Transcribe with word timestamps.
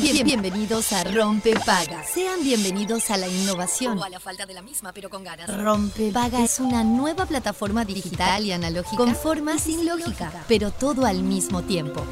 Bien, 0.00 0.02
bien, 0.04 0.24
bienvenidos 0.24 0.90
a 0.94 1.04
Rompe 1.04 1.52
Paga. 1.66 2.02
Sean 2.02 2.42
bienvenidos 2.42 3.10
a 3.10 3.18
la 3.18 3.28
innovación. 3.28 3.98
O 3.98 4.02
a 4.02 4.08
la 4.08 4.20
falta 4.20 4.46
de 4.46 4.54
la 4.54 4.62
misma, 4.62 4.90
pero 4.94 5.10
con 5.10 5.22
ganas. 5.22 5.54
Rompe 5.54 6.10
Paga 6.10 6.42
es 6.42 6.60
una 6.60 6.82
nueva 6.82 7.26
plataforma 7.26 7.84
digital 7.84 8.42
y 8.46 8.52
analógica 8.52 8.96
con 8.96 9.14
forma 9.14 9.58
sin 9.58 9.84
lógica, 9.84 10.32
pero 10.48 10.70
todo 10.70 11.04
al 11.04 11.22
mismo 11.22 11.60
tiempo. 11.60 12.02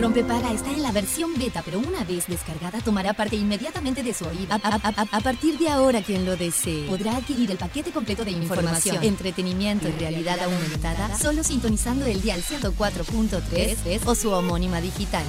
Rompepaga 0.00 0.52
está 0.52 0.70
en 0.70 0.82
la 0.82 0.92
versión 0.92 1.34
beta, 1.36 1.60
pero 1.64 1.80
una 1.80 2.04
vez 2.04 2.28
descargada 2.28 2.80
tomará 2.80 3.14
parte 3.14 3.34
inmediatamente 3.34 4.02
de 4.04 4.14
su 4.14 4.24
oído. 4.26 4.46
A, 4.52 4.56
a- 4.62 4.92
a- 4.96 5.16
a 5.16 5.20
partir 5.20 5.58
de 5.58 5.68
ahora, 5.68 6.02
quien 6.02 6.24
lo 6.24 6.36
desee 6.36 6.86
podrá 6.86 7.16
adquirir 7.16 7.50
el 7.50 7.58
paquete 7.58 7.90
completo 7.90 8.24
de 8.24 8.30
información, 8.30 9.02
entretenimiento 9.02 9.88
y 9.88 9.92
realidad 9.92 10.38
aumentada 10.40 11.16
solo 11.18 11.42
sintonizando 11.42 12.06
el 12.06 12.20
dial 12.22 12.42
104.3 12.42 14.06
o 14.06 14.14
su 14.14 14.30
homónima 14.30 14.80
digital. 14.80 15.24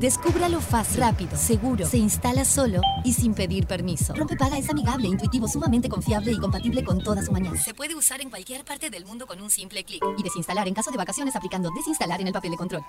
Descúbralo 0.00 0.60
fácil, 0.60 1.00
rápido, 1.00 1.36
seguro, 1.36 1.84
se 1.86 1.98
instala 1.98 2.44
solo 2.44 2.80
y 3.04 3.12
sin 3.12 3.34
pedir 3.34 3.66
permiso. 3.66 4.14
Rompepaga 4.14 4.56
es 4.58 4.68
amigable, 4.70 5.08
intuitivo, 5.08 5.48
sumamente 5.48 5.88
confiable 5.88 6.30
y 6.32 6.38
compatible 6.38 6.84
con 6.84 7.02
todas 7.02 7.24
sus 7.24 7.32
mañanas. 7.32 7.64
Se 7.64 7.74
puede 7.74 7.94
usar 7.96 8.20
en 8.20 8.30
cualquier 8.30 8.64
parte 8.64 8.90
del 8.90 9.04
mundo 9.04 9.26
con 9.26 9.40
un 9.40 9.50
simple 9.50 9.82
clic. 9.84 10.02
Y 10.16 10.22
desinstalar 10.22 10.68
en 10.68 10.74
caso 10.74 10.90
de 10.92 10.96
vacaciones 10.96 11.34
aplicando 11.34 11.70
desinstalar 11.74 12.20
en 12.20 12.28
el 12.28 12.32
papel 12.32 12.52
de 12.52 12.56
control. 12.56 12.84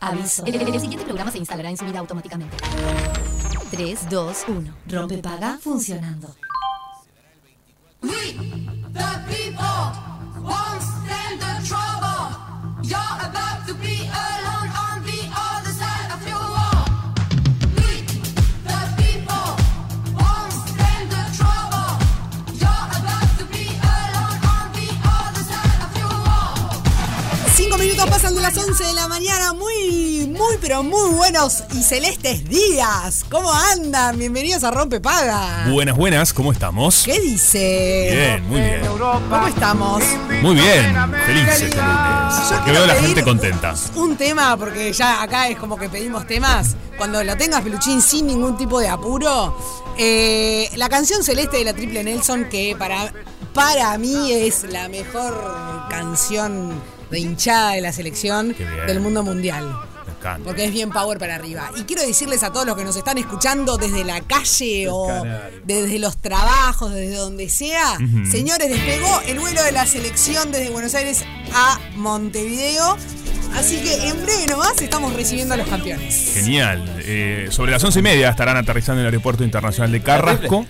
Aviso. 0.00 0.44
El, 0.46 0.65
el- 0.66 0.74
el 0.74 0.80
siguiente 0.80 1.04
programa 1.04 1.30
se 1.30 1.38
instalará 1.38 1.70
en 1.70 1.76
su 1.76 1.84
vida 1.84 1.98
automáticamente. 2.00 2.56
3, 3.70 4.08
2, 4.10 4.44
1. 4.48 4.74
Rompe 4.88 5.18
paga 5.18 5.58
funcionando. 5.60 6.34
We, 8.02 8.10
the 8.92 9.08
people, 9.28 9.92
won't 10.42 10.82
stand 10.82 11.40
the 11.40 11.66
trouble. 11.66 12.36
You're 12.82 13.20
about 13.20 13.66
to 13.66 13.74
be 13.74 14.08
alone 14.08 14.45
minutos 27.78 28.06
pasan 28.08 28.34
de 28.34 28.40
las 28.40 28.56
11 28.56 28.84
de 28.84 28.92
la 28.94 29.06
mañana. 29.06 29.52
Muy, 29.52 30.26
muy, 30.28 30.56
pero 30.60 30.82
muy 30.82 31.10
buenos 31.10 31.62
y 31.74 31.82
celestes 31.82 32.48
días. 32.48 33.24
¿Cómo 33.30 33.52
andan? 33.52 34.18
Bienvenidos 34.18 34.64
a 34.64 34.70
Rompe 34.70 35.00
Paga. 35.00 35.66
Buenas, 35.68 35.96
buenas. 35.96 36.32
¿Cómo 36.32 36.52
estamos? 36.52 37.02
¿Qué 37.04 37.20
dice? 37.20 38.08
Bien, 38.12 38.48
muy 38.48 38.60
bien. 38.60 38.80
¿Cómo 38.86 39.46
estamos? 39.46 40.02
Muy 40.42 40.54
bien. 40.54 40.96
Felices. 41.26 41.74
Que 42.64 42.72
veo 42.72 42.84
a 42.84 42.86
la 42.86 42.94
gente 42.94 43.22
contenta. 43.22 43.74
Un 43.94 44.16
tema, 44.16 44.56
porque 44.56 44.92
ya 44.92 45.22
acá 45.22 45.48
es 45.48 45.58
como 45.58 45.76
que 45.76 45.88
pedimos 45.88 46.26
temas. 46.26 46.76
Cuando 46.96 47.22
lo 47.22 47.36
tengas, 47.36 47.62
peluchín, 47.62 48.00
sin 48.00 48.26
ningún 48.26 48.56
tipo 48.56 48.80
de 48.80 48.88
apuro. 48.88 49.56
Eh, 49.98 50.70
la 50.76 50.88
canción 50.88 51.22
celeste 51.22 51.58
de 51.58 51.64
la 51.64 51.74
Triple 51.74 52.04
Nelson, 52.04 52.46
que 52.48 52.74
para, 52.78 53.12
para 53.52 53.96
mí 53.98 54.32
es 54.32 54.64
la 54.64 54.88
mejor 54.88 55.86
canción 55.90 56.95
de 57.10 57.18
hinchada 57.18 57.72
de 57.72 57.80
la 57.80 57.92
selección 57.92 58.54
del 58.86 59.00
mundo 59.00 59.22
mundial. 59.22 59.74
Porque 60.44 60.64
es 60.64 60.72
bien 60.72 60.90
power 60.90 61.18
para 61.18 61.36
arriba. 61.36 61.70
Y 61.76 61.82
quiero 61.82 62.02
decirles 62.02 62.42
a 62.42 62.52
todos 62.52 62.66
los 62.66 62.76
que 62.76 62.84
nos 62.84 62.96
están 62.96 63.16
escuchando 63.18 63.76
desde 63.76 64.04
la 64.04 64.20
calle 64.22 64.88
o 64.90 65.24
desde 65.64 65.98
los 65.98 66.16
trabajos, 66.16 66.92
desde 66.92 67.16
donde 67.16 67.48
sea, 67.48 67.96
señores, 68.30 68.68
despegó 68.68 69.20
el 69.26 69.38
vuelo 69.38 69.62
de 69.62 69.72
la 69.72 69.86
selección 69.86 70.50
desde 70.50 70.70
Buenos 70.70 70.94
Aires 70.94 71.24
a 71.54 71.78
Montevideo. 71.94 72.96
Así 73.56 73.78
que 73.78 74.08
en 74.08 74.22
breve 74.22 74.46
nomás 74.48 74.80
estamos 74.80 75.12
recibiendo 75.14 75.54
a 75.54 75.56
los 75.56 75.66
campeones. 75.66 76.32
Genial. 76.34 76.84
Eh, 76.98 77.48
sobre 77.50 77.72
las 77.72 77.82
once 77.82 77.98
y 77.98 78.02
media 78.02 78.28
estarán 78.28 78.56
aterrizando 78.56 79.00
en 79.00 79.06
el 79.06 79.12
Aeropuerto 79.12 79.44
Internacional 79.44 79.90
de 79.90 80.02
Carrasco. 80.02 80.66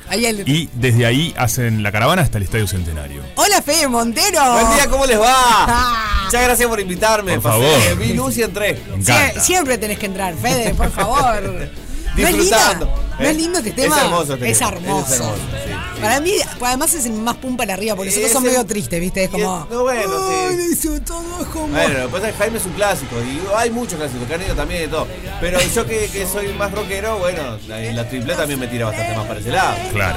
Y 0.47 0.69
desde 0.75 1.05
ahí 1.05 1.34
hacen 1.37 1.83
la 1.83 1.91
caravana 1.91 2.22
hasta 2.22 2.38
el 2.38 2.44
Estadio 2.44 2.66
Centenario. 2.69 3.22
Hola 3.34 3.60
Fede 3.60 3.88
Montero. 3.88 4.41
Buen 4.53 4.71
día, 4.77 4.87
¿cómo 4.88 5.05
les 5.06 5.19
va? 5.21 5.27
Ah. 5.28 6.22
Muchas 6.27 6.43
gracias 6.43 6.69
por 6.69 6.81
invitarme. 6.81 7.34
Por 7.41 7.43
Pasé, 7.43 7.59
favor. 7.81 7.99
Vi 7.99 8.15
luz 8.15 8.37
y 8.38 8.43
entré. 8.43 8.81
Sie- 9.00 9.41
siempre 9.41 9.78
tenés 9.78 9.99
que 9.99 10.06
entrar, 10.06 10.34
Fede, 10.34 10.75
por 10.75 10.91
favor. 10.91 11.43
¿No 12.16 12.27
es 12.27 12.33
lindo? 12.34 12.43
Disfrutando. 12.56 12.94
¿No 13.19 13.27
es 13.27 13.37
lindo 13.37 13.59
este 13.59 13.72
tema? 13.72 13.97
Es 13.97 14.03
hermoso 14.05 14.34
este 14.34 14.50
Es 14.50 14.59
tema. 14.59 14.71
hermoso. 14.71 15.15
Es 15.15 15.21
hermoso, 15.21 15.39
sí. 15.66 15.72
Para 16.01 16.21
mí, 16.21 16.33
además 16.61 16.95
es 16.95 17.07
el 17.07 17.12
más 17.12 17.37
pum 17.37 17.57
para 17.57 17.75
arriba, 17.75 17.97
porque 17.97 18.11
los 18.11 18.17
otros 18.19 18.27
Es 18.31 18.33
son 18.33 18.45
el- 18.45 18.51
medio 18.53 18.65
tristes, 18.67 19.01
¿viste? 19.01 19.25
Es 19.25 19.31
como. 19.31 19.67
no, 19.71 19.83
bueno, 19.83 20.03
sí. 20.03 20.34
"Ay, 20.51 20.59
eso 20.73 21.01
todo 21.07 21.41
es 21.41 21.47
como. 21.49 21.69
Bueno, 21.69 21.99
lo 22.01 22.07
que 22.07 22.12
pasa 22.12 22.29
es 22.29 22.33
que 22.34 22.39
Jaime 22.39 22.59
es 22.59 22.67
un 22.67 22.73
clásico 22.73 23.17
y 23.23 23.41
hay 23.57 23.71
muchos 23.71 23.99
clásicos, 23.99 24.29
Canelo 24.29 24.55
también 24.55 24.84
y 24.84 24.87
todo. 24.89 25.07
Pero 25.41 25.59
yo 25.61 25.87
que, 25.87 26.09
que 26.12 26.27
soy 26.27 26.49
más 26.53 26.71
rockero, 26.73 27.19
bueno, 27.19 27.59
la, 27.67 27.79
la 27.81 28.09
triple 28.09 28.34
también 28.34 28.61
me 28.61 28.67
tira 28.69 28.87
bastante 28.87 29.17
más 29.17 29.27
para 29.27 29.41
ese 29.41 29.51
lado. 29.51 29.77
Claro. 29.93 30.17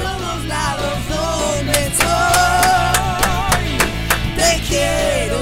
te 4.36 4.62
quiero. 4.68 5.40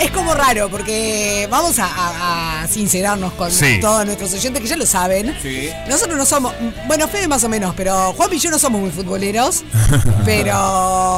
Es 0.00 0.10
como 0.10 0.34
raro, 0.34 0.68
porque 0.68 1.48
vamos 1.50 1.78
a, 1.78 1.86
a- 1.86 2.62
a 2.62 2.68
sincerarnos 2.68 3.32
con 3.32 3.50
Sí. 3.50 3.78
todos 3.80 4.04
nuestros 4.04 4.32
oyentes 4.34 4.62
que 4.62 4.68
ya 4.68 4.76
lo 4.76 4.84
saben. 4.86 5.34
Sí. 5.42 5.70
Nosotros 5.88 6.16
no 6.18 6.26
somos, 6.26 6.52
bueno, 6.86 7.08
Fede 7.08 7.28
más 7.28 7.42
o 7.44 7.48
menos, 7.48 7.74
pero 7.76 8.12
Juan 8.14 8.32
y 8.32 8.38
yo 8.38 8.50
no 8.50 8.58
somos 8.58 8.80
muy 8.80 8.90
futboleros. 8.90 9.62
pero. 10.24 10.52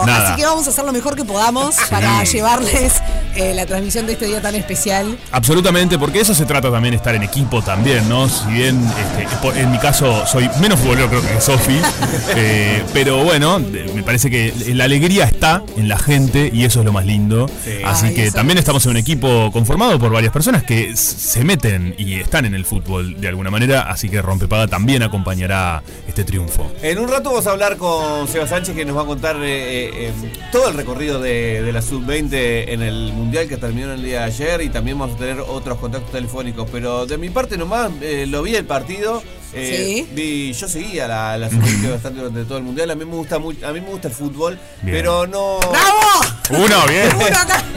Nada. 0.07 0.29
Así 0.29 0.37
que 0.41 0.47
vamos 0.47 0.67
a 0.67 0.71
hacer 0.71 0.85
lo 0.85 0.93
mejor 0.93 1.17
que 1.17 1.25
podamos 1.25 1.75
para 1.91 2.23
llevarles 2.25 2.95
eh, 3.35 3.53
la 3.55 3.67
transmisión 3.67 4.07
de 4.07 4.13
este 4.13 4.27
día 4.27 4.41
tan 4.41 4.55
especial. 4.55 5.19
Absolutamente, 5.33 5.99
porque 5.99 6.21
eso 6.21 6.35
se 6.35 6.45
trata 6.45 6.71
también 6.71 6.95
estar 6.95 7.15
en 7.15 7.23
equipo 7.23 7.63
también, 7.63 8.09
¿no? 8.09 8.29
Si 8.29 8.47
bien 8.51 8.81
este, 9.21 9.61
en 9.61 9.71
mi 9.73 9.79
caso 9.79 10.25
soy 10.27 10.49
menos 10.61 10.79
futbolero 10.79 11.09
creo 11.09 11.23
que 11.23 11.41
Sofi, 11.41 11.81
eh, 12.37 12.83
pero 12.93 13.25
bueno, 13.25 13.59
me 13.59 14.03
parece 14.03 14.31
que 14.31 14.53
la 14.75 14.85
alegría 14.85 15.25
está 15.25 15.63
en 15.77 15.89
la 15.89 15.99
gente 15.99 16.51
y 16.53 16.65
eso 16.65 16.81
es 16.81 16.85
lo 16.85 16.93
más 16.93 17.05
lindo. 17.07 17.51
Así 17.85 18.07
Ay, 18.07 18.15
que 18.15 18.31
también 18.31 18.59
es. 18.59 18.68
Estamos 18.69 18.85
en 18.85 18.91
un 18.91 18.97
equipo 18.99 19.51
conformado 19.51 19.99
por 19.99 20.13
varias 20.13 20.31
personas 20.31 20.63
que 20.63 20.95
se 20.95 21.43
meten 21.43 21.95
y 21.97 22.21
están 22.21 22.45
en 22.45 22.55
el 22.55 22.67
fútbol 22.67 23.19
de 23.19 23.27
alguna 23.29 23.51
manera, 23.51 23.91
así 23.91 24.11
que 24.11 24.21
Rompepaga 24.21 24.67
también 24.67 25.03
acompañará 25.03 25.83
este 26.07 26.23
triunfo. 26.23 26.71
En 26.83 26.99
un 26.99 27.09
rato 27.09 27.31
vamos 27.31 27.47
a 27.47 27.53
hablar 27.53 27.79
con 27.79 28.29
Seba 28.29 28.47
Sánchez 28.47 28.77
que 28.77 28.85
nos 28.85 28.95
va 28.95 29.03
a 29.03 29.07
contar 29.07 29.37
eh, 29.37 29.39
eh, 29.47 29.91
eh, 30.23 30.33
todo 30.53 30.69
el 30.69 30.75
recorrido 30.75 31.19
de, 31.19 31.63
de 31.63 31.73
la 31.73 31.81
sub-20 31.81 32.65
en 32.69 32.83
el 32.83 33.11
Mundial 33.15 33.49
que 33.49 33.57
terminó 33.57 33.91
el 33.95 34.03
día 34.03 34.19
de 34.21 34.25
ayer 34.27 34.61
y 34.61 34.69
también 34.69 34.99
vamos 34.99 35.17
a 35.17 35.19
tener 35.19 35.41
otros 35.41 35.79
contactos 35.79 36.13
telefónicos. 36.13 36.69
Pero 36.71 37.07
de 37.07 37.17
mi 37.17 37.31
parte 37.31 37.57
nomás, 37.57 37.91
eh, 38.03 38.27
lo 38.29 38.43
vi 38.43 38.55
el 38.55 38.67
partido. 38.67 39.23
eh, 39.55 40.05
Sí. 40.05 40.09
vi- 40.15 40.53
yo 40.53 40.69
seguía 40.69 41.09
la, 41.09 41.39
la 41.39 41.49
sub-20 41.49 41.91
bastante 41.91 42.21
durante 42.21 42.45
todo 42.45 42.59
el 42.59 42.65
Mundial. 42.65 42.91
A 42.91 42.95
mí 42.95 43.07
me 43.07 43.15
gusta, 43.17 43.39
muy, 43.39 43.57
a 43.65 43.73
mí 43.73 43.81
me 43.81 43.89
gusta 43.89 44.09
el 44.09 44.15
fútbol, 44.15 44.59
Bien. 44.83 44.95
pero 44.99 45.27
no... 45.27 45.59
¡Bravo! 45.61 46.65
Uno, 46.67 46.87
bien. 46.87 47.09
Uno 47.17 47.25
acá. 47.29 47.65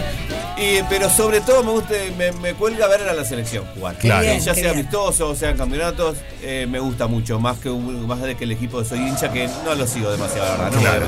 Y, 0.57 0.84
pero 0.90 1.09
sobre 1.09 1.41
todo 1.41 1.63
me 1.63 1.72
gusta, 1.72 1.94
me, 2.18 2.31
me 2.34 2.53
cuelga 2.53 2.88
ver 2.88 3.02
a 3.09 3.13
la 3.13 3.24
selección 3.25 3.66
jugar. 3.75 3.96
Claro. 3.97 4.22
Bien, 4.22 4.38
ya 4.40 4.53
sea 4.53 4.63
bien. 4.63 4.74
amistosos, 4.74 5.38
sean 5.38 5.57
campeonatos, 5.57 6.18
eh, 6.44 6.68
me 6.69 6.79
gusta 6.79 7.07
mucho, 7.07 7.40
más 7.40 7.57
que 7.59 7.69
un- 7.69 8.06
más 8.07 8.22
de 8.22 8.35
que 8.35 8.44
el 8.44 8.52
equipo 8.52 8.81
de 8.81 8.88
soy 8.88 9.00
hincha, 9.00 9.31
que 9.31 9.47
no 9.66 9.74
lo 9.75 9.88
sigo 9.88 10.12
demasiado, 10.12 10.46
la 10.46 10.63
verdad, 10.63 10.72
no 10.75 10.81
Claro. 10.81 11.06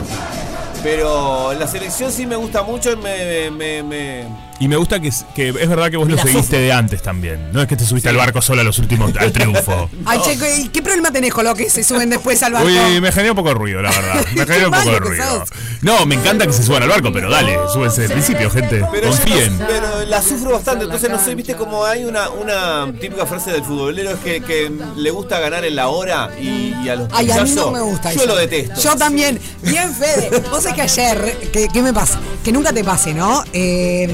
Pero 0.82 1.54
la 1.54 1.68
selección 1.68 2.12
sí 2.12 2.26
me 2.26 2.36
gusta 2.36 2.64
mucho 2.64 2.92
y 2.92 2.96
me, 2.98 3.50
me, 3.52 3.84
me- 3.84 4.26
Y 4.64 4.68
me 4.70 4.78
gusta 4.78 5.02
que, 5.02 5.10
es 5.10 5.70
verdad 5.70 5.92
que 5.92 5.98
vos 5.98 6.08
lo 6.08 6.16
seguiste 6.18 6.42
sufro. 6.42 6.58
de 6.60 6.72
antes 6.72 7.02
también. 7.02 7.52
No 7.52 7.62
es 7.62 7.68
que 7.68 7.76
te 7.76 7.84
subiste 7.86 8.08
al 8.08 8.16
barco 8.16 8.42
solo 8.42 8.62
a 8.62 8.64
los 8.64 8.80
últimos, 8.80 9.12
al 9.18 9.32
triunfo. 9.34 9.90
Ay, 10.06 10.20
Checo, 10.24 10.46
¿y 10.58 10.70
qué 10.70 10.82
problema 10.82 11.12
tenés 11.12 11.34
con 11.34 11.44
lo 11.44 11.54
que 11.54 11.70
se 11.70 11.84
suben 11.84 12.10
después 12.10 12.42
al 12.44 12.54
barco? 12.54 12.68
Uy, 12.70 13.02
me 13.02 13.12
genera 13.12 13.32
un 13.34 13.36
poco 13.36 13.50
de 13.50 13.56
ruido, 13.56 13.82
la 13.82 13.90
verdad. 13.92 14.26
Me 14.34 14.46
genera 14.46 14.68
un 14.70 14.74
Qué 14.74 14.80
poco 14.80 14.92
de 14.92 15.00
ruido. 15.00 15.40
sos. 15.40 15.50
No, 15.82 16.06
me 16.06 16.16
encanta 16.16 16.48
que 16.48 16.54
se 16.54 16.64
suban 16.64 16.82
al 16.82 16.88
barco, 16.88 17.12
pero 17.12 17.30
dale, 17.30 17.58
súbense 17.74 18.02
desde 18.04 18.14
el 18.16 18.22
principio, 18.22 18.50
gente. 18.50 18.86
pero, 18.90 19.10
Confíen. 19.10 19.60
no- 19.60 19.68
pero 19.68 20.06
la 20.06 20.22
sufro 20.22 20.52
bastante, 20.52 20.86
entonces 20.86 21.10
no 21.10 21.20
sé, 21.20 21.36
viste 21.36 21.56
como 21.56 21.84
hay 21.84 22.06
una, 22.06 22.30
una 22.30 22.90
típica 23.02 23.26
frase 23.26 23.52
del 23.52 23.64
futbolero 23.66 24.12
es 24.12 24.20
que, 24.20 24.42
que 24.42 24.72
le 24.96 25.12
gusta 25.12 25.40
ganar 25.42 25.66
en 25.66 25.76
la 25.76 25.90
hora 25.90 26.30
y, 26.42 26.74
y 26.84 26.88
a 26.90 26.96
los 26.96 27.10
Ay, 27.12 27.30
a 27.32 27.44
mí 27.44 27.52
no 27.52 27.72
me 27.72 27.82
gusta 27.82 28.14
Yo 28.14 28.22
eso. 28.22 28.28
lo 28.28 28.36
detesto. 28.38 28.80
Yo 28.82 28.96
también. 28.96 29.40
Bien, 29.62 29.94
Fede. 29.94 30.42
Vos 30.50 30.64
sabés 30.64 30.76
que 30.76 30.82
ayer, 30.84 31.38
que- 31.52 31.68
¿qué 31.68 31.82
me 31.82 31.92
pasa? 31.94 32.18
Que 32.46 32.52
nunca 32.54 32.72
te 32.72 32.84
pase, 32.86 33.14
¿no? 33.14 33.44
Eh, 33.52 34.08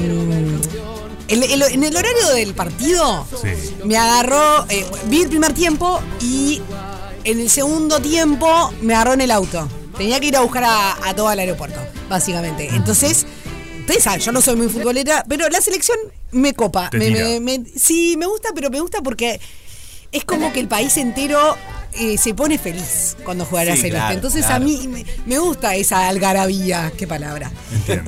en 1.28 1.84
el 1.84 1.96
horario 1.96 2.28
del 2.34 2.54
partido, 2.54 3.26
Sí. 3.40 3.48
me 3.84 3.96
agarró, 3.96 4.66
eh, 4.68 4.84
vi 5.06 5.22
el 5.22 5.28
primer 5.28 5.52
tiempo 5.52 6.00
y 6.20 6.60
en 7.24 7.38
el 7.40 7.50
segundo 7.50 8.00
tiempo 8.00 8.72
me 8.80 8.94
agarró 8.94 9.12
en 9.14 9.20
el 9.20 9.30
auto. 9.30 9.68
Tenía 9.96 10.18
que 10.18 10.26
ir 10.26 10.36
a 10.36 10.40
buscar 10.40 10.64
a, 10.64 11.08
a 11.08 11.14
todo 11.14 11.30
el 11.30 11.38
aeropuerto, 11.38 11.78
básicamente. 12.08 12.68
Entonces, 12.68 13.26
ustedes 13.80 14.02
saben, 14.02 14.20
yo 14.20 14.32
no 14.32 14.40
soy 14.40 14.56
muy 14.56 14.68
futbolera, 14.68 15.24
pero 15.28 15.48
la 15.48 15.60
selección 15.60 15.98
me 16.32 16.54
copa. 16.54 16.88
Te 16.90 16.98
Me- 16.98 17.06
tira. 17.06 17.24
me- 17.24 17.40
me- 17.40 17.64
sí, 17.78 18.16
me 18.18 18.26
gusta, 18.26 18.50
pero 18.54 18.70
me 18.70 18.80
gusta 18.80 19.00
porque 19.02 19.40
es 20.10 20.24
como 20.24 20.52
que 20.52 20.60
el 20.60 20.68
país 20.68 20.96
entero 20.96 21.56
eh, 21.92 22.16
se 22.18 22.34
pone 22.34 22.56
feliz 22.58 23.16
cuando 23.24 23.44
juega 23.44 23.64
la 23.66 23.70
Sí, 23.76 23.82
celeste. 23.82 23.98
claro, 23.98 24.14
Entonces 24.14 24.46
claro. 24.46 24.64
a 24.64 24.66
mí 24.66 24.88
me, 24.88 25.04
me 25.26 25.38
gusta 25.38 25.74
esa 25.74 26.08
algarabía, 26.08 26.92
qué 26.96 27.06
palabra. 27.06 27.50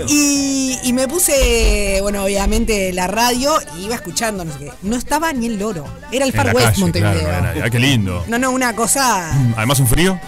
Y, 0.08 0.79
y 0.84 0.93
me 0.93 1.08
puse, 1.08 1.99
bueno, 2.02 2.25
obviamente 2.25 2.93
la 2.93 3.06
radio 3.06 3.55
y 3.79 3.84
iba 3.87 3.94
escuchando, 3.94 4.44
no 4.44 4.52
sé 4.52 4.58
qué. 4.58 4.73
No 4.82 4.96
estaba 4.96 5.32
ni 5.32 5.46
el 5.46 5.58
loro. 5.58 5.84
Era 6.11 6.25
el 6.25 6.31
En 6.31 6.37
Far 6.37 6.55
West 6.55 6.67
calle, 6.69 6.81
Montevideo. 6.81 7.20
claro, 7.20 7.55
no. 7.58 7.64
Ah, 7.64 7.70
qué 7.70 7.79
lindo. 7.79 8.25
No, 8.29 8.38
no, 8.38 8.50
una 8.50 8.75
cosa. 8.76 9.31
Además, 9.56 9.81
un 9.81 9.87
frío. 9.88 10.20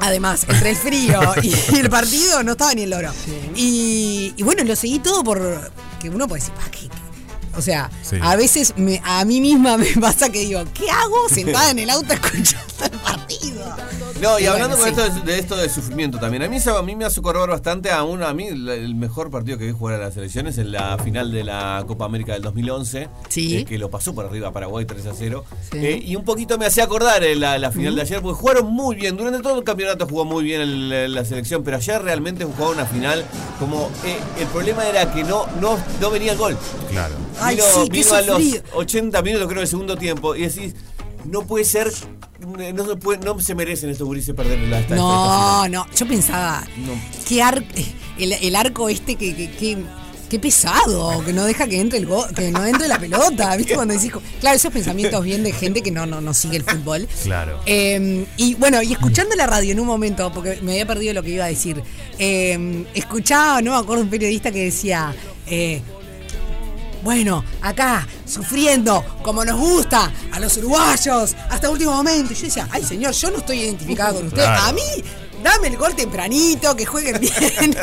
Además, 0.00 0.46
entre 0.48 0.70
el 0.70 0.76
frío 0.76 1.20
y 1.42 1.76
el 1.76 1.90
partido 1.90 2.42
no 2.44 2.52
estaba 2.52 2.72
ni 2.74 2.82
el 2.82 2.90
loro. 2.90 3.10
Y, 3.56 4.32
y 4.36 4.42
bueno, 4.44 4.62
lo 4.64 4.76
seguí 4.76 4.98
todo 5.00 5.24
por. 5.24 5.72
Que 6.00 6.08
uno 6.08 6.28
puede 6.28 6.40
decir, 6.40 6.54
"Pa, 6.54 6.70
¿qué- 6.70 6.88
qué?". 6.88 6.97
O 7.58 7.62
sea, 7.62 7.90
Sí. 8.08 8.16
a 8.22 8.36
veces 8.36 8.74
me- 8.76 9.02
a 9.04 9.24
mí 9.24 9.40
misma 9.40 9.76
me 9.76 9.86
pasa 10.00 10.30
que 10.30 10.38
digo, 10.40 10.62
¿qué 10.72 10.88
hago 10.90 11.28
sentada 11.28 11.70
en 11.72 11.80
el 11.80 11.90
auto 11.90 12.12
escuchando 12.12 12.84
el 12.84 12.90
partido? 13.00 13.76
No, 14.20 14.36
y 14.38 14.42
Bueno, 14.42 14.52
hablando 14.64 14.76
con 14.76 14.84
sí. 14.86 14.90
esto 15.00 15.20
de, 15.24 15.32
de 15.32 15.38
esto 15.38 15.56
de 15.56 15.68
sufrimiento 15.68 16.18
también, 16.18 16.42
a 16.42 16.48
mí, 16.48 16.56
a 16.58 16.82
mí 16.82 16.96
me 16.96 17.04
hace 17.04 17.22
corroborar 17.22 17.50
bastante 17.54 17.90
a 17.92 18.02
uno, 18.02 18.26
a 18.26 18.34
mí 18.34 18.48
el, 18.48 18.94
mejor 18.96 19.30
partido 19.30 19.58
que 19.58 19.66
vi 19.66 19.72
jugar 19.72 19.94
a 19.94 19.98
las 19.98 20.14
selecciones 20.14 20.58
en 20.58 20.72
la 20.72 20.98
final 20.98 21.30
de 21.30 21.44
la 21.44 21.84
Copa 21.86 22.04
América 22.06 22.32
del 22.32 22.42
2011, 22.42 23.08
Sí. 23.28 23.58
eh, 23.58 23.64
que 23.64 23.78
lo 23.78 23.90
pasó 23.90 24.12
por 24.14 24.26
arriba 24.26 24.48
a 24.48 24.52
Paraguay 24.52 24.84
3 24.84 25.06
a 25.06 25.12
0, 25.14 25.44
Sí. 25.70 25.78
eh, 25.78 26.02
y 26.04 26.16
un 26.16 26.24
poquito 26.24 26.58
me 26.58 26.66
hacía 26.66 26.84
acordar 26.84 27.22
eh, 27.22 27.36
la, 27.36 27.58
la 27.58 27.70
final 27.70 27.94
de 27.94 28.02
ayer, 28.02 28.20
porque 28.20 28.40
jugaron 28.40 28.66
muy 28.66 28.96
bien, 28.96 29.16
durante 29.16 29.40
todo 29.40 29.56
el 29.56 29.62
campeonato 29.64 30.04
jugó 30.08 30.24
muy 30.24 30.42
bien 30.42 30.62
el- 30.62 31.14
la 31.14 31.24
selección, 31.24 31.62
pero 31.62 31.76
ayer 31.76 32.02
realmente 32.02 32.44
jugó 32.44 32.70
una 32.70 32.86
final 32.86 33.24
como 33.60 33.88
eh, 34.04 34.18
el 34.40 34.46
problema 34.48 34.84
era 34.88 35.12
que 35.12 35.22
no, 35.22 35.46
no, 35.60 35.78
no 36.00 36.10
venía 36.10 36.32
el 36.32 36.38
gol. 36.38 36.56
Claro. 36.90 37.14
Ay, 37.40 37.54
Vino, 37.54 37.68
sí, 37.72 37.88
qué 37.88 37.98
vino 37.98 38.14
a 38.14 38.22
los 38.22 38.42
sufrido. 38.42 38.62
80 38.74 39.22
minutos 39.22 39.46
creo 39.46 39.60
del 39.60 39.68
segundo 39.68 39.96
tiempo 39.96 40.34
y 40.34 40.42
decís, 40.42 40.74
no 41.24 41.42
puede 41.46 41.64
ser, 41.64 41.88
no 42.40 42.86
se, 42.86 42.96
puede, 42.96 43.18
no 43.24 43.38
se 43.40 43.54
merecen 43.54 43.90
estos 43.90 44.06
gurises 44.06 44.34
perder 44.34 44.58
la 44.60 44.80
esta- 44.80 44.94
No, 44.96 45.68
no, 45.68 45.86
yo 45.94 46.06
pensaba, 46.06 46.64
No. 46.76 46.92
qué 47.26 47.42
ar- 47.42 47.64
el, 48.18 48.32
el 48.32 48.56
arco 48.56 48.88
este 48.88 49.16
que, 49.16 49.34
que, 49.34 49.50
que- 49.50 49.78
qué 50.28 50.38
pesado, 50.38 51.24
que 51.24 51.32
no 51.32 51.44
deja 51.46 51.66
que 51.66 51.80
entre 51.80 51.98
el 51.98 52.06
go- 52.06 52.28
que 52.36 52.50
no 52.50 52.64
entre 52.66 52.86
la 52.86 52.98
pelota, 52.98 53.56
¿viste? 53.56 53.74
Cuando 53.74 53.94
decís, 53.94 54.12
claro, 54.40 54.56
esos 54.56 54.70
pensamientos 54.72 55.24
bien 55.24 55.42
de 55.42 55.52
gente 55.52 55.80
que 55.82 55.90
no, 55.90 56.04
no, 56.04 56.20
no 56.20 56.34
sigue 56.34 56.58
el 56.58 56.64
fútbol. 56.64 57.08
Claro. 57.24 57.60
Eh, 57.64 58.26
y 58.36 58.54
bueno, 58.54 58.82
y 58.82 58.92
escuchando 58.92 59.34
la 59.36 59.46
radio 59.46 59.72
en 59.72 59.80
un 59.80 59.86
momento, 59.86 60.30
porque 60.32 60.58
me 60.62 60.72
había 60.72 60.86
perdido 60.86 61.14
lo 61.14 61.22
que 61.22 61.30
iba 61.30 61.44
a 61.46 61.48
decir, 61.48 61.82
eh, 62.18 62.84
escuchaba, 62.94 63.62
no 63.62 63.70
me 63.72 63.78
acuerdo, 63.78 64.02
un 64.04 64.10
periodista 64.10 64.50
que 64.52 64.64
decía, 64.64 65.14
eh, 65.46 65.80
bueno, 67.08 67.42
acá, 67.62 68.06
sufriendo, 68.26 69.02
como 69.22 69.42
nos 69.42 69.58
gusta, 69.58 70.12
a 70.30 70.38
los 70.38 70.54
uruguayos, 70.58 71.34
hasta 71.48 71.70
último 71.70 71.92
momento. 71.94 72.34
Y 72.34 72.36
yo 72.36 72.42
decía, 72.42 72.68
ay 72.70 72.84
señor, 72.84 73.14
yo 73.14 73.30
no 73.30 73.38
estoy 73.38 73.60
identificada 73.60 74.12
con 74.12 74.26
usted. 74.26 74.42
Claro. 74.42 74.62
A 74.66 74.72
mí, 74.74 74.82
dame 75.42 75.68
el 75.68 75.78
gol 75.78 75.94
tempranito, 75.94 76.76
que 76.76 76.84
jueguen 76.84 77.18
bien. 77.20 77.74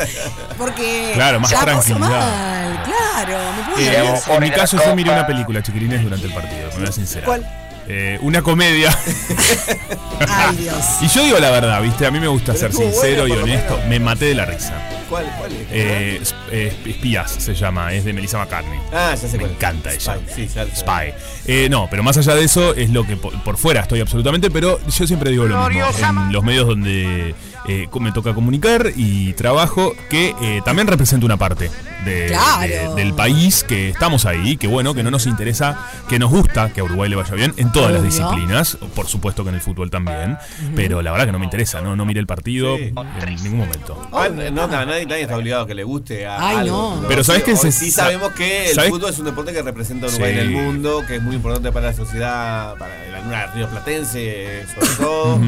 Porque 0.56 1.10
Claro, 1.16 1.40
más 1.40 1.50
ya 1.50 1.56
paso 1.58 1.70
tranquilidad. 1.82 2.08
mal, 2.08 2.82
claro. 2.84 3.38
Me 3.76 3.82
Eh, 3.84 4.14
en 4.28 4.40
mi 4.44 4.50
caso, 4.52 4.76
yo 4.86 4.94
miré 4.94 5.10
una 5.10 5.26
película, 5.26 5.60
chiquilines, 5.60 6.04
durante 6.04 6.26
el 6.28 6.32
partido, 6.32 6.68
me 6.74 6.78
voy 6.78 6.86
a 6.88 6.92
sincerar. 6.92 7.24
¿Cuál? 7.24 7.62
Eh, 7.88 8.18
una 8.22 8.42
comedia. 8.42 8.96
Ay, 10.28 10.56
Dios. 10.56 10.76
y 11.00 11.08
yo 11.08 11.24
digo 11.24 11.38
la 11.40 11.50
verdad, 11.50 11.82
¿viste? 11.82 12.06
A 12.06 12.12
mí 12.12 12.20
me 12.20 12.28
gusta 12.28 12.52
Pero 12.52 12.72
ser 12.72 12.72
sincero 12.72 13.26
y 13.26 13.32
honesto. 13.32 13.76
Me 13.88 13.98
maté 13.98 14.26
de 14.26 14.34
la 14.36 14.44
risa. 14.44 14.74
¿Cuál, 15.08 15.26
cuál 15.38 15.52
es? 15.52 15.58
Eh, 15.70 16.18
es- 16.22 16.34
eh, 16.50 16.76
Espías 16.86 17.30
se 17.30 17.54
llama, 17.54 17.92
es 17.92 18.04
de 18.04 18.12
Melissa 18.12 18.38
McCartney. 18.38 18.78
ah, 18.92 19.10
ya 19.10 19.16
sé 19.16 19.32
Me 19.36 19.44
cuál. 19.44 19.50
encanta 19.52 19.92
ella. 19.92 20.14
Spy, 20.16 20.34
sí, 20.34 20.48
ya 20.54 20.64
lo 20.64 20.70
sé. 20.70 20.76
Spy. 20.76 21.14
Eh, 21.46 21.68
no, 21.70 21.86
pero 21.90 22.02
más 22.02 22.16
allá 22.16 22.34
de 22.34 22.44
eso, 22.44 22.74
es 22.74 22.90
lo 22.90 23.06
que 23.06 23.16
por, 23.16 23.32
por 23.42 23.56
fuera 23.56 23.82
estoy 23.82 24.00
absolutamente, 24.00 24.50
pero 24.50 24.78
yo 24.88 25.06
siempre 25.06 25.30
digo 25.30 25.46
lo 25.46 25.68
mismo. 25.68 25.84
En 26.26 26.32
los 26.32 26.42
medios 26.44 26.66
donde 26.66 27.34
eh, 27.68 27.88
me 28.00 28.12
toca 28.12 28.34
comunicar 28.34 28.92
y 28.96 29.32
trabajo, 29.34 29.94
que 30.10 30.34
eh, 30.40 30.60
también 30.64 30.86
represento 30.86 31.26
una 31.26 31.36
parte 31.36 31.70
de- 32.04 32.26
Claro. 32.28 32.94
de- 32.94 33.02
del 33.02 33.14
país, 33.14 33.64
que 33.66 33.88
estamos 33.90 34.24
ahí, 34.26 34.56
que 34.56 34.66
bueno, 34.68 34.94
que 34.94 35.02
no 35.02 35.10
nos 35.10 35.26
interesa, 35.26 35.76
que 36.08 36.18
nos 36.20 36.30
gusta 36.30 36.72
que 36.72 36.80
a 36.80 36.84
Uruguay 36.84 37.10
le 37.10 37.16
vaya 37.16 37.34
bien 37.34 37.52
en 37.56 37.72
todas 37.72 37.92
las 37.92 38.02
disciplinas, 38.04 38.78
por 38.94 39.06
supuesto 39.08 39.42
que 39.42 39.48
en 39.50 39.56
el 39.56 39.60
fútbol 39.60 39.90
también, 39.90 40.36
pero 40.76 41.02
la 41.02 41.10
verdad 41.10 41.26
que 41.26 41.32
no 41.32 41.38
me 41.40 41.44
interesa, 41.46 41.80
no, 41.80 41.96
no 41.96 42.04
miré 42.04 42.20
el 42.20 42.26
partido 42.26 42.76
Sí. 42.76 42.92
en 43.26 43.34
ningún 43.42 43.58
momento. 43.58 44.08
Ah, 44.12 44.28
no, 44.28 44.66
no, 44.68 44.95
nadie, 44.96 45.06
nadie 45.06 45.22
está 45.22 45.36
obligado 45.36 45.62
a 45.64 45.66
que 45.66 45.74
le 45.74 45.84
guste 45.84 46.26
a 46.26 46.48
Ay, 46.48 46.56
algo. 46.68 46.98
no. 47.02 47.08
Pero 47.08 47.22
¿sabes 47.24 47.42
qué? 47.42 47.52
Hoy 47.52 47.56
Se- 47.58 47.72
sí 47.72 47.90
sabemos 47.90 48.32
que 48.32 48.68
el 48.70 48.74
¿sabes? 48.74 48.90
fútbol 48.90 49.10
es 49.10 49.18
un 49.18 49.24
deporte 49.26 49.52
que 49.52 49.62
representa 49.62 50.06
a 50.06 50.08
Uruguay 50.08 50.32
Sí. 50.34 50.40
en 50.40 50.46
el 50.46 50.50
mundo, 50.52 51.04
que 51.06 51.16
es 51.16 51.22
muy 51.22 51.36
importante 51.36 51.70
para 51.72 51.86
la 51.86 51.92
sociedad, 51.92 52.74
para 52.78 52.92
la 53.10 53.20
luna 53.20 53.46
río 53.48 53.68
platense 53.68 54.64
sobre 54.74 54.86
todo. 54.98 55.40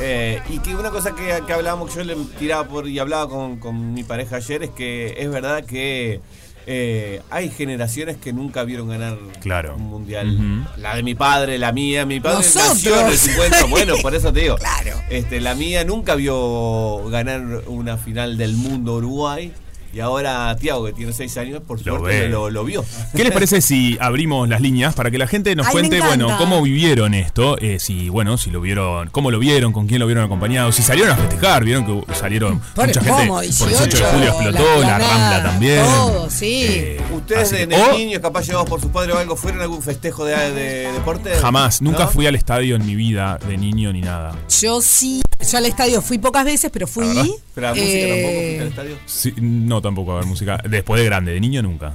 Eh, 0.00 0.40
y 0.48 0.58
que 0.58 0.74
una 0.74 0.90
cosa 0.90 1.14
que, 1.14 1.42
que 1.46 1.52
hablábamos, 1.52 1.90
que 1.90 1.96
yo 1.96 2.04
le 2.04 2.16
tiraba 2.38 2.66
por 2.66 2.88
y 2.88 2.98
hablaba 2.98 3.28
con, 3.28 3.58
con 3.58 3.92
mi 3.94 4.04
pareja 4.04 4.36
ayer, 4.36 4.62
es 4.64 4.70
que 4.70 5.14
es 5.18 5.30
verdad 5.30 5.64
que 5.64 6.20
eh, 6.66 7.20
hay 7.30 7.50
generaciones 7.50 8.16
que 8.16 8.32
nunca 8.32 8.64
vieron 8.64 8.88
ganar 8.88 9.18
Claro. 9.40 9.76
un 9.76 9.82
mundial. 9.84 10.66
La 10.78 10.96
de 10.96 11.02
mi 11.02 11.14
padre, 11.14 11.58
la 11.58 11.72
mía, 11.72 12.06
mi 12.06 12.20
padre 12.20 12.38
Nosotros. 12.38 12.68
nació 12.74 13.00
en 13.00 13.06
el 13.08 13.18
50, 13.18 13.64
bueno, 13.68 13.94
por 14.02 14.14
eso 14.14 14.32
te 14.32 14.40
digo. 14.40 14.56
Claro. 14.56 14.92
Este, 15.10 15.40
la 15.40 15.54
mía 15.54 15.84
nunca 15.84 16.14
vio 16.14 17.04
ganar 17.10 17.42
una 17.66 17.96
final 17.98 18.36
del 18.38 18.54
mundo 18.56 18.94
Uruguay. 18.96 19.52
Y 19.94 20.00
ahora 20.00 20.56
Tiago, 20.56 20.84
que 20.86 20.92
tiene 20.92 21.12
6 21.12 21.36
años, 21.38 21.62
por 21.66 21.78
Lo 21.86 21.98
suerte 21.98 22.28
lo, 22.28 22.50
lo 22.50 22.64
vio. 22.64 22.84
¿Qué 23.14 23.22
les 23.22 23.32
parece 23.32 23.60
si 23.60 23.96
abrimos 24.00 24.48
las 24.48 24.60
líneas 24.60 24.94
para 24.94 25.10
que 25.10 25.18
la 25.18 25.26
gente 25.28 25.54
nos 25.54 25.66
Ay, 25.68 25.72
cuente, 25.72 26.00
bueno, 26.00 26.36
cómo 26.36 26.60
vivieron 26.62 27.14
esto? 27.14 27.56
eh, 27.60 27.78
si, 27.78 28.08
bueno, 28.08 28.36
si 28.36 28.50
lo 28.50 28.60
vieron, 28.60 29.08
cómo 29.10 29.30
lo 29.30 29.38
vieron, 29.38 29.72
con 29.72 29.86
quién 29.86 30.00
lo 30.00 30.06
vieron 30.06 30.24
acompañado, 30.24 30.72
si 30.72 30.82
salieron 30.82 31.12
a 31.12 31.16
festejar, 31.16 31.64
vieron 31.64 31.86
que 31.86 32.14
salieron 32.14 32.58
Por- 32.74 32.86
mucha 32.88 33.00
gente 33.00 33.20
¿cómo? 33.20 33.34
por 33.34 33.42
18 33.42 33.64
de 33.70 33.84
18, 33.86 34.04
julio 34.12 34.28
explotó, 34.30 34.80
la 34.82 34.86
la, 34.86 34.98
Rambla 34.98 35.42
también. 35.44 35.78
Eh, 35.78 35.84
todo, 35.96 36.30
sí. 36.30 36.96
¿Ustedes 37.14 37.42
así 37.42 37.56
de, 37.56 37.68
que- 37.68 37.76
de 37.76 37.82
o 37.82 37.96
niños, 37.98 38.20
capaz 38.20 38.46
llevados 38.46 38.68
por 38.68 38.80
sus 38.80 38.90
padres 38.90 39.14
o 39.14 39.18
algo, 39.18 39.36
fueron 39.36 39.60
a 39.60 39.64
algún 39.64 39.82
festejo 39.82 40.24
de, 40.24 40.34
de 40.52 40.92
deporte? 40.92 41.30
jamás, 41.40 41.80
nunca 41.82 42.04
¿No? 42.04 42.10
fui 42.10 42.26
al 42.26 42.34
estadio 42.34 42.74
en 42.76 42.84
mi 42.84 42.96
vida 42.96 43.38
de 43.46 43.56
niño 43.56 43.92
ni 43.92 44.00
nada. 44.00 44.34
Yo 44.60 44.80
sí, 44.82 45.22
yo 45.50 45.58
al 45.58 45.66
estadio 45.66 46.02
fui 46.02 46.18
pocas 46.18 46.44
veces, 46.44 46.70
pero 46.72 46.86
fui. 46.88 47.32
¿Pero 47.54 47.68
a 47.68 47.70
la 47.70 47.76
música 47.76 47.92
Eh, 47.98 48.08
tampoco 48.08 48.34
fuiste 48.34 48.60
al 48.62 48.68
estadio? 48.68 48.96
Sí, 49.06 49.34
no, 49.40 49.80
tampoco 49.84 50.12
a 50.12 50.16
ver 50.16 50.26
música. 50.26 50.60
Después 50.68 50.98
de 51.00 51.04
grande, 51.06 51.32
de 51.32 51.40
niño 51.40 51.62
nunca. 51.62 51.94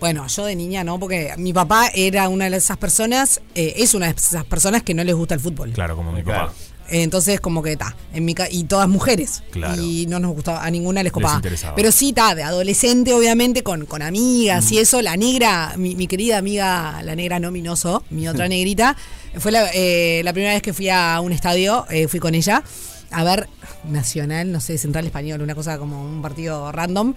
Bueno, 0.00 0.26
yo 0.28 0.44
de 0.44 0.54
niña 0.54 0.84
no, 0.84 1.00
porque 1.00 1.32
mi 1.38 1.52
papá 1.52 1.88
era 1.92 2.28
una 2.28 2.48
de 2.48 2.56
esas 2.56 2.76
personas, 2.76 3.40
eh, 3.56 3.74
es 3.78 3.94
una 3.94 4.06
de 4.06 4.12
esas 4.16 4.44
personas 4.44 4.82
que 4.84 4.94
no 4.94 5.02
les 5.02 5.14
gusta 5.14 5.34
el 5.34 5.40
fútbol. 5.40 5.72
Claro, 5.72 5.96
como 5.96 6.12
mi 6.12 6.22
Claro. 6.22 6.48
papá. 6.48 6.54
Eh, 6.90 7.02
Entonces, 7.02 7.38
como 7.40 7.62
que 7.62 7.72
está. 7.72 7.94
En 8.14 8.24
mi 8.24 8.32
ca- 8.32 8.48
y 8.50 8.64
todas 8.64 8.88
mujeres. 8.88 9.42
Claro. 9.50 9.82
Y 9.82 10.06
no 10.06 10.20
nos 10.20 10.32
gustaba, 10.32 10.64
a 10.64 10.70
ninguna 10.70 11.02
les 11.02 11.12
copaba. 11.12 11.42
Pero 11.76 11.92
sí, 11.92 12.10
está, 12.10 12.34
de 12.34 12.42
adolescente, 12.44 13.12
obviamente, 13.12 13.62
con, 13.62 13.84
con 13.86 14.00
amigas 14.00 14.70
y 14.72 14.78
eso. 14.78 15.02
La 15.02 15.16
negra, 15.16 15.74
mi, 15.76 15.96
mi 15.96 16.06
querida 16.06 16.38
amiga, 16.38 17.02
la 17.02 17.14
negra 17.16 17.40
nominoso, 17.40 18.04
mi 18.10 18.26
otra 18.28 18.48
negrita, 18.48 18.96
fue 19.38 19.50
la, 19.52 19.68
eh, 19.74 20.22
la 20.24 20.32
primera 20.32 20.54
vez 20.54 20.62
que 20.62 20.72
fui 20.72 20.88
a 20.88 21.20
un 21.20 21.32
estadio, 21.32 21.84
eh, 21.90 22.08
fui 22.08 22.20
con 22.20 22.34
ella 22.34 22.62
a 23.10 23.24
ver 23.24 23.48
Nacional, 23.84 24.50
no 24.52 24.60
sé, 24.60 24.76
Central 24.78 25.06
Español, 25.06 25.40
una 25.42 25.54
cosa 25.54 25.78
como 25.78 26.02
un 26.04 26.20
partido 26.22 26.70
random. 26.72 27.14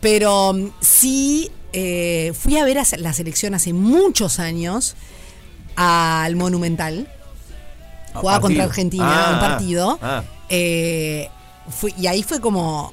Pero 0.00 0.52
mm, 0.52 0.68
sí, 0.80 1.50
eh, 1.72 2.32
fui 2.38 2.56
a 2.58 2.64
ver 2.64 2.78
a 2.78 2.84
la 2.98 3.12
selección 3.12 3.54
hace 3.54 3.72
muchos 3.72 4.38
años 4.38 4.96
al 5.76 6.36
Monumental. 6.36 7.08
Jugaba 8.14 8.40
contra. 8.40 8.64
Argentina, 8.64 9.06
Ah, 9.28 9.32
un 9.34 9.40
partido. 9.40 9.98
ah. 10.02 10.22
Eh, 10.48 11.28
fui- 11.70 11.94
y 11.98 12.06
ahí 12.06 12.22
fue 12.22 12.40
como 12.40 12.92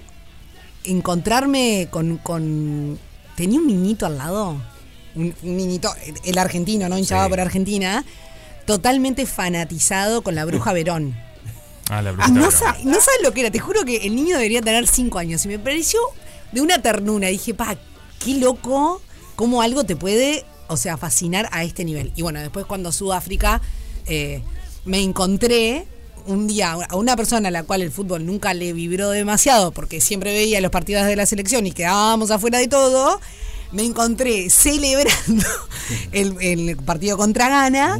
encontrarme 0.84 1.88
con, 1.90 2.18
con- 2.18 3.00
Tenía 3.36 3.60
un 3.60 3.68
niñito 3.68 4.06
al 4.06 4.18
lado. 4.18 4.56
Un, 5.16 5.34
un 5.44 5.58
niñito, 5.58 5.90
el 6.24 6.38
argentino, 6.38 6.88
¿no? 6.88 6.98
Hinchaba 6.98 7.26
Sí. 7.26 7.30
por 7.30 7.40
Argentina. 7.42 8.06
Totalmente 8.66 9.26
fanatizado 9.26 10.22
con 10.22 10.36
la 10.36 10.46
bruja 10.46 10.72
Verón. 10.74 11.16
Ah, 11.90 12.02
la 12.02 12.12
bruja 12.12 12.28
no, 12.30 12.36
Verón. 12.36 12.52
sa- 12.52 12.78
no 12.84 12.94
sabes 12.96 13.20
lo 13.24 13.32
que 13.34 13.42
era. 13.42 13.52
Te 13.52 13.60
juro 13.60 13.86
que 13.86 13.98
el 13.98 14.16
niño 14.16 14.36
debería 14.36 14.62
tener 14.62 14.88
cinco 14.88 15.20
años. 15.20 15.46
Y 15.46 15.50
me 15.50 15.60
pareció 15.60 16.00
de 16.52 16.62
una 16.62 16.82
ternura. 16.82 17.28
Dije, 17.28 17.54
pa, 17.54 17.76
qué 18.24 18.36
loco 18.36 19.02
cómo 19.36 19.62
algo 19.62 19.84
te 19.84 19.96
puede, 19.96 20.46
o 20.68 20.78
sea, 20.78 20.98
fascinar 20.98 21.48
a 21.52 21.64
este 21.64 21.84
nivel. 21.86 22.12
Y 22.16 22.22
bueno, 22.22 22.40
después 22.40 22.66
cuando 22.66 22.92
Sudáfrica 22.92 23.62
eh, 24.08 24.42
me 24.86 25.02
encontré 25.02 25.86
un 26.26 26.48
día 26.48 26.72
a 26.90 26.96
una 26.96 27.16
persona 27.16 27.50
a 27.50 27.52
la 27.52 27.62
cual 27.64 27.84
el 27.84 27.92
fútbol 27.92 28.26
nunca 28.26 28.56
le 28.56 28.74
vibró 28.74 29.12
demasiado 29.12 29.72
porque 29.72 30.02
siempre 30.02 30.34
veía 30.34 30.60
los 30.62 30.72
partidos 30.72 31.06
de 31.06 31.16
la 31.16 31.28
selección 31.28 31.68
y 31.68 31.72
quedábamos 31.72 32.32
afuera 32.32 32.58
de 32.58 32.68
todo. 32.68 33.20
Me 33.72 33.84
encontré 33.84 34.50
celebrando 34.50 35.46
el, 36.12 36.36
el 36.42 36.78
partido 36.78 37.18
contra 37.18 37.50
Ghana. 37.50 38.00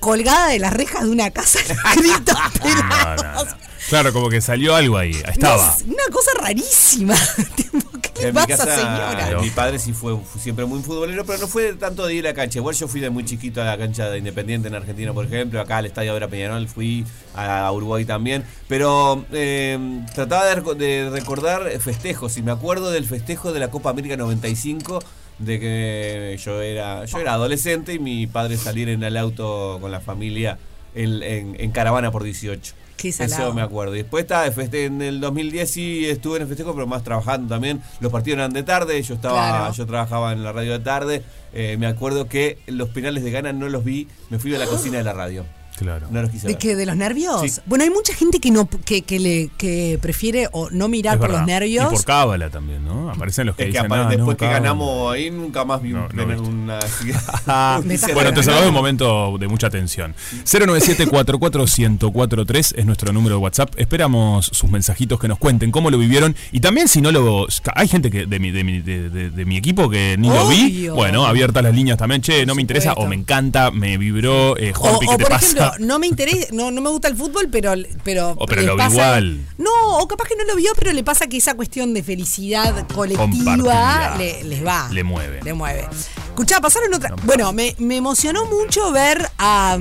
Colgada 0.00 0.48
de 0.48 0.58
las 0.58 0.72
rejas 0.72 1.04
de 1.04 1.10
una 1.10 1.30
casa 1.30 1.58
en 1.96 2.02
gritos, 2.02 2.36
pero- 2.62 2.74
No, 2.84 3.16
no, 3.16 3.44
no. 3.44 3.70
Claro, 3.88 4.12
como 4.12 4.28
que 4.28 4.40
salió 4.40 4.74
algo 4.76 4.98
ahí. 4.98 5.10
Estaba. 5.26 5.76
no, 5.86 5.94
una 5.94 6.04
cosa 6.12 6.30
rarísima. 6.40 7.14
¿qué 7.56 8.10
¿Qué 8.14 8.28
En 8.28 8.34
mi 8.34 8.40
pasa, 8.40 8.48
casa, 8.48 8.76
señora? 8.76 9.38
Mi 9.40 9.50
padre 9.50 9.78
sí 9.78 9.92
fue, 9.92 10.16
siempre 10.40 10.64
muy 10.66 10.80
futbolero, 10.82 11.24
pero 11.24 11.38
no 11.38 11.48
fue 11.48 11.72
tanto 11.72 12.06
de 12.06 12.14
ir 12.14 12.26
a 12.26 12.30
la 12.30 12.34
cancha. 12.34 12.58
Igual 12.58 12.76
yo 12.76 12.86
fui 12.86 13.00
de 13.00 13.10
muy 13.10 13.24
chiquito 13.24 13.62
a 13.62 13.64
la 13.64 13.78
cancha 13.78 14.08
de 14.10 14.18
Independiente 14.18 14.68
en 14.68 14.74
Argentina, 14.76 15.12
por 15.12 15.24
ejemplo. 15.24 15.60
Acá 15.60 15.78
al 15.78 15.86
Estadio 15.86 16.12
Vera 16.14 16.28
Peñarol 16.28 16.68
fui 16.68 17.04
a 17.34 17.72
Uruguay 17.72 18.04
también. 18.04 18.44
Pero 18.68 19.24
eh, 19.32 19.78
trataba 20.14 20.44
de, 20.46 20.62
reco- 20.62 20.74
de 20.76 21.08
recordar 21.10 21.68
festejos. 21.80 22.36
Y 22.36 22.42
me 22.42 22.52
acuerdo 22.52 22.90
del 22.90 23.06
festejo 23.06 23.52
de 23.52 23.58
la 23.60 23.70
Copa 23.70 23.90
América 23.90 24.16
95 24.16 25.02
de 25.40 25.58
que 25.58 26.38
yo 26.44 26.60
era 26.62 27.04
yo 27.06 27.18
era 27.18 27.32
adolescente 27.34 27.94
y 27.94 27.98
mi 27.98 28.26
padre 28.26 28.56
salir 28.56 28.88
en 28.88 29.02
el 29.02 29.16
auto 29.16 29.78
con 29.80 29.90
la 29.90 30.00
familia 30.00 30.58
en, 30.94 31.22
en- 31.22 31.56
en 31.58 31.70
caravana 31.72 32.10
por 32.10 32.22
18. 32.22 32.74
Qué 32.96 33.10
salado. 33.12 33.44
Eso 33.44 33.54
me 33.54 33.62
acuerdo. 33.62 33.94
Y 33.94 34.02
después 34.02 34.26
feste 34.54 34.84
en 34.84 35.00
el 35.00 35.20
2010 35.20 35.70
sí 35.70 36.06
estuve 36.06 36.36
en 36.36 36.42
el 36.42 36.48
festejo, 36.48 36.74
pero 36.74 36.86
más 36.86 37.02
trabajando 37.02 37.48
también. 37.54 37.80
Los 38.00 38.12
partidos 38.12 38.36
eran 38.38 38.52
de 38.52 38.62
tarde, 38.62 39.00
yo 39.02 39.14
estaba, 39.14 39.48
Claro. 39.48 39.72
yo 39.72 39.86
trabajaba 39.86 40.32
en 40.32 40.44
la 40.44 40.52
radio 40.52 40.72
de 40.72 40.80
tarde. 40.80 41.22
Eh, 41.54 41.76
me 41.78 41.86
acuerdo 41.86 42.28
que 42.28 42.58
los 42.66 42.90
penales 42.90 43.24
de 43.24 43.30
Gana 43.30 43.54
no 43.54 43.70
los 43.70 43.84
vi, 43.84 44.06
me 44.28 44.38
fui 44.38 44.54
a 44.54 44.58
la 44.58 44.66
cocina 44.66 44.98
de 44.98 45.04
la 45.04 45.14
radio. 45.14 45.46
Claro. 45.80 46.06
No 46.10 46.22
los 46.22 46.30
quise 46.30 46.46
¿De 46.46 46.52
ver. 46.52 46.58
qué? 46.62 46.76
¿De 46.76 46.86
los 46.86 46.96
nervios? 46.96 47.40
Sí. 47.42 47.60
Bueno, 47.66 47.84
hay 47.84 47.90
mucha 47.90 48.14
gente 48.14 48.38
que 48.38 48.50
no 48.50 48.68
que, 48.68 49.02
que 49.02 49.18
le 49.18 49.50
que 49.56 49.98
prefiere 50.00 50.48
o 50.52 50.70
no 50.70 50.88
mirar 50.88 51.14
Es 51.14 51.18
por 51.20 51.28
verdad. 51.28 51.40
los 51.40 51.46
nervios. 51.48 51.92
Y 51.92 51.96
por 51.96 52.04
cábala 52.04 52.50
también, 52.50 52.84
¿no? 52.84 53.10
Aparecen 53.10 53.46
los 53.46 53.56
que 53.56 53.62
Es 53.62 53.66
que 53.68 53.72
dicen, 53.72 53.86
aparte, 53.86 54.02
"Ah, 54.02 54.04
no, 54.10 54.16
después 54.16 54.36
que 54.36 54.44
cábala". 54.44 54.58
ganamos 54.60 55.12
ahí 55.12 55.30
nunca 55.30 55.64
más 55.64 55.82
vi 55.82 55.90
No, 55.90 56.08
no 56.12 56.42
una 56.42 56.78
Ah, 57.46 57.80
bueno, 58.14 58.32
te 58.32 58.42
de 58.42 58.68
un 58.68 58.74
momento 58.74 59.36
de 59.38 59.48
mucha 59.48 59.70
tensión. 59.70 60.14
097-44-1043 60.44 62.74
es 62.76 62.86
nuestro 62.86 63.12
número 63.12 63.36
de 63.36 63.40
WhatsApp. 63.42 63.70
Esperamos 63.76 64.46
sus 64.52 64.70
mensajitos 64.70 65.18
que 65.18 65.28
nos 65.28 65.38
cuenten 65.38 65.70
cómo 65.70 65.90
lo 65.90 65.98
vivieron. 65.98 66.34
Y 66.52 66.60
también 66.60 66.88
si 66.88 67.00
no 67.00 67.10
lo... 67.12 67.46
Hay 67.74 67.88
gente 67.88 68.10
que 68.10 68.26
de 68.26 68.38
mi, 68.38 68.50
de 68.50 68.64
mi, 68.64 68.80
de- 68.80 69.10
de- 69.10 69.30
de 69.30 69.44
mi 69.44 69.56
equipo 69.56 69.88
que 69.88 70.16
ni 70.18 70.28
lo 70.28 70.48
vi. 70.48 70.88
Bueno, 70.88 71.26
abiertas 71.26 71.62
las 71.62 71.74
líneas 71.74 71.98
también. 71.98 72.20
Che, 72.22 72.44
no 72.46 72.54
me 72.54 72.62
interesa 72.62 72.92
o 72.94 73.06
me 73.06 73.14
encanta, 73.16 73.70
me 73.70 73.98
vibró. 73.98 74.56
Eh, 74.56 74.72
O, 74.74 74.78
Juanpi, 74.78 75.06
o, 75.06 75.10
¿qué 75.10 75.16
te 75.16 75.22
por 75.24 75.32
pasa? 75.32 75.69
No 75.78 75.98
me 75.98 76.06
interesa, 76.06 76.48
no, 76.52 76.70
no 76.70 76.80
me 76.80 76.90
gusta 76.90 77.08
el 77.08 77.16
fútbol, 77.16 77.48
pero 77.50 77.72
pero, 78.04 78.30
O 78.38 78.46
pero 78.46 78.62
lo 78.62 78.72
vi 78.74 78.78
pasa- 78.78 78.94
igual. 78.94 79.46
No, 79.58 79.70
o 79.98 80.08
capaz 80.08 80.28
que 80.28 80.36
no 80.36 80.44
lo 80.44 80.56
vio, 80.56 80.72
pero 80.78 80.92
le 80.92 81.04
pasa 81.04 81.26
que 81.28 81.36
esa 81.36 81.54
cuestión 81.54 81.94
de 81.94 82.02
felicidad 82.02 82.86
colectiva 82.94 84.16
le, 84.18 84.42
les 84.44 84.64
va. 84.66 84.88
Le 84.90 85.04
mueve. 85.04 85.40
Le 85.42 85.52
mueve. 85.54 85.86
Escuchá, 86.28 86.60
pasaron 86.60 86.92
otra. 86.94 87.14
Bueno, 87.24 87.52
me, 87.52 87.74
me 87.78 87.96
emocionó 87.96 88.44
mucho 88.46 88.90
ver 88.92 89.28
a. 89.38 89.78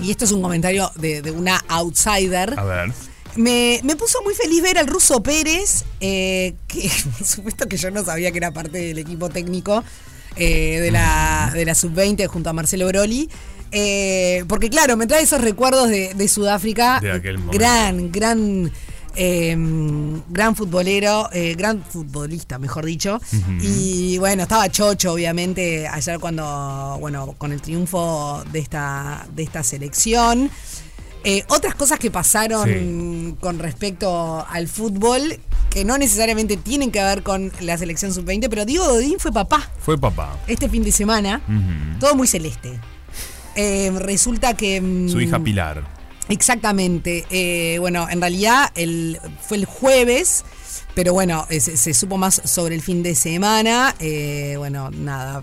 y 0.00 0.10
esto 0.10 0.24
es 0.24 0.32
un 0.32 0.42
comentario 0.42 0.90
de, 0.96 1.22
de 1.22 1.30
una 1.30 1.62
outsider. 1.68 2.58
A 2.58 2.64
ver. 2.64 2.92
Me, 3.34 3.80
me 3.82 3.96
puso 3.96 4.22
muy 4.22 4.34
feliz 4.34 4.62
ver 4.62 4.76
al 4.78 4.86
ruso 4.86 5.22
Pérez, 5.22 5.84
eh, 6.00 6.54
que 6.66 6.90
por 7.18 7.26
supuesto 7.26 7.66
que 7.66 7.76
yo 7.76 7.90
no 7.90 8.04
sabía 8.04 8.30
que 8.30 8.38
era 8.38 8.50
parte 8.52 8.78
del 8.78 8.98
equipo 8.98 9.30
técnico 9.30 9.82
eh, 10.36 10.80
de 10.80 10.90
la, 10.90 11.50
de 11.54 11.64
la 11.64 11.74
sub-20 11.74 12.26
junto 12.26 12.50
a 12.50 12.52
Marcelo 12.52 12.86
Broly. 12.88 13.30
Eh, 13.72 14.44
porque 14.48 14.68
claro, 14.70 14.96
me 14.96 15.06
trae 15.06 15.22
esos 15.22 15.40
recuerdos 15.40 15.88
de, 15.88 16.14
de 16.14 16.28
Sudáfrica. 16.28 17.00
De 17.00 17.10
aquel 17.12 17.38
momento. 17.38 17.58
gran, 17.58 18.12
gran, 18.12 18.70
eh, 19.16 19.56
gran 20.28 20.54
futbolero, 20.56 21.28
eh, 21.32 21.54
gran 21.56 21.82
futbolista, 21.82 22.58
mejor 22.58 22.84
dicho. 22.84 23.20
Y 23.62 24.18
bueno, 24.18 24.42
estaba 24.42 24.68
chocho, 24.70 25.12
obviamente, 25.14 25.88
ayer 25.88 26.18
cuando, 26.18 26.96
bueno, 27.00 27.34
con 27.38 27.52
el 27.52 27.60
triunfo 27.62 28.44
de 28.52 28.58
esta, 28.58 29.26
de 29.34 29.42
esta 29.42 29.62
selección. 29.62 30.50
Eh, 31.24 31.44
otras 31.48 31.76
cosas 31.76 32.00
que 32.00 32.10
pasaron 32.10 32.68
Sí. 32.68 33.36
con 33.40 33.60
respecto 33.60 34.44
al 34.50 34.66
fútbol, 34.66 35.38
que 35.70 35.84
no 35.84 35.96
necesariamente 35.96 36.56
tienen 36.56 36.90
que 36.90 37.00
ver 37.02 37.22
con 37.22 37.52
la 37.60 37.78
selección 37.78 38.12
sub-20, 38.12 38.48
pero 38.50 38.64
Diego 38.64 38.86
Godín 38.88 39.20
fue 39.20 39.30
papá 39.32 39.70
Fue 39.78 39.96
papá. 39.96 40.36
este 40.48 40.68
fin 40.68 40.82
de 40.82 40.90
semana, 40.90 41.40
todo 42.00 42.16
muy 42.16 42.26
celeste. 42.26 42.76
Eh, 43.56 43.92
resulta 43.98 44.54
que... 44.54 44.80
mm, 44.80 45.08
Su 45.08 45.20
hija 45.20 45.38
Pilar. 45.38 45.82
Exactamente. 46.28 47.26
Eh, 47.30 47.78
bueno, 47.78 48.06
en 48.10 48.20
realidad 48.20 48.70
el, 48.74 49.18
fue 49.46 49.58
el 49.58 49.64
jueves, 49.66 50.44
pero 50.94 51.12
bueno, 51.12 51.46
eh, 51.50 51.60
se, 51.60 51.76
se 51.76 51.94
supo 51.94 52.16
más 52.16 52.40
sobre 52.44 52.74
el 52.74 52.82
fin 52.82 53.02
de 53.02 53.14
semana. 53.14 53.94
Eh, 53.98 54.54
bueno, 54.56 54.90
nada, 54.90 55.42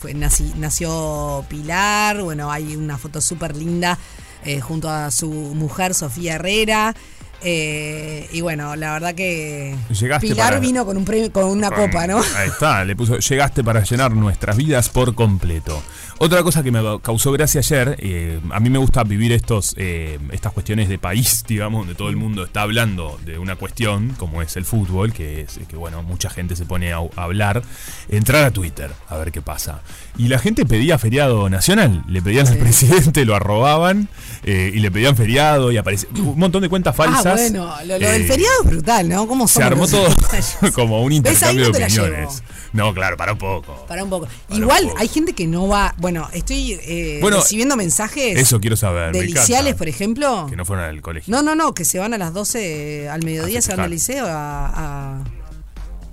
fue, 0.00 0.14
nací- 0.14 0.54
nació 0.56 1.44
Pilar, 1.48 2.22
bueno, 2.22 2.50
hay 2.52 2.76
una 2.76 2.98
foto 2.98 3.20
súper 3.20 3.56
linda 3.56 3.98
eh, 4.44 4.60
junto 4.60 4.90
a 4.90 5.10
su 5.10 5.30
mujer 5.30 5.94
Sofía 5.94 6.34
Herrera. 6.34 6.94
Eh, 7.40 8.28
y 8.32 8.40
bueno, 8.40 8.74
la 8.74 8.92
verdad 8.94 9.14
que 9.14 9.76
Llegaste 9.90 10.26
Pilar 10.26 10.48
para- 10.48 10.58
vino 10.60 10.84
con, 10.84 10.96
un 10.96 11.04
premio, 11.04 11.32
con 11.32 11.44
una 11.44 11.70
copa, 11.70 12.06
¿no? 12.08 12.18
Ahí 12.36 12.48
está, 12.48 12.84
le 12.84 12.96
puso, 12.96 13.18
llegaste 13.18 13.62
para 13.62 13.84
llenar 13.84 14.10
nuestras 14.12 14.56
vidas 14.56 14.88
por 14.88 15.14
completo. 15.14 15.80
Otra 16.20 16.42
cosa 16.42 16.64
que 16.64 16.72
me 16.72 16.80
causó 17.00 17.30
gracia 17.30 17.60
ayer, 17.60 17.96
eh, 18.00 18.40
a 18.50 18.58
mí 18.58 18.70
me 18.70 18.78
gusta 18.78 19.04
vivir 19.04 19.30
estos, 19.30 19.74
eh, 19.78 20.18
estas 20.32 20.52
cuestiones 20.52 20.88
de 20.88 20.98
país, 20.98 21.44
digamos, 21.48 21.82
donde 21.82 21.94
todo 21.94 22.08
el 22.08 22.16
mundo 22.16 22.42
está 22.42 22.62
hablando 22.62 23.20
de 23.24 23.38
una 23.38 23.54
cuestión, 23.54 24.16
como 24.18 24.42
es 24.42 24.56
el 24.56 24.64
fútbol, 24.64 25.12
que 25.12 25.42
es 25.42 25.60
que 25.68 25.76
bueno, 25.76 26.02
mucha 26.02 26.28
gente 26.28 26.56
se 26.56 26.64
pone 26.66 26.92
a, 26.92 26.96
a 26.96 27.22
hablar, 27.22 27.62
entrar 28.08 28.44
a 28.44 28.50
Twitter 28.50 28.90
a 29.08 29.16
ver 29.16 29.30
qué 29.30 29.42
pasa. 29.42 29.80
Y 30.16 30.26
la 30.26 30.40
gente 30.40 30.66
pedía 30.66 30.98
feriado 30.98 31.48
nacional, 31.48 32.02
le 32.08 32.20
pedían 32.20 32.48
al 32.48 32.58
presidente, 32.58 33.24
lo 33.24 33.36
arrobaban 33.36 34.08
eh, 34.42 34.72
y 34.74 34.80
le 34.80 34.90
pedían 34.90 35.14
feriado 35.14 35.70
y 35.70 35.76
aparecía 35.76 36.08
un 36.16 36.36
montón 36.36 36.62
de 36.62 36.68
cuentas 36.68 36.96
falsas. 36.96 37.26
Ah, 37.26 37.34
bueno, 37.34 37.74
lo, 37.84 37.98
lo 37.98 38.10
del 38.10 38.22
Eh, 38.22 38.26
feriado 38.26 38.54
es 38.64 38.70
brutal, 38.70 39.08
¿no? 39.08 39.28
¿Cómo 39.28 39.46
se 39.46 39.62
armó 39.62 39.86
todo 39.86 40.08
como 40.74 41.00
un 41.02 41.12
intercambio 41.12 41.66
no 41.66 41.70
de 41.78 41.84
opiniones. 41.84 42.42
No, 42.72 42.92
claro, 42.92 43.16
para 43.16 43.32
un 43.32 43.38
poco. 43.38 43.86
Para 43.86 44.04
un 44.04 44.10
poco. 44.10 44.26
Para 44.26 44.60
Igual 44.60 44.82
un 44.82 44.88
poco. 44.90 45.00
hay 45.00 45.08
gente 45.08 45.32
que 45.32 45.46
no 45.46 45.68
va. 45.68 45.94
Bueno, 45.96 46.07
estoy 46.32 46.78
eh, 46.82 47.18
Bueno, 47.20 47.38
recibiendo 47.38 47.76
mensajes. 47.76 48.38
Eso 48.38 48.60
quiero 48.60 48.76
saber. 48.76 49.12
Deliciales, 49.12 49.74
por 49.74 49.88
ejemplo. 49.88 50.46
Que 50.48 50.56
no 50.56 50.64
fueron 50.64 50.84
al 50.84 51.00
colegio. 51.02 51.30
No, 51.30 51.42
no, 51.42 51.54
no, 51.54 51.74
que 51.74 51.84
se 51.84 51.98
van 51.98 52.14
a 52.14 52.18
las 52.18 52.32
12 52.32 53.08
al 53.08 53.24
mediodía, 53.24 53.62
se 53.62 53.70
van 53.70 53.80
al 53.80 53.90
liceo 53.90 54.26
a, 54.26 54.66
a, 54.66 55.18
a 55.18 55.24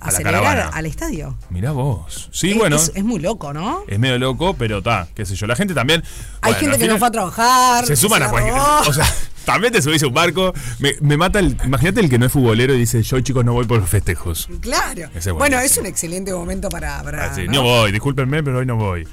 A 0.00 0.10
la 0.10 0.16
celebrar 0.16 0.70
al 0.72 0.86
estadio. 0.86 1.36
Mirá 1.50 1.72
vos. 1.72 2.28
Sí, 2.32 2.50
es, 2.50 2.58
bueno. 2.58 2.76
Es, 2.76 2.92
es 2.94 3.04
muy 3.04 3.20
loco, 3.20 3.52
¿no? 3.52 3.82
Es 3.88 3.98
medio 3.98 4.18
loco, 4.18 4.54
pero 4.54 4.78
está, 4.78 5.08
qué 5.14 5.24
sé 5.24 5.34
yo. 5.34 5.46
La 5.46 5.56
gente 5.56 5.74
también. 5.74 6.02
Hay 6.42 6.52
bueno, 6.52 6.72
gente 6.72 6.78
que 6.78 6.92
no 6.92 6.98
fue 6.98 7.08
a 7.08 7.10
trabajar. 7.10 7.86
Se 7.86 7.96
suman 7.96 8.22
a 8.22 8.30
cualquier. 8.30 8.54
O 8.86 8.92
sea, 8.92 9.06
también 9.46 9.72
te 9.72 9.80
subís 9.80 10.02
a 10.02 10.08
un 10.08 10.14
barco. 10.14 10.52
Me, 10.80 10.94
me 11.00 11.16
mata 11.16 11.38
el. 11.38 11.56
Imagínate 11.64 12.00
el 12.00 12.10
que 12.10 12.18
no 12.18 12.26
es 12.26 12.32
futbolero 12.32 12.74
y 12.74 12.78
dice: 12.78 13.02
Yo, 13.02 13.20
chicos, 13.20 13.44
no 13.44 13.52
voy 13.52 13.64
por 13.64 13.78
los 13.80 13.88
festejos. 13.88 14.48
Claro. 14.60 15.08
Es 15.14 15.30
bueno, 15.32 15.58
es 15.60 15.78
un 15.78 15.86
excelente 15.86 16.32
momento 16.32 16.68
para. 16.68 17.02
¿no? 17.02 17.52
no 17.52 17.62
voy, 17.62 17.92
discúlpenme, 17.92 18.42
pero 18.42 18.58
hoy 18.58 18.66
no 18.66 18.76
voy. 18.76 19.06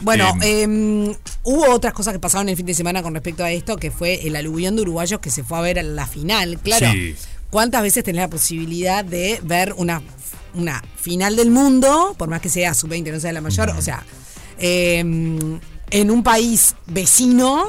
Bueno, 0.00 0.34
Eh, 0.42 0.62
eh, 0.64 1.16
hubo 1.44 1.70
otras 1.70 1.92
cosas 1.92 2.12
que 2.12 2.18
pasaron 2.20 2.48
el 2.48 2.56
fin 2.56 2.66
de 2.66 2.74
semana 2.74 3.02
con 3.02 3.14
respecto 3.14 3.44
a 3.44 3.50
esto, 3.50 3.76
que 3.76 3.90
fue 3.90 4.26
el 4.26 4.36
aluvión 4.36 4.76
de 4.76 4.82
uruguayos 4.82 5.20
que 5.20 5.30
se 5.30 5.44
fue 5.44 5.58
a 5.58 5.60
ver 5.60 5.78
a 5.78 5.82
la 5.82 6.06
final. 6.06 6.58
Claro, 6.62 6.90
Sí. 6.92 7.14
¿cuántas 7.50 7.82
veces 7.82 8.04
tenés 8.04 8.20
la 8.22 8.28
posibilidad 8.30 9.04
de 9.04 9.40
ver 9.42 9.74
una, 9.76 10.02
una 10.54 10.82
final 10.96 11.36
del 11.36 11.50
mundo, 11.50 12.14
por 12.18 12.28
más 12.28 12.40
que 12.40 12.48
sea 12.48 12.72
sub-20, 12.74 13.12
no 13.12 13.20
sea 13.20 13.32
la 13.32 13.40
mayor? 13.40 13.70
O 13.70 13.82
sea, 13.82 14.04
eh, 14.58 15.02
en 15.90 16.10
un 16.10 16.22
país 16.22 16.76
vecino, 16.86 17.64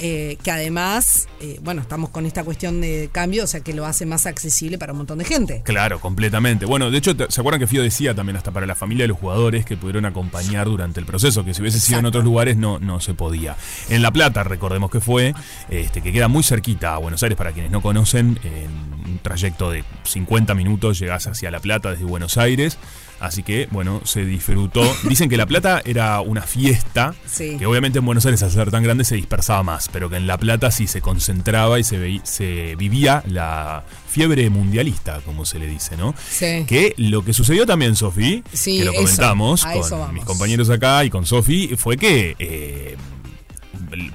eh, 0.00 0.36
que 0.42 0.50
además, 0.50 1.28
eh, 1.40 1.58
bueno, 1.62 1.80
estamos 1.80 2.10
con 2.10 2.26
esta 2.26 2.42
cuestión 2.42 2.80
de 2.80 3.08
cambio, 3.12 3.44
o 3.44 3.46
sea, 3.46 3.60
que 3.60 3.72
lo 3.72 3.86
hace 3.86 4.04
más 4.06 4.26
accesible 4.26 4.76
para 4.76 4.92
un 4.92 4.98
montón 4.98 5.18
de 5.18 5.24
gente. 5.24 5.62
Claro, 5.64 6.00
completamente. 6.00 6.66
Bueno, 6.66 6.90
de 6.90 6.98
hecho, 6.98 7.14
¿se 7.28 7.40
acuerdan 7.40 7.60
que 7.60 7.66
Fío 7.66 7.82
decía 7.82 8.14
también 8.14 8.36
hasta 8.36 8.50
para 8.50 8.66
la 8.66 8.74
familia 8.74 9.04
de 9.04 9.08
los 9.08 9.18
jugadores 9.18 9.64
que 9.64 9.76
pudieron 9.76 10.04
acompañar 10.04 10.66
durante 10.66 10.98
el 10.98 11.06
proceso? 11.06 11.44
Que 11.44 11.54
si 11.54 11.62
hubiese 11.62 11.80
sido 11.80 12.00
en 12.00 12.06
otros 12.06 12.24
lugares 12.24 12.56
no, 12.56 12.80
no 12.80 13.00
se 13.00 13.14
podía. 13.14 13.56
En 13.88 14.02
La 14.02 14.10
Plata, 14.10 14.42
recordemos 14.42 14.90
que 14.90 15.00
fue, 15.00 15.34
este, 15.70 16.02
que 16.02 16.12
queda 16.12 16.28
muy 16.28 16.42
cerquita 16.42 16.94
a 16.94 16.98
Buenos 16.98 17.22
Aires, 17.22 17.38
para 17.38 17.52
quienes 17.52 17.70
no 17.70 17.80
conocen, 17.80 18.40
en 18.42 18.70
un 19.10 19.18
trayecto 19.22 19.70
de 19.70 19.84
50 20.02 20.54
minutos 20.54 20.98
llegás 20.98 21.26
hacia 21.28 21.50
La 21.50 21.60
Plata 21.60 21.92
desde 21.92 22.04
Buenos 22.04 22.36
Aires. 22.36 22.78
Así 23.20 23.42
que, 23.42 23.68
bueno, 23.70 24.00
se 24.04 24.24
disfrutó. 24.24 24.82
Dicen 25.08 25.28
que 25.28 25.36
La 25.36 25.46
Plata 25.46 25.80
era 25.84 26.20
una 26.20 26.42
fiesta, 26.42 27.14
Sí. 27.26 27.56
que 27.58 27.66
obviamente 27.66 27.98
en 28.00 28.04
Buenos 28.06 28.26
Aires 28.26 28.42
al 28.42 28.50
ser 28.50 28.70
tan 28.70 28.82
grande 28.82 29.04
se 29.04 29.14
dispersaba 29.16 29.62
más, 29.62 29.88
pero 29.92 30.10
que 30.10 30.16
en 30.16 30.26
La 30.26 30.36
Plata 30.38 30.70
sí 30.70 30.86
se 30.86 31.00
concentraba 31.00 31.78
y 31.78 31.84
se, 31.84 32.20
se 32.24 32.74
vivía 32.76 33.22
la 33.26 33.84
fiebre 34.08 34.48
mundialista, 34.50 35.20
como 35.24 35.44
se 35.44 35.58
le 35.58 35.66
dice, 35.66 35.96
¿no? 35.96 36.14
Sí. 36.30 36.64
Que 36.66 36.94
lo 36.98 37.24
que 37.24 37.32
sucedió 37.32 37.66
también, 37.66 37.96
Sofi, 37.96 38.44
Sí, 38.52 38.78
que 38.78 38.84
lo 38.84 38.94
comentamos 38.94 39.64
eso 39.74 39.98
con 39.98 40.14
mis 40.14 40.24
compañeros 40.24 40.70
acá 40.70 41.04
y 41.04 41.10
con 41.10 41.24
Sofi, 41.26 41.74
fue 41.76 41.96
que 41.96 42.36
eh, 42.38 42.96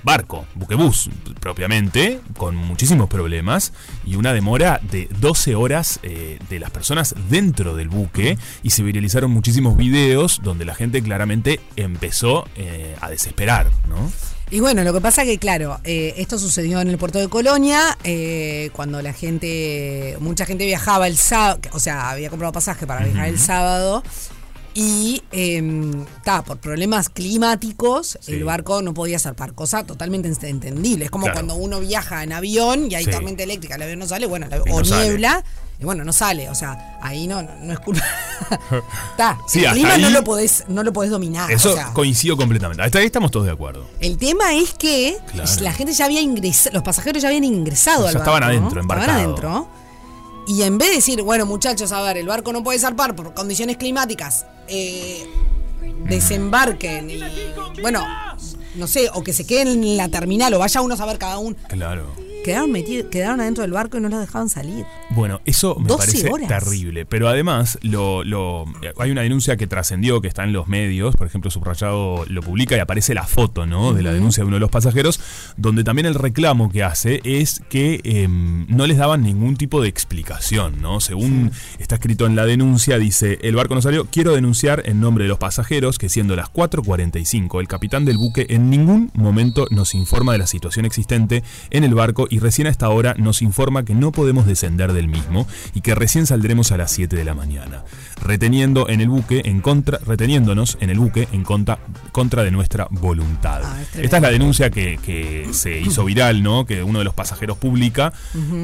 barco, 0.03 0.45
buquebús 0.55 1.09
propiamente, 1.39 2.19
con 2.37 2.55
muchísimos 2.55 3.09
problemas 3.09 3.73
y 4.05 4.15
una 4.15 4.33
demora 4.33 4.79
de 4.91 5.07
12 5.19 5.55
horas 5.55 5.99
eh, 6.03 6.39
de 6.49 6.59
las 6.59 6.71
personas 6.71 7.15
dentro 7.29 7.75
del 7.75 7.89
buque 7.89 8.37
y 8.63 8.71
se 8.71 8.83
viralizaron 8.83 9.31
muchísimos 9.31 9.77
videos 9.77 10.39
donde 10.43 10.65
la 10.65 10.75
gente 10.75 11.01
claramente 11.01 11.59
empezó 11.75 12.47
eh, 12.55 12.95
a 13.01 13.09
desesperar, 13.09 13.69
¿no? 13.87 14.11
Y 14.51 14.61
bueno, 14.61 14.83
lo 14.83 14.93
que 14.93 15.01
pasa 15.01 15.25
que, 15.25 15.37
claro, 15.37 15.79
eh, 15.83 16.15
esto 16.17 16.39
sucedió 16.39 16.81
en 16.81 16.87
el 16.87 16.97
puerto 16.97 17.19
de 17.19 17.29
Colonia, 17.29 17.95
eh, 18.03 18.71
cuando 18.73 18.99
la 19.03 19.13
gente, 19.13 20.17
mucha 20.19 20.47
gente 20.47 20.65
viajaba 20.65 21.05
el 21.05 21.17
sábado, 21.17 21.59
o 21.71 21.79
sea, 21.79 22.09
había 22.09 22.31
comprado 22.31 22.51
pasaje 22.51 22.87
para 22.87 23.05
viajar 23.05 23.27
el 23.27 23.37
sábado. 23.37 24.01
Y 24.75 25.23
está, 25.31 26.43
por 26.43 26.57
problemas 26.57 27.09
climáticos, 27.09 28.17
Sí. 28.21 28.33
el 28.33 28.43
barco 28.43 28.81
no 28.81 28.93
podía 28.93 29.19
zarpar, 29.19 29.53
cosa 29.53 29.83
totalmente 29.83 30.29
ent- 30.31 30.47
entendible. 30.47 31.05
Es 31.05 31.11
como 31.11 31.23
Claro. 31.25 31.35
cuando 31.35 31.55
uno 31.55 31.79
viaja 31.79 32.23
en 32.23 32.33
avión 32.33 32.89
y 32.91 32.95
hay 32.95 33.05
Sí. 33.05 33.11
tormenta 33.11 33.43
eléctrica, 33.43 33.75
el 33.75 33.81
avión 33.81 33.99
no 33.99 34.07
sale, 34.07 34.25
bueno, 34.27 34.47
o 34.71 34.79
no 34.79 34.85
sale. 34.85 35.03
niebla, 35.09 35.43
y 35.79 35.85
bueno, 35.85 36.03
no 36.03 36.13
sale. 36.13 36.49
O 36.49 36.55
sea, 36.55 36.97
ahí 37.01 37.25
no, 37.27 37.41
no 37.41 37.73
es 37.73 37.79
culpa. 37.79 38.03
Está, 39.11 39.37
Sí, 39.47 39.63
el 39.65 39.71
clima 39.71 39.97
no 39.97 40.09
lo 40.11 40.23
podés, 40.23 40.65
no 40.67 40.83
lo 40.83 40.93
podés 40.93 41.11
dominar. 41.11 41.51
Eso 41.51 41.71
o 41.71 41.75
sea. 41.75 41.91
coincido 41.93 42.37
completamente. 42.37 42.83
Hasta 42.83 42.99
ahí 42.99 43.05
estamos 43.05 43.31
todos 43.31 43.45
de 43.47 43.51
acuerdo. 43.51 43.85
El 43.99 44.17
tema 44.17 44.53
es 44.55 44.73
que 44.73 45.17
Claro. 45.31 45.49
la 45.61 45.73
gente 45.73 45.93
ya 45.93 46.05
había 46.05 46.21
ingresado, 46.21 46.73
los 46.75 46.83
pasajeros 46.83 47.21
ya 47.21 47.29
habían 47.29 47.43
ingresado 47.43 48.07
al 48.07 48.15
estaban 48.15 48.41
barco. 48.41 48.45
adentro, 48.45 48.81
Estaban 48.81 48.83
embarcados. 49.03 49.21
adentro. 49.23 49.67
Y 50.47 50.63
en 50.63 50.77
vez 50.79 50.89
de 50.89 50.95
decir, 50.95 51.21
bueno, 51.21 51.45
muchachos, 51.45 51.91
a 51.91 52.01
ver, 52.01 52.17
el 52.17 52.25
barco 52.27 52.51
no 52.51 52.63
puede 52.63 52.79
zarpar 52.79 53.15
por 53.15 53.33
condiciones 53.35 53.77
climáticas, 53.77 54.45
eh, 54.69 55.25
desembarquen 56.05 57.09
y, 57.09 57.21
bueno, 57.81 58.05
no 58.75 58.87
sé, 58.87 59.09
o 59.13 59.23
que 59.23 59.33
se 59.33 59.45
queden 59.45 59.83
en 59.83 59.97
la 59.97 60.09
terminal 60.09 60.53
o 60.53 60.59
vaya 60.59 60.81
uno 60.81 60.93
a 60.93 60.97
saber 60.97 61.17
cada 61.17 61.37
uno. 61.37 61.55
Claro. 61.67 62.28
Quedaron 62.43 62.71
metidos, 62.71 63.07
quedaron 63.11 63.41
adentro 63.41 63.61
del 63.63 63.71
barco 63.73 63.97
y 63.97 64.01
no 64.01 64.09
los 64.09 64.19
dejaban 64.19 64.49
salir. 64.49 64.85
Bueno, 65.11 65.41
eso 65.45 65.75
me 65.79 65.87
12 65.87 65.97
parece 66.11 66.29
horas. 66.31 66.47
terrible. 66.47 67.05
Pero 67.05 67.27
además, 67.27 67.77
lo, 67.81 68.23
lo- 68.23 68.65
hay 68.97 69.11
una 69.11 69.21
denuncia 69.21 69.57
que 69.57 69.67
trascendió, 69.67 70.21
que 70.21 70.27
está 70.29 70.43
en 70.45 70.53
los 70.53 70.67
medios, 70.67 71.15
por 71.15 71.27
ejemplo, 71.27 71.51
Subrayado 71.51 72.25
lo 72.27 72.41
publica 72.41 72.75
y 72.75 72.79
aparece 72.79 73.13
la 73.13 73.25
foto, 73.27 73.65
¿no? 73.65 73.93
De 73.93 74.01
la 74.03 74.13
denuncia 74.13 74.41
de 74.43 74.47
uno 74.47 74.55
de 74.55 74.61
los 74.61 74.71
pasajeros, 74.71 75.19
donde 75.57 75.83
también 75.83 76.05
el 76.05 76.15
reclamo 76.15 76.71
que 76.71 76.81
hace 76.83 77.19
es 77.23 77.61
que 77.69 77.99
em, 78.03 78.65
no 78.69 78.87
les 78.87 78.97
daban 78.97 79.21
ningún 79.21 79.57
tipo 79.57 79.81
de 79.81 79.89
explicación, 79.89 80.81
¿no? 80.81 81.01
Según 81.01 81.51
está 81.77 81.95
escrito 81.95 82.25
en 82.25 82.35
la 82.35 82.45
denuncia, 82.45 82.97
dice, 82.97 83.37
el 83.41 83.55
barco 83.55 83.75
no 83.75 83.81
salió, 83.81 84.05
quiero 84.05 84.33
denunciar 84.33 84.83
en 84.85 85.01
nombre 85.01 85.25
de 85.25 85.27
los 85.29 85.37
pasajeros 85.39 85.99
que 85.99 86.07
siendo 86.09 86.35
las 86.35 86.47
4.45, 86.53 87.59
el 87.59 87.67
capitán 87.67 88.05
del 88.05 88.17
buque 88.17 88.45
en 88.49 88.69
ningún 88.69 89.11
momento 89.13 89.67
nos 89.71 89.93
informa 89.93 90.31
de 90.31 90.37
la 90.39 90.47
situación 90.47 90.85
existente 90.85 91.43
en 91.69 91.83
el 91.83 91.93
barco 91.93 92.27
y 92.29 92.39
recién 92.39 92.67
a 92.67 92.69
esta 92.69 92.89
hora 92.89 93.15
nos 93.17 93.41
informa 93.41 93.83
que 93.83 93.93
no 93.95 94.11
podemos 94.11 94.45
descender 94.45 94.93
del 94.93 95.07
mismo 95.07 95.47
y 95.73 95.81
que 95.81 95.95
recién 95.95 96.25
saldremos 96.25 96.71
a 96.71 96.77
las 96.77 96.91
7 96.91 97.15
de 97.15 97.23
la 97.23 97.33
mañana, 97.33 97.83
reteniendo 98.21 98.87
en 98.89 99.01
el 99.01 99.09
buque 99.09 99.41
en 99.45 99.61
contra, 99.61 99.99
reteniéndonos 100.05 100.77
en 100.81 100.89
el 100.89 100.99
buque 100.99 101.27
en 101.31 101.43
contra, 101.43 101.79
contra 102.11 102.43
de 102.43 102.51
nuestra 102.51 102.87
voluntad. 102.91 103.61
Ah, 103.63 103.81
es. 103.81 103.99
Esta 103.99 104.17
es 104.17 104.23
la 104.23 104.29
denuncia 104.31 104.69
que, 104.69 104.99
que 105.03 105.49
se 105.51 105.79
hizo 105.79 106.05
viral, 106.05 106.43
¿no? 106.43 106.65
Que 106.65 106.83
uno 106.83 106.99
de 106.99 107.05
los 107.05 107.13
pasajeros 107.13 107.57
publica, 107.57 108.13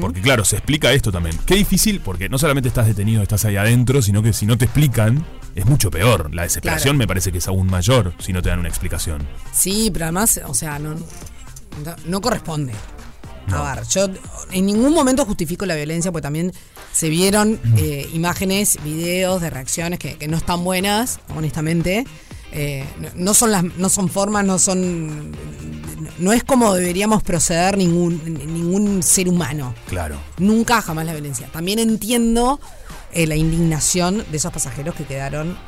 porque 0.00 0.20
claro, 0.20 0.44
se 0.44 0.56
explica 0.56 0.92
esto 0.92 1.12
también. 1.12 1.36
Qué 1.46 1.54
difícil, 1.56 2.00
porque 2.00 2.28
no 2.28 2.38
solamente 2.38 2.68
estás 2.68 2.86
detenido, 2.86 3.22
estás 3.22 3.44
ahí 3.44 3.56
adentro, 3.56 4.02
sino 4.02 4.22
que 4.22 4.32
si 4.32 4.46
no 4.46 4.56
te 4.58 4.64
explican, 4.66 5.24
es 5.54 5.66
mucho 5.66 5.90
peor. 5.90 6.34
La 6.34 6.42
desesperación 6.42 6.92
Claro. 6.94 6.98
me 6.98 7.06
parece 7.06 7.32
que 7.32 7.38
es 7.38 7.48
aún 7.48 7.66
mayor 7.68 8.12
si 8.18 8.32
no 8.32 8.42
te 8.42 8.48
dan 8.50 8.58
una 8.58 8.68
explicación. 8.68 9.22
Sí, 9.52 9.90
pero 9.92 10.04
además, 10.06 10.40
o 10.46 10.54
sea, 10.54 10.78
no, 10.78 10.94
no, 10.94 11.96
no 12.06 12.20
corresponde. 12.20 12.72
No. 13.46 13.58
A 13.58 13.74
ver, 13.74 13.84
yo 13.86 14.08
en 14.50 14.66
ningún 14.66 14.92
momento 14.92 15.24
justifico 15.24 15.66
la 15.66 15.74
violencia, 15.74 16.10
porque 16.10 16.22
también 16.22 16.52
se 16.92 17.08
vieron 17.08 17.60
eh, 17.76 18.08
imágenes, 18.12 18.78
videos 18.82 19.40
de 19.40 19.50
reacciones 19.50 19.98
que, 19.98 20.16
que 20.16 20.28
no 20.28 20.36
están 20.36 20.64
buenas, 20.64 21.20
honestamente. 21.34 22.04
Eh, 22.52 22.84
no, 23.16 23.34
son 23.34 23.52
las, 23.52 23.64
no 23.64 23.88
son 23.88 24.08
formas, 24.08 24.44
no 24.44 24.58
son, 24.58 25.32
no 26.18 26.32
es 26.32 26.42
como 26.42 26.72
deberíamos 26.74 27.22
proceder 27.22 27.76
ningún, 27.76 28.22
ningún 28.24 29.02
ser 29.02 29.28
humano. 29.28 29.74
Claro. 29.88 30.16
Nunca, 30.38 30.80
jamás 30.80 31.06
la 31.06 31.12
violencia. 31.12 31.48
También 31.52 31.78
entiendo 31.78 32.58
eh, 33.12 33.26
la 33.26 33.36
indignación 33.36 34.24
de 34.30 34.36
esos 34.36 34.52
pasajeros 34.52 34.94
que 34.94 35.04
quedaron 35.04 35.58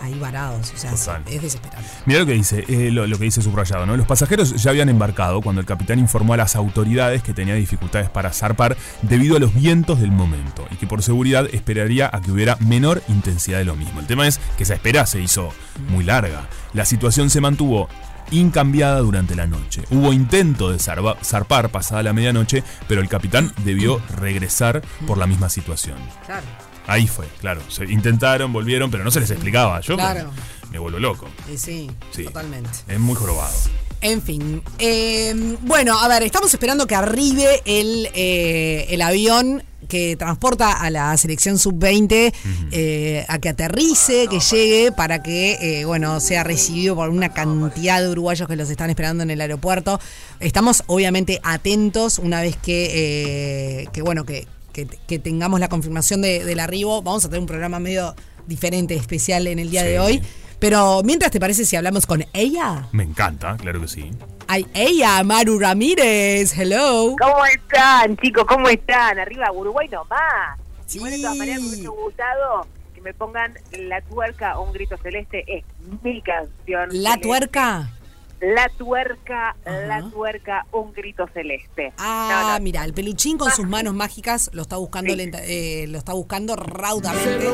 ahí 0.00 0.18
varados. 0.18 0.72
O 0.74 0.78
sea, 0.78 0.92
es, 0.92 1.00
Total. 1.00 1.22
es 1.26 1.42
desesperante. 1.42 1.88
Mira 2.06 2.20
lo 2.20 2.26
que 2.26 2.32
dice, 2.34 2.64
eh, 2.68 2.90
lo, 2.90 3.06
lo 3.06 3.18
que 3.18 3.24
dice 3.24 3.42
subrayado, 3.42 3.86
¿no? 3.86 3.96
Los 3.96 4.06
pasajeros 4.06 4.54
ya 4.62 4.70
habían 4.70 4.88
embarcado 4.88 5.40
cuando 5.40 5.60
el 5.60 5.66
capitán 5.66 5.98
informó 5.98 6.34
a 6.34 6.36
las 6.36 6.56
autoridades 6.56 7.22
que 7.22 7.32
tenía 7.34 7.54
dificultades 7.54 8.08
para 8.10 8.32
zarpar 8.32 8.76
debido 9.02 9.36
a 9.36 9.40
los 9.40 9.54
vientos 9.54 10.00
del 10.00 10.12
momento 10.12 10.66
y 10.70 10.76
que 10.76 10.86
por 10.86 11.02
seguridad 11.02 11.46
esperaría 11.52 12.10
a 12.12 12.20
que 12.20 12.30
hubiera 12.32 12.56
menor 12.60 13.02
intensidad 13.08 13.58
de 13.58 13.64
lo 13.64 13.76
mismo. 13.76 14.00
El 14.00 14.06
tema 14.06 14.26
es 14.26 14.40
que 14.56 14.62
esa 14.64 14.74
espera 14.74 15.06
se 15.06 15.20
hizo 15.20 15.52
muy 15.88 16.04
larga. 16.04 16.46
La 16.72 16.84
situación 16.84 17.30
se 17.30 17.40
mantuvo 17.40 17.88
incambiada 18.32 18.98
durante 19.00 19.36
la 19.36 19.46
noche. 19.46 19.82
Hubo 19.90 20.12
intento 20.12 20.70
de 20.72 20.78
zarba- 20.78 21.16
zarpar 21.24 21.68
pasada 21.70 22.02
la 22.02 22.12
medianoche, 22.12 22.64
pero 22.88 23.00
el 23.00 23.08
capitán 23.08 23.52
debió 23.64 24.00
regresar 24.16 24.82
por 25.06 25.16
la 25.16 25.26
misma 25.28 25.48
situación. 25.48 25.96
Claro. 26.26 26.44
Ahí 26.86 27.06
fue, 27.06 27.26
claro. 27.40 27.60
Se 27.68 27.84
intentaron, 27.84 28.52
volvieron, 28.52 28.90
pero 28.90 29.02
no 29.04 29.10
se 29.10 29.20
les 29.20 29.30
explicaba. 29.30 29.80
Yo 29.80 29.96
me- 29.96 30.02
Claro. 30.02 30.30
me 30.70 30.78
vuelvo 30.78 30.98
loco. 30.98 31.26
Y 31.52 31.58
sí, 31.58 31.90
Sí. 32.12 32.24
totalmente. 32.24 32.70
Es 32.88 32.98
muy 33.00 33.14
jorobado. 33.16 33.54
En 34.02 34.22
fin. 34.22 34.62
eh, 34.78 35.34
bueno, 35.62 35.98
a 35.98 36.06
ver, 36.06 36.22
estamos 36.22 36.52
esperando 36.52 36.86
que 36.86 36.94
arribe 36.94 37.62
el, 37.64 38.08
eh, 38.14 38.86
el 38.90 39.00
avión 39.02 39.64
que 39.88 40.16
transporta 40.16 40.72
a 40.72 40.90
la 40.90 41.16
selección 41.16 41.58
sub-20 41.58 42.32
eh, 42.72 43.24
a 43.28 43.38
que 43.38 43.48
aterrice, 43.48 44.26
que 44.28 44.40
llegue 44.40 44.92
para 44.92 45.22
que, 45.22 45.80
eh, 45.80 45.84
bueno, 45.84 46.18
sea 46.20 46.42
recibido 46.44 46.94
por 46.96 47.08
una 47.08 47.32
cantidad 47.32 48.00
de 48.02 48.08
uruguayos 48.10 48.46
que 48.48 48.56
los 48.56 48.68
están 48.68 48.90
esperando 48.90 49.22
en 49.22 49.30
el 49.30 49.40
aeropuerto. 49.40 49.98
Estamos 50.40 50.82
obviamente 50.88 51.40
atentos 51.42 52.18
una 52.18 52.40
vez 52.42 52.56
que, 52.56 53.82
eh, 53.82 53.88
que 53.92 54.02
bueno, 54.02 54.24
que, 54.24 54.46
que- 54.84 54.98
que 55.06 55.18
tengamos 55.18 55.58
la 55.60 55.68
confirmación 55.68 56.20
de- 56.22 56.44
del 56.44 56.60
arribo. 56.60 57.00
Vamos 57.02 57.24
a 57.24 57.28
tener 57.28 57.40
un 57.40 57.46
programa 57.46 57.78
medio 57.80 58.14
diferente, 58.46 58.94
especial 58.94 59.46
en 59.46 59.58
el 59.58 59.70
día 59.70 59.82
Sí. 59.82 59.88
de 59.88 59.98
hoy. 60.00 60.22
Pero 60.58 61.02
mientras 61.04 61.30
te 61.30 61.38
parece 61.40 61.64
si 61.64 61.76
hablamos 61.76 62.06
con 62.06 62.24
ella. 62.32 62.88
Me 62.92 63.02
encanta, 63.02 63.56
claro 63.58 63.80
que 63.80 63.88
sí. 63.88 64.10
Ay, 64.46 64.66
ella, 64.74 65.22
Maru 65.22 65.58
Ramírez, 65.58 66.56
hello. 66.56 67.14
¿Cómo 67.20 67.44
están, 67.46 68.16
chicos? 68.18 68.44
¿Cómo 68.46 68.68
están? 68.68 69.18
Arriba, 69.18 69.50
Uruguay 69.52 69.88
nomás. 69.88 70.58
Sí. 70.86 70.98
Igual 70.98 71.12
de 71.12 71.18
todas 71.20 71.36
maneras 71.36 71.60
me 71.62 71.68
hubiese 71.68 71.88
gustado 71.88 72.66
que 72.94 73.00
me 73.02 73.12
pongan 73.12 73.52
La 73.78 74.00
Tuerca 74.02 74.58
o 74.58 74.64
Un 74.66 74.72
Grito 74.72 74.96
Celeste. 75.02 75.44
Es 75.46 75.64
mi 76.02 76.22
canción. 76.22 76.88
La 76.92 77.10
celeste. 77.10 77.20
tuerca. 77.20 77.90
La 78.40 78.68
Tuerca, 78.76 79.56
La. 79.64 80.02
Tuerca, 80.10 80.66
Un 80.72 80.92
Grito 80.92 81.26
Celeste. 81.32 81.92
Ah, 81.96 82.42
No, 82.48 82.52
no. 82.58 82.60
mira, 82.60 82.84
el 82.84 82.92
peluchín 82.92 83.38
con 83.38 83.50
sus 83.50 83.66
manos 83.66 83.94
mágicas 83.94 84.50
lo 84.52 84.62
está 84.62 84.76
buscando 84.76 85.10
Sí. 85.12 85.16
lenta- 85.16 85.42
eh, 85.42 85.86
lo 85.88 85.96
está 85.96 86.12
buscando 86.12 86.54
raudamente. 86.54 87.48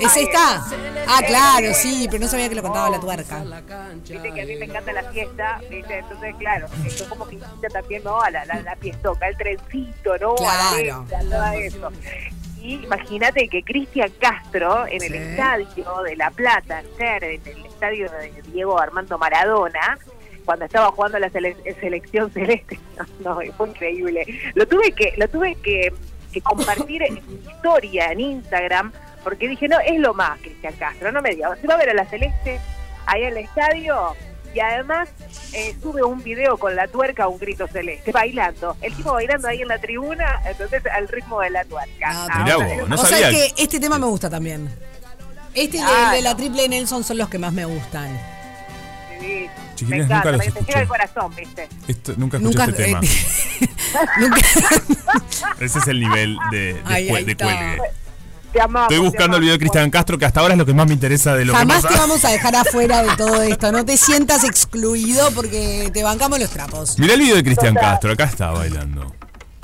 ¿Es 0.00 0.16
¿Es 0.16 0.16
esta? 0.18 0.64
Ah, 1.08 1.20
claro, 1.26 1.74
sí, 1.74 2.06
pero 2.10 2.22
no 2.22 2.28
sabía 2.28 2.48
que 2.48 2.54
lo 2.54 2.62
contaba 2.62 2.90
la 2.90 3.00
tuerca. 3.00 3.42
Viste 3.94 4.32
que 4.32 4.42
a 4.42 4.46
mí 4.46 4.56
me 4.56 4.66
encanta 4.66 4.92
la 4.92 5.02
fiesta, 5.10 5.60
¿viste? 5.68 5.98
Entonces, 5.98 6.34
claro, 6.38 6.66
esto 6.86 7.08
como 7.08 7.26
que 7.26 7.34
incita 7.36 7.68
también 7.72 8.04
¿no? 8.04 8.20
a 8.20 8.30
la, 8.30 8.44
la, 8.44 8.60
la 8.62 8.76
fiestoca, 8.76 9.26
el 9.26 9.36
trencito, 9.36 10.16
¿no? 10.18 10.34
A 10.36 10.42
la 10.42 10.76
Claro. 10.76 11.02
letra, 11.08 11.20
todo 11.28 11.52
eso. 11.54 11.90
Y 12.60 12.74
imagínate 12.84 13.48
que 13.48 13.62
Cristian 13.62 14.10
Castro, 14.20 14.86
en 14.86 15.02
el 15.02 15.12
Sí. 15.12 15.16
estadio 15.16 16.02
de 16.04 16.16
La 16.16 16.30
Plata, 16.30 16.78
ayer, 16.78 17.24
en 17.24 17.40
el 17.46 17.66
estadio 17.66 18.10
de 18.10 18.32
Diego 18.52 18.78
Armando 18.80 19.16
Maradona, 19.18 19.98
cuando 20.44 20.64
estaba 20.64 20.90
jugando 20.92 21.18
la 21.18 21.28
sele- 21.30 21.56
selección 21.80 22.30
celeste, 22.32 22.78
no, 23.20 23.34
no, 23.42 23.52
fue 23.52 23.68
increíble. 23.68 24.26
Lo 24.54 24.66
tuve 24.66 24.92
que, 24.92 25.14
lo 25.16 25.28
tuve 25.28 25.54
que, 25.56 25.92
que 26.32 26.40
compartir 26.40 27.02
en 27.02 27.14
mi 27.14 27.34
historia 27.48 28.10
en 28.12 28.20
Instagram, 28.20 28.92
porque 29.24 29.48
dije, 29.48 29.68
no, 29.68 29.78
es 29.80 29.98
lo 30.00 30.14
más, 30.14 30.38
Cristian 30.40 30.74
Castro, 30.74 31.12
no 31.12 31.22
me 31.22 31.30
digas, 31.30 31.58
se 31.60 31.66
va 31.66 31.74
a 31.74 31.78
ver 31.78 31.90
a 31.90 31.94
la 31.94 32.06
celeste 32.06 32.58
ahí 33.06 33.22
en 33.24 33.28
el 33.36 33.38
estadio 33.38 34.14
y 34.54 34.60
además 34.60 35.08
eh, 35.52 35.76
sube 35.82 36.02
un 36.02 36.22
video 36.22 36.56
con 36.58 36.74
la 36.76 36.88
tuerca 36.88 37.24
a 37.24 37.28
un 37.28 37.38
grito 37.38 37.66
celeste, 37.68 38.12
bailando. 38.12 38.76
El 38.80 38.94
tipo 38.94 39.12
bailando 39.12 39.48
ahí 39.48 39.62
en 39.62 39.68
la 39.68 39.78
tribuna, 39.78 40.40
entonces 40.46 40.82
al 40.86 41.08
ritmo 41.08 41.40
de 41.40 41.50
la 41.50 41.64
tuerca. 41.64 42.06
Ah, 42.06 42.40
Mirá 42.42 42.54
Ahora, 42.54 42.66
vos, 42.80 42.88
no 42.88 42.94
o 42.94 42.98
sea 42.98 43.08
sabía 43.18 43.30
que 43.30 43.54
este 43.62 43.78
tema 43.80 43.98
me 43.98 44.06
gusta 44.06 44.28
también. 44.30 44.68
Este 45.54 45.76
y 45.78 45.80
el 45.80 45.86
Ah, 45.88 46.12
de 46.14 46.22
la 46.22 46.36
triple 46.36 46.68
Nelson 46.68 47.02
son 47.04 47.18
los 47.18 47.28
que 47.28 47.38
más 47.38 47.52
me 47.52 47.64
gustan. 47.64 48.16
sí, 49.20 49.84
me 49.86 49.96
encanta, 49.98 50.14
nunca 50.16 50.32
los 50.46 50.54
me, 50.54 50.60
llega 50.62 50.80
el 50.80 50.88
corazón, 50.88 51.34
¿viste? 51.34 51.68
Esto- 51.88 52.14
nunca 52.16 52.36
escuché 52.36 52.58
Nunca, 52.58 52.70
este 52.70 52.84
tema. 52.84 53.00
eh, 53.02 53.68
nunca 54.20 54.40
Ese 55.60 55.78
es 55.78 55.86
el 55.88 56.00
nivel 56.00 56.36
de, 56.50 56.80
cuelgue. 57.08 57.36
Te 58.52 58.60
amamos. 58.60 58.90
Estoy 58.90 58.98
te 59.04 59.10
buscando 59.10 59.36
el 59.36 59.42
video 59.42 59.54
de. 59.54 59.58
Cristian 59.58 59.90
Castro, 59.90 60.18
que 60.18 60.24
hasta 60.24 60.40
ahora 60.40 60.54
es 60.54 60.58
lo 60.58 60.64
que 60.66 60.74
más 60.74 60.86
me 60.86 60.94
interesa 60.94 61.34
de 61.36 61.44
lo 61.44 61.54
Jamás 61.54 61.82
que 61.84 61.92
te 61.94 61.98
vamos 62.00 62.24
a 62.24 62.30
dejar 62.30 62.56
afuera 62.56 63.02
de 63.02 63.16
todo 63.16 63.42
esto. 63.42 63.72
No 63.72 63.84
te 63.84 63.96
sientas 63.96 64.44
excluido 64.44 65.30
porque 65.34 65.90
te 65.92 66.02
bancamos 66.02 66.38
los 66.38 66.50
trapos. 66.50 66.98
Mirá 66.98 67.14
el 67.14 67.20
video 67.20 67.36
de 67.36 67.44
Cristian 67.44 67.74
Total. 67.74 67.90
Castro, 67.92 68.12
acá 68.12 68.24
está 68.24 68.50
bailando. 68.50 69.14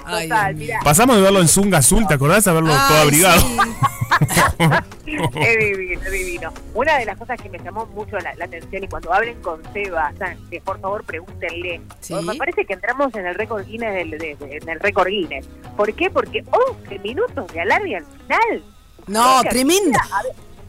Ay, 0.06 0.28
Total, 0.28 0.54
mira. 0.54 0.80
Pasamos 0.84 1.16
de 1.16 1.22
verlo 1.22 1.40
en 1.40 1.48
Zunga 1.48 1.78
Azul, 1.78 2.06
¿te 2.06 2.12
acordás? 2.14 2.46
A 2.46 2.52
verlo 2.52 2.68
todo 2.88 2.98
abrigado. 2.98 3.40
sí. 3.40 3.56
Es 5.06 5.58
divino, 5.58 6.00
es 6.04 6.10
divino. 6.12 6.52
Una 6.74 6.98
de 6.98 7.04
las 7.04 7.16
cosas 7.16 7.40
que 7.40 7.48
me 7.48 7.58
llamó 7.58 7.86
mucho 7.86 8.18
la, 8.18 8.34
la 8.34 8.46
atención 8.46 8.82
y 8.82 8.88
cuando 8.88 9.12
hablen 9.12 9.40
con 9.42 9.60
Seba 9.72 10.12
Sánchez, 10.18 10.62
por 10.64 10.80
favor 10.80 11.04
pregúntenle. 11.04 11.80
Sí. 12.00 12.14
Me 12.14 12.34
parece 12.34 12.64
que 12.64 12.72
entramos 12.74 13.14
en 13.14 13.26
el 13.26 13.34
récord 13.34 13.64
Guinness, 13.64 13.94
del, 13.94 14.10
de- 14.10 14.18
de- 14.36 14.56
en 14.62 14.68
el 14.68 14.80
récord 14.80 15.08
Guinness. 15.08 15.46
¿Por 15.76 15.92
qué? 15.94 16.10
Porque 16.10 16.42
11 16.50 16.98
minutos 17.00 17.46
de 17.52 17.60
alargue 17.60 17.96
al 17.96 18.04
final. 18.04 18.64
No, 19.06 19.42
tremendo. 19.42 19.98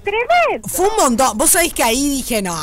Tremendo. 0.04 0.68
Fue 0.68 0.88
un 0.88 0.96
montón. 0.98 1.36
Vos 1.36 1.50
sabés 1.50 1.74
que 1.74 1.84
ahí 1.84 2.10
dije, 2.10 2.42
no, 2.44 2.56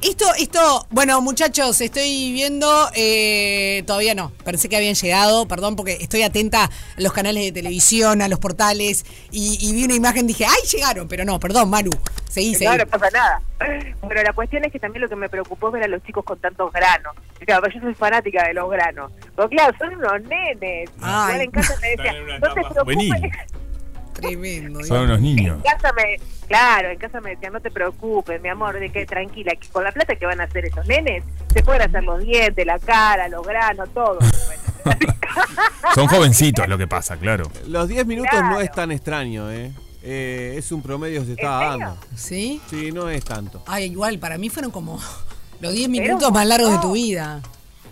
esto, 0.00 0.24
esto, 0.38 0.86
bueno, 0.90 1.20
muchachos, 1.20 1.78
estoy 1.82 2.32
viendo, 2.32 2.88
eh, 2.94 3.82
todavía 3.86 4.14
no, 4.14 4.32
pensé 4.44 4.70
que 4.70 4.76
habían 4.76 4.94
llegado, 4.94 5.46
perdón, 5.46 5.76
porque 5.76 5.98
estoy 6.00 6.22
atenta 6.22 6.64
a 6.64 6.70
los 6.96 7.12
canales 7.12 7.44
de 7.44 7.52
televisión, 7.52 8.22
a 8.22 8.28
los 8.28 8.38
portales, 8.38 9.04
y, 9.30 9.58
y 9.60 9.74
vi 9.74 9.84
una 9.84 9.94
imagen, 9.94 10.26
dije, 10.26 10.46
¡ay, 10.46 10.66
llegaron! 10.72 11.06
Pero 11.06 11.26
no, 11.26 11.38
perdón, 11.38 11.68
Manu, 11.68 11.90
seguí, 12.30 12.54
seguí. 12.54 12.64
No, 12.64 12.78
no 12.78 12.86
pasa 12.86 13.10
nada. 13.10 13.42
Pero 14.08 14.22
la 14.22 14.32
cuestión 14.32 14.64
es 14.64 14.72
que 14.72 14.78
también 14.78 15.02
lo 15.02 15.08
que 15.08 15.16
me 15.16 15.28
preocupó 15.28 15.68
es 15.68 15.74
ver 15.74 15.84
a 15.84 15.88
los 15.88 16.02
chicos 16.02 16.24
con 16.24 16.38
tantos 16.38 16.72
granos. 16.72 17.14
Claro, 17.44 17.68
yo 17.68 17.80
soy 17.80 17.94
fanática 17.94 18.46
de 18.46 18.54
los 18.54 18.70
granos. 18.70 19.12
Pero 19.34 19.48
claro, 19.48 19.76
son 19.78 19.94
unos 19.94 20.22
nenes. 20.22 20.90
Ay. 21.00 21.24
Igual 21.24 21.40
en 21.40 21.50
casa 21.50 21.74
me 21.80 21.88
decía, 21.96 22.04
Están 22.04 22.16
en 22.16 22.22
una 22.24 22.38
no 22.38 22.54
te 22.54 22.62
preocupes. 22.62 23.55
Tremendo. 24.16 24.82
Son 24.84 25.02
unos 25.02 25.20
niños. 25.20 25.56
En 25.58 25.62
casa 25.62 25.92
me, 25.94 26.16
claro, 26.48 26.88
en 26.90 26.98
casa 26.98 27.20
me 27.20 27.30
decían, 27.30 27.52
no 27.52 27.60
te 27.60 27.70
preocupes, 27.70 28.40
mi 28.42 28.48
amor, 28.48 28.78
de 28.80 28.90
que 28.90 29.06
tranquila, 29.06 29.52
que 29.60 29.68
con 29.68 29.84
la 29.84 29.92
plata 29.92 30.16
que 30.16 30.26
van 30.26 30.40
a 30.40 30.44
hacer 30.44 30.64
esos 30.64 30.86
nenes, 30.86 31.22
se 31.52 31.62
pueden 31.62 31.82
hacer 31.82 32.02
los 32.04 32.20
dientes, 32.22 32.64
la 32.66 32.78
cara, 32.78 33.28
los 33.28 33.46
granos, 33.46 33.88
todo. 33.92 34.18
Son 35.94 36.06
jovencitos 36.06 36.68
lo 36.68 36.78
que 36.78 36.86
pasa, 36.86 37.16
claro. 37.16 37.50
Los 37.66 37.88
10 37.88 38.06
minutos 38.06 38.30
Claro. 38.30 38.50
no 38.50 38.60
es 38.60 38.70
tan 38.72 38.90
extraño, 38.92 39.50
¿eh? 39.50 39.72
Eh, 40.02 40.54
es 40.56 40.70
un 40.72 40.82
promedio 40.82 41.20
que 41.20 41.26
se 41.26 41.32
está 41.32 41.50
dando. 41.50 41.98
¿Sí? 42.14 42.60
Sí, 42.70 42.92
no 42.92 43.08
es 43.10 43.24
tanto. 43.24 43.62
Ay, 43.66 43.84
igual, 43.86 44.18
para 44.18 44.38
mí 44.38 44.48
fueron 44.50 44.70
como 44.70 45.00
los 45.60 45.72
10 45.72 45.88
Pero 45.88 46.02
minutos 46.04 46.32
más 46.32 46.46
largos 46.46 46.72
de 46.72 46.78
tu 46.78 46.92
vida. 46.92 47.40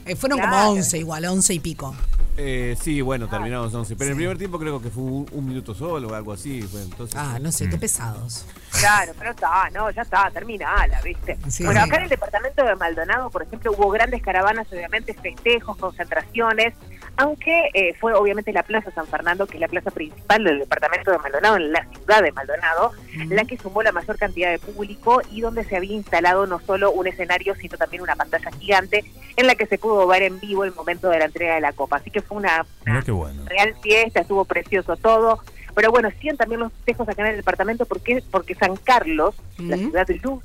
Eh, 0.06 0.14
fueron 0.16 0.38
como 0.38 0.52
Claro. 0.52 0.70
11 0.70 0.98
igual, 0.98 1.24
11 1.24 1.54
y 1.54 1.58
pico. 1.60 1.94
Eh, 2.36 2.76
sí, 2.80 3.00
bueno, 3.00 3.28
terminamos 3.28 3.72
11. 3.72 3.94
Pero 3.94 4.06
en 4.06 4.10
el 4.12 4.16
primer 4.16 4.38
tiempo 4.38 4.58
creo 4.58 4.82
que 4.82 4.90
fue 4.90 5.02
un, 5.04 5.26
un 5.32 5.46
minuto 5.48 5.72
solo 5.74 6.08
o 6.08 6.14
algo 6.14 6.32
así. 6.32 6.62
fue, 6.62 6.82
entonces, 6.82 7.14
Ah, 7.18 7.38
no 7.40 7.48
Mm. 7.50 7.52
sé, 7.52 7.68
qué 7.68 7.78
pesados. 7.78 8.44
Claro, 8.72 9.12
pero 9.16 9.30
está, 9.30 9.70
no, 9.70 9.88
ya 9.92 10.02
está, 10.02 10.28
terminala, 10.32 11.00
¿viste? 11.02 11.38
Sí. 11.48 11.64
bueno, 11.64 11.80
acá 11.82 11.96
en 11.98 12.02
el 12.04 12.08
departamento 12.08 12.64
de 12.64 12.74
Maldonado, 12.74 13.30
por 13.30 13.42
ejemplo, 13.44 13.72
hubo 13.72 13.88
grandes 13.90 14.20
caravanas, 14.20 14.66
obviamente, 14.72 15.14
festejos, 15.14 15.76
concentraciones, 15.76 16.74
aunque 17.16 17.70
eh, 17.74 17.94
fue 18.00 18.12
obviamente 18.14 18.52
la 18.52 18.62
Plaza 18.62 18.90
San 18.90 19.06
Fernando, 19.06 19.46
que 19.46 19.54
es 19.54 19.60
la 19.60 19.68
plaza 19.68 19.90
principal 19.90 20.42
del 20.44 20.58
departamento 20.60 21.10
de 21.10 21.18
Maldonado, 21.18 21.56
en 21.56 21.72
la 21.72 21.86
ciudad 21.88 22.22
de 22.22 22.32
Maldonado, 22.32 22.92
la 23.28 23.44
que 23.44 23.56
sumó 23.56 23.82
la 23.82 23.92
mayor 23.92 24.18
cantidad 24.18 24.50
de 24.50 24.58
público 24.58 25.20
y 25.30 25.40
donde 25.40 25.64
se 25.64 25.76
había 25.76 25.94
instalado 25.94 26.46
no 26.46 26.60
solo 26.60 26.90
un 26.90 27.06
escenario, 27.06 27.54
sino 27.54 27.76
también 27.78 28.02
una 28.02 28.16
pantalla 28.16 28.50
gigante 28.58 29.04
en 29.36 29.46
la 29.46 29.54
que 29.54 29.66
se 29.66 29.78
pudo 29.78 30.06
ver 30.06 30.22
en 30.22 30.40
vivo 30.40 30.64
el 30.64 30.74
momento 30.74 31.08
de 31.08 31.18
la 31.18 31.26
entrega 31.26 31.54
de 31.54 31.60
la 31.60 31.72
copa. 31.72 31.96
Así 31.96 32.10
que 32.10 32.20
fue 32.20 32.36
una, 32.38 32.64
Mirá 32.84 32.92
una 32.98 33.02
qué 33.02 33.12
bueno. 33.12 33.42
real 33.46 33.74
fiesta, 33.82 34.20
estuvo 34.20 34.44
precioso 34.44 34.96
todo. 34.96 35.40
Pero 35.74 35.90
bueno, 35.90 36.08
siguen 36.20 36.36
también 36.36 36.60
los 36.60 36.72
festejos 36.72 37.08
acá 37.08 37.22
en 37.22 37.28
el 37.30 37.36
departamento 37.36 37.84
porque 37.86 38.22
porque 38.30 38.54
San 38.54 38.76
Carlos, 38.76 39.34
la 39.58 39.76
ciudad 39.76 40.06
de 40.06 40.18
luz, 40.18 40.42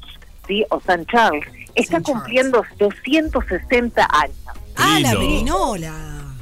¿sí? 0.48 0.66
o 0.70 0.80
San 0.82 1.06
Charles, 1.06 1.46
está 1.76 1.98
San 1.98 2.04
Charles. 2.04 2.22
cumpliendo 2.24 2.64
260 2.78 4.08
años. 4.12 4.36
Ah, 4.76 5.00
la 5.02 5.14
lindo. 5.14 5.76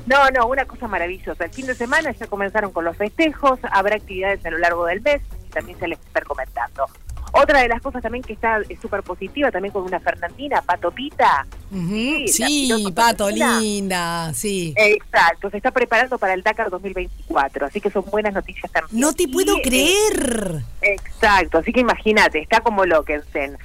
No, 0.07 0.29
no, 0.31 0.47
una 0.47 0.65
cosa 0.65 0.87
maravillosa. 0.87 1.43
El 1.45 1.51
fin 1.51 1.67
de 1.67 1.75
semana 1.75 2.11
ya 2.11 2.27
comenzaron 2.27 2.71
con 2.71 2.85
los 2.85 2.95
festejos, 2.97 3.59
habrá 3.71 3.97
actividades 3.97 4.43
a 4.45 4.49
lo 4.49 4.57
largo 4.57 4.85
del 4.85 5.01
mes, 5.01 5.21
y 5.45 5.49
también 5.49 5.77
se 5.77 5.87
les 5.87 5.99
está 5.99 6.21
comentando. 6.21 6.85
Otra 7.33 7.61
de 7.61 7.67
las 7.67 7.81
cosas 7.81 8.01
también 8.01 8.23
que 8.23 8.33
está 8.33 8.61
es 8.69 8.79
súper 8.79 9.03
positiva, 9.03 9.51
también 9.51 9.73
con 9.73 9.83
una 9.83 9.99
Fernandina, 9.99 10.61
Pato 10.61 10.91
Pita. 10.91 11.45
Ujú. 11.69 12.23
Sí, 12.25 12.71
Sí, 12.71 12.91
pato, 12.95 13.29
linda, 13.29 14.33
sí. 14.33 14.73
Exacto, 14.77 15.49
se 15.49 15.57
está 15.57 15.71
preparando 15.71 16.17
para 16.17 16.33
el 16.33 16.41
Dakar 16.41 16.69
2024, 16.69 17.65
así 17.65 17.81
que 17.81 17.91
son 17.91 18.05
buenas 18.09 18.33
noticias 18.33 18.71
también. 18.71 18.99
No 18.99 19.13
te 19.13 19.23
Y, 19.23 19.27
puedo 19.27 19.57
eh, 19.57 19.61
creer. 19.61 20.61
Exacto, 20.81 21.57
así 21.57 21.73
que 21.73 21.81
imagínate, 21.81 22.39
está 22.39 22.61
como 22.61 22.85
Lockensen. 22.85 23.57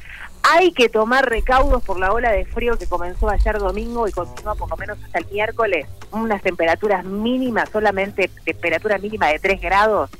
Hay 0.45 0.73
que 0.73 0.89
tomar 0.89 1.29
recaudos 1.29 1.83
por 1.85 1.99
la 1.99 2.13
ola 2.13 2.33
de 2.33 2.45
frío 2.45 2.77
que 2.77 2.87
comenzó 2.87 3.29
ayer 3.29 3.59
domingo 3.59 4.09
y 4.09 4.13
continúa 4.13 4.55
por 4.55 4.69
lo 4.69 4.77
menos 4.77 4.99
hasta 5.05 5.21
el 5.21 5.27
miércoles. 5.31 5.87
Unas 6.11 6.43
temperaturas 6.43 7.05
mínimas, 7.05 7.69
solamente 7.71 8.29
temperatura 8.45 8.99
mínima 8.99 9.29
de 9.29 9.39
3 9.39 9.61
grados. 9.61 10.11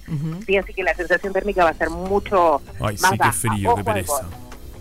Sí, 0.47 0.57
así 0.57 0.73
que 0.73 0.83
la 0.85 0.95
sensación 0.95 1.33
térmica 1.33 1.65
va 1.65 1.71
a 1.71 1.75
ser 1.75 1.91
mucho 1.91 2.63
Ay, 2.81 2.97
más 3.01 3.11
sí, 3.11 3.19
qué 3.19 3.33
frío, 3.33 3.75
qué 3.75 3.85
pereza. 3.85 4.29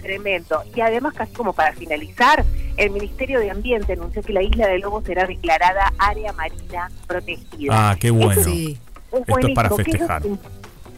Tremendo. 0.02 0.64
Y 0.76 0.82
además, 0.82 1.14
casi 1.16 1.34
como 1.34 1.54
para 1.54 1.74
finalizar, 1.74 2.44
el 2.78 2.92
Ministerio 2.92 3.40
de 3.40 3.52
Ambiente 3.52 3.94
anunció 3.94 4.22
que 4.22 4.34
la 4.34 4.42
isla 4.44 4.68
de 4.68 4.80
Lobos 4.80 5.06
será 5.06 5.26
declarada 5.26 5.92
área 5.98 6.34
marina 6.34 6.90
protegida. 7.08 7.92
Ah, 7.92 7.96
qué 8.00 8.12
bueno. 8.12 8.42
Sí. 8.44 8.80
Es 9.12 9.20
Esto 9.20 9.48
es 9.48 9.56
para 9.56 9.70
buenísimo. 9.70 9.78
¿Qué 9.78 9.84
festejar. 9.84 10.24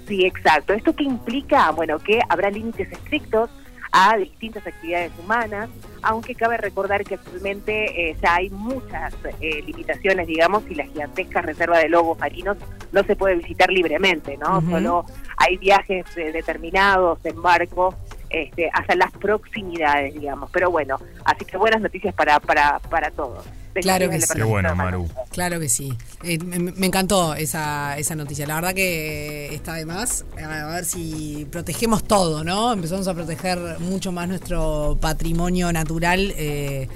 Sí, 0.07 0.25
exacto. 0.25 0.73
¿Esto 0.73 0.95
qué 0.95 1.03
implica? 1.03 1.71
Bueno, 1.71 1.97
que 1.99 2.21
habrá 2.29 2.49
límites 2.49 2.91
estrictos 2.91 3.49
a 3.93 4.17
distintas 4.17 4.65
actividades 4.65 5.11
humanas, 5.19 5.69
aunque 6.01 6.33
cabe 6.33 6.57
recordar 6.57 7.05
que 7.05 7.13
actualmente 7.13 8.09
eh, 8.09 8.17
ya 8.21 8.35
hay 8.35 8.49
muchas 8.49 9.13
eh, 9.39 9.61
limitaciones, 9.61 10.25
digamos, 10.25 10.63
y 10.69 10.73
la 10.73 10.85
gigantesca 10.85 11.43
reserva 11.43 11.77
de 11.77 11.89
lobos 11.89 12.17
marinos 12.17 12.57
no 12.91 13.03
se 13.03 13.15
puede 13.15 13.35
visitar 13.35 13.69
libremente, 13.69 14.35
¿no? 14.37 14.61
Solo 14.61 15.05
hay 15.37 15.57
viajes 15.57 16.05
eh, 16.17 16.31
determinados 16.31 17.19
en 17.23 17.39
barco 17.39 17.95
este, 18.33 18.69
hasta 18.73 18.95
las 18.95 19.11
proximidades, 19.13 20.13
digamos. 20.13 20.49
Pero 20.51 20.69
bueno, 20.69 20.99
así 21.23 21.45
que 21.45 21.55
buenas 21.55 21.79
noticias 21.81 22.13
para, 22.13 22.39
para, 22.41 22.79
para 22.79 23.11
todos. 23.11 23.45
Claro 23.81 24.09
que 24.09 24.21
sí. 24.21 24.33
Qué 24.35 24.43
bueno, 24.43 24.69
de 24.69 24.75
Maru. 24.75 25.09
Claro 25.31 25.59
que 25.59 25.67
sí. 25.67 25.97
Eh, 26.23 26.37
me, 26.37 26.59
me 26.59 26.85
encantó 26.85 27.33
esa, 27.33 27.97
esa 27.97 28.15
noticia. 28.15 28.45
La 28.45 28.55
verdad 28.55 28.73
que 28.75 29.53
está 29.53 29.73
de 29.73 29.85
más. 29.85 30.25
A 30.37 30.67
ver 30.67 30.85
si 30.85 31.47
protegemos 31.51 32.03
todo, 32.03 32.43
¿no? 32.43 32.73
Empezamos 32.73 33.07
a 33.07 33.13
proteger 33.15 33.57
mucho 33.79 34.11
más 34.11 34.27
nuestro 34.27 34.97
patrimonio 35.01 35.73
natural, 35.73 36.33
eh, 36.37 36.87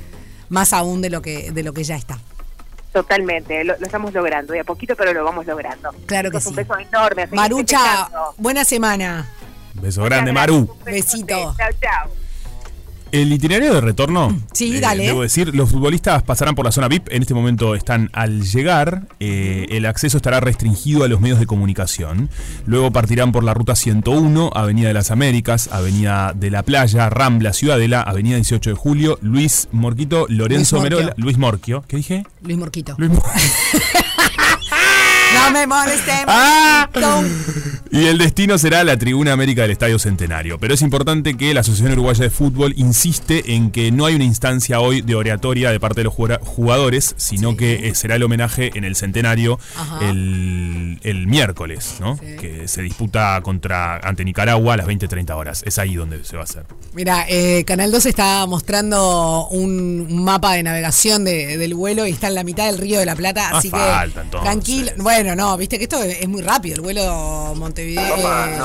más 0.49 0.71
aún 0.73 1.01
de 1.01 1.09
lo 1.09 1.21
que 1.21 1.51
de 1.51 1.63
lo 1.63 1.73
que 1.73 1.83
ya 1.83 1.95
está. 1.95 2.19
Totalmente, 2.93 3.63
lo, 3.63 3.77
lo 3.77 3.85
estamos 3.85 4.13
logrando, 4.13 4.53
de 4.53 4.61
a 4.61 4.63
poquito, 4.63 4.95
pero 4.95 5.13
lo 5.13 5.23
vamos 5.23 5.45
logrando. 5.45 5.91
Claro 6.05 6.31
que 6.31 6.39
sí. 6.39 6.49
Un 6.49 6.55
beso 6.55 6.77
enorme. 6.77 7.27
Marucha, 7.27 8.09
buena 8.37 8.63
semana. 8.63 9.27
Beso 9.81 10.01
Muchas 10.01 10.09
grande, 10.17 10.31
gracias, 10.31 10.33
Maru. 10.33 10.77
Besito. 10.85 11.27
Chao, 11.57 11.69
chao. 11.81 12.11
El 13.09 13.31
itinerario 13.31 13.73
de 13.73 13.79
retorno. 13.79 14.37
Sí, 14.51 14.75
eh, 14.75 14.79
dale. 14.81 15.05
Debo 15.05 15.21
decir, 15.21 15.55
los 15.55 15.69
futbolistas 15.71 16.23
pasarán 16.23 16.55
por 16.55 16.65
la 16.65 16.73
zona 16.73 16.89
VIP. 16.89 17.07
En 17.09 17.21
este 17.21 17.33
momento 17.33 17.73
están 17.73 18.09
al 18.11 18.41
llegar. 18.43 19.03
eh, 19.21 19.65
el 19.69 19.85
acceso 19.85 20.17
estará 20.17 20.41
restringido 20.41 21.05
a 21.05 21.07
los 21.07 21.21
medios 21.21 21.39
de 21.39 21.45
comunicación. 21.45 22.29
Luego 22.65 22.91
partirán 22.91 23.31
por 23.31 23.45
la 23.45 23.53
ruta 23.53 23.77
101, 23.77 24.51
Avenida 24.53 24.89
de 24.89 24.93
las 24.93 25.09
Américas, 25.11 25.69
Avenida 25.71 26.33
de 26.35 26.51
la 26.51 26.63
Playa, 26.63 27.09
Rambla, 27.09 27.53
Ciudadela, 27.53 28.01
Avenida 28.01 28.35
18 28.35 28.71
de 28.71 28.75
Julio, 28.75 29.17
Luis 29.21 29.69
Morquito, 29.71 30.25
Lorenzo 30.27 30.75
Luis. 30.75 30.83
Merola, 30.89 31.13
Luis 31.15 31.37
Morquio. 31.37 31.85
¿Qué 31.87 31.95
dije? 31.97 32.23
Luis 32.41 32.57
Morquito. 32.57 32.95
Luis 32.97 33.11
Mor- 33.11 33.23
No 35.33 35.51
me 35.51 35.67
molestes, 35.67 36.15
¡Ah! 36.27 36.89
Y 37.89 38.05
el 38.05 38.17
destino 38.17 38.57
será 38.57 38.83
la 38.83 38.97
Tribuna 38.97 39.31
América 39.31 39.61
del 39.61 39.71
Estadio 39.71 39.97
Centenario. 39.97 40.59
Pero 40.59 40.73
es 40.73 40.81
importante 40.81 41.35
que 41.37 41.53
la 41.53 41.61
Asociación 41.61 41.93
Uruguaya 41.93 42.23
de 42.25 42.29
Fútbol 42.29 42.73
insiste 42.77 43.53
en 43.55 43.71
que 43.71 43.91
no 43.91 44.05
hay 44.05 44.15
una 44.15 44.25
instancia 44.25 44.79
hoy 44.81 45.01
de 45.01 45.15
oratoria 45.15 45.71
de 45.71 45.79
parte 45.79 46.01
de 46.01 46.05
los 46.05 46.13
jugadores, 46.13 47.13
sino 47.17 47.55
que 47.55 47.87
eh, 47.87 47.95
será 47.95 48.15
el 48.15 48.23
homenaje 48.23 48.71
en 48.75 48.83
el 48.83 48.95
Centenario 48.95 49.57
el, 50.01 50.99
el 51.03 51.27
miércoles, 51.27 51.95
¿no? 51.99 52.17
Sí. 52.17 52.35
Que 52.39 52.67
se 52.67 52.81
disputa 52.81 53.39
contra 53.41 53.97
ante 53.97 54.25
Nicaragua 54.25 54.73
a 54.73 54.77
las 54.77 54.87
20-30 54.87 55.35
horas. 55.35 55.63
Es 55.65 55.77
ahí 55.79 55.95
donde 55.95 56.23
se 56.25 56.35
va 56.35 56.41
a 56.41 56.45
hacer. 56.45 56.65
Mira, 56.93 57.25
eh, 57.29 57.63
Canal 57.65 57.91
2 57.91 58.05
está 58.05 58.45
mostrando 58.47 59.47
un, 59.49 60.07
un 60.09 60.23
mapa 60.23 60.53
de 60.53 60.63
navegación 60.63 61.23
de- 61.23 61.57
del 61.57 61.73
vuelo 61.73 62.05
y 62.05 62.11
está 62.11 62.27
en 62.27 62.35
la 62.35 62.43
mitad 62.43 62.65
del 62.67 62.77
Río 62.77 62.99
de 62.99 63.05
la 63.05 63.15
Plata, 63.15 63.49
Ah, 63.51 63.57
así 63.59 63.69
falta, 63.69 64.13
que 64.13 64.19
entonces. 64.25 64.41
tranquilo. 64.49 64.91
Bueno, 64.97 65.16
no, 65.23 65.57
viste 65.57 65.77
que 65.77 65.83
esto 65.85 66.01
es, 66.03 66.21
es 66.21 66.27
muy 66.27 66.41
rápido. 66.41 66.75
El 66.75 66.81
vuelo 66.81 67.53
Montevideo, 67.55 68.17
eh, 68.17 68.59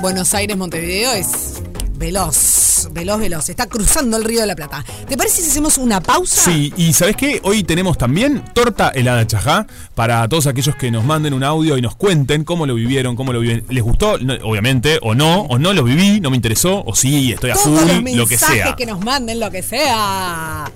Buenos 0.00 0.34
Aires 0.34 0.56
Montevideo 0.56 1.12
es 1.12 1.62
veloz, 1.96 2.88
veloz, 2.92 3.18
veloz. 3.18 3.48
Está 3.48 3.66
cruzando 3.66 4.16
el 4.16 4.24
río 4.24 4.40
de 4.40 4.46
la 4.46 4.54
Plata. 4.54 4.84
¿Te 5.08 5.16
parece 5.16 5.42
si 5.42 5.50
hacemos 5.50 5.78
una 5.78 6.00
pausa? 6.00 6.50
Sí, 6.50 6.72
y 6.76 6.92
¿sabes 6.92 7.16
qué? 7.16 7.40
Hoy 7.42 7.62
tenemos 7.62 7.96
también 7.96 8.44
torta 8.52 8.90
helada 8.90 9.26
chajá 9.26 9.66
para 9.94 10.28
todos 10.28 10.46
aquellos 10.46 10.76
que 10.76 10.90
nos 10.90 11.04
manden 11.04 11.32
un 11.32 11.42
audio 11.42 11.78
y 11.78 11.82
nos 11.82 11.96
cuenten 11.96 12.44
cómo 12.44 12.66
lo 12.66 12.74
vivieron, 12.74 13.16
cómo 13.16 13.32
lo 13.32 13.40
viven. 13.40 13.64
¿Les 13.70 13.82
gustó? 13.82 14.18
No, 14.18 14.34
obviamente, 14.42 14.98
o 15.02 15.14
no, 15.14 15.42
o 15.42 15.58
no 15.58 15.72
lo 15.72 15.84
viví, 15.84 16.20
no 16.20 16.30
me 16.30 16.36
interesó, 16.36 16.84
o 16.84 16.94
sí, 16.94 17.32
estoy 17.32 17.50
a 17.50 17.56
full, 17.56 17.72
los 17.72 17.86
lo 17.86 18.26
que 18.26 18.36
mensajes 18.36 18.40
sea. 18.40 18.76
que 18.76 18.86
nos 18.86 19.02
manden, 19.02 19.40
lo 19.40 19.50
que 19.50 19.62
sea. 19.62 20.70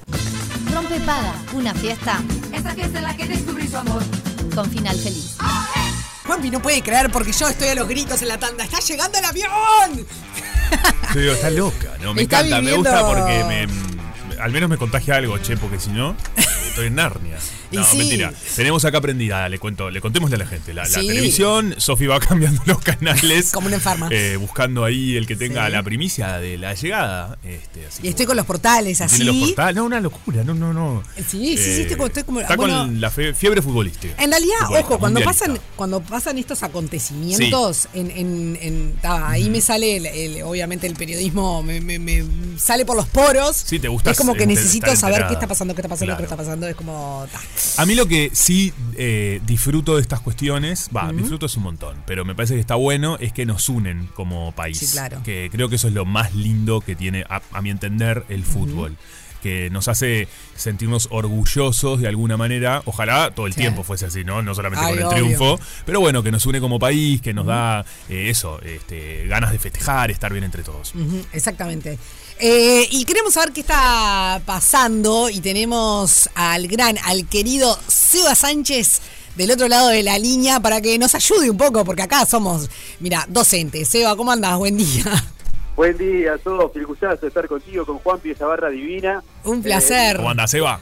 Rompe 0.72 1.00
paga, 1.00 1.34
una 1.52 1.74
fiesta 1.74 2.22
Esa 2.52 2.72
fiesta 2.74 2.98
en 2.98 3.04
la 3.04 3.16
que 3.16 3.26
descubrí 3.26 3.66
su 3.68 3.76
amor. 3.76 4.02
Con 4.50 4.70
final 4.70 4.96
feliz. 4.98 5.36
Juanpi 6.26 6.50
no 6.50 6.60
puede 6.62 6.82
creer 6.82 7.10
porque 7.10 7.32
yo 7.32 7.48
estoy 7.48 7.68
a 7.68 7.74
los 7.74 7.88
gritos 7.88 8.22
en 8.22 8.28
la 8.28 8.38
tanda. 8.38 8.64
¡Está 8.64 8.78
llegando 8.80 9.18
el 9.18 9.24
avión! 9.24 10.06
Yo 11.14 11.20
digo, 11.20 11.32
está 11.32 11.50
loca, 11.50 11.96
¿no? 12.00 12.14
Me 12.14 12.22
Está 12.22 12.40
encanta, 12.40 12.62
me 12.62 12.72
gusta 12.74 13.06
porque 13.06 13.44
me, 13.44 13.66
me- 13.66 14.40
al 14.40 14.52
menos 14.52 14.70
me 14.70 14.76
contagia 14.78 15.16
algo, 15.16 15.36
che, 15.38 15.56
porque 15.56 15.80
si 15.80 15.90
no, 15.90 16.14
estoy 16.68 16.86
en 16.86 16.94
Narnia. 16.94 17.36
No, 17.78 17.85
sí. 17.85 17.98
mentira. 17.98 18.33
Tenemos 18.56 18.85
acá 18.85 19.00
prendida, 19.00 19.48
le 19.48 19.59
cuento, 19.59 19.90
le 19.90 20.00
contémosle 20.00 20.37
a 20.37 20.38
la 20.40 20.46
gente. 20.46 20.74
La, 20.74 20.88
televisión, 20.88 21.74
Sofi 21.78 22.06
va 22.06 22.18
cambiando 22.30 22.62
los 22.66 22.78
canales. 22.80 23.50
Como 23.52 23.66
una 23.68 23.76
enferma. 23.76 24.09
eh, 24.11 24.37
buscando 24.37 24.85
ahí 24.85 25.16
el 25.16 25.26
que 25.26 25.37
tenga 25.37 25.66
Sí. 25.66 25.72
la 25.72 25.83
primicia 25.83 26.38
de 26.38 26.59
la 26.59 26.74
llegada. 26.74 27.38
Este, 27.44 27.87
así 27.87 28.00
Y 28.02 28.09
estoy 28.09 28.26
bueno. 28.26 28.28
con 28.28 28.37
los 28.38 28.46
portales 28.46 29.00
así. 29.00 29.16
Tiene 29.16 29.33
los 29.33 29.48
portales. 29.48 29.76
No, 29.76 29.85
una 29.85 30.00
locura, 30.00 30.42
no, 30.44 30.54
no, 30.54 30.72
no. 30.72 31.02
Sí, 31.16 31.56
sí, 31.56 31.59
sí, 31.59 31.80
estoy 31.83 31.96
como- 31.96 32.06
estoy 32.09 32.22
como- 32.24 32.40
Está 32.40 32.56
bueno. 32.56 32.78
con 32.80 33.00
la 33.00 33.11
fiebre 33.11 33.62
futbolística. 33.62 34.14
En 34.22 34.30
realidad, 34.30 34.54
Futbolista, 34.61 34.87
ojo, 34.88 34.98
cuando 34.98 35.20
pasan, 35.22 35.61
cuando 35.76 36.00
pasan 36.00 36.38
estos 36.38 36.62
acontecimientos, 36.62 37.88
en, 37.94 38.11
en- 38.11 38.59
en- 38.61 38.96
ta, 39.00 39.30
ahí 39.30 39.48
me 39.50 39.61
sale, 39.61 39.96
el- 39.96 40.06
el- 40.06 40.42
obviamente, 40.42 40.87
el 40.87 40.94
periodismo 40.94 41.62
me, 41.62 41.80
me- 41.80 41.98
me 41.98 42.24
sale 42.59 42.85
por 42.85 42.96
los 42.96 43.06
poros. 43.06 43.56
Sí, 43.64 43.78
te 43.78 43.88
gusta 43.88 44.11
Es 44.11 44.18
como 44.18 44.35
que 44.35 44.46
necesito 44.46 44.94
saber 44.96 45.26
qué 45.26 45.35
está 45.35 45.46
pasando, 45.46 45.74
qué 45.74 45.80
está 45.80 45.88
pasando, 45.88 46.06
Claro. 46.06 46.18
qué 46.18 46.24
está 46.24 46.37
pasando. 46.37 46.66
Es 46.66 46.74
como. 46.76 47.26
ta. 47.33 47.40
A 47.76 47.86
mí 47.86 47.94
lo 47.94 48.06
que 48.06 48.30
sí 48.32 48.72
eh, 48.96 49.40
disfruto 49.46 49.96
de 49.96 50.02
estas 50.02 50.20
cuestiones, 50.20 50.88
va, 50.94 51.12
disfruto 51.12 51.46
es 51.46 51.56
un 51.56 51.62
montón, 51.64 52.02
pero 52.06 52.24
me 52.24 52.34
parece 52.34 52.54
que 52.54 52.60
está 52.60 52.74
bueno 52.74 53.16
es 53.20 53.32
que 53.32 53.46
nos 53.46 53.68
unen 53.68 54.08
como 54.14 54.52
país. 54.52 54.78
Sí, 54.78 54.86
claro. 54.92 55.22
Que 55.22 55.48
creo 55.50 55.68
que 55.68 55.76
eso 55.76 55.88
es 55.88 55.94
lo 55.94 56.04
más 56.04 56.34
lindo 56.34 56.80
que 56.80 56.94
tiene, 56.96 57.24
a, 57.28 57.40
a 57.52 57.62
mi 57.62 57.70
entender, 57.70 58.24
el 58.28 58.44
fútbol. 58.44 58.96
Que 59.42 59.70
nos 59.70 59.88
hace 59.88 60.28
sentirnos 60.54 61.08
orgullosos 61.10 61.98
de 62.00 62.08
alguna 62.08 62.36
manera. 62.36 62.82
Ojalá 62.84 63.30
todo 63.34 63.46
el 63.46 63.54
Sí. 63.54 63.60
tiempo 63.60 63.82
fuese 63.84 64.04
así, 64.04 64.22
¿no? 64.22 64.42
No 64.42 64.54
solamente 64.54 64.84
Ay, 64.84 64.90
con 64.90 64.98
el 64.98 65.04
obvio. 65.06 65.16
triunfo. 65.16 65.60
Pero 65.86 65.98
bueno, 66.00 66.22
que 66.22 66.30
nos 66.30 66.44
une 66.44 66.60
como 66.60 66.78
país, 66.78 67.22
que 67.22 67.32
nos 67.32 67.46
da 67.46 67.80
eh, 68.10 68.28
eso, 68.28 68.60
este, 68.60 69.26
ganas 69.28 69.50
de 69.52 69.58
festejar, 69.58 70.10
estar 70.10 70.30
bien 70.30 70.44
entre 70.44 70.62
todos. 70.62 70.92
Exactamente. 71.32 71.98
Eh, 72.42 72.88
y 72.90 73.05
queremos 73.05 73.35
saber 73.35 73.53
qué 73.53 73.61
está 73.61 74.40
pasando 74.46 75.29
y 75.29 75.40
tenemos 75.40 76.31
al 76.35 76.68
gran, 76.68 76.96
al 77.05 77.29
querido 77.29 77.79
Seba 77.87 78.35
Sánchez 78.35 79.03
del 79.37 79.50
otro 79.50 79.68
lado 79.68 79.88
de 79.88 80.03
la 80.03 80.18
línea 80.18 80.59
para 80.59 80.81
que 80.81 80.98
nos 80.98 81.14
ayude 81.14 81.50
un 81.50 81.59
poco, 81.59 81.85
porque 81.85 82.00
acá 82.00 82.24
somos, 82.24 82.70
mira, 82.98 83.26
docentes. 83.29 83.88
Seba, 83.88 84.16
¿cómo 84.16 84.33
andás? 84.33 84.57
Buen 84.57 84.79
día. 84.79 85.05
Buen 85.76 85.98
día 85.98 86.35
a 86.35 86.38
todos, 86.38 86.72
gustazo 86.87 87.26
estar 87.26 87.46
contigo, 87.46 87.85
con 87.85 87.98
Juanpi, 87.98 88.31
esa 88.31 88.46
barra 88.46 88.70
divina. 88.70 89.22
Un 89.44 89.62
placer. 89.62 90.16
¿Cómo 90.16 90.31
anda, 90.31 90.46
Seba? 90.46 90.81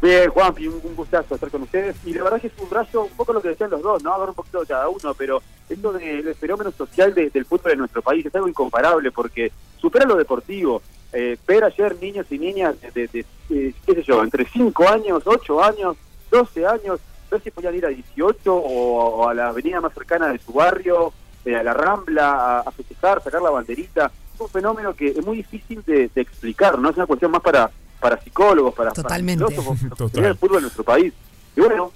Bien, 0.00 0.30
Juanpi, 0.30 0.66
un, 0.68 0.80
un 0.82 0.94
gustazo 0.96 1.34
estar 1.34 1.50
con 1.50 1.62
ustedes. 1.62 1.96
Y 2.06 2.14
la 2.14 2.24
verdad 2.24 2.40
que 2.40 2.46
es 2.46 2.52
un 2.58 2.70
rayo, 2.70 3.02
un 3.02 3.10
poco 3.16 3.32
lo 3.32 3.42
que 3.42 3.48
decían 3.48 3.70
los 3.70 3.82
dos, 3.82 4.02
¿no? 4.02 4.12
Hablar 4.14 4.30
un 4.30 4.34
poquito 4.34 4.60
de 4.60 4.66
cada 4.66 4.88
uno, 4.88 5.14
pero 5.14 5.42
esto 5.68 5.92
de- 5.92 6.22
del 6.22 6.34
fenómeno 6.34 6.70
social 6.70 7.12
de- 7.14 7.28
del 7.30 7.44
fútbol 7.44 7.72
en 7.72 7.78
nuestro 7.80 8.00
país 8.00 8.24
es 8.24 8.34
algo 8.34 8.48
incomparable 8.48 9.10
porque 9.10 9.52
supera 9.78 10.06
lo 10.06 10.16
deportivo. 10.16 10.80
Eh, 11.12 11.36
ver 11.46 11.64
ayer 11.64 11.96
niños 12.00 12.26
y 12.30 12.38
niñas 12.38 12.80
de, 12.80 12.90
de- 12.92 13.08
de, 13.08 13.26
eh, 13.50 13.74
qué 13.84 13.94
sé 13.96 14.02
yo, 14.04 14.22
entre 14.22 14.46
5 14.46 14.88
años, 14.88 15.22
8 15.26 15.62
años, 15.62 15.96
12 16.30 16.64
años, 16.64 17.00
ver 17.30 17.42
si 17.42 17.50
podían 17.50 17.74
ir 17.74 17.84
a 17.86 17.88
18 17.88 18.54
o, 18.54 19.28
a 19.28 19.34
la 19.34 19.48
avenida 19.48 19.80
más 19.80 19.92
cercana 19.92 20.28
de 20.28 20.38
su 20.38 20.52
barrio, 20.52 21.12
eh, 21.44 21.56
a 21.56 21.62
la 21.64 21.74
Rambla, 21.74 22.30
a, 22.30 22.60
a 22.60 22.70
festejar, 22.70 23.22
sacar 23.22 23.42
la 23.42 23.50
banderita. 23.50 24.10
Es 24.34 24.40
un 24.40 24.48
fenómeno 24.48 24.94
que 24.94 25.08
es 25.08 25.26
muy 25.26 25.38
difícil 25.38 25.82
de, 25.84 26.08
de 26.14 26.20
explicar, 26.22 26.78
¿no? 26.78 26.90
Es 26.90 26.96
una 26.96 27.06
cuestión 27.06 27.30
más 27.32 27.42
para, 27.42 27.70
para 28.00 28.20
psicólogos, 28.20 28.74
para, 28.74 28.90
para 28.90 29.02
Totalmente. 29.02 29.44
filósofos, 29.46 29.78
para 29.82 29.90
Total. 29.90 30.06
estudiar 30.06 30.30
el 30.32 30.36
fútbol 30.38 30.56
en 30.56 30.62
nuestro 30.62 30.84
país. 30.84 31.12
Y 31.56 31.60
bueno, 31.60 31.92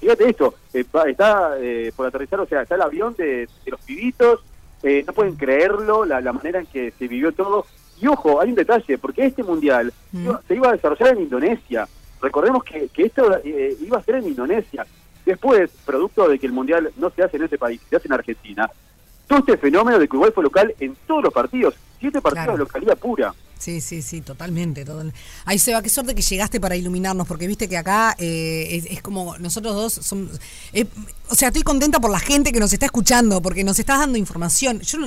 fíjate 0.00 0.28
esto, 0.30 0.54
eh, 0.74 0.84
está 1.06 1.52
eh, 1.58 1.92
por 1.96 2.06
aterrizar, 2.06 2.40
o 2.40 2.46
sea, 2.46 2.62
está 2.62 2.74
el 2.74 2.82
avión 2.82 3.14
de, 3.16 3.48
de 3.64 3.70
los 3.70 3.80
pibitos, 3.80 4.40
eh, 4.82 5.02
no 5.06 5.12
pueden 5.12 5.34
creerlo, 5.34 6.04
la, 6.04 6.20
la 6.20 6.32
manera 6.32 6.60
en 6.60 6.66
que 6.66 6.92
se 6.98 7.08
vivió 7.08 7.32
todo. 7.32 7.66
Y 8.00 8.06
ojo, 8.06 8.40
hay 8.40 8.50
un 8.50 8.54
detalle, 8.54 8.96
porque 8.98 9.26
este 9.26 9.42
mundial 9.42 9.92
Mm. 10.12 10.24
iba- 10.24 10.42
se 10.46 10.54
iba 10.54 10.68
a 10.68 10.72
desarrollar 10.72 11.14
en 11.16 11.22
Indonesia. 11.22 11.88
Recordemos 12.22 12.62
que, 12.64 12.88
que 12.88 13.04
esto 13.06 13.36
eh, 13.44 13.76
iba 13.80 13.98
a 13.98 14.02
ser 14.02 14.16
en 14.16 14.28
Indonesia. 14.28 14.86
Después, 15.26 15.70
producto 15.84 16.28
de 16.28 16.38
que 16.38 16.46
el 16.46 16.52
mundial 16.52 16.90
no 16.96 17.10
se 17.10 17.22
hace 17.22 17.36
en 17.36 17.42
ese 17.44 17.58
país, 17.58 17.80
se 17.90 17.96
hace 17.96 18.08
en 18.08 18.14
Argentina, 18.14 18.70
todo 19.26 19.40
este 19.40 19.56
fenómeno 19.58 19.98
de 19.98 20.06
que 20.08 20.16
Uruguay 20.16 20.32
fue 20.34 20.42
local 20.44 20.74
en 20.80 20.96
todos 21.06 21.24
los 21.24 21.34
partidos, 21.34 21.74
siete 22.00 22.20
partidos 22.20 22.44
Claro. 22.44 22.52
de 22.52 22.64
localidad 22.64 22.96
pura. 22.98 23.34
Sí, 23.58 23.80
sí, 23.80 24.02
sí, 24.02 24.20
totalmente. 24.20 24.84
total- 24.84 25.12
Ay, 25.44 25.58
Seba, 25.58 25.82
qué 25.82 25.88
suerte 25.88 26.14
que 26.14 26.22
llegaste 26.22 26.60
para 26.60 26.76
iluminarnos, 26.76 27.26
porque 27.26 27.46
viste 27.48 27.68
que 27.68 27.76
acá 27.76 28.14
eh, 28.18 28.68
es, 28.70 28.86
es 28.86 29.02
como 29.02 29.36
nosotros 29.38 29.74
dos 29.74 29.92
somos... 29.92 30.40
eh, 30.72 30.86
o 31.28 31.34
sea, 31.34 31.48
estoy 31.48 31.62
contenta 31.64 31.98
por 31.98 32.10
la 32.10 32.20
gente 32.20 32.52
que 32.52 32.60
nos 32.60 32.72
está 32.72 32.86
escuchando, 32.86 33.42
porque 33.42 33.64
nos 33.64 33.78
estás 33.78 33.98
dando 33.98 34.16
información. 34.16 34.80
Yo, 34.80 34.98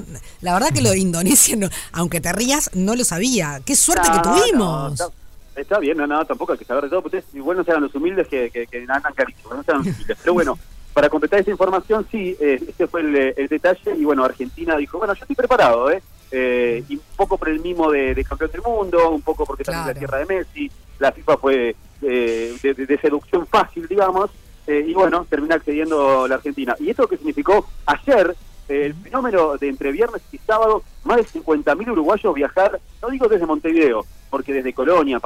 la 0.42 0.54
verdad 0.54 0.70
que 0.74 0.82
lo 0.82 0.90
de 0.92 1.00
Indonesia, 1.00 1.56
no- 1.56 1.70
aunque 1.94 2.20
te 2.20 2.32
rías, 2.34 2.70
no 2.74 2.96
lo 2.96 3.06
sabía. 3.06 3.62
Qué 3.66 3.76
suerte 3.76 4.10
que 4.12 4.20
tuvimos. 4.20 5.00
no, 5.00 5.12
está, 5.56 5.80
bien, 5.80 5.98
no, 5.98 6.06
no, 6.06 6.26
tampoco 6.26 6.52
hay 6.52 6.60
que 6.60 6.66
saber 6.66 6.84
de 6.84 6.90
todo, 6.90 7.04
pero 7.04 7.18
ustedes 7.20 7.34
igual 7.36 7.58
no 7.58 7.64
sean 7.64 7.82
los 7.82 7.96
humildes 7.96 8.28
que, 8.28 8.50
que, 8.52 8.68
que 8.68 8.78
andan 8.80 9.14
carísimos, 9.16 9.56
no 9.56 9.64
sean 9.64 9.78
los 9.78 9.88
humildes. 9.88 10.18
Pero 10.22 10.34
bueno, 10.34 10.60
para 10.94 11.08
completar 11.10 11.40
esa 11.40 11.52
información, 11.52 12.06
sí, 12.12 12.36
eh, 12.40 12.62
este 12.68 12.86
fue 12.86 13.00
el, 13.00 13.16
el 13.38 13.48
detalle, 13.48 13.96
y 13.98 14.04
bueno, 14.04 14.26
Argentina 14.26 14.76
dijo, 14.76 14.98
bueno, 14.98 15.14
yo 15.14 15.22
estoy 15.22 15.38
preparado, 15.38 15.90
¿eh? 15.90 16.04
Eh, 16.32 16.84
y 16.88 16.96
un 16.96 17.02
poco 17.16 17.38
por 17.38 17.50
el 17.50 17.60
mimo 17.60 17.92
de, 17.92 18.16
de 18.16 18.24
campeón 18.24 18.52
del 18.52 18.62
mundo, 18.62 19.10
un 19.12 19.22
poco 19.22 19.46
porque 19.46 19.64
también 19.64 19.84
Claro. 19.84 19.92
es 19.92 19.96
la 19.96 20.00
tierra 20.00 20.18
de 20.26 20.26
Messi, 20.38 20.72
la 21.00 21.12
FIFA 21.12 21.38
fue 21.38 21.76
eh, 22.02 22.58
de, 22.62 22.98
seducción 23.00 23.46
fácil, 23.48 23.88
digamos, 23.88 24.30
eh, 24.68 24.86
y 24.88 24.94
bueno, 24.94 25.26
termina 25.30 25.56
accediendo 25.56 26.28
la 26.28 26.36
Argentina. 26.36 26.76
¿Y 26.80 26.90
esto 26.90 27.08
que 27.08 27.18
significó? 27.18 27.68
Ayer, 27.86 28.36
eh, 28.70 28.86
el 28.86 28.94
fenómeno 28.96 29.58
de 29.58 29.68
entre 29.68 29.92
viernes 29.92 30.22
y 30.32 30.38
sábado, 30.38 30.84
más 31.04 31.18
de 31.18 31.26
50.000 31.26 31.92
uruguayos 31.92 32.34
viajar, 32.34 32.80
no 33.02 33.10
digo 33.10 33.28
desde 33.28 33.46
Montevideo, 33.46 34.06
porque 34.30 34.54
desde 34.54 34.74
Colonia, 34.74 35.20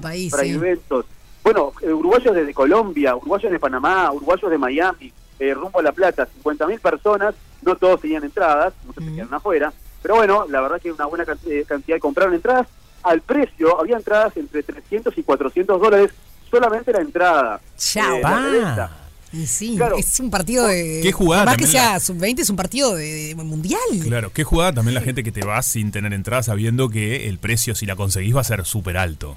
país, 0.00 0.32
Fray 0.32 0.52
sí. 0.52 0.58
Ventos, 0.58 1.06
bueno, 1.42 1.72
eh, 1.80 1.92
uruguayos 1.92 2.34
desde 2.34 2.52
Colombia, 2.54 3.16
uruguayos 3.16 3.50
de 3.50 3.58
Panamá, 3.58 4.10
uruguayos 4.12 4.50
de 4.50 4.58
Miami, 4.58 5.12
eh, 5.38 5.54
rumbo 5.54 5.80
a 5.80 5.82
La 5.82 5.92
Plata, 5.92 6.26
50.000 6.44 6.80
personas, 6.80 7.34
no 7.62 7.76
todos 7.76 8.00
tenían 8.00 8.24
entradas, 8.24 8.74
muchos 8.84 9.04
se 9.04 9.10
quedaron 9.12 9.34
afuera, 9.34 9.72
pero 10.06 10.16
bueno, 10.18 10.46
la 10.48 10.60
verdad 10.60 10.80
que 10.80 10.92
una 10.92 11.06
buena 11.06 11.24
eh, 11.46 11.64
cantidad 11.66 11.98
compraron 11.98 12.32
entradas 12.34 12.68
al 13.02 13.22
precio, 13.22 13.80
había 13.80 13.96
entradas 13.96 14.36
entre 14.36 14.62
300 14.62 15.16
y 15.18 15.22
400 15.24 15.80
dólares, 15.80 16.12
solamente 16.48 16.92
la 16.92 17.00
entrada. 17.00 17.60
Chao. 17.76 18.18
Eh. 18.18 18.86
Y 19.32 19.46
sí, 19.48 19.74
Claro. 19.76 19.96
es 19.98 20.20
un 20.20 20.30
partido 20.30 20.66
de... 20.68 21.00
Qué 21.02 21.10
jugada 21.10 21.44
Más 21.44 21.56
que 21.56 21.66
sea 21.66 21.94
la- 21.94 22.00
sub-20, 22.00 22.38
es 22.40 22.50
un 22.50 22.56
partido 22.56 22.94
de, 22.94 23.34
de 23.34 23.34
mundial. 23.34 23.80
Claro, 24.02 24.32
qué 24.32 24.44
jugada 24.44 24.72
también 24.74 24.94
la 24.94 25.00
gente 25.00 25.24
que 25.24 25.32
te 25.32 25.44
va 25.44 25.60
sin 25.62 25.90
tener 25.90 26.12
entrada 26.12 26.44
sabiendo 26.44 26.88
que 26.88 27.28
el 27.28 27.38
precio, 27.38 27.74
si 27.74 27.84
la 27.86 27.96
conseguís, 27.96 28.34
va 28.36 28.42
a 28.42 28.44
ser 28.44 28.64
súper 28.64 28.96
alto. 28.96 29.36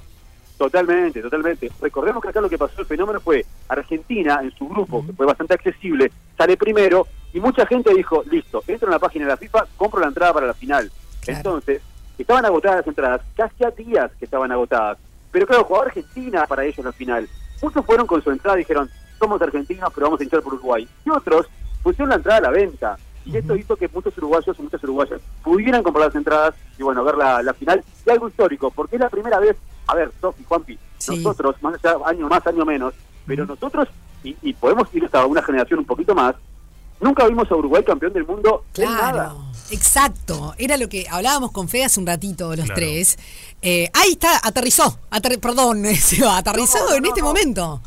Totalmente, 0.60 1.22
totalmente. 1.22 1.72
Recordemos 1.80 2.22
que 2.22 2.28
acá 2.28 2.42
lo 2.42 2.50
que 2.50 2.58
pasó, 2.58 2.82
el 2.82 2.86
fenómeno 2.86 3.18
fue 3.18 3.46
Argentina 3.66 4.40
en 4.42 4.50
su 4.50 4.68
grupo, 4.68 5.06
que 5.06 5.14
fue 5.14 5.24
bastante 5.24 5.54
accesible, 5.54 6.12
sale 6.36 6.58
primero 6.58 7.06
y 7.32 7.40
mucha 7.40 7.64
gente 7.64 7.94
dijo, 7.94 8.22
listo, 8.30 8.62
entro 8.66 8.88
en 8.88 8.92
la 8.92 8.98
página 8.98 9.24
de 9.24 9.30
la 9.30 9.36
FIFA, 9.38 9.66
compro 9.78 10.00
la 10.00 10.08
entrada 10.08 10.34
para 10.34 10.46
la 10.48 10.52
final. 10.52 10.92
Claro. 11.22 11.38
Entonces, 11.38 11.80
estaban 12.18 12.44
agotadas 12.44 12.80
las 12.80 12.86
entradas, 12.88 13.22
casi 13.34 13.64
a 13.64 13.70
días 13.70 14.10
que 14.18 14.26
estaban 14.26 14.52
agotadas. 14.52 14.98
Pero 15.32 15.46
claro, 15.46 15.64
jugaba 15.64 15.86
Argentina 15.86 16.46
para 16.46 16.66
ellos 16.66 16.84
la 16.84 16.92
final. 16.92 17.26
Muchos 17.62 17.86
fueron 17.86 18.06
con 18.06 18.22
su 18.22 18.30
entrada 18.30 18.58
y 18.58 18.60
dijeron, 18.60 18.90
somos 19.18 19.40
argentinos, 19.40 19.90
pero 19.94 20.08
vamos 20.08 20.20
a 20.20 20.24
hinchar 20.24 20.42
por 20.42 20.52
Uruguay. 20.52 20.86
Y 21.06 21.08
otros 21.08 21.46
pusieron 21.82 22.10
la 22.10 22.16
entrada 22.16 22.36
a 22.36 22.42
la 22.42 22.50
venta. 22.50 22.98
Y 23.26 23.36
esto 23.36 23.54
hizo 23.54 23.76
que 23.76 23.88
muchos 23.88 24.16
uruguayos 24.18 24.56
y 24.58 24.62
muchas 24.62 24.82
uruguayas 24.82 25.20
pudieran 25.44 25.82
comprar 25.82 26.06
las 26.06 26.14
entradas 26.16 26.54
y 26.78 26.82
bueno, 26.82 27.04
ver 27.04 27.16
la, 27.16 27.42
la 27.42 27.52
final. 27.54 27.84
Y 28.06 28.10
algo 28.10 28.28
histórico, 28.28 28.70
porque 28.70 28.96
es 28.96 29.00
la 29.00 29.10
primera 29.10 29.38
vez, 29.38 29.56
a 29.86 29.94
ver, 29.94 30.10
Sofi, 30.20 30.42
Juanpi, 30.44 30.78
Sí. 30.98 31.16
nosotros, 31.16 31.56
más 31.62 31.74
allá, 31.82 31.96
año 32.06 32.28
más, 32.28 32.46
año 32.46 32.64
menos, 32.64 32.94
pero 33.26 33.46
nosotros, 33.46 33.88
y, 34.24 34.36
y 34.42 34.52
podemos 34.54 34.88
ir 34.94 35.04
hasta 35.04 35.24
una 35.26 35.42
generación 35.42 35.78
un 35.80 35.84
poquito 35.86 36.14
más, 36.14 36.34
nunca 37.00 37.26
vimos 37.26 37.50
a 37.50 37.54
Uruguay 37.56 37.82
campeón 37.84 38.12
del 38.12 38.26
mundo 38.26 38.64
en 38.76 38.84
nada. 38.84 39.12
Claro, 39.12 39.44
exacto. 39.70 40.54
Era 40.58 40.76
lo 40.76 40.88
que 40.88 41.06
hablábamos 41.10 41.52
con 41.52 41.68
Fede 41.68 41.84
hace 41.86 42.00
un 42.00 42.06
ratito, 42.06 42.48
los 42.54 42.66
Claro. 42.66 42.74
tres. 42.74 43.18
Eh, 43.62 43.90
ahí 43.94 44.12
está, 44.12 44.38
aterrizó. 44.42 44.98
Aterri- 45.10 45.40
perdón, 45.40 45.84
Seba, 45.96 46.38
aterrizó 46.38 46.78
No, 46.78 46.90
no, 46.90 46.94
en 46.96 47.02
no, 47.02 47.08
este 47.08 47.20
no. 47.20 47.26
momento. 47.26 47.80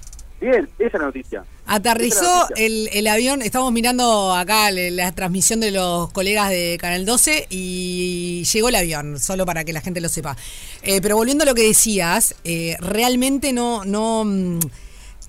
Bien, 0.43 0.67
esa 0.77 0.87
es 0.87 0.93
la 0.93 0.99
noticia. 1.05 1.45
Aterrizó 1.65 2.47
el, 2.57 2.89
el 2.91 3.07
avión, 3.07 3.41
estamos 3.41 3.71
mirando 3.71 4.33
acá 4.35 4.69
la 4.71 5.11
transmisión 5.13 5.61
de 5.61 5.71
los 5.71 6.11
colegas 6.11 6.49
de 6.49 6.77
Canal 6.81 7.05
12 7.05 7.47
y 7.49 8.43
llegó 8.51 8.67
el 8.67 8.75
avión, 8.75 9.19
solo 9.21 9.45
para 9.45 9.63
que 9.63 9.71
la 9.71 9.79
gente 9.79 10.01
lo 10.01 10.09
sepa. 10.09 10.35
Eh, 10.81 10.99
pero 11.01 11.15
volviendo 11.15 11.43
a 11.43 11.45
lo 11.45 11.55
que 11.55 11.63
decías, 11.63 12.35
eh, 12.43 12.75
realmente 12.81 13.53
no, 13.53 13.85
no, 13.85 14.25
mm, 14.25 14.59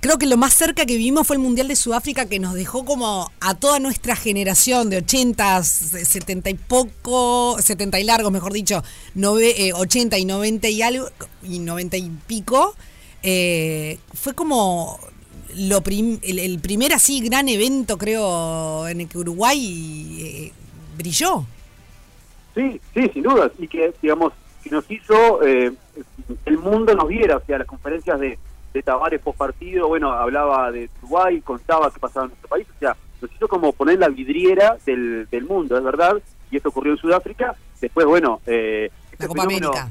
creo 0.01 0.19
que 0.19 0.27
lo 0.27 0.37
más 0.37 0.53
cerca 0.55 0.85
que 0.85 0.97
vivimos 0.97 1.29
fue 1.29 1.37
el 1.37 1.43
Mundial 1.43 1.69
de 1.69 1.77
Sudáfrica 1.77 2.27
que 2.27 2.41
nos 2.41 2.55
dejó 2.55 2.85
como 2.85 3.31
a 3.41 3.55
toda 3.55 3.79
nuestra 3.79 4.17
generación 4.17 4.91
de 4.91 4.97
80, 4.97 5.63
70 5.63 6.51
y 6.51 6.55
poco, 6.55 7.57
70 7.63 8.01
y 8.01 8.05
largos, 8.05 8.33
mejor 8.33 8.53
dicho, 8.53 8.83
nove- 9.15 9.55
eh, 9.57 9.73
80 9.73 10.19
y 10.19 10.25
90 10.25 10.69
y 10.69 10.83
algo, 10.83 11.09
y 11.45 11.61
90 11.61 11.97
y 11.99 12.11
pico. 12.27 12.75
Eh, 13.27 13.99
fue 14.13 14.35
como 14.35 14.99
lo 15.57 15.81
prim- 15.81 16.19
el, 16.23 16.39
el 16.39 16.59
primer 16.59 16.93
así 16.93 17.21
gran 17.21 17.49
evento, 17.49 17.97
creo, 17.97 18.87
en 18.87 19.01
el 19.01 19.09
que 19.09 19.17
Uruguay 19.19 20.19
eh, 20.21 20.53
brilló. 20.97 21.47
Sí, 22.55 22.81
sí, 22.93 23.11
sin 23.15 23.23
dudas. 23.23 23.51
Y 23.59 23.67
que, 23.67 23.95
digamos, 24.03 24.33
que 24.63 24.71
nos 24.71 24.89
hizo 24.91 25.43
eh, 25.43 25.73
el 26.45 26.59
mundo 26.59 26.95
nos 26.95 27.09
viera, 27.09 27.39
o 27.39 27.43
sea, 27.47 27.59
las 27.59 27.67
conferencias 27.67 28.21
de, 28.21 28.39
de 28.75 28.83
Tavares 28.83 29.21
post 29.23 29.39
partido, 29.39 29.89
bueno, 29.89 30.13
hablaba 30.13 30.71
de 30.71 30.91
Uruguay, 31.03 31.41
contaba 31.41 31.91
qué 31.93 31.99
pasaba 32.01 32.27
en 32.27 32.31
nuestro 32.31 32.49
país, 32.49 32.67
o 32.77 32.79
sea, 32.79 32.97
nos 33.23 33.33
hizo 33.33 33.49
como 33.49 33.73
poner 33.73 33.99
la 33.99 34.09
vidriera 34.09 34.77
del, 34.85 35.27
del 35.31 35.45
mundo, 35.45 35.79
es 35.79 35.83
verdad, 35.85 36.15
y 36.51 36.59
eso 36.59 36.69
ocurrió 36.69 36.93
en 36.93 36.99
Sudáfrica. 36.99 37.55
Después, 37.81 38.07
bueno, 38.07 38.41
eh, 38.47 38.91
La 38.91 39.13
este 39.13 39.27
Copa 39.29 39.43
fenómeno- 39.43 39.69
América. 39.69 39.91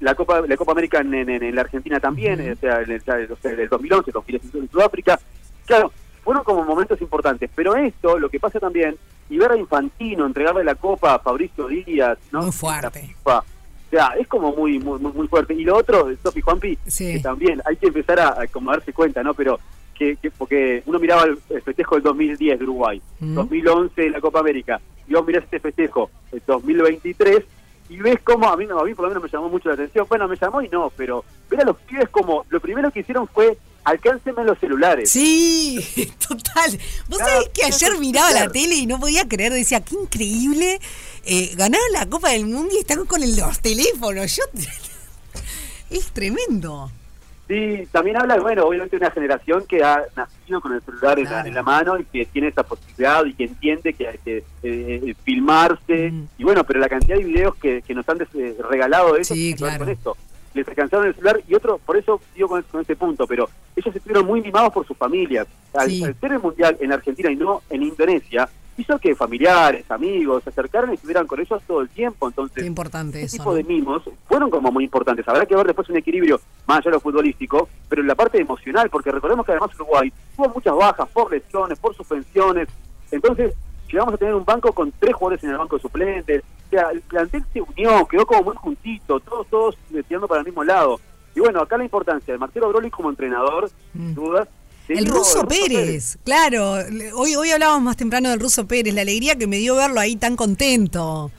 La 0.00 0.14
Copa 0.14 0.42
la 0.46 0.56
Copa 0.56 0.72
América 0.72 1.00
en, 1.00 1.14
en- 1.14 1.30
en 1.30 1.54
la 1.54 1.62
Argentina 1.62 1.98
también, 2.00 2.40
o 2.52 2.56
sea, 2.56 2.82
en 2.82 2.90
el, 2.90 3.02
en 3.44 3.60
el 3.60 3.68
2011, 3.68 4.10
2010 4.12 4.54
en 4.54 4.70
Sudáfrica. 4.70 5.18
Claro, 5.66 5.92
fueron 6.22 6.42
como 6.44 6.64
momentos 6.64 7.00
importantes, 7.00 7.50
pero 7.54 7.74
esto, 7.76 8.18
lo 8.18 8.28
que 8.28 8.40
pasa 8.40 8.58
también, 8.60 8.96
y 9.30 9.38
ver 9.38 9.52
a 9.52 9.56
Infantino 9.56 10.26
entregarle 10.26 10.64
la 10.64 10.74
Copa 10.74 11.14
a 11.14 11.18
Fabricio 11.18 11.68
Díaz, 11.68 12.18
¿no? 12.32 12.42
Muy 12.42 12.52
fuerte. 12.52 13.14
O 13.24 13.42
sea, 13.90 14.08
es 14.18 14.26
como 14.26 14.54
muy 14.56 14.78
muy 14.80 14.98
muy, 14.98 15.28
fuerte. 15.28 15.54
Y 15.54 15.64
lo 15.64 15.76
otro, 15.76 16.08
Sofi 16.22 16.40
Juanpi, 16.40 16.76
Sí. 16.86 17.14
que 17.14 17.20
también 17.20 17.62
hay 17.64 17.76
que 17.76 17.86
empezar 17.86 18.18
a, 18.18 18.40
a 18.42 18.46
como 18.48 18.70
darse 18.72 18.92
cuenta, 18.92 19.22
¿no? 19.22 19.34
Pero 19.34 19.60
que, 19.96 20.16
que- 20.16 20.30
porque 20.32 20.82
uno 20.86 20.98
miraba 20.98 21.22
el, 21.24 21.38
el 21.50 21.62
festejo 21.62 21.94
del 21.94 22.02
2010 22.02 22.58
de 22.58 22.64
Uruguay, 22.64 23.00
Mm. 23.20 23.34
2011 23.34 24.10
la 24.10 24.20
Copa 24.20 24.40
América, 24.40 24.80
y 25.06 25.14
vos 25.14 25.24
mirás 25.26 25.44
este 25.44 25.60
festejo 25.60 26.10
del 26.32 26.42
2023 26.46 27.44
y 27.88 27.96
ves 27.98 28.18
cómo, 28.24 28.48
a 28.48 28.56
mí, 28.56 28.66
no, 28.66 28.80
a 28.80 28.84
mí 28.84 28.94
por 28.94 29.04
lo 29.04 29.10
menos 29.10 29.22
me 29.22 29.28
llamó 29.28 29.48
mucho 29.48 29.68
la 29.68 29.74
atención, 29.74 30.06
bueno, 30.08 30.26
me 30.26 30.36
llamó 30.36 30.62
y 30.62 30.68
no, 30.68 30.90
pero 30.96 31.24
ver 31.50 31.60
a 31.60 31.64
los 31.64 31.76
pibes 31.78 32.08
como, 32.08 32.46
lo 32.48 32.60
primero 32.60 32.90
que 32.90 33.00
hicieron 33.00 33.28
fue 33.28 33.58
alcáncenme 33.84 34.44
los 34.44 34.58
celulares. 34.58 35.10
Sí, 35.10 35.78
total. 36.28 36.78
Vos 37.08 37.18
Claro, 37.18 37.32
sabés 37.32 37.48
que 37.50 37.64
ayer 37.64 37.98
miraba 37.98 38.30
la 38.32 38.50
tele 38.50 38.74
y 38.74 38.86
no 38.86 38.98
podía 38.98 39.28
creer, 39.28 39.52
decía, 39.52 39.80
qué 39.82 39.94
increíble. 39.94 40.80
Eh, 41.24 41.52
ganaron 41.54 41.92
la 41.92 42.08
Copa 42.08 42.30
del 42.30 42.46
Mundo 42.46 42.74
y 42.74 42.78
están 42.78 43.04
con 43.04 43.22
el, 43.22 43.36
los 43.36 43.60
teléfonos. 43.60 44.36
Yo 44.36 44.42
es 45.90 46.06
tremendo. 46.12 46.90
Sí, 47.46 47.86
también 47.92 48.16
habla, 48.16 48.38
bueno, 48.38 48.64
obviamente 48.64 48.96
una 48.96 49.10
generación 49.10 49.64
que 49.68 49.84
ha 49.84 50.02
nacido 50.16 50.62
con 50.62 50.72
el 50.72 50.80
celular 50.80 51.18
en, 51.18 51.24
la, 51.26 51.40
en 51.46 51.52
la 51.54 51.62
mano 51.62 51.98
y 51.98 52.04
que 52.04 52.24
tiene 52.24 52.48
esa 52.48 52.62
posibilidad 52.62 53.22
y 53.26 53.34
que 53.34 53.44
entiende 53.44 53.92
que 53.92 54.08
hay 54.08 54.18
que 54.24 54.44
eh, 54.62 55.14
filmarse. 55.24 56.10
Mm. 56.10 56.26
Y 56.38 56.44
bueno, 56.44 56.64
pero 56.64 56.80
la 56.80 56.88
cantidad 56.88 57.18
de 57.18 57.24
videos 57.24 57.54
que, 57.56 57.82
que 57.82 57.94
nos 57.94 58.08
han 58.08 58.16
des- 58.18 58.34
eh, 58.34 58.56
regalado 58.70 59.12
de 59.12 59.20
eso 59.20 59.34
Sí, 59.34 59.54
claro. 59.54 59.80
con 59.80 59.88
esto. 59.90 60.16
Les 60.54 60.66
alcanzaron 60.68 61.06
el 61.08 61.14
celular 61.14 61.40
y 61.46 61.54
otro, 61.54 61.78
por 61.84 61.96
eso 61.98 62.20
digo 62.34 62.48
con, 62.48 62.62
con 62.62 62.80
este 62.80 62.96
punto, 62.96 63.26
pero 63.26 63.50
ellos 63.76 63.94
estuvieron 63.94 64.24
muy 64.24 64.40
mimados 64.40 64.72
por 64.72 64.86
sus 64.86 64.96
familias. 64.96 65.46
Al, 65.74 65.88
Sí. 65.90 66.02
al 66.02 66.14
ser 66.18 66.32
el 66.32 66.38
mundial 66.38 66.76
en 66.80 66.92
Argentina 66.92 67.30
y 67.30 67.36
no 67.36 67.60
en 67.68 67.82
Indonesia, 67.82 68.48
hizo 68.76 68.98
que 68.98 69.14
familiares, 69.14 69.90
amigos 69.90 70.42
se 70.44 70.50
acercaran 70.50 70.90
y 70.90 70.94
estuvieran 70.94 71.26
con 71.26 71.40
ellos 71.40 71.62
todo 71.66 71.80
el 71.80 71.88
tiempo. 71.88 72.28
Entonces, 72.28 72.62
Qué 72.62 72.66
importante 72.66 73.18
ese 73.18 73.36
eso. 73.36 73.36
tipo 73.38 73.50
¿no? 73.50 73.56
de 73.56 73.64
mimos 73.64 74.02
fueron 74.26 74.50
como 74.50 74.70
muy 74.72 74.84
importantes. 74.84 75.26
Habrá 75.28 75.46
que 75.46 75.54
ver 75.56 75.66
después 75.66 75.88
un 75.88 75.96
equilibrio 75.96 76.40
más 76.66 76.78
allá 76.78 76.90
de 76.90 76.96
lo 76.96 77.00
futbolístico, 77.00 77.68
pero 77.88 78.02
en 78.02 78.08
la 78.08 78.14
parte 78.14 78.40
emocional, 78.40 78.90
porque 78.90 79.10
recordemos 79.10 79.44
que 79.46 79.52
además 79.52 79.74
Uruguay 79.74 80.12
tuvo 80.36 80.48
muchas 80.48 80.74
bajas 80.74 81.08
por 81.10 81.30
lesiones, 81.30 81.78
por 81.78 81.94
suspensiones. 81.94 82.68
Entonces, 83.10 83.54
llegamos 83.90 84.14
a 84.14 84.16
tener 84.16 84.34
un 84.34 84.44
banco 84.44 84.72
con 84.72 84.92
tres 84.98 85.14
jugadores 85.14 85.44
en 85.44 85.50
el 85.50 85.58
banco 85.58 85.76
de 85.76 85.82
suplentes. 85.82 86.42
O 86.66 86.70
sea, 86.70 86.90
el 86.90 87.00
plantel 87.02 87.44
se 87.52 87.60
unió, 87.60 88.06
quedó 88.06 88.26
como 88.26 88.42
muy 88.42 88.56
juntito, 88.56 89.20
todos, 89.20 89.46
todos 89.48 89.76
tirando 90.08 90.26
para 90.26 90.40
el 90.40 90.46
mismo 90.46 90.64
lado. 90.64 90.98
Y 91.36 91.40
bueno, 91.40 91.60
acá 91.60 91.76
la 91.76 91.84
importancia 91.84 92.32
de 92.32 92.38
Marcelo 92.38 92.68
Broly 92.68 92.90
como 92.90 93.10
entrenador, 93.10 93.68
sin 93.92 94.14
dudas. 94.14 94.48
El 94.88 95.06
ruso 95.06 95.46
Pérez, 95.46 96.18
claro. 96.24 96.74
Hoy, 97.14 97.36
hoy 97.36 97.50
hablábamos 97.50 97.82
más 97.82 97.96
temprano 97.96 98.28
del 98.30 98.40
ruso 98.40 98.66
Pérez, 98.66 98.92
la 98.94 99.00
alegría 99.00 99.36
que 99.36 99.46
me 99.46 99.56
dio 99.56 99.76
verlo 99.76 99.98
ahí 99.98 100.16
tan 100.16 100.36
contento. 100.36 101.30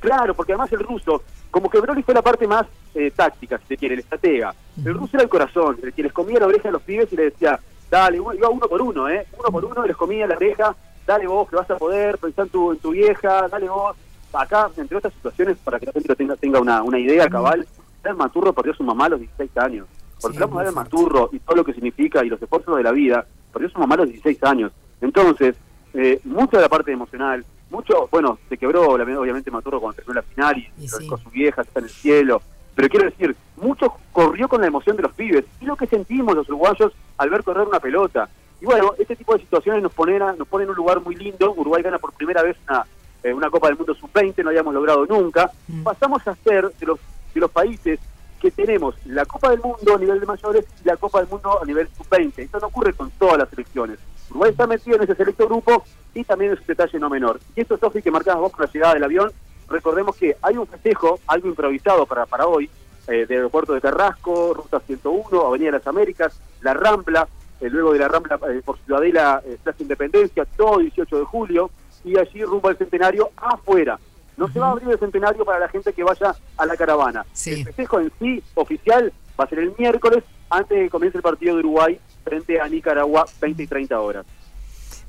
Claro, 0.00 0.34
porque 0.34 0.52
además 0.52 0.72
el 0.72 0.80
ruso, 0.80 1.22
como 1.50 1.70
que 1.70 1.80
Broly 1.80 2.02
fue 2.02 2.14
la 2.14 2.22
parte 2.22 2.46
más 2.46 2.66
eh, 2.94 3.12
táctica, 3.14 3.58
si 3.58 3.66
se 3.66 3.76
quiere, 3.76 3.94
el 3.94 4.00
estratega. 4.00 4.54
El 4.84 4.94
ruso 4.94 5.16
era 5.16 5.22
el 5.22 5.28
corazón, 5.28 5.78
el 5.82 5.92
que 5.92 6.02
les 6.02 6.12
comía 6.12 6.40
la 6.40 6.46
oreja 6.46 6.68
a 6.68 6.72
los 6.72 6.82
pibes 6.82 7.12
y 7.12 7.16
les 7.16 7.32
decía, 7.32 7.58
dale, 7.88 8.16
iba 8.16 8.48
uno 8.48 8.68
por 8.68 8.82
uno, 8.82 9.08
¿eh? 9.08 9.26
Uno 9.38 9.48
por 9.50 9.64
uno 9.64 9.86
les 9.86 9.96
comía 9.96 10.26
la 10.26 10.36
oreja, 10.36 10.74
dale 11.06 11.26
vos 11.26 11.48
que 11.48 11.56
vas 11.56 11.70
a 11.70 11.76
poder, 11.76 12.18
pensá 12.18 12.42
en 12.42 12.48
tu, 12.48 12.72
en 12.72 12.78
tu 12.78 12.90
vieja, 12.90 13.48
dale 13.48 13.68
vos. 13.68 13.96
Acá, 14.32 14.68
entre 14.76 14.98
otras 14.98 15.14
situaciones, 15.14 15.56
para 15.64 15.78
que 15.78 15.86
la 15.86 15.92
gente 15.92 16.14
tenga, 16.14 16.36
tenga 16.36 16.60
una, 16.60 16.82
una 16.82 16.98
idea 16.98 17.28
cabal, 17.28 17.66
el 18.04 18.14
Maturro 18.14 18.52
perdió 18.52 18.72
a 18.72 18.76
su 18.76 18.84
mamá 18.84 19.06
a 19.06 19.10
los 19.10 19.20
16 19.20 19.56
años. 19.56 19.86
Porque 20.20 20.38
Sí, 20.38 20.42
de 20.44 20.48
fuerte. 20.48 20.72
Maturro 20.72 21.28
y 21.32 21.38
todo 21.40 21.56
lo 21.56 21.64
que 21.64 21.72
significa 21.74 22.24
y 22.24 22.28
los 22.28 22.40
esfuerzos 22.40 22.76
de 22.76 22.82
la 22.82 22.92
vida, 22.92 23.26
perdió 23.52 23.68
a 23.68 23.72
su 23.72 23.78
mamá 23.78 23.94
a 23.94 23.98
los 23.98 24.08
16 24.08 24.42
años. 24.44 24.72
Entonces, 25.00 25.56
eh, 25.94 26.20
mucho 26.24 26.56
de 26.56 26.62
la 26.62 26.68
parte 26.68 26.92
emocional, 26.92 27.44
mucho, 27.70 28.08
bueno, 28.10 28.38
se 28.48 28.56
quebró 28.56 28.88
obviamente 28.90 29.50
Maturro 29.50 29.80
cuando 29.80 29.96
terminó 29.96 30.14
la 30.14 30.22
final 30.22 30.56
y, 30.78 30.88
sí. 30.88 31.08
a 31.12 31.16
su 31.18 31.30
vieja, 31.30 31.62
está 31.62 31.80
en 31.80 31.84
el 31.86 31.90
cielo. 31.90 32.42
Pero 32.74 32.88
quiero 32.88 33.06
decir, 33.06 33.34
mucho 33.56 33.92
corrió 34.12 34.48
con 34.48 34.60
la 34.60 34.66
emoción 34.66 34.96
de 34.96 35.02
los 35.02 35.12
pibes 35.12 35.44
y 35.60 35.64
lo 35.64 35.76
que 35.76 35.86
sentimos 35.86 36.34
los 36.34 36.48
uruguayos 36.48 36.92
al 37.18 37.30
ver 37.30 37.42
correr 37.42 37.66
una 37.66 37.80
pelota. 37.80 38.28
Y 38.60 38.66
bueno, 38.66 38.92
este 38.98 39.16
tipo 39.16 39.34
de 39.34 39.40
situaciones 39.40 39.82
nos 39.82 39.92
ponen, 39.92 40.22
a- 40.22 40.32
nos 40.34 40.46
ponen 40.48 40.66
en 40.66 40.70
un 40.70 40.76
lugar 40.76 41.00
muy 41.00 41.14
lindo. 41.16 41.52
Uruguay 41.56 41.82
gana 41.82 41.98
por 41.98 42.12
primera 42.12 42.42
vez 42.42 42.56
una, 42.68 42.86
eh, 43.22 43.32
una 43.34 43.50
Copa 43.50 43.68
del 43.68 43.76
Mundo 43.78 43.94
Sub-20, 43.94 44.42
no 44.42 44.50
habíamos 44.50 44.72
logrado 44.74 45.04
nunca. 45.06 45.50
Mm. 45.68 45.82
Pasamos 45.82 46.26
a 46.28 46.34
ser 46.36 46.70
de 46.78 46.86
los, 46.86 46.98
de 47.34 47.40
los 47.40 47.50
países 47.50 47.98
que 48.40 48.50
tenemos 48.50 48.94
la 49.06 49.24
Copa 49.24 49.50
del 49.50 49.60
Mundo 49.60 49.94
a 49.94 49.98
nivel 49.98 50.20
de 50.20 50.26
mayores 50.26 50.64
y 50.84 50.88
la 50.88 50.96
Copa 50.96 51.20
del 51.20 51.28
Mundo 51.28 51.60
a 51.62 51.64
nivel 51.64 51.88
sub-20. 51.96 52.38
Esto 52.38 52.60
no 52.60 52.68
ocurre 52.68 52.92
con 52.92 53.10
todas 53.12 53.38
las 53.38 53.48
selecciones. 53.48 53.98
Uruguay 54.30 54.50
está 54.50 54.66
metido 54.66 54.96
en 54.96 55.02
ese 55.04 55.14
selecto 55.14 55.46
grupo 55.46 55.84
y 56.14 56.24
también 56.24 56.52
es 56.52 56.60
un 56.60 56.66
detalle 56.66 56.98
no 56.98 57.10
menor. 57.10 57.40
Y 57.54 57.60
esto, 57.60 57.78
Sofi, 57.78 58.02
que 58.02 58.10
marcabas 58.10 58.40
vos 58.40 58.52
con 58.52 58.66
la 58.66 58.72
llegada 58.72 58.94
del 58.94 59.04
avión, 59.04 59.32
recordemos 59.68 60.16
que 60.16 60.36
hay 60.42 60.56
un 60.56 60.66
festejo, 60.66 61.20
algo 61.26 61.48
improvisado 61.48 62.06
para, 62.06 62.26
para 62.26 62.46
hoy, 62.46 62.68
eh, 63.08 63.26
del 63.26 63.38
aeropuerto 63.38 63.72
de 63.72 63.80
Carrasco, 63.80 64.52
Ruta 64.54 64.80
101, 64.80 65.40
Avenida 65.40 65.66
de 65.70 65.78
las 65.78 65.86
Américas, 65.86 66.40
La 66.60 66.74
Rambla, 66.74 67.28
eh, 67.60 67.70
luego 67.70 67.92
de 67.92 68.00
La 68.00 68.08
Rambla 68.08 68.38
eh, 68.50 68.60
por 68.64 68.78
Ciudadela, 68.78 69.42
eh, 69.44 69.56
Plaza 69.62 69.82
Independencia, 69.82 70.44
todo 70.44 70.78
18 70.78 71.18
de 71.18 71.24
julio, 71.24 71.70
y 72.04 72.18
allí 72.18 72.44
rumbo 72.44 72.68
al 72.68 72.76
centenario 72.76 73.30
afuera. 73.36 73.98
No 74.36 74.48
se 74.48 74.58
va 74.58 74.68
a 74.68 74.70
abrir 74.72 74.88
el 74.88 74.98
centenario 74.98 75.44
para 75.44 75.58
la 75.58 75.68
gente 75.68 75.92
que 75.92 76.02
vaya 76.02 76.34
a 76.56 76.66
la 76.66 76.76
caravana. 76.76 77.24
Sí. 77.32 77.52
El 77.52 77.64
festejo 77.64 78.00
en 78.00 78.12
sí, 78.18 78.42
oficial, 78.54 79.12
va 79.38 79.44
a 79.44 79.48
ser 79.48 79.60
el 79.60 79.72
miércoles, 79.78 80.24
antes 80.50 80.76
de 80.76 80.84
que 80.84 80.90
comience 80.90 81.18
el 81.18 81.22
partido 81.22 81.54
de 81.54 81.60
Uruguay 81.60 82.00
frente 82.24 82.60
a 82.60 82.68
Nicaragua, 82.68 83.26
20 83.40 83.62
y 83.62 83.66
30 83.66 84.00
horas. 84.00 84.26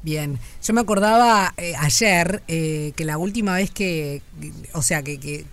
Bien, 0.01 0.39
yo 0.63 0.73
me 0.73 0.81
acordaba 0.81 1.53
eh, 1.57 1.73
ayer 1.77 2.43
eh, 2.47 2.93
que 2.95 3.03
la 3.03 3.17
última 3.17 3.55
vez 3.55 3.71
que, 3.71 4.21
o 4.73 4.81
sea, 4.81 5.01
que, 5.01 5.19
que 5.19 5.45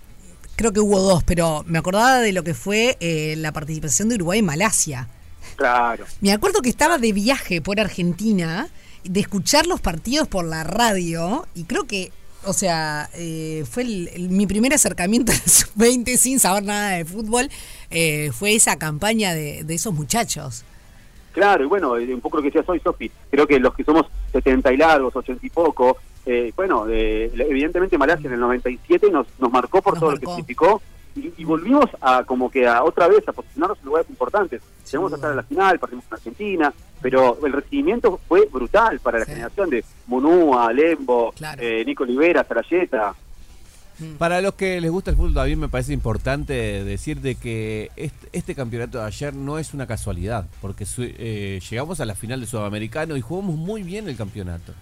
creo 0.56 0.72
que 0.72 0.80
hubo 0.80 1.00
dos, 1.00 1.24
pero 1.24 1.64
me 1.66 1.78
acordaba 1.78 2.18
de 2.20 2.32
lo 2.32 2.42
que 2.44 2.54
fue 2.54 2.96
eh, 3.00 3.34
la 3.38 3.52
participación 3.52 4.08
de 4.08 4.16
Uruguay 4.16 4.40
en 4.40 4.46
Malasia. 4.46 5.08
Claro. 5.56 6.04
Me 6.20 6.32
acuerdo 6.32 6.62
que 6.62 6.68
estaba 6.68 6.98
de 6.98 7.12
viaje 7.12 7.60
por 7.60 7.80
Argentina, 7.80 8.68
de 9.04 9.20
escuchar 9.20 9.66
los 9.66 9.80
partidos 9.80 10.28
por 10.28 10.44
la 10.44 10.64
radio, 10.64 11.46
y 11.54 11.64
creo 11.64 11.84
que, 11.84 12.12
o 12.46 12.52
sea, 12.52 13.08
eh, 13.14 13.64
fue 13.70 13.82
el- 13.82 14.08
el- 14.14 14.28
mi 14.30 14.46
primer 14.46 14.72
acercamiento 14.74 15.32
al 15.32 15.38
sub-20 15.50 16.16
sin 16.16 16.38
saber 16.38 16.64
nada 16.64 16.90
de 16.92 17.04
fútbol, 17.04 17.48
eh, 17.90 18.30
fue 18.32 18.54
esa 18.54 18.76
campaña 18.76 19.34
de, 19.34 19.64
de 19.64 19.74
esos 19.74 19.92
muchachos. 19.94 20.64
Claro, 21.32 21.64
y 21.64 21.66
bueno, 21.66 21.96
eh, 21.96 22.14
un 22.14 22.20
poco 22.20 22.36
lo 22.36 22.42
que 22.42 22.48
decías 22.50 22.68
hoy, 22.68 22.80
Sofi, 22.80 23.10
creo 23.30 23.46
que 23.46 23.58
los 23.58 23.74
que 23.74 23.82
somos 23.84 24.06
70 24.32 24.72
y 24.72 24.76
largos, 24.76 25.16
80 25.16 25.44
y 25.44 25.50
poco, 25.50 25.96
eh, 26.26 26.52
bueno, 26.56 26.86
eh, 26.88 27.30
evidentemente 27.36 27.98
Malasia 27.98 28.28
en 28.28 28.34
el 28.34 28.40
97 28.40 29.10
nos, 29.10 29.26
nos 29.40 29.50
marcó 29.50 29.82
por 29.82 29.94
Nos 29.94 30.00
todo 30.00 30.10
lo 30.12 30.18
que 30.18 30.26
significó 30.26 30.80
y, 31.16 31.32
y 31.36 31.44
volvimos 31.44 31.86
a 32.00 32.24
como 32.24 32.50
que 32.50 32.66
a 32.66 32.82
otra 32.84 33.08
vez 33.08 33.26
a 33.28 33.32
posicionarnos 33.32 33.78
en 33.78 33.84
lugares 33.86 34.10
importantes. 34.10 34.62
Llegamos 34.90 35.12
a 35.12 35.16
estar 35.16 35.30
en 35.30 35.36
la 35.36 35.42
final, 35.42 35.78
partimos 35.78 36.04
con 36.06 36.16
Argentina, 36.18 36.72
pero 37.00 37.38
el 37.46 37.52
recibimiento 37.52 38.18
fue 38.28 38.46
brutal 38.52 38.98
para 39.00 39.18
la 39.18 39.24
Sí. 39.24 39.32
generación 39.32 39.70
de 39.70 39.84
Munúa, 40.06 40.72
Lembo, 40.72 41.32
Claro. 41.32 41.62
eh, 41.62 41.84
Nico 41.84 42.02
Olivera, 42.04 42.44
Sarayeta. 42.44 43.14
Para 44.18 44.40
los 44.40 44.54
que 44.54 44.80
les 44.80 44.90
gusta 44.90 45.12
el 45.12 45.16
fútbol, 45.16 45.38
a 45.38 45.44
mí 45.44 45.54
me 45.54 45.68
parece 45.68 45.92
importante 45.92 46.52
decir 46.82 47.20
de 47.20 47.36
que 47.36 47.92
este, 47.94 48.28
este 48.32 48.54
campeonato 48.56 48.98
de 48.98 49.04
ayer 49.04 49.32
no 49.34 49.56
es 49.60 49.72
una 49.72 49.86
casualidad, 49.86 50.46
porque 50.60 50.84
su- 50.84 51.04
eh, 51.04 51.60
llegamos 51.70 52.00
a 52.00 52.04
la 52.04 52.16
final 52.16 52.40
de 52.40 52.46
Sudamericano 52.48 53.16
y 53.16 53.20
jugamos 53.20 53.54
muy 53.54 53.84
bien 53.84 54.08
el 54.08 54.16
campeonato. 54.16 54.72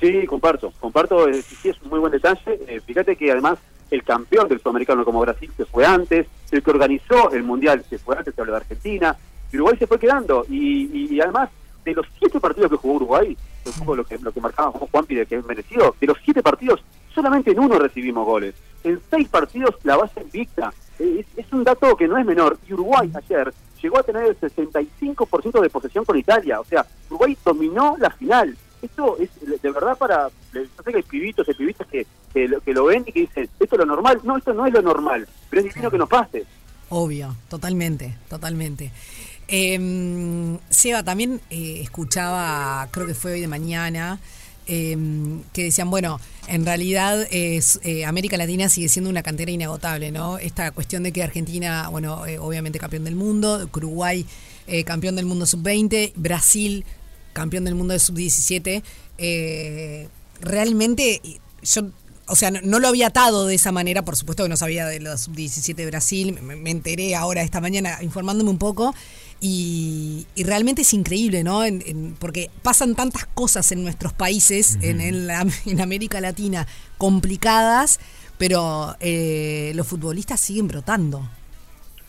Sí, 0.00 0.24
comparto, 0.26 0.72
comparto, 0.80 1.28
eh, 1.28 1.42
sí 1.42 1.68
es 1.68 1.80
un 1.82 1.90
muy 1.90 1.98
buen 1.98 2.12
detalle. 2.12 2.40
Eh, 2.68 2.80
fíjate 2.84 3.16
que 3.16 3.30
además 3.32 3.58
el 3.92 4.02
campeón 4.02 4.48
del 4.48 4.60
sudamericano 4.60 5.04
como 5.04 5.20
Brasil 5.20 5.50
se 5.56 5.64
fue 5.66 5.84
antes, 5.86 6.26
el 6.50 6.62
que 6.62 6.70
organizó 6.70 7.30
el 7.30 7.42
mundial 7.42 7.84
se 7.88 7.98
fue 7.98 8.16
antes, 8.16 8.34
se 8.34 8.40
habló 8.40 8.52
de 8.54 8.58
Argentina, 8.58 9.16
Uruguay 9.52 9.76
se 9.78 9.86
fue 9.86 9.98
quedando. 9.98 10.44
Y, 10.48 11.14
y- 11.14 11.20
además, 11.20 11.50
de 11.84 11.92
los 11.94 12.06
siete 12.18 12.40
partidos 12.40 12.70
que 12.70 12.76
jugó 12.78 12.94
Uruguay, 12.94 13.36
que 13.64 13.94
lo 13.94 14.04
que, 14.04 14.18
lo 14.18 14.32
que 14.32 14.40
marcaba 14.40 14.70
Juanpi 14.72 15.14
de 15.14 15.26
que 15.26 15.36
es 15.36 15.44
merecido, 15.44 15.94
de 16.00 16.06
los 16.06 16.16
siete 16.24 16.42
partidos, 16.42 16.82
solamente 17.14 17.50
en 17.52 17.60
uno 17.60 17.78
recibimos 17.78 18.24
goles. 18.24 18.54
En 18.82 18.98
seis 19.10 19.28
partidos 19.28 19.76
la 19.84 19.96
base 19.96 20.20
invicta. 20.22 20.72
Es, 20.98 21.26
es 21.36 21.52
un 21.52 21.62
dato 21.64 21.94
que 21.96 22.08
no 22.08 22.16
es 22.18 22.24
menor. 22.24 22.58
Y 22.68 22.72
Uruguay 22.72 23.10
ayer 23.14 23.52
llegó 23.82 23.98
a 23.98 24.02
tener 24.02 24.24
el 24.24 24.38
65% 24.40 25.60
de 25.60 25.70
posesión 25.70 26.04
con 26.04 26.16
Italia. 26.16 26.60
O 26.60 26.64
sea, 26.64 26.86
Uruguay 27.10 27.36
dominó 27.44 27.96
la 27.98 28.10
final. 28.10 28.56
Esto 28.82 29.16
es 29.18 29.30
de 29.62 29.70
verdad 29.70 29.96
para... 29.96 30.28
Yo 30.52 30.60
sé 30.84 30.90
que 30.90 30.96
hay 30.96 31.02
pibitos 31.02 31.48
y 31.48 31.54
pibitas 31.54 31.86
que, 31.86 32.06
que, 32.34 32.48
lo, 32.48 32.60
que 32.60 32.72
lo 32.72 32.84
ven 32.86 33.04
y 33.06 33.12
que 33.12 33.20
dicen, 33.20 33.48
esto 33.58 33.76
es 33.76 33.78
lo 33.78 33.86
normal. 33.86 34.20
No, 34.24 34.36
esto 34.36 34.52
no 34.52 34.66
es 34.66 34.72
lo 34.72 34.82
normal, 34.82 35.26
pero 35.48 35.62
es 35.62 35.72
divino 35.72 35.90
que 35.90 35.98
nos 35.98 36.08
pase. 36.08 36.44
Obvio, 36.88 37.34
totalmente, 37.48 38.16
totalmente. 38.28 38.90
Eh, 39.48 40.58
Seba, 40.68 41.02
también 41.02 41.40
eh, 41.50 41.80
escuchaba, 41.80 42.88
creo 42.90 43.06
que 43.06 43.14
fue 43.14 43.32
hoy 43.32 43.40
de 43.40 43.48
mañana, 43.48 44.18
eh, 44.66 44.96
que 45.52 45.64
decían, 45.64 45.90
bueno, 45.90 46.20
en 46.46 46.64
realidad 46.64 47.26
es, 47.30 47.80
eh, 47.82 48.04
América 48.04 48.36
Latina 48.36 48.68
sigue 48.68 48.88
siendo 48.88 49.10
una 49.10 49.22
cantera 49.22 49.50
inagotable, 49.50 50.12
¿no? 50.12 50.38
Esta 50.38 50.70
cuestión 50.70 51.02
de 51.02 51.12
que 51.12 51.22
Argentina, 51.22 51.88
bueno, 51.88 52.24
eh, 52.26 52.38
obviamente 52.38 52.78
campeón 52.78 53.04
del 53.04 53.16
mundo, 53.16 53.68
Uruguay 53.74 54.26
campeón 54.86 55.16
del 55.16 55.26
mundo 55.26 55.44
sub-20, 55.44 56.12
Brasil 56.14 56.84
campeón 57.32 57.64
del 57.64 57.74
mundo 57.74 57.92
de 57.92 57.98
sub-17, 58.00 58.82
eh, 59.18 60.08
realmente 60.40 61.20
yo 61.62 61.82
o 62.28 62.36
sea, 62.36 62.50
no, 62.52 62.60
no 62.62 62.78
lo 62.78 62.88
había 62.88 63.08
atado 63.08 63.46
de 63.46 63.56
esa 63.56 63.72
manera, 63.72 64.04
por 64.04 64.16
supuesto 64.16 64.44
que 64.44 64.48
no 64.48 64.56
sabía 64.56 64.86
de 64.86 65.00
la 65.00 65.18
sub-17 65.18 65.74
de 65.74 65.86
Brasil, 65.86 66.38
me, 66.40 66.56
me 66.56 66.70
enteré 66.70 67.14
ahora 67.16 67.42
esta 67.42 67.60
mañana 67.60 67.98
informándome 68.00 68.48
un 68.48 68.58
poco 68.58 68.94
y, 69.40 70.24
y 70.36 70.44
realmente 70.44 70.82
es 70.82 70.94
increíble, 70.94 71.42
¿no? 71.42 71.64
En- 71.64 71.82
en- 71.84 72.14
porque 72.18 72.48
pasan 72.62 72.94
tantas 72.94 73.26
cosas 73.26 73.70
en 73.72 73.82
nuestros 73.82 74.12
países, 74.12 74.78
en, 74.82 75.00
en, 75.00 75.26
la- 75.26 75.44
en 75.66 75.80
América 75.80 76.20
Latina, 76.20 76.66
complicadas, 76.96 77.98
pero 78.38 78.96
eh, 79.00 79.72
los 79.74 79.86
futbolistas 79.86 80.40
siguen 80.40 80.68
brotando. 80.68 81.28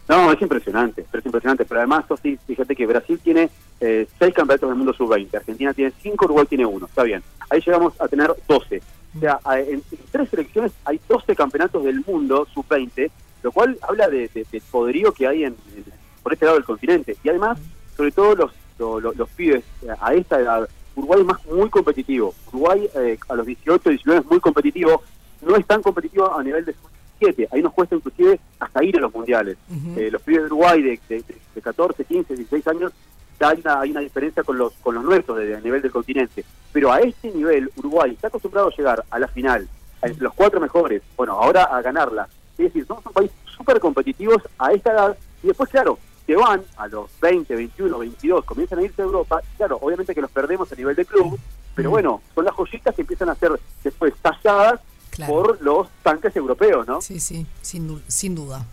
No, 0.08 0.32
es 0.32 0.42
impresionante, 0.42 1.06
pero 1.12 1.20
es 1.22 1.26
impresionante. 1.26 1.66
Pero 1.66 1.80
además, 1.80 2.06
fíjate 2.48 2.76
que 2.76 2.86
Brasil 2.86 3.20
tiene 3.24 3.50
eh, 3.86 4.08
seis 4.20 4.34
campeonatos 4.34 4.70
del 4.70 4.78
mundo 4.78 4.94
sub-20, 4.94 5.36
Argentina 5.36 5.74
tiene 5.74 5.92
cinco, 6.02 6.26
Uruguay 6.26 6.46
tiene 6.48 6.66
uno. 6.66 6.86
Está 6.86 7.04
bien. 7.04 7.22
Ahí 7.50 7.60
llegamos 7.66 7.94
a 8.00 8.08
tener 8.08 8.32
12. 8.48 8.82
O 9.16 9.20
sea, 9.20 9.40
en, 9.60 9.74
en 9.76 9.84
tres 10.12 10.30
selecciones 10.30 10.72
hay 10.86 11.00
12 11.08 11.36
campeonatos 11.36 11.84
del 11.84 12.04
mundo 12.08 12.48
sub-20, 12.54 13.12
lo 13.44 13.52
cual 13.52 13.78
habla 13.82 14.08
de, 14.10 14.30
de- 14.34 14.46
del 14.52 14.62
poderío 14.72 15.12
que 15.12 15.28
hay 15.28 15.44
en, 15.44 15.56
en- 15.76 15.86
por 16.24 16.34
este 16.34 16.46
lado 16.46 16.58
del 16.58 16.66
continente. 16.66 17.16
Y 17.24 17.30
además, 17.30 17.60
sobre 17.98 18.12
todo 18.12 18.36
los, 18.36 18.52
lo- 18.80 19.00
lo- 19.00 19.14
los 19.14 19.30
pibes 19.32 19.64
eh, 19.84 19.88
a 20.00 20.14
esta 20.14 20.40
edad, 20.40 20.68
Uruguay 20.96 21.22
es 21.22 21.26
más 21.28 21.46
muy 21.48 21.70
competitivo. 21.70 22.34
Uruguay 22.52 22.88
eh, 22.96 23.18
a 23.28 23.36
los 23.36 23.46
18, 23.46 23.90
19 23.90 24.22
es 24.22 24.26
muy 24.28 24.40
competitivo, 24.40 25.04
no 25.42 25.56
es 25.58 25.66
tan 25.68 25.82
competitivo 25.82 26.34
a 26.34 26.42
nivel 26.44 26.64
de 26.66 26.74
sub-17. 26.74 27.48
Ahí 27.52 27.62
nos 27.62 27.74
cuesta 27.74 27.96
inclusive 27.96 28.40
hasta 28.60 28.84
ir 28.84 28.98
a 28.98 29.02
los 29.02 29.14
mundiales. 29.14 29.58
Eh, 29.98 30.10
los 30.12 30.22
pibes 30.22 30.42
de 30.44 30.46
Uruguay 30.48 30.82
de, 30.82 31.00
de- 31.10 31.24
de 31.56 31.62
14, 31.62 32.04
15, 32.06 32.36
16 32.36 32.68
años, 32.68 32.92
hay 33.40 33.60
una, 33.64 33.80
hay 33.82 33.92
una 33.92 34.00
diferencia 34.02 34.44
con 34.44 34.58
los 34.58 34.74
con 34.82 34.96
los 34.96 35.04
nuestros 35.04 35.38
de- 35.38 35.56
a 35.56 35.60
nivel 35.60 35.82
del 35.82 35.92
continente. 35.92 36.44
Pero 36.72 36.92
a 36.92 37.00
este 37.00 37.32
nivel, 37.32 37.72
Uruguay 37.76 38.12
está 38.12 38.28
acostumbrado 38.28 38.68
a 38.70 38.76
llegar 38.76 39.04
a 39.10 39.20
la 39.20 39.28
final, 39.28 39.68
a 40.02 40.08
los 40.08 40.34
cuatro 40.34 40.60
mejores, 40.60 41.02
bueno, 41.16 41.34
ahora 41.34 41.64
a 41.66 41.82
ganarla. 41.82 42.28
Es 42.58 42.66
decir, 42.66 42.86
somos 42.86 43.06
un 43.06 43.14
país 43.14 43.32
súper 43.46 43.80
competitivos 43.80 44.42
a 44.58 44.72
esta 44.74 44.92
edad 44.92 45.18
y 45.44 45.48
después, 45.48 45.70
claro, 45.70 46.00
se 46.26 46.36
van 46.36 46.64
a 46.78 46.88
los 46.88 47.10
20, 47.22 47.56
21, 47.56 47.98
22, 48.00 48.46
comienzan 48.46 48.80
a 48.80 48.84
irse 48.84 49.02
a 49.02 49.06
Europa. 49.06 49.42
y 49.54 49.58
Claro, 49.58 49.78
obviamente 49.82 50.16
que 50.16 50.22
los 50.22 50.32
perdemos 50.32 50.72
a 50.72 50.76
nivel 50.76 50.96
de 50.96 51.06
club, 51.06 51.38
pero 51.76 51.90
bueno, 51.90 52.22
son 52.34 52.46
las 52.46 52.54
joyitas 52.56 52.96
que 52.96 53.02
empiezan 53.02 53.30
a 53.30 53.36
ser 53.36 53.52
después 53.84 54.14
talladas 54.22 54.80
Claro. 55.12 55.32
por 55.32 55.62
los 55.62 55.88
tanques 56.02 56.36
europeos, 56.36 56.88
¿no? 56.88 57.00
Sí, 57.02 57.20
sí, 57.20 57.46
sin, 57.62 58.02
sin 58.08 58.34
duda. 58.34 58.66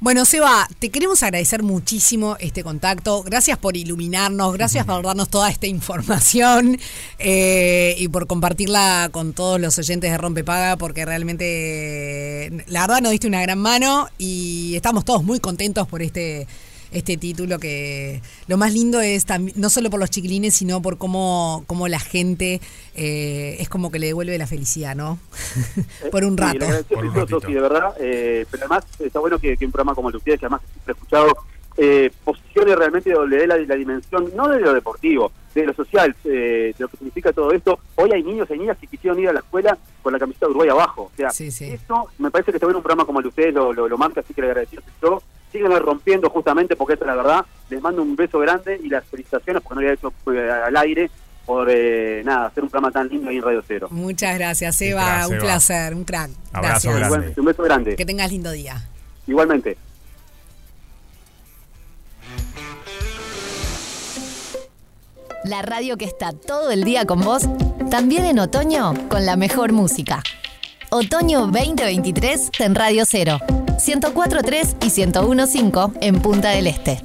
Bueno, 0.00 0.24
Seba, 0.24 0.68
te 0.78 0.90
queremos 0.90 1.24
agradecer 1.24 1.64
muchísimo 1.64 2.36
este 2.38 2.62
contacto. 2.62 3.24
Gracias 3.24 3.58
por 3.58 3.76
iluminarnos, 3.76 4.52
gracias 4.52 4.86
por 4.86 5.04
darnos 5.04 5.28
toda 5.28 5.50
esta 5.50 5.66
información 5.66 6.78
eh, 7.18 7.96
y 7.98 8.06
por 8.06 8.28
compartirla 8.28 9.08
con 9.10 9.32
todos 9.32 9.60
los 9.60 9.76
oyentes 9.76 10.12
de 10.12 10.16
Rompepaga, 10.16 10.76
porque 10.76 11.04
realmente, 11.04 12.64
la 12.68 12.82
verdad, 12.82 13.00
nos 13.00 13.10
diste 13.10 13.26
una 13.26 13.42
gran 13.42 13.58
mano 13.58 14.08
y 14.18 14.76
estamos 14.76 15.04
todos 15.04 15.24
muy 15.24 15.40
contentos 15.40 15.88
por 15.88 16.00
este 16.00 16.46
este 16.92 17.16
título 17.16 17.58
que 17.58 18.20
lo 18.46 18.56
más 18.56 18.72
lindo 18.72 19.00
es 19.00 19.24
también 19.26 19.60
no 19.60 19.68
solo 19.70 19.90
por 19.90 20.00
los 20.00 20.10
chiquilines 20.10 20.54
sino 20.54 20.80
por 20.82 20.96
cómo, 20.98 21.64
cómo 21.66 21.86
la 21.88 21.98
gente 22.00 22.60
eh, 22.94 23.56
es 23.60 23.68
como 23.68 23.90
que 23.90 23.98
le 23.98 24.06
devuelve 24.08 24.36
la 24.38 24.46
felicidad 24.46 24.94
no 24.96 25.18
por 26.10 26.24
un 26.24 26.36
Sí, 26.36 26.42
rato 26.42 26.66
Por 26.88 27.04
un 27.04 27.14
ratito. 27.14 27.40
Sofi, 27.40 27.52
de 27.54 27.60
verdad. 27.60 27.94
eh, 28.00 28.46
pero 28.50 28.64
además 28.64 28.84
está 28.98 29.18
bueno 29.20 29.38
que, 29.38 29.56
que 29.56 29.66
un 29.66 29.72
programa 29.72 29.94
como 29.94 30.08
el 30.08 30.12
de 30.12 30.18
ustedes, 30.18 30.40
que 30.40 30.46
además 30.46 30.62
siempre 30.72 30.92
he 30.92 30.96
escuchado, 30.96 31.36
eh, 31.76 32.10
posicione 32.24 32.74
realmente 32.74 33.14
o 33.14 33.24
le 33.26 33.36
dé 33.36 33.46
la, 33.46 33.56
la 33.58 33.74
dimensión, 33.76 34.32
no 34.34 34.48
de 34.48 34.60
lo 34.60 34.72
deportivo, 34.74 35.30
de 35.54 35.64
lo 35.66 35.72
social, 35.74 36.14
eh, 36.24 36.74
de 36.76 36.82
lo 36.82 36.88
que 36.88 36.96
significa 36.96 37.32
todo 37.32 37.52
esto. 37.52 37.78
Hoy 37.96 38.10
hay 38.12 38.22
niños 38.22 38.48
y 38.52 38.58
niñas 38.58 38.76
que 38.78 38.86
quisieron 38.88 39.18
ir 39.20 39.28
a 39.28 39.32
la 39.32 39.40
escuela 39.40 39.78
con 40.02 40.12
la 40.12 40.18
camiseta 40.18 40.46
de 40.46 40.50
Uruguay 40.50 40.68
abajo. 40.70 41.02
O 41.12 41.16
sea, 41.16 41.30
Sí, 41.30 41.50
sí. 41.50 41.66
esto 41.66 42.06
me 42.18 42.30
parece 42.30 42.50
que 42.50 42.56
está 42.56 42.66
bueno 42.66 42.78
un 42.78 42.82
programa 42.82 43.04
como 43.06 43.20
el 43.20 43.24
de 43.24 43.28
ustedes, 43.28 43.54
lo, 43.54 43.72
lo, 43.72 43.88
lo 43.88 43.96
marca, 43.98 44.20
así 44.20 44.34
que 44.34 44.40
le 44.40 44.48
agradezco 44.48 44.82
yo. 45.02 45.22
Síganlo 45.52 45.78
rompiendo 45.78 46.28
justamente 46.30 46.76
porque 46.76 46.94
esta 46.94 47.04
es 47.04 47.08
la 47.08 47.16
verdad. 47.16 47.46
Les 47.70 47.80
mando 47.80 48.02
un 48.02 48.16
beso 48.16 48.38
grande 48.38 48.78
y 48.82 48.88
las 48.88 49.04
felicitaciones 49.04 49.62
porque 49.62 49.74
no 49.74 49.80
lo 49.80 49.88
había 49.88 49.94
hecho 49.94 50.12
eh, 50.32 50.50
al 50.66 50.76
aire 50.76 51.10
por 51.46 51.68
eh, 51.70 52.22
nada 52.24 52.48
hacer 52.48 52.62
un 52.62 52.68
programa 52.68 52.92
tan 52.92 53.08
lindo 53.08 53.30
ahí 53.30 53.38
en 53.38 53.42
Radio 53.42 53.62
Cero. 53.66 53.88
Muchas 53.90 54.36
gracias, 54.36 54.80
Eva. 54.82 55.02
crack, 55.02 55.30
un 55.30 55.38
placer, 55.38 55.94
un 55.94 56.04
crack. 56.04 56.30
Abrazo 56.52 56.90
gracias. 56.90 57.10
grande. 57.10 57.34
Un 57.40 57.44
beso 57.46 57.62
grande. 57.62 57.96
Que 57.96 58.04
tengas 58.04 58.30
lindo 58.30 58.50
día. 58.50 58.86
Igualmente. 59.26 59.78
La 65.44 65.62
radio 65.62 65.96
que 65.96 66.04
está 66.04 66.32
todo 66.32 66.70
el 66.70 66.84
día 66.84 67.06
con 67.06 67.20
vos, 67.20 67.48
también 67.90 68.26
en 68.26 68.38
otoño 68.38 68.92
con 69.08 69.24
la 69.24 69.36
mejor 69.36 69.72
música. 69.72 70.22
Otoño 70.90 71.46
2023 71.46 72.50
en 72.58 72.74
Radio 72.74 73.04
0. 73.06 73.38
104.3 73.78 74.76
y 74.84 74.88
101.5 74.88 75.92
en 76.00 76.20
Punta 76.20 76.50
del 76.50 76.66
Este. 76.66 77.00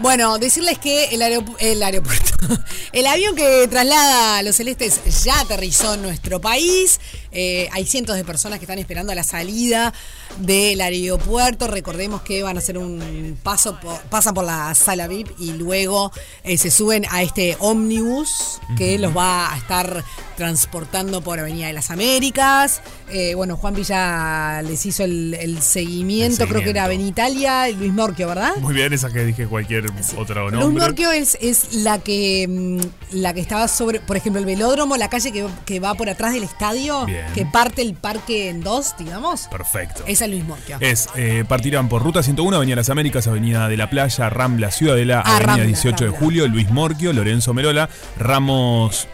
Bueno, 0.00 0.38
decirles 0.38 0.78
que 0.78 1.06
el, 1.14 1.20
aeropu- 1.22 1.54
el 1.60 1.80
aeropuerto, 1.82 2.34
el 2.92 3.06
avión 3.06 3.36
que 3.36 3.66
traslada 3.68 4.38
a 4.38 4.42
los 4.42 4.56
celestes 4.56 5.00
ya 5.22 5.38
aterrizó 5.40 5.94
en 5.94 6.02
nuestro 6.02 6.40
país. 6.40 7.00
Eh, 7.36 7.68
hay 7.72 7.84
cientos 7.86 8.14
de 8.16 8.24
personas 8.24 8.58
que 8.58 8.64
están 8.64 8.78
esperando 8.78 9.12
a 9.12 9.14
la 9.14 9.24
salida 9.24 9.92
del 10.38 10.80
aeropuerto. 10.80 11.68
Recordemos 11.68 12.22
que 12.22 12.42
van 12.42 12.56
a 12.56 12.58
hacer 12.60 12.76
un 12.76 13.38
paso, 13.42 13.78
por- 13.80 14.00
pasan 14.02 14.34
por 14.34 14.44
la 14.44 14.74
sala 14.74 15.06
VIP 15.06 15.30
y 15.38 15.52
luego 15.52 16.10
eh, 16.42 16.58
se 16.58 16.70
suben 16.72 17.04
a 17.10 17.22
este 17.22 17.56
ómnibus 17.60 18.60
que 18.76 18.98
los 18.98 19.16
va 19.16 19.52
a 19.54 19.58
estar 19.58 20.04
transportando 20.36 21.22
por 21.22 21.38
Avenida 21.38 21.68
de 21.68 21.72
las 21.72 21.90
Américas. 21.90 22.82
Eh, 23.10 23.34
bueno, 23.36 23.56
Juan 23.56 23.74
Villa 23.74 24.60
les 24.62 24.84
hizo 24.86 25.04
el, 25.04 25.34
el 25.34 25.62
seguimiento, 25.62 26.44
El 26.44 26.48
creo 26.48 26.62
que 26.62 26.70
era 26.70 26.86
seguimiento. 26.86 27.04
Benitalia 27.24 27.68
y 27.68 27.74
Luis 27.74 27.92
Morquio, 27.92 28.28
¿verdad? 28.28 28.56
Muy 28.56 28.74
bien, 28.74 28.92
esa 28.92 29.10
que 29.12 29.24
dije 29.24 29.46
cualquier 29.46 29.83
otro 30.16 30.50
Luz 30.50 30.60
nombre. 30.60 30.84
Morquio 30.84 31.10
es, 31.12 31.36
es 31.40 31.74
la 31.74 31.98
que 31.98 32.46
mm, 32.48 33.16
la 33.16 33.32
que 33.34 33.40
estaba 33.40 33.68
sobre, 33.68 34.00
por 34.00 34.16
ejemplo, 34.16 34.40
el 34.40 34.46
velódromo, 34.46 34.96
la 34.96 35.08
calle 35.08 35.32
que, 35.32 35.46
que 35.64 35.80
va 35.80 35.94
por 35.94 36.08
atrás 36.08 36.32
del 36.34 36.42
estadio, 36.44 37.06
Bien. 37.06 37.26
que 37.34 37.46
parte 37.46 37.82
el 37.82 37.94
parque 37.94 38.48
en 38.48 38.62
dos, 38.62 38.94
digamos. 38.98 39.48
Perfecto. 39.48 40.04
Esa 40.06 40.24
es 40.24 40.30
Luis 40.30 40.44
Morquio. 40.44 40.76
Es, 40.80 41.08
eh, 41.16 41.44
partirán 41.46 41.88
por 41.88 42.02
Ruta 42.02 42.22
101, 42.22 42.56
Avenida 42.56 42.76
Las 42.76 42.90
Américas, 42.90 43.26
Avenida 43.26 43.68
de 43.68 43.76
la 43.76 43.90
Playa, 43.90 44.30
Rambla, 44.30 44.70
Ciudadela, 44.70 45.20
Ah, 45.24 45.36
Avenida 45.36 45.46
Rambla, 45.46 45.66
18 45.66 46.04
de. 46.04 46.10
Julio, 46.10 46.48
Luis 46.48 46.70
Morquio, 46.70 47.12
Lorenzo 47.12 47.54
Merola, 47.54 47.88
Ramos 48.18 49.08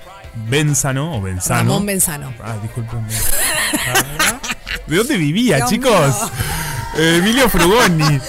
Benzano 0.48 1.16
o 1.16 1.20
Benzano. 1.20 1.62
Ramón 1.70 1.86
Benzano. 1.86 2.32
Ah, 2.42 2.56
disculpenme. 2.62 3.08
¿De 4.86 4.96
dónde 4.96 5.16
vivía, 5.16 5.56
Dios 5.56 5.70
chicos? 5.70 6.16
Eh, 6.96 7.16
Emilio 7.18 7.48
Frugoni. 7.48 8.20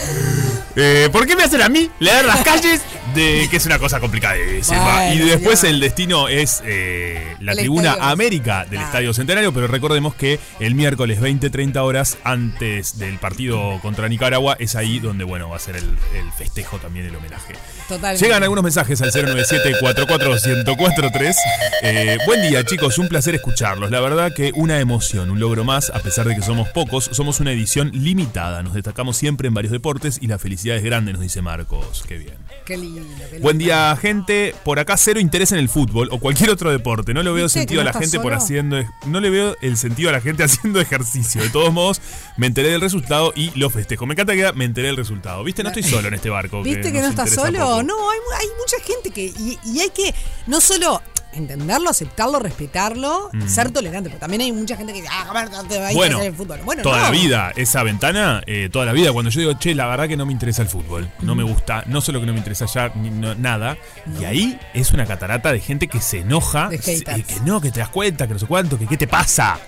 Eh, 0.75 1.09
¿Por 1.11 1.27
qué 1.27 1.35
me 1.35 1.43
hacen 1.43 1.61
a 1.61 1.69
mí 1.69 1.89
leer 1.99 2.25
las 2.25 2.43
calles 2.43 2.81
de 3.13 3.47
que 3.49 3.57
es 3.57 3.65
una 3.65 3.79
cosa 3.79 3.99
complicadísima. 3.99 4.83
Bueno, 4.83 5.13
y 5.13 5.17
después 5.29 5.63
el 5.63 5.79
destino 5.79 6.27
es 6.27 6.61
eh, 6.65 7.35
la 7.39 7.53
El 7.53 7.59
tribuna 7.59 7.91
Estadio- 7.93 8.11
América 8.11 8.59
del 8.61 8.69
Claro. 8.71 8.85
Estadio 8.85 9.13
Centenario, 9.13 9.53
pero 9.53 9.67
recordemos 9.67 10.15
que 10.15 10.39
el 10.59 10.75
miércoles 10.75 11.21
20-30 11.21 11.77
horas 11.77 12.17
antes 12.23 12.97
del 12.99 13.17
partido 13.19 13.79
contra 13.81 14.07
Nicaragua 14.09 14.55
es 14.59 14.75
ahí 14.75 14.99
donde, 14.99 15.23
bueno, 15.23 15.49
va 15.49 15.57
a 15.57 15.59
ser 15.59 15.75
el, 15.75 15.85
el 16.15 16.31
festejo 16.37 16.77
también, 16.77 17.05
el 17.05 17.15
homenaje. 17.15 17.53
Totalmente. 17.87 18.25
Llegan 18.25 18.43
algunos 18.43 18.63
mensajes 18.63 19.01
al 19.01 19.11
097-44-1043. 19.11 21.35
Eh, 21.83 22.17
buen 22.25 22.41
día, 22.49 22.63
chicos. 22.63 22.97
Un 22.97 23.07
placer 23.09 23.35
escucharlos. 23.35 23.91
La 23.91 23.99
verdad 23.99 24.33
que 24.33 24.51
una 24.55 24.79
emoción, 24.79 25.29
un 25.31 25.39
logro 25.39 25.63
más, 25.63 25.89
a 25.89 25.99
pesar 25.99 26.27
de 26.27 26.35
que 26.35 26.41
somos 26.41 26.69
pocos. 26.69 27.09
Somos 27.11 27.39
una 27.39 27.51
edición 27.51 27.91
limitada. 27.93 28.63
Nos 28.63 28.73
destacamos 28.73 29.17
siempre 29.17 29.47
en 29.47 29.53
varios 29.53 29.71
deportes 29.71 30.17
y 30.21 30.27
la 30.27 30.39
felicidad 30.39 30.77
es 30.77 30.83
grande, 30.83 31.13
nos 31.13 31.21
dice 31.21 31.41
Marcos. 31.41 32.03
Qué 32.07 32.17
bien. 32.17 32.35
Qué 32.65 32.77
lindo. 32.77 33.00
Buen 33.41 33.57
día, 33.57 33.95
gente. 33.99 34.53
Por 34.63 34.79
acá 34.79 34.97
cero 34.97 35.19
interés 35.19 35.51
en 35.51 35.59
el 35.59 35.69
fútbol 35.69 36.09
o 36.11 36.19
cualquier 36.19 36.49
otro 36.49 36.71
deporte. 36.71 37.13
No 37.13 37.23
le 37.23 37.31
veo 37.31 37.45
¿Viste 37.45 37.59
sentido 37.59 37.81
a 37.81 37.83
la 37.83 37.93
gente 37.93 38.19
por 38.19 38.33
haciendo. 38.33 38.77
No 39.05 39.19
le 39.19 39.29
veo 39.29 39.55
el 39.61 39.77
sentido 39.77 40.09
a 40.09 40.13
la 40.13 40.21
gente 40.21 40.43
haciendo 40.45 40.79
ejercicio. 40.79 41.41
De 41.41 41.49
todos 41.49 41.73
modos, 41.73 42.01
me 42.37 42.47
enteré 42.47 42.69
del 42.69 42.81
resultado 42.81 43.33
y 43.35 43.57
lo 43.57 43.69
festejo. 43.69 44.05
Me 44.05 44.13
encanta 44.13 44.33
que 44.33 44.51
me 44.53 44.65
enteré 44.65 44.87
del 44.87 44.97
resultado. 44.97 45.43
¿Viste? 45.43 45.63
No 45.63 45.69
estoy 45.69 45.83
solo 45.83 46.07
en 46.07 46.13
este 46.13 46.29
barco. 46.29 46.61
¿Viste 46.63 46.91
que 46.91 47.01
no 47.01 47.07
estás 47.07 47.31
solo? 47.31 47.59
poco. 47.59 47.83
No, 47.83 48.11
hay, 48.11 48.19
hay 48.39 48.47
mucha 48.59 48.77
gente 48.83 49.11
que. 49.11 49.25
Y, 49.25 49.57
y 49.65 49.79
hay 49.79 49.89
que 49.89 50.13
no 50.47 50.61
solo 50.61 51.01
entenderlo, 51.33 51.89
aceptarlo, 51.89 52.39
respetarlo, 52.39 53.29
ser 53.47 53.71
tolerante. 53.71 54.09
Pero 54.09 54.19
también 54.19 54.41
hay 54.41 54.51
mucha 54.51 54.75
gente 54.75 54.93
que 54.93 55.01
dice, 55.01 55.13
ah, 55.13 55.27
a 55.29 55.33
ver, 55.33 55.49
no 55.51 55.63
te 55.63 55.77
vayas 55.77 55.91
a 55.91 55.95
Bueno, 55.97 56.17
hacer 56.17 56.29
el 56.31 56.35
fútbol. 56.35 56.59
Bueno, 56.65 56.83
toda 56.83 56.97
no. 56.97 57.03
la 57.03 57.09
vida, 57.11 57.51
esa 57.55 57.83
ventana, 57.83 58.41
eh, 58.47 58.69
toda 58.71 58.85
la 58.85 58.93
vida, 58.93 59.11
cuando 59.13 59.31
yo 59.31 59.39
digo, 59.39 59.53
che, 59.53 59.73
la 59.75 59.87
verdad 59.87 60.07
que 60.07 60.17
no 60.17 60.25
me 60.25 60.33
interesa 60.33 60.61
el 60.61 60.67
fútbol, 60.67 61.09
no 61.21 61.35
me 61.35 61.43
gusta, 61.43 61.83
no 61.87 62.01
solo 62.01 62.19
que 62.19 62.25
no 62.25 62.33
me 62.33 62.39
interesa 62.39 62.65
ya 62.65 62.89
ni 62.95 63.09
no- 63.09 63.35
nada, 63.35 63.77
y 64.19 64.25
ahí 64.25 64.59
es 64.73 64.91
una 64.91 65.05
catarata 65.05 65.51
de 65.51 65.59
gente 65.59 65.87
que 65.87 66.01
se 66.01 66.19
enoja, 66.19 66.69
De 66.69 66.81
se- 66.81 66.97
haters. 66.97 67.25
que 67.25 67.39
no, 67.41 67.61
que 67.61 67.71
te 67.71 67.79
das 67.79 67.89
cuenta, 67.89 68.27
que 68.27 68.33
no 68.33 68.39
sé 68.39 68.45
cuánto, 68.47 68.77
que 68.77 68.87
qué 68.87 68.97
te 68.97 69.07
pasa, 69.07 69.59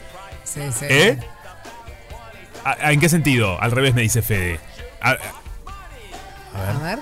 Sí, 0.44 0.62
sí. 0.78 0.86
¿eh? 0.90 1.18
¿A- 2.66 2.78
a- 2.88 2.92
¿En 2.92 3.00
qué 3.00 3.10
sentido? 3.10 3.60
Al 3.62 3.72
revés 3.72 3.94
me 3.94 4.02
dice 4.02 4.22
Fede. 4.22 4.60
A- 5.02 5.18
A 6.56 6.80
ver. 6.84 7.00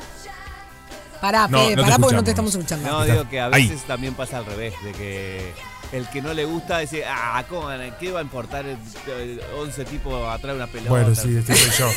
Pará, 1.21 1.47
No, 1.47 1.59
Fede, 1.59 1.75
no 1.75 1.75
te 1.75 1.81
pará 1.83 1.97
porque 1.99 2.15
no 2.15 2.23
te 2.23 2.31
estamos 2.31 2.53
escuchando. 2.55 2.89
No, 2.89 3.03
digo 3.05 3.29
que 3.29 3.39
a 3.39 3.45
Ahí. 3.45 3.67
veces 3.67 3.85
también 3.85 4.13
pasa 4.15 4.39
al 4.39 4.45
revés, 4.45 4.73
de 4.83 4.91
que 4.93 5.53
el 5.93 6.07
que 6.09 6.21
no 6.21 6.33
le 6.33 6.45
gusta 6.45 6.79
dice, 6.79 7.03
ah, 7.07 7.43
¿cómo, 7.47 7.67
¿qué 7.99 8.11
va 8.11 8.19
a 8.19 8.23
importar 8.23 8.65
el- 8.65 8.77
el 9.19 9.41
11 9.57 9.85
tipos 9.85 10.13
atrás 10.27 10.53
de 10.53 10.63
una 10.63 10.67
pelota? 10.67 10.89
bueno, 10.89 11.13
sí, 11.15 11.37
ese 11.45 11.55
soy 11.55 11.71
yo. 11.77 11.89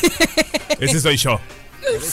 ese 0.79 1.01
soy 1.01 1.17
yo, 1.17 1.41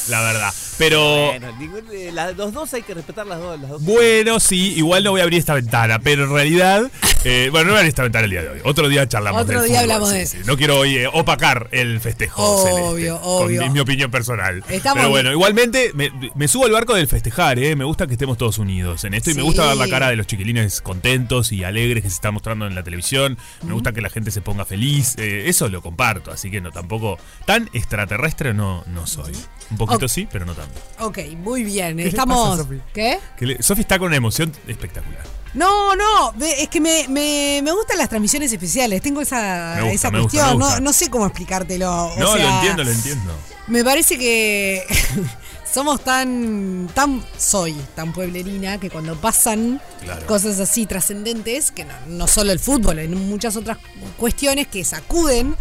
la 0.10 0.22
verdad. 0.22 0.54
Pero... 0.78 1.28
Bueno, 1.28 1.52
ningún- 1.60 1.86
eh, 1.92 2.12
la- 2.12 2.32
los 2.32 2.54
dos 2.54 2.74
hay 2.74 2.82
que 2.82 2.94
respetar 2.94 3.28
las 3.28 3.40
dos. 3.40 3.60
Las 3.60 3.70
dos. 3.70 3.84
Bueno, 3.84 4.40
sí, 4.40 4.74
igual 4.76 5.04
no 5.04 5.12
voy 5.12 5.22
a 5.22 5.24
abrir 5.24 5.40
esta 5.40 5.54
ventana, 5.54 6.00
pero 6.00 6.24
en 6.24 6.32
realidad, 6.34 6.90
eh, 7.24 7.50
bueno, 7.52 7.66
no 7.68 7.72
voy 7.72 7.78
a 7.78 7.80
abrir 7.82 7.90
esta 7.90 8.04
ventana 8.04 8.26
el 8.26 8.32
día 8.32 8.42
de 8.42 8.50
hoy. 8.50 8.60
Otro 8.64 8.88
día 8.90 9.08
charlamos 9.08 9.44
Otro 9.44 9.62
del 9.62 9.70
día 9.70 9.82
fútbol, 9.82 9.92
hablamos 9.92 10.10
sí, 10.12 10.18
de- 10.18 10.26
sí. 10.28 10.38
No 10.46 10.58
quiero 10.58 10.80
hoy 10.80 10.98
eh, 10.98 11.08
opacar 11.08 11.68
el 11.72 12.00
festejo 12.00 12.42
Obvio, 12.44 12.64
celeste, 12.64 13.12
obvio. 13.22 13.58
Con 13.62 13.68
mi, 13.68 13.74
mi 13.74 13.80
opinión 13.80 14.10
personal. 14.12 14.64
Estamos- 14.70 14.98
Pero 14.98 15.10
bueno, 15.10 15.32
igualmente 15.32 15.92
me, 15.94 16.12
me 16.36 16.48
subo 16.48 16.66
al 16.66 16.72
barco 16.72 16.96
del 16.96 17.08
festejar, 17.08 17.60
¿eh? 17.60 17.76
Me 17.76 17.86
gusta 17.86 18.08
que 18.08 18.14
estemos 18.14 18.38
todos 18.38 18.58
unidos 18.58 19.04
en 19.04 19.14
esto 19.14 19.30
y 19.30 19.34
me 19.36 19.42
gusta 19.44 19.68
ver 19.68 19.78
la 19.78 19.88
cara 19.88 20.10
de 20.10 20.16
los 20.16 20.26
chiquilines 20.28 20.82
contentos 20.82 21.52
y 21.52 21.64
alegres 21.64 22.02
que 22.04 22.10
se 22.10 22.16
está 22.16 22.32
mostrando 22.32 22.66
en 22.66 22.74
la 22.76 22.84
televisión. 22.84 23.38
Me 23.64 23.74
gusta 23.74 23.92
que 23.92 24.02
la 24.02 24.10
gente 24.10 24.32
se 24.32 24.42
ponga 24.42 24.66
feliz. 24.66 25.16
eh, 25.18 25.44
eso 25.48 25.70
lo 25.70 25.82
comparto, 25.82 26.32
así 26.32 26.50
que 26.50 26.60
no 26.62 26.72
tampoco 26.72 27.18
tan 27.46 27.70
extraterrestre 27.74 28.54
no, 28.54 28.84
no 28.88 29.06
soy. 29.06 29.34
Un 29.72 29.78
poquito 29.78 30.06
Ok. 30.06 30.12
sí, 30.12 30.28
pero 30.32 30.46
no 30.46 30.54
tanto. 30.54 30.80
Ok, 31.00 31.20
muy 31.38 31.64
bien. 31.64 32.00
Estamos. 32.00 32.60
pasa? 32.60 32.70
¿Qué? 32.94 33.20
Que 33.38 33.46
le- 33.46 33.64
Sofi 33.64 33.82
está 33.82 33.98
con 33.98 34.08
una 34.08 34.18
emoción 34.18 34.52
espectacular. 34.68 35.24
No, 35.54 35.96
no, 35.98 36.34
es 36.40 36.70
que 36.70 36.80
me, 36.80 37.08
me, 37.10 37.60
me 37.64 37.72
gustan 37.74 37.98
las 37.98 38.08
transmisiones 38.08 38.52
especiales. 38.54 39.02
Tengo 39.02 39.20
esa, 39.22 39.74
Me 39.78 39.82
gusta, 39.82 39.96
esa 39.96 40.12
me 40.12 40.20
gusta, 40.22 40.38
cuestión. 40.40 40.58
me 40.60 40.64
gusta. 40.66 40.80
No, 40.80 40.86
no 40.86 40.94
sé 40.94 41.10
cómo 41.10 41.26
explicártelo. 41.26 41.90
o 42.06 42.20
No, 42.20 42.38
lo 42.38 42.50
entiendo, 42.56 42.84
lo 42.86 42.92
entiendo. 42.92 43.34
Me 43.68 43.84
parece 43.84 44.18
que 44.18 44.84
somos 45.74 46.04
tan, 46.04 46.90
tan, 46.94 47.24
soy 47.38 47.74
tan 47.96 48.12
pueblerina 48.14 48.80
que 48.80 48.90
cuando 48.90 49.16
pasan 49.16 49.82
Claro. 50.02 50.26
cosas 50.26 50.60
así 50.60 50.86
trascendentes, 50.88 51.72
que 51.72 51.86
no, 51.86 51.94
no 52.08 52.28
solo 52.28 52.52
el 52.52 52.60
fútbol, 52.60 52.98
en 53.00 53.14
muchas 53.30 53.56
otras 53.56 53.78
cuestiones 54.18 54.68
que 54.68 54.84
sacuden 54.84 55.56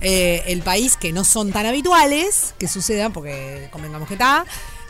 eh, 0.00 0.42
el 0.46 0.60
país, 0.62 0.96
que 0.96 1.12
no 1.12 1.24
son 1.24 1.52
tan 1.52 1.64
habituales 1.66 2.54
que 2.58 2.68
sucedan, 2.68 3.12
porque 3.12 3.68
convengamos 3.72 4.06
que 4.08 4.14
está. 4.14 4.44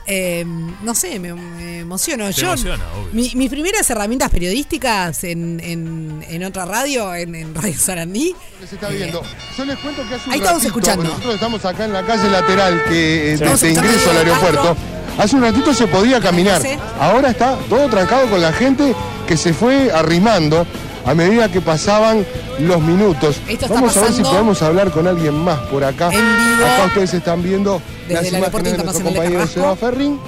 Eh, 0.08 0.44
no 0.82 0.94
sé, 0.94 1.18
me, 1.20 1.34
me 1.34 1.80
emociono. 1.80 2.26
Te 2.28 2.32
Yo, 2.32 2.46
emociona, 2.48 2.82
obvio. 2.96 3.08
mi- 3.12 3.32
mis 3.34 3.50
primeras 3.50 3.88
herramientas 3.90 4.30
periodísticas 4.30 5.22
en, 5.24 5.60
en, 5.62 6.24
en 6.28 6.44
otra 6.44 6.64
radio, 6.64 7.14
en, 7.14 7.34
en 7.34 7.54
Radio 7.54 7.78
Sarandí, 7.78 8.34
Se 8.68 8.74
está 8.76 8.88
viendo. 8.88 9.22
Yo 9.56 9.64
les 9.64 9.76
cuento 9.78 10.02
que 10.08 10.14
hace 10.14 10.26
un 10.26 10.32
Ahí 10.32 10.38
estamos 10.40 10.62
ratito, 10.62 10.66
escuchando. 10.78 11.04
Nosotros 11.04 11.34
estamos 11.34 11.64
acá 11.64 11.84
en 11.84 11.92
la 11.92 12.04
calle 12.06 12.28
lateral 12.30 12.82
que 12.88 13.30
eh, 13.30 13.32
escuchando 13.34 13.68
ingreso 13.68 14.10
al 14.10 14.16
aeropuerto. 14.18 14.76
Hace 15.18 15.36
un 15.36 15.42
ratito 15.42 15.74
se 15.74 15.86
podía 15.88 16.20
caminar. 16.20 16.62
Ahora 17.00 17.30
está 17.30 17.56
todo 17.68 17.88
trancado 17.88 18.28
con 18.30 18.40
la 18.40 18.52
gente 18.52 18.94
que 19.26 19.36
se 19.36 19.52
fue 19.52 19.90
arrimando 19.92 20.66
a 21.04 21.14
medida 21.14 21.50
que 21.50 21.60
pasaban 21.60 22.26
los 22.58 22.80
minutos. 22.80 23.40
Esto 23.48 23.68
Vamos 23.68 23.96
a 23.96 24.02
ver 24.02 24.12
si 24.12 24.22
podemos 24.22 24.62
hablar 24.62 24.90
con 24.90 25.06
alguien 25.06 25.34
más 25.34 25.58
por 25.66 25.84
acá. 25.84 26.08
Acá 26.08 26.86
ustedes 26.86 27.14
están 27.14 27.42
viendo 27.42 27.80
las 28.08 28.26
imágenes 28.32 28.76
de 28.76 28.84
nuestro 28.84 29.04
compañero 29.04 29.46
Seba. 29.46 29.76
Ferrín. 29.76 30.18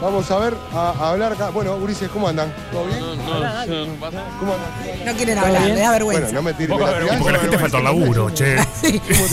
Vamos 0.00 0.30
a 0.30 0.38
ver, 0.38 0.54
a, 0.74 0.90
a 0.90 1.10
hablar 1.10 1.32
acá. 1.32 1.48
Bueno, 1.48 1.74
Ulises, 1.76 2.08
¿cómo 2.10 2.28
andan? 2.28 2.52
¿Todo 2.70 2.84
bien? 2.84 3.00
¿Cómo 3.00 4.52
andan? 4.54 5.06
no 5.06 5.12
quieren 5.14 5.38
hablar, 5.38 5.62
le 5.62 5.74
da 5.80 5.90
vergüenza. 5.92 6.22
Bueno, 6.24 6.34
no 6.34 6.42
me 6.42 6.52
tiren 6.52 6.68
Poco 6.76 6.84
la 6.86 6.92
vergüenza, 6.92 7.18
porque 7.18 7.32
la 7.32 7.38
gente 7.40 7.58
falta 7.58 7.78
al 7.78 7.84
laburo, 7.84 8.30
che. 8.30 8.56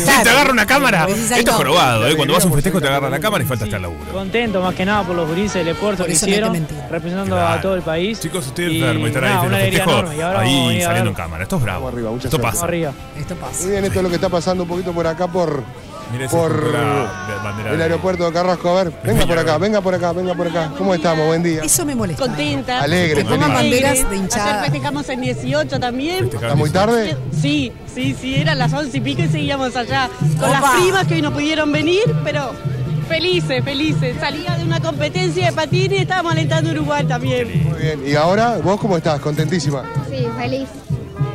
Claro. 0.03 0.23
te 0.23 0.29
agarra 0.29 0.51
una 0.51 0.65
cámara, 0.65 1.05
esto 1.07 1.35
es 1.35 1.45
no. 1.45 1.53
jorobado, 1.53 2.07
¿eh? 2.07 2.15
Cuando 2.15 2.33
vas 2.33 2.43
a 2.43 2.47
un 2.47 2.53
festejo 2.53 2.79
te 2.81 2.87
agarra 2.87 3.09
la 3.09 3.19
cámara 3.19 3.43
y 3.43 3.47
falta 3.47 3.65
hasta 3.65 3.75
el 3.75 3.81
laburo. 3.81 4.11
Contento 4.11 4.61
más 4.61 4.73
que 4.73 4.85
nada 4.85 5.03
por 5.03 5.15
los 5.15 5.27
gurises 5.27 5.53
del 5.55 5.67
esfuerzo 5.69 6.03
que 6.03 6.09
no 6.09 6.15
hicieron, 6.15 6.67
representando 6.89 7.35
Claro. 7.35 7.53
a 7.59 7.61
todo 7.61 7.75
el 7.75 7.81
país. 7.81 8.19
Chicos, 8.19 8.47
estoy 8.47 8.77
enfermo 8.77 9.05
y 9.05 9.09
están 9.09 9.23
ahí 9.25 9.45
en 9.45 9.51
los 9.51 9.59
festejos 9.59 10.09
ahí 10.37 10.81
saliendo 10.81 11.09
en 11.09 11.15
cámara. 11.15 11.43
Esto 11.43 11.57
es 11.57 11.61
bravo. 11.63 11.89
Esto 12.23 12.39
pasa. 12.39 12.67
Esto 13.17 13.35
pasa. 13.35 13.61
Muy 13.63 13.71
bien, 13.71 13.85
esto 13.85 13.99
es 13.99 14.03
lo 14.03 14.09
que 14.09 14.15
está 14.15 14.29
pasando 14.29 14.63
un 14.63 14.69
poquito 14.69 14.91
por 14.93 15.05
acá 15.07 15.27
por, 15.27 15.61
por 16.29 16.75
el 17.71 17.81
aeropuerto 17.81 18.25
de 18.25 18.31
Carrasco. 18.33 18.69
A 18.77 18.83
ver, 18.83 18.93
venga 19.03 19.25
por 19.25 19.37
acá, 19.39 19.57
venga 19.57 19.81
por 19.81 19.95
acá, 19.95 20.11
venga 20.13 20.33
por 20.35 20.47
acá. 20.47 20.71
¿Cómo 20.77 20.93
estamos? 20.93 21.25
Buen 21.27 21.43
día. 21.43 21.61
Eso 21.63 21.85
me 21.85 21.95
molesta. 21.95 22.25
Contenta. 22.25 22.81
Alegre, 22.81 23.23
Que 23.23 23.29
pongan 23.29 23.53
banderas 23.53 24.09
de 24.09 24.15
hinchada. 24.15 24.51
Ayer 24.59 24.63
festejamos 24.71 25.09
en 25.09 25.21
18 25.21 25.79
también. 25.79 26.29
¿Está 26.31 26.55
muy 26.55 26.69
tarde? 26.69 27.17
Sí, 27.39 27.71
sí, 27.93 28.15
sí, 28.19 28.35
eran 28.35 28.59
las 28.59 28.73
11 28.73 28.97
y 28.97 29.01
pico 29.01 29.21
y 29.21 29.27
seguíamos 29.27 29.75
allá 29.75 30.09
con 30.39 30.49
Opa. 30.49 30.59
las 30.59 30.71
primas 30.81 31.07
que 31.07 31.15
hoy 31.15 31.21
no 31.21 31.31
pudieron 31.33 31.71
venir, 31.71 32.03
pero 32.23 32.51
felices, 33.07 33.63
felices. 33.63 34.15
Salía 34.19 34.55
de 34.57 34.63
una 34.63 34.79
competencia 34.79 35.47
de 35.47 35.51
patines 35.53 35.99
y 35.99 36.01
estábamos 36.01 36.33
alentando 36.33 36.71
Uruguay 36.71 37.03
también. 37.05 37.69
Muy 37.69 37.79
bien. 37.81 38.03
¿Y 38.05 38.15
ahora 38.15 38.57
vos 38.63 38.79
cómo 38.79 38.97
estás? 38.97 39.19
¿Contentísima? 39.19 39.83
Sí, 40.09 40.27
feliz 40.37 40.67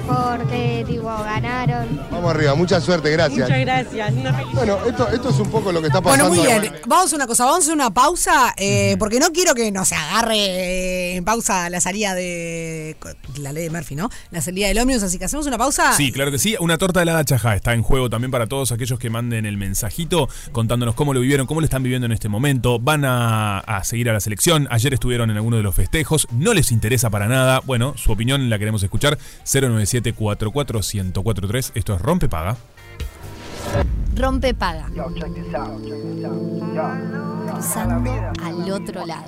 porque 0.08 0.84
tipo 0.86 1.06
ganaron. 1.06 2.00
Vamos 2.10 2.30
arriba, 2.30 2.54
mucha 2.54 2.80
suerte, 2.80 3.10
gracias. 3.10 3.48
Muchas 3.48 3.60
gracias. 3.60 4.14
Bueno, 4.54 4.78
esto, 4.86 5.08
esto 5.10 5.28
es 5.28 5.38
un 5.38 5.50
poco 5.50 5.70
lo 5.70 5.80
que 5.80 5.88
está 5.88 6.00
pasando. 6.00 6.28
Bueno, 6.28 6.42
muy 6.42 6.60
bien. 6.60 6.74
Vamos 6.86 7.12
a 7.12 7.16
una 7.16 7.26
cosa, 7.26 7.44
vamos 7.44 7.68
a 7.68 7.72
una 7.72 7.90
pausa, 7.90 8.54
eh, 8.56 8.96
porque 8.98 9.20
no 9.20 9.30
quiero 9.32 9.54
que 9.54 9.70
nos 9.70 9.92
agarre 9.92 10.36
eh, 10.38 11.16
en 11.16 11.24
pausa 11.24 11.68
la 11.68 11.80
salida 11.80 12.14
de 12.14 12.96
la 13.38 13.52
ley 13.52 13.64
de 13.64 13.70
Murphy, 13.70 13.96
¿no? 13.96 14.08
La 14.30 14.40
salida 14.40 14.68
del 14.68 14.78
ómnibus, 14.78 15.02
así 15.02 15.18
que 15.18 15.26
hacemos 15.26 15.46
una 15.46 15.58
pausa. 15.58 15.92
Sí, 15.92 16.10
claro 16.10 16.30
que 16.30 16.38
sí. 16.38 16.56
Una 16.58 16.78
torta 16.78 17.00
de 17.00 17.06
la 17.06 17.22
chajá 17.24 17.54
está 17.54 17.74
en 17.74 17.82
juego 17.82 18.08
también 18.08 18.30
para 18.30 18.46
todos 18.46 18.72
aquellos 18.72 18.98
que 18.98 19.10
manden 19.10 19.44
el 19.44 19.58
mensajito 19.58 20.28
contándonos 20.52 20.94
cómo 20.94 21.12
lo 21.12 21.20
vivieron, 21.20 21.46
cómo 21.46 21.60
lo 21.60 21.64
están 21.66 21.82
viviendo 21.82 22.06
en 22.06 22.12
este 22.12 22.28
momento. 22.28 22.78
Van 22.78 23.04
a, 23.04 23.58
a 23.58 23.84
seguir 23.84 24.08
a 24.08 24.14
la 24.14 24.20
selección. 24.20 24.68
Ayer 24.70 24.94
estuvieron 24.94 25.30
en 25.30 25.36
alguno 25.36 25.58
de 25.58 25.62
los 25.62 25.74
festejos. 25.74 26.26
No 26.32 26.54
les 26.54 26.72
interesa 26.72 27.10
para 27.10 27.28
nada. 27.28 27.60
Bueno, 27.64 27.94
su 27.96 28.12
opinión 28.12 28.48
la 28.48 28.58
queremos 28.58 28.82
escuchar. 28.82 29.18
097 29.44 29.97
44 30.02 30.80
1043 30.80 31.72
Esto 31.74 31.94
es 31.94 32.00
Rompe 32.00 32.28
Paga. 32.28 32.56
Rompe 34.16 34.52
paga. 34.54 34.86
Cruzando 37.52 38.10
al 38.44 38.70
otro 38.72 39.06
lado. 39.06 39.24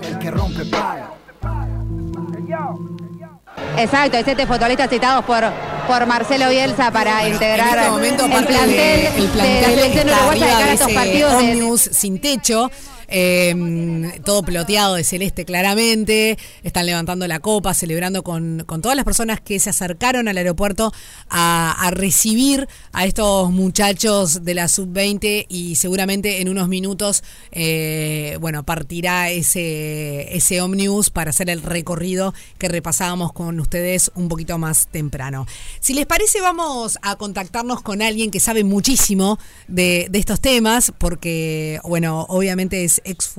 Exacto, 3.76 4.16
hay 4.16 4.24
siete 4.24 4.46
futbolistas 4.46 4.90
citados 4.90 5.24
por, 5.24 5.42
por 5.86 6.06
Marcelo 6.06 6.48
Bielsa 6.50 6.90
para 6.90 7.26
En 7.26 7.34
integrar 7.34 7.76
este 7.78 7.90
momento, 7.90 8.24
el 8.24 8.30
plantel, 8.46 8.66
de- 8.68 9.06
el 9.06 9.14
de 9.14 9.28
plantel 9.28 9.62
la 9.62 9.68
selección 9.68 10.08
está 10.08 10.26
uruguaya 10.26 10.46
de 10.46 10.52
arriba 10.52 10.58
cara 10.58 10.64
a 10.64 10.66
de 10.66 10.72
estos 10.74 10.88
ese 10.88 10.96
partidos. 10.96 11.32
de- 11.32 12.18
techo. 12.18 12.70
Eh, 13.10 14.20
todo 14.24 14.42
ploteado 14.42 14.94
de 14.94 15.04
celeste 15.04 15.44
claramente, 15.44 16.38
están 16.62 16.86
levantando 16.86 17.26
la 17.26 17.40
copa, 17.40 17.74
celebrando 17.74 18.22
con, 18.22 18.64
con 18.66 18.80
todas 18.82 18.96
las 18.96 19.04
personas 19.04 19.40
que 19.40 19.58
se 19.58 19.70
acercaron 19.70 20.28
al 20.28 20.38
aeropuerto 20.38 20.92
a, 21.28 21.72
a 21.86 21.90
recibir 21.90 22.68
a 22.92 23.04
estos 23.04 23.50
muchachos 23.50 24.44
de 24.44 24.54
la 24.54 24.68
sub-20 24.68 25.46
y 25.48 25.76
seguramente 25.76 26.40
en 26.40 26.48
unos 26.48 26.68
minutos, 26.68 27.22
eh, 27.52 28.36
bueno, 28.40 28.62
partirá 28.64 29.30
ese, 29.30 30.36
ese 30.36 30.60
ómnibus 30.60 31.10
para 31.10 31.30
hacer 31.30 31.50
el 31.50 31.62
recorrido 31.62 32.34
que 32.58 32.68
repasábamos 32.68 33.32
con 33.32 33.58
ustedes 33.60 34.10
un 34.14 34.28
poquito 34.28 34.58
más 34.58 34.88
temprano. 34.88 35.46
Si 35.80 35.94
les 35.94 36.06
parece, 36.06 36.40
vamos 36.40 36.98
a 37.02 37.16
contactarnos 37.16 37.82
con 37.82 38.02
alguien 38.02 38.30
que 38.30 38.40
sabe 38.40 38.64
muchísimo 38.64 39.38
de, 39.68 40.06
de 40.10 40.18
estos 40.18 40.40
temas, 40.40 40.92
porque, 40.98 41.80
bueno, 41.84 42.26
obviamente 42.28 42.84
es 42.84 42.99
ex, 43.04 43.34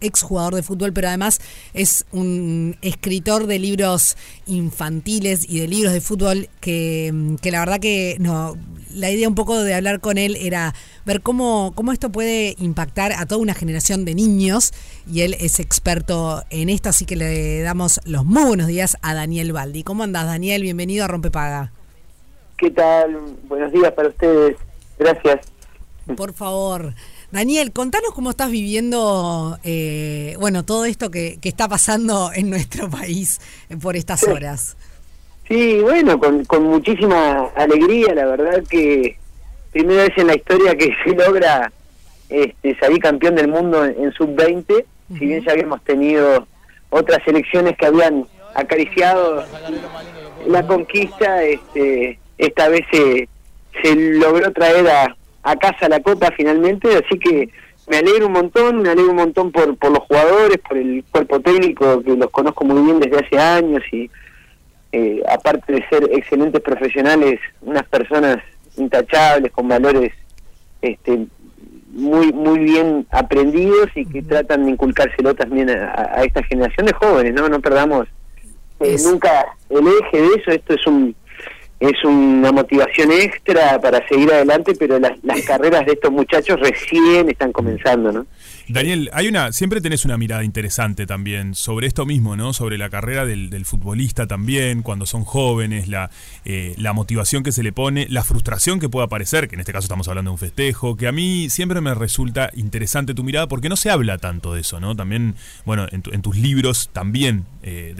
ex 0.00 0.22
jugador 0.22 0.54
de 0.54 0.62
fútbol, 0.62 0.92
pero 0.92 1.08
además 1.08 1.40
es 1.74 2.06
un 2.12 2.76
escritor 2.82 3.46
de 3.46 3.58
libros 3.58 4.16
infantiles 4.46 5.48
y 5.48 5.60
de 5.60 5.68
libros 5.68 5.92
de 5.92 6.00
fútbol 6.00 6.48
que, 6.60 7.36
que 7.40 7.50
la 7.50 7.60
verdad 7.60 7.80
que 7.80 8.16
no, 8.18 8.56
la 8.94 9.10
idea 9.10 9.28
un 9.28 9.34
poco 9.34 9.62
de 9.62 9.74
hablar 9.74 10.00
con 10.00 10.18
él 10.18 10.36
era 10.40 10.74
ver 11.04 11.22
cómo, 11.22 11.72
cómo 11.74 11.92
esto 11.92 12.10
puede 12.10 12.54
impactar 12.58 13.12
a 13.12 13.26
toda 13.26 13.40
una 13.40 13.54
generación 13.54 14.04
de 14.04 14.14
niños 14.14 14.72
y 15.10 15.22
él 15.22 15.36
es 15.40 15.60
experto 15.60 16.42
en 16.50 16.68
esto, 16.68 16.88
así 16.88 17.04
que 17.04 17.16
le 17.16 17.62
damos 17.62 18.00
los 18.04 18.24
muy 18.24 18.44
buenos 18.44 18.66
días 18.66 18.96
a 19.02 19.14
Daniel 19.14 19.52
Baldi. 19.52 19.82
¿Cómo 19.82 20.02
andas, 20.02 20.26
Daniel? 20.26 20.62
Bienvenido 20.62 21.04
a 21.04 21.08
Rompepaga. 21.08 21.72
¿Qué 22.56 22.70
tal? 22.70 23.36
Buenos 23.48 23.72
días 23.72 23.92
para 23.92 24.08
ustedes. 24.08 24.56
Gracias. 24.98 25.40
Por 26.16 26.32
favor. 26.32 26.94
Daniel, 27.32 27.72
contanos 27.72 28.10
cómo 28.14 28.28
estás 28.28 28.50
viviendo, 28.50 29.58
eh, 29.64 30.36
bueno, 30.38 30.66
todo 30.66 30.84
esto 30.84 31.10
que, 31.10 31.38
que 31.40 31.48
está 31.48 31.66
pasando 31.66 32.30
en 32.34 32.50
nuestro 32.50 32.90
país 32.90 33.40
por 33.80 33.96
estas 33.96 34.22
horas. 34.24 34.76
Sí, 35.48 35.78
bueno, 35.80 36.18
con, 36.18 36.44
con 36.44 36.64
muchísima 36.64 37.48
alegría, 37.56 38.14
la 38.14 38.26
verdad 38.26 38.62
que 38.68 39.16
primera 39.72 40.02
vez 40.02 40.12
en 40.18 40.26
la 40.26 40.34
historia 40.34 40.76
que 40.76 40.90
se 41.04 41.14
logra 41.14 41.72
este, 42.28 42.78
salir 42.78 42.98
campeón 43.00 43.34
del 43.34 43.48
mundo 43.48 43.82
en, 43.86 44.04
en 44.04 44.12
sub-20, 44.12 44.84
si 45.18 45.26
bien 45.26 45.42
ya 45.42 45.52
habíamos 45.52 45.82
tenido 45.84 46.46
otras 46.90 47.20
selecciones 47.24 47.78
que 47.78 47.86
habían 47.86 48.26
acariciado 48.54 49.42
la 50.46 50.66
conquista, 50.66 51.42
este, 51.42 52.18
esta 52.36 52.68
vez 52.68 52.82
se, 52.92 53.26
se 53.82 53.94
logró 53.94 54.52
traer 54.52 54.86
a, 54.88 55.16
a 55.42 55.56
casa 55.56 55.88
la 55.88 56.00
copa 56.00 56.30
finalmente, 56.36 56.88
así 56.88 57.18
que 57.18 57.48
me 57.88 57.98
alegro 57.98 58.26
un 58.26 58.32
montón, 58.32 58.82
me 58.82 58.90
alegro 58.90 59.10
un 59.10 59.16
montón 59.16 59.50
por, 59.50 59.76
por 59.76 59.90
los 59.90 60.00
jugadores, 60.00 60.58
por 60.58 60.76
el 60.76 61.04
cuerpo 61.10 61.40
técnico, 61.40 62.02
que 62.02 62.16
los 62.16 62.30
conozco 62.30 62.64
muy 62.64 62.82
bien 62.82 63.00
desde 63.00 63.26
hace 63.26 63.38
años 63.38 63.82
y 63.92 64.10
eh, 64.92 65.22
aparte 65.28 65.72
de 65.72 65.88
ser 65.88 66.08
excelentes 66.12 66.60
profesionales, 66.60 67.40
unas 67.62 67.84
personas 67.84 68.38
intachables, 68.76 69.50
con 69.52 69.68
valores 69.68 70.12
este, 70.80 71.26
muy 71.92 72.32
muy 72.32 72.58
bien 72.60 73.06
aprendidos 73.10 73.88
y 73.94 74.06
que 74.06 74.22
tratan 74.22 74.64
de 74.64 74.72
inculcárselo 74.72 75.34
también 75.34 75.70
a, 75.70 76.10
a 76.14 76.24
esta 76.24 76.42
generación 76.44 76.86
de 76.86 76.92
jóvenes, 76.92 77.34
¿no? 77.34 77.48
No 77.48 77.60
perdamos 77.60 78.06
eh, 78.82 78.96
nunca 79.04 79.46
el 79.70 79.86
eje 79.86 80.20
de 80.20 80.28
eso, 80.36 80.50
esto 80.50 80.74
es 80.74 80.86
un 80.86 81.14
es 81.82 82.04
una 82.04 82.52
motivación 82.52 83.10
extra 83.12 83.80
para 83.80 84.06
seguir 84.08 84.30
adelante, 84.32 84.74
pero 84.78 84.98
las, 84.98 85.12
las 85.22 85.42
carreras 85.42 85.84
de 85.84 85.92
estos 85.92 86.12
muchachos 86.12 86.58
recién 86.60 87.28
están 87.28 87.52
comenzando, 87.52 88.12
¿no? 88.12 88.26
Daniel, 88.68 89.10
hay 89.12 89.26
una, 89.26 89.50
siempre 89.52 89.80
tenés 89.80 90.04
una 90.04 90.16
mirada 90.16 90.44
interesante 90.44 91.04
también 91.04 91.54
sobre 91.56 91.88
esto 91.88 92.06
mismo, 92.06 92.36
¿no? 92.36 92.52
Sobre 92.52 92.78
la 92.78 92.88
carrera 92.88 93.26
del, 93.26 93.50
del 93.50 93.64
futbolista 93.64 94.26
también, 94.28 94.82
cuando 94.82 95.04
son 95.04 95.24
jóvenes, 95.24 95.88
la, 95.88 96.10
eh, 96.44 96.74
la 96.78 96.92
motivación 96.92 97.42
que 97.42 97.50
se 97.52 97.62
le 97.64 97.72
pone, 97.72 98.06
la 98.08 98.22
frustración 98.22 98.78
que 98.78 98.88
puede 98.88 99.06
aparecer, 99.06 99.48
que 99.48 99.56
en 99.56 99.60
este 99.60 99.72
caso 99.72 99.86
estamos 99.86 100.06
hablando 100.08 100.30
de 100.30 100.34
un 100.34 100.38
festejo, 100.38 100.96
que 100.96 101.08
a 101.08 101.12
mí 101.12 101.50
siempre 101.50 101.80
me 101.80 101.94
resulta 101.94 102.50
interesante 102.54 103.14
tu 103.14 103.24
mirada 103.24 103.48
porque 103.48 103.68
no 103.68 103.76
se 103.76 103.90
habla 103.90 104.18
tanto 104.18 104.54
de 104.54 104.60
eso, 104.60 104.78
¿no? 104.78 104.94
También, 104.94 105.34
bueno, 105.66 105.86
en, 105.90 106.02
tu- 106.02 106.12
en 106.12 106.22
tus 106.22 106.36
libros 106.36 106.90
también 106.92 107.44
eh, 107.62 107.94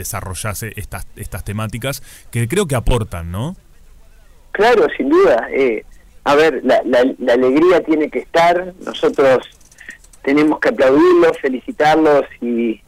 estas, 0.76 1.06
estas 1.16 1.44
temáticas 1.44 2.02
que 2.30 2.46
creo 2.48 2.66
que 2.66 2.76
aportan, 2.76 3.30
¿no? 3.32 3.56
Claro, 4.52 4.86
sin 4.96 5.08
duda. 5.08 5.48
Eh, 5.50 5.84
a 6.24 6.34
ver, 6.34 6.60
la, 6.64 6.80
la, 6.84 7.04
la 7.18 7.32
alegría 7.32 7.82
tiene 7.82 8.08
que 8.08 8.20
estar. 8.20 8.72
Nosotros 8.84 9.38
tenemos 10.22 10.60
que 10.60 10.68
aplaudirlos, 10.68 11.38
felicitarlos 11.40 12.24
y, 12.40 12.80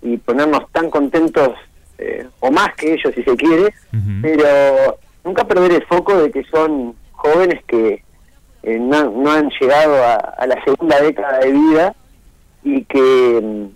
y 0.00 0.16
ponernos 0.18 0.70
tan 0.72 0.88
contentos, 0.90 1.50
eh, 1.98 2.26
o 2.40 2.50
más 2.50 2.74
que 2.76 2.94
ellos 2.94 3.12
si 3.14 3.22
se 3.22 3.36
quiere, 3.36 3.74
pero 4.22 4.98
nunca 5.22 5.44
perder 5.44 5.72
el 5.72 5.84
foco 5.86 6.16
de 6.16 6.30
que 6.30 6.42
son 6.44 6.96
jóvenes 7.12 7.62
que 7.66 8.02
eh, 8.62 8.78
no, 8.80 9.10
no 9.10 9.30
han 9.30 9.50
llegado 9.60 10.02
a, 10.02 10.14
a 10.14 10.46
la 10.46 10.64
segunda 10.64 11.00
década 11.00 11.40
de 11.40 11.52
vida 11.52 11.94
y 12.64 12.84
que 12.84 13.68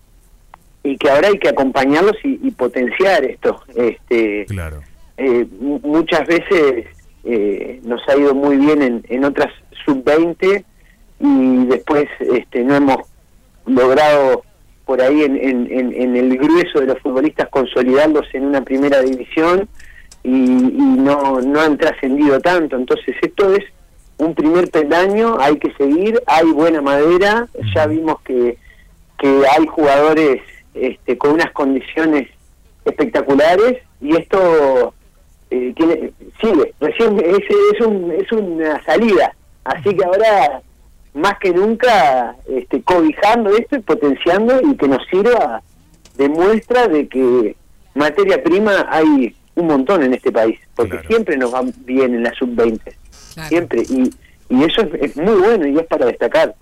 y 0.83 0.97
que 0.97 1.11
ahora 1.11 1.29
hay 1.29 1.39
que 1.39 1.49
acompañarlos 1.49 2.17
y, 2.25 2.41
y 2.47 2.51
potenciar 2.53 3.25
esto. 3.25 3.61
Este, 3.75 4.47
claro. 4.47 4.81
muchas 5.83 6.27
veces 6.27 6.87
eh, 7.27 7.81
nos 7.85 8.01
ha 8.09 8.17
ido 8.17 8.35
muy 8.35 8.57
bien 8.57 8.81
en, 8.83 9.05
en 9.09 9.25
otras 9.25 9.53
sub-20 9.85 10.65
y 11.21 11.65
después 11.67 12.07
este, 12.21 12.63
no 12.65 12.75
hemos 12.77 12.99
logrado 13.67 14.45
por 14.85 15.01
ahí 15.01 15.23
en, 15.23 15.37
en, 15.37 15.67
en- 15.71 15.93
en 15.95 16.17
el 16.17 16.39
grueso 16.39 16.81
de 16.81 16.87
los 16.87 16.99
futbolistas 17.01 17.49
consolidarlos 17.49 18.27
en 18.33 18.45
una 18.45 18.63
primera 18.63 19.01
división 19.03 19.69
y, 20.23 20.31
y 20.31 20.97
no, 20.99 21.41
no 21.41 21.61
han 21.61 21.77
trascendido 21.79 22.41
tanto. 22.41 22.77
Entonces 22.77 23.17
esto 23.21 23.55
es 23.55 23.65
un 24.19 24.35
primer 24.35 24.71
peldaño, 24.71 25.37
hay 25.41 25.59
que 25.59 25.73
seguir, 25.75 26.23
hay 26.27 26.47
buena 26.53 26.81
madera, 26.81 27.49
ya 27.75 27.87
vimos 27.87 28.21
que, 28.23 28.57
que 29.19 29.43
hay 29.59 29.67
jugadores 29.67 30.41
este, 30.75 31.19
con 31.19 31.33
unas 31.33 31.51
condiciones 31.53 32.29
espectaculares 32.85 33.79
y 34.01 34.17
esto 34.17 34.95
eh, 35.51 35.73
tiene, 35.77 36.13
sigue, 36.41 36.75
recién 36.81 37.19
es, 37.19 37.39
es, 37.75 37.81
un, 37.87 38.13
es 38.13 38.31
una 38.33 38.83
salida, 38.85 39.35
así 39.65 39.95
que 39.95 40.05
ahora 40.05 40.63
más 41.15 41.39
que 41.39 41.51
nunca 41.53 42.37
este, 42.49 42.83
cobijando 42.83 43.51
esto 43.57 43.77
y 43.77 43.81
potenciando 43.81 44.61
y 44.63 44.77
que 44.77 44.89
nos 44.89 45.07
sirva 45.07 45.63
de 46.17 46.29
muestra 46.29 46.89
de 46.89 47.09
que 47.09 47.57
materia 47.95 48.43
prima 48.43 48.87
hay 48.91 49.35
un 49.55 49.67
montón 49.67 50.03
en 50.03 50.15
este 50.15 50.31
país, 50.31 50.59
porque 50.75 51.01
siempre 51.07 51.37
nos 51.37 51.55
va 51.55 51.63
bien 51.85 52.15
en 52.15 52.23
la 52.23 52.35
sub-20, 52.35 52.81
siempre, 53.49 53.83
y, 53.89 54.11
y 54.51 54.65
eso 54.65 54.83
es, 54.83 55.03
es 55.03 55.17
muy 55.17 55.35
bueno 55.35 55.67
y 55.67 55.79
es 55.79 55.87
para 55.87 56.07
destacar. 56.07 56.55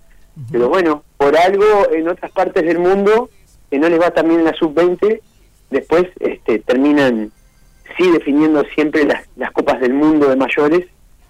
Pero 0.51 0.69
bueno, 0.69 1.05
por 1.17 1.37
algo 1.37 1.93
en 1.93 2.09
otras 2.09 2.31
partes 2.33 2.65
del 2.65 2.79
mundo 2.79 3.31
que 3.71 3.79
no 3.79 3.89
les 3.89 4.01
va 4.01 4.11
tan 4.11 4.29
bien 4.29 4.41
en 4.41 4.47
la 4.47 4.55
sub-20, 4.55 5.21
después 5.71 6.07
este, 6.21 6.61
terminan 6.61 7.33
sí 7.97 8.11
definiendo 8.11 8.65
siempre 8.75 9.05
las, 9.05 9.23
las 9.37 9.51
copas 9.53 9.81
del 9.81 9.93
mundo 9.95 10.29
de 10.29 10.37
mayores 10.37 10.87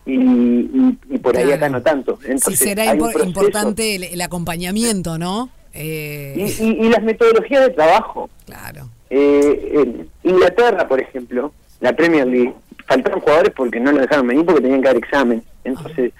y, 0.06 0.14
y- 0.14 0.98
y 1.10 1.18
por 1.18 1.36
ahí 1.36 1.50
acá 1.52 1.68
no 1.68 1.80
tanto. 1.82 2.18
Sí, 2.22 2.28
Entonces, 2.32 2.58
será 2.58 2.94
importante 2.94 3.94
el, 3.96 4.04
el 4.04 4.20
acompañamiento, 4.20 5.18
¿no? 5.18 5.48
Eh, 5.72 6.34
Y, 6.60 6.64
y- 6.64 6.88
las 6.88 7.02
metodologías 7.02 7.62
de 7.66 7.70
trabajo. 7.70 8.28
Claro. 8.46 8.88
Eh, 9.10 9.72
en 9.74 10.08
Inglaterra, 10.22 10.86
por 10.88 11.00
ejemplo, 11.00 11.52
la 11.80 11.94
Premier 11.94 12.26
League, 12.26 12.54
faltaron 12.86 13.20
jugadores 13.20 13.52
porque 13.56 13.80
no 13.80 13.92
los 13.92 14.02
dejaron 14.02 14.26
venir 14.26 14.44
porque 14.44 14.60
tenían 14.62 14.82
que 14.82 14.88
dar 14.88 14.96
examen. 14.96 15.42
Entonces, 15.64 16.12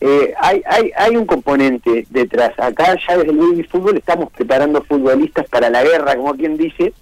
eh, 0.00 0.34
hay, 0.40 0.62
hay, 0.66 0.90
hay 0.96 1.16
un 1.16 1.26
componente 1.26 2.06
detrás. 2.10 2.52
Acá 2.58 2.96
ya 3.06 3.16
desde 3.18 3.30
el 3.30 3.36
baby 3.38 3.62
fútbol 3.64 3.96
estamos 3.96 4.30
preparando 4.32 4.82
futbolistas 4.82 5.46
para 5.48 5.70
la 5.70 5.82
guerra, 5.82 6.16
como 6.16 6.34
quien 6.34 6.56
dice, 6.56 6.92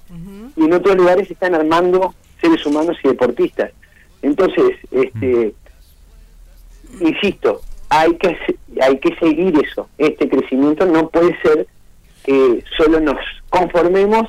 y 0.57 0.64
en 0.64 0.72
otros 0.72 0.97
lugares 0.97 1.30
están 1.30 1.55
armando 1.55 2.14
seres 2.45 2.66
humanos 2.66 2.97
y 3.03 3.09
deportistas. 3.09 3.70
Entonces, 4.22 4.76
este, 4.90 5.55
insisto, 7.01 7.61
hay 7.88 8.14
que 8.16 8.36
hay 8.80 8.99
que 8.99 9.14
seguir 9.16 9.55
eso. 9.64 9.88
Este 9.99 10.28
crecimiento 10.28 10.86
no 10.86 11.09
puede 11.09 11.38
ser 11.42 11.66
que 12.24 12.64
solo 12.76 13.01
nos 13.01 13.18
conformemos 13.51 14.28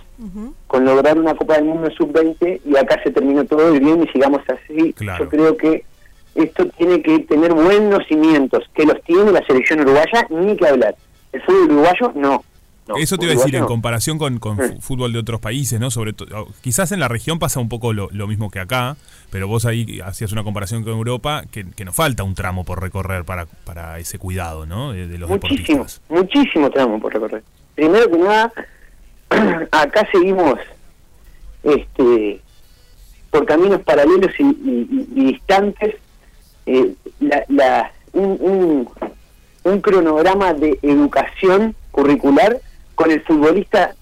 con 0.68 0.86
lograr 0.86 1.18
una 1.18 1.36
Copa 1.36 1.56
del 1.56 1.66
Mundo 1.66 1.90
sub-20 1.92 2.62
y 2.66 2.78
acá 2.78 3.02
se 3.04 3.12
terminó 3.12 3.46
todo 3.46 3.74
y 3.74 3.80
bien 3.80 4.04
y 4.04 4.08
sigamos 4.10 4.42
así. 4.48 4.94
Yo 5.00 5.30
creo 5.30 5.58
que 5.58 5.86
esto 6.36 6.66
tiene 6.78 7.02
que 7.02 7.20
tener 7.20 7.54
buenos 7.54 8.06
cimientos, 8.08 8.64
que 8.74 8.86
los 8.86 9.02
tiene 9.04 9.32
la 9.32 9.46
selección 9.46 9.80
uruguaya, 9.80 10.28
ni 10.30 10.56
que 10.58 10.68
hablar. 10.68 10.96
El 11.32 11.42
fútbol 11.44 11.72
uruguayo, 11.72 12.12
no. 12.16 12.44
No, 12.88 12.98
Eso 12.98 13.18
te 13.18 13.26
iba 13.26 13.34
a 13.34 13.38
decir, 13.38 13.56
en 13.56 13.66
comparación 13.66 14.20
con, 14.20 14.38
con 14.38 14.60
fútbol 14.80 15.12
de 15.12 15.18
otros 15.20 15.40
países, 15.40 15.80
¿no? 15.80 15.90
Sobre 15.90 16.14
todo, 16.14 16.48
quizás 16.62 16.92
en 16.92 17.00
la 17.00 17.08
región 17.08 17.40
pasa 17.40 17.60
un 17.60 17.68
poco 17.68 17.94
lo, 17.94 18.10
lo 18.12 18.28
mismo 18.28 18.52
que 18.52 18.60
acá, 18.60 18.96
pero 19.32 19.48
vos 19.48 19.66
ahí 19.66 20.00
hacías 20.06 20.32
una 20.32 20.44
comparación 20.44 20.84
con 20.84 20.94
Europa, 20.94 21.44
que, 21.52 21.66
que 21.66 21.84
nos 21.84 21.96
falta 21.96 22.22
un 22.24 22.36
tramo 22.36 22.64
por 22.64 22.82
recorrer 22.82 23.26
para, 23.26 23.48
para 23.64 23.98
ese 23.98 24.20
cuidado, 24.20 24.68
¿no? 24.68 24.92
De, 24.94 25.08
de 25.08 25.18
los 25.18 25.28
Muchísimo, 25.30 25.80
deportistas. 25.86 26.02
muchísimo 26.10 26.70
tramo 26.70 27.00
por 27.00 27.12
recorrer. 27.14 27.42
primero 27.74 28.08
que 28.10 28.18
nada, 28.20 28.54
acá 29.72 30.08
seguimos 30.12 30.60
este 31.64 32.40
por 33.32 33.46
caminos 33.46 33.82
paralelos 33.82 34.32
y, 34.40 34.44
y- 34.44 35.08
y 35.16 35.26
distantes 35.34 35.96
eh, 36.68 36.94
la, 37.20 37.44
la- 37.50 37.92
un, 38.14 38.38
un- 38.40 38.90
un 39.64 39.82
cronograma 39.82 40.54
de 40.54 40.78
educación 40.84 41.76
curricular 41.92 42.62
con 42.96 43.12
el 43.12 43.22
futbolista 43.22 43.94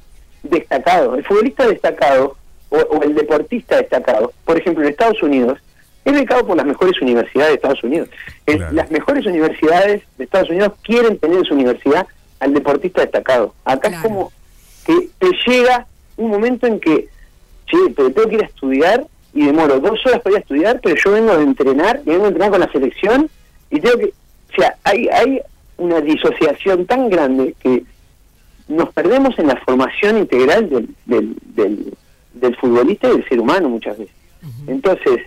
destacado. 0.44 1.16
El 1.16 1.24
futbolista 1.26 1.68
destacado 1.68 2.38
o, 2.70 2.78
o 2.78 3.04
el 3.04 3.16
deportista 3.16 3.78
destacado, 3.78 4.32
por 4.46 4.58
ejemplo, 4.58 4.84
en 4.84 4.89
Estados 4.89 5.22
Unidos, 5.22 5.60
es 6.06 6.14
becado 6.14 6.46
por 6.46 6.58
las 6.58 6.66
mejores 6.66 7.02
universidades 7.02 7.50
de 7.52 7.56
Estados 7.56 7.84
Unidos. 7.84 8.10
El- 8.46 8.76
Las 8.76 8.91
mejores 8.91 9.26
universidades 9.26 10.02
de 10.18 10.24
Estados 10.26 10.50
Unidos 10.50 10.74
quieren 10.84 11.18
tener 11.18 11.38
en 11.38 11.46
su 11.46 11.54
universidad 11.54 12.06
al 12.39 12.54
deportista 12.54 13.02
destacado. 13.02 13.54
Acá 13.64 13.88
es 13.89 13.96
como 14.00 14.32
que 14.86 15.10
te 15.18 15.30
llega 15.48 15.88
un 16.18 16.30
momento 16.30 16.68
en 16.68 16.80
que, 16.80 17.08
che, 17.68 17.78
pero 17.96 18.12
tengo 18.12 18.28
que 18.28 18.36
ir 18.36 18.44
a 18.44 18.48
estudiar 18.48 19.06
y 19.34 19.46
demoro 19.46 19.80
dos 19.80 20.06
horas 20.06 20.20
para 20.22 20.32
ir 20.34 20.38
a 20.38 20.41
estudiar, 20.41 20.80
pero 20.84 20.96
yo 20.96 21.12
vengo 21.12 21.38
de 21.38 21.44
entrenar, 21.44 22.02
y 22.06 22.10
vengo 22.10 22.26
a 22.26 22.28
entrenar 22.28 22.52
con 22.52 22.60
la 22.60 22.72
selección 22.72 23.30
y 23.70 23.80
tengo 23.80 23.98
que, 23.98 24.06
o 24.08 24.56
sea, 24.62 24.76
hay, 24.84 25.08
hay 25.08 25.39
una 25.78 26.02
disociación 26.02 26.86
tan 26.86 27.10
grande 27.10 27.56
que 27.62 27.84
nos 28.68 28.89
perdemos 28.93 29.38
en 29.39 29.47
la 29.47 29.57
formación 29.57 30.18
integral 30.18 30.70
del, 30.70 30.89
del, 31.05 31.36
del, 31.55 31.93
del 32.34 32.55
futbolista 32.55 33.07
y 33.09 33.18
del 33.18 33.28
ser 33.30 33.39
humano 33.39 33.70
muchas 33.70 33.97
veces. 33.97 34.16
Entonces, 34.68 35.22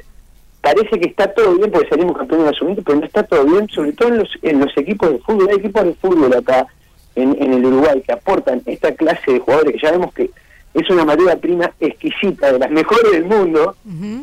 parece 0.61 0.99
que 1.01 1.09
está 1.09 1.32
todo 1.32 1.55
bien 1.57 1.70
porque 1.70 1.89
salimos 1.89 2.16
campeones 2.16 2.47
de 2.47 2.53
la 2.53 2.59
sub 2.59 2.82
pero 2.84 2.99
no 2.99 3.07
está 3.07 3.22
todo 3.22 3.45
bien, 3.45 3.68
sobre 3.68 3.93
todo 3.93 4.09
en 4.09 4.18
los, 4.18 4.28
en 4.43 4.61
los 4.61 4.76
equipos 4.76 5.11
de 5.11 5.18
fútbol. 5.18 5.49
Hay 5.51 5.57
equipos 5.59 5.84
de 5.84 5.95
fútbol 5.95 6.34
acá 6.34 6.66
en, 7.14 7.37
en 7.43 7.53
el 7.55 7.64
Uruguay 7.64 8.03
que 8.05 8.12
aportan 8.12 8.62
esta 8.66 8.93
clase 8.93 9.32
de 9.32 9.39
jugadores 9.41 9.72
que 9.74 9.78
ya 9.80 9.93
vemos 9.93 10.12
que 10.12 10.30
es 10.74 10.91
una 10.91 11.05
materia 11.07 11.37
prima 11.37 11.70
exquisita, 11.80 12.53
de 12.53 12.59
las 12.59 12.70
mejores 12.70 13.11
del 13.12 13.24
mundo, 13.24 13.74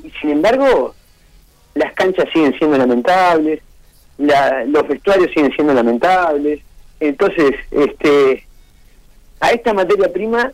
y 0.03 0.11
sin 0.21 0.29
embargo, 0.29 0.93
las 1.73 1.91
canchas 1.93 2.27
siguen 2.31 2.53
siendo 2.59 2.77
lamentables, 2.77 3.61
la- 4.19 4.63
los 4.65 4.87
vestuarios 4.87 5.31
siguen 5.33 5.51
siendo 5.55 5.73
lamentables. 5.73 6.59
Entonces, 6.99 7.55
este 7.71 8.45
a 9.43 9.49
esta 9.51 9.73
materia 9.73 10.11
prima, 10.11 10.51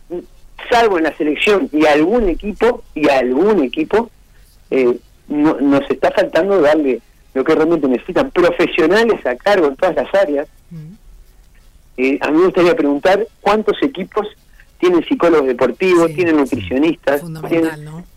salvo 0.68 0.98
en 0.98 1.04
la 1.04 1.16
selección 1.16 1.68
y 1.72 1.86
a 1.86 1.92
algún 1.92 2.28
equipo, 2.28 2.82
y 2.94 3.08
a 3.08 3.18
algún 3.20 3.62
equipo, 3.62 4.10
eh, 4.70 4.96
no- 5.28 5.60
nos 5.60 5.88
está 5.90 6.10
faltando 6.10 6.60
darle 6.60 7.00
lo 7.34 7.44
que 7.44 7.54
realmente 7.54 7.86
necesitan, 7.86 8.30
profesionales 8.32 9.24
a 9.24 9.36
cargo 9.36 9.68
en 9.68 9.76
todas 9.76 9.94
las 9.94 10.12
áreas. 10.14 10.48
Eh, 11.96 12.18
a 12.20 12.30
mí 12.30 12.38
me 12.38 12.44
gustaría 12.46 12.74
preguntar 12.74 13.26
cuántos 13.40 13.80
equipos 13.82 14.26
tienen 14.80 15.04
psicólogos 15.06 15.46
deportivos, 15.46 16.12
tienen 16.14 16.36
nutricionistas. 16.36 17.22
tienen- 17.48 17.70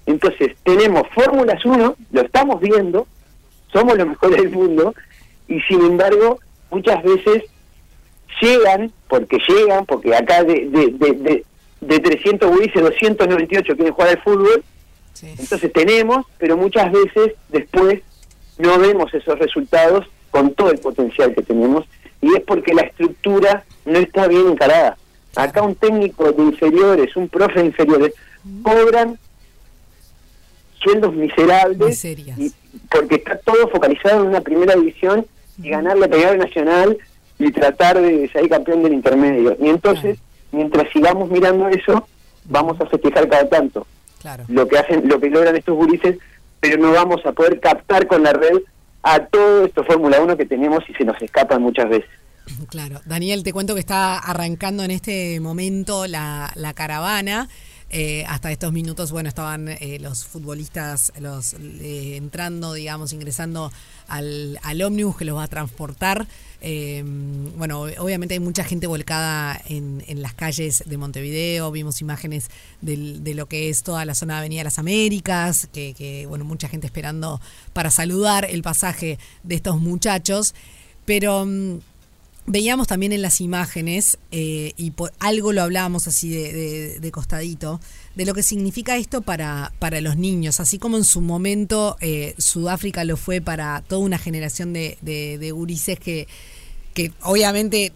Entonces, 0.08 0.56
tenemos 0.64 1.04
Fórmulas 1.14 1.64
1, 1.66 1.96
lo 2.12 2.22
estamos 2.22 2.60
viendo, 2.62 3.06
somos 3.72 3.96
los 3.98 4.08
mejores 4.08 4.38
del 4.42 4.50
mundo, 4.52 4.96
y 5.48 5.60
sin 5.62 5.82
embargo, 5.82 6.40
muchas 6.72 7.04
veces 7.04 7.44
llegan, 8.42 8.92
porque 9.08 9.38
llegan, 9.48 9.86
porque 9.86 10.16
acá 10.16 10.44
de, 10.44 10.68
de, 10.70 10.88
de, 10.92 11.12
de, 11.14 11.46
de 11.82 12.00
300 12.00 12.50
gurises, 12.50 12.82
298 12.82 13.76
quieren 13.76 13.94
jugar 13.94 14.10
al 14.10 14.22
fútbol, 14.22 14.64
entonces 15.40 15.72
tenemos, 15.74 16.26
pero 16.38 16.58
muchas 16.58 16.92
veces 16.92 17.34
después 17.50 18.02
no 18.58 18.78
vemos 18.80 19.14
esos 19.14 19.38
resultados 19.40 20.06
con 20.32 20.54
todo 20.54 20.72
el 20.72 20.80
potencial 20.80 21.34
que 21.36 21.42
tenemos, 21.44 21.86
y 22.22 22.34
es 22.36 22.42
porque 22.42 22.74
la 22.74 22.82
estructura 22.84 23.64
no 23.86 24.00
está 24.00 24.28
bien 24.28 24.48
encarada. 24.50 24.98
Acá 25.36 25.62
un 25.62 25.76
técnico 25.76 26.32
de 26.32 26.44
inferiores, 26.44 27.16
un 27.16 27.28
profe 27.28 27.60
de 27.60 27.66
inferiores, 27.68 28.14
cobran 28.62 29.18
sueldos 30.82 31.14
miserables 31.14 31.96
y- 32.38 32.52
porque 32.90 33.16
está 33.16 33.38
todo 33.38 33.68
focalizado 33.70 34.22
en 34.22 34.28
una 34.30 34.42
primera 34.42 34.76
división 34.76 35.26
y 35.62 35.70
ganar 35.70 35.98
la 35.98 36.08
Primera 36.08 36.36
Nacional 36.36 36.98
y 37.46 37.52
tratar 37.52 38.02
de 38.02 38.30
salir 38.32 38.50
campeón 38.50 38.84
del 38.84 38.94
intermedio. 38.94 39.56
Y 39.60 39.70
entonces, 39.70 40.20
mientras 40.52 40.92
sigamos 40.92 41.30
mirando 41.30 41.68
eso, 41.68 42.08
vamos 42.46 42.80
a 42.82 42.86
festejar 42.86 43.28
cada 43.30 43.48
tanto 43.50 43.86
lo 44.48 44.68
que 44.68 44.78
hacen, 44.78 45.08
lo 45.08 45.20
que 45.20 45.30
logran 45.30 45.56
estos 45.56 45.76
gurises, 45.76 46.18
pero 46.60 46.78
no 46.78 46.92
vamos 46.92 47.26
a 47.26 47.32
poder 47.34 47.60
captar 47.60 48.08
con 48.08 48.24
la 48.24 48.34
red 48.34 48.60
a 49.02 49.20
todo 49.26 49.66
esto 49.66 49.84
Fórmula 49.84 50.22
1 50.22 50.38
que 50.38 50.46
tenemos 50.46 50.80
y 50.88 50.94
se 50.94 51.04
nos 51.04 51.22
escapan 51.22 51.62
muchas 51.62 51.90
veces. 51.90 52.10
Claro, 52.70 53.00
Daniel, 53.06 53.44
te 53.44 53.54
cuento 53.54 53.74
que 53.74 53.80
está 53.80 54.18
arrancando 54.18 54.84
en 54.84 54.92
este 54.92 55.40
momento 55.40 56.08
la, 56.08 56.52
la 56.56 56.74
caravana. 56.74 57.48
Eh, 57.96 58.26
hasta 58.28 58.52
estos 58.52 58.74
minutos, 58.74 59.12
bueno, 59.12 59.30
estaban 59.30 59.68
eh, 59.68 60.00
los 60.02 60.26
futbolistas 60.26 61.14
eh, 61.16 62.16
entrando, 62.16 62.74
digamos, 62.74 63.14
ingresando 63.14 63.72
al, 64.08 64.58
al 64.64 64.82
ómnibus 64.82 65.16
que 65.16 65.26
los 65.26 65.38
va 65.38 65.44
a 65.44 65.48
transportar. 65.48 66.26
Bueno, 67.56 67.82
obviamente 67.82 68.34
hay 68.34 68.40
mucha 68.40 68.64
gente 68.64 68.88
volcada 68.88 69.62
en, 69.68 70.04
en 70.08 70.24
las 70.24 70.34
calles 70.34 70.82
de 70.88 70.98
Montevideo. 70.98 71.70
Vimos 71.70 72.02
imágenes 72.02 72.50
de 72.82 73.34
lo 73.36 73.46
que 73.46 73.70
es 73.70 73.84
toda 73.84 74.06
la 74.06 74.16
zona 74.16 74.36
de 74.36 74.40
Avenida 74.40 74.64
Las 74.64 74.80
Américas, 74.80 75.70
que, 75.72 75.94
que, 75.94 76.26
bueno, 76.26 76.46
mucha 76.46 76.68
gente 76.70 76.88
esperando 76.88 77.40
para 77.74 77.92
saludar 77.92 78.48
el 78.50 78.64
pasaje 78.64 79.20
de 79.44 79.54
estos 79.54 79.80
muchachos. 79.80 80.56
Pero 81.06 81.46
mm, 81.46 81.80
veíamos 82.46 82.88
también 82.88 83.14
en 83.14 83.22
las 83.22 83.40
imágenes, 83.42 84.18
eh, 84.32 84.74
y 84.76 84.92
por 84.92 85.14
algo 85.20 85.54
lo 85.54 85.62
hablábamos 85.62 86.08
así 86.08 86.30
de, 86.30 87.00
de- 87.00 87.12
costadito, 87.12 87.80
de 88.16 88.26
lo 88.26 88.34
que 88.34 88.44
significa 88.44 88.98
esto 88.98 89.22
para, 89.22 89.72
para 89.80 90.02
los 90.02 90.18
niños, 90.18 90.60
así 90.60 90.78
como 90.80 90.98
en 90.98 91.04
su 91.06 91.22
momento 91.22 91.96
eh, 92.02 92.36
Sudáfrica 92.38 93.04
lo 93.04 93.18
fue 93.18 93.40
para 93.40 93.84
toda 93.88 94.02
una 94.02 94.18
generación 94.18 94.74
de, 94.74 94.98
de, 95.02 95.38
de 95.38 95.52
gurises 95.52 96.00
que, 96.00 96.28
que 96.94 97.12
obviamente 97.22 97.92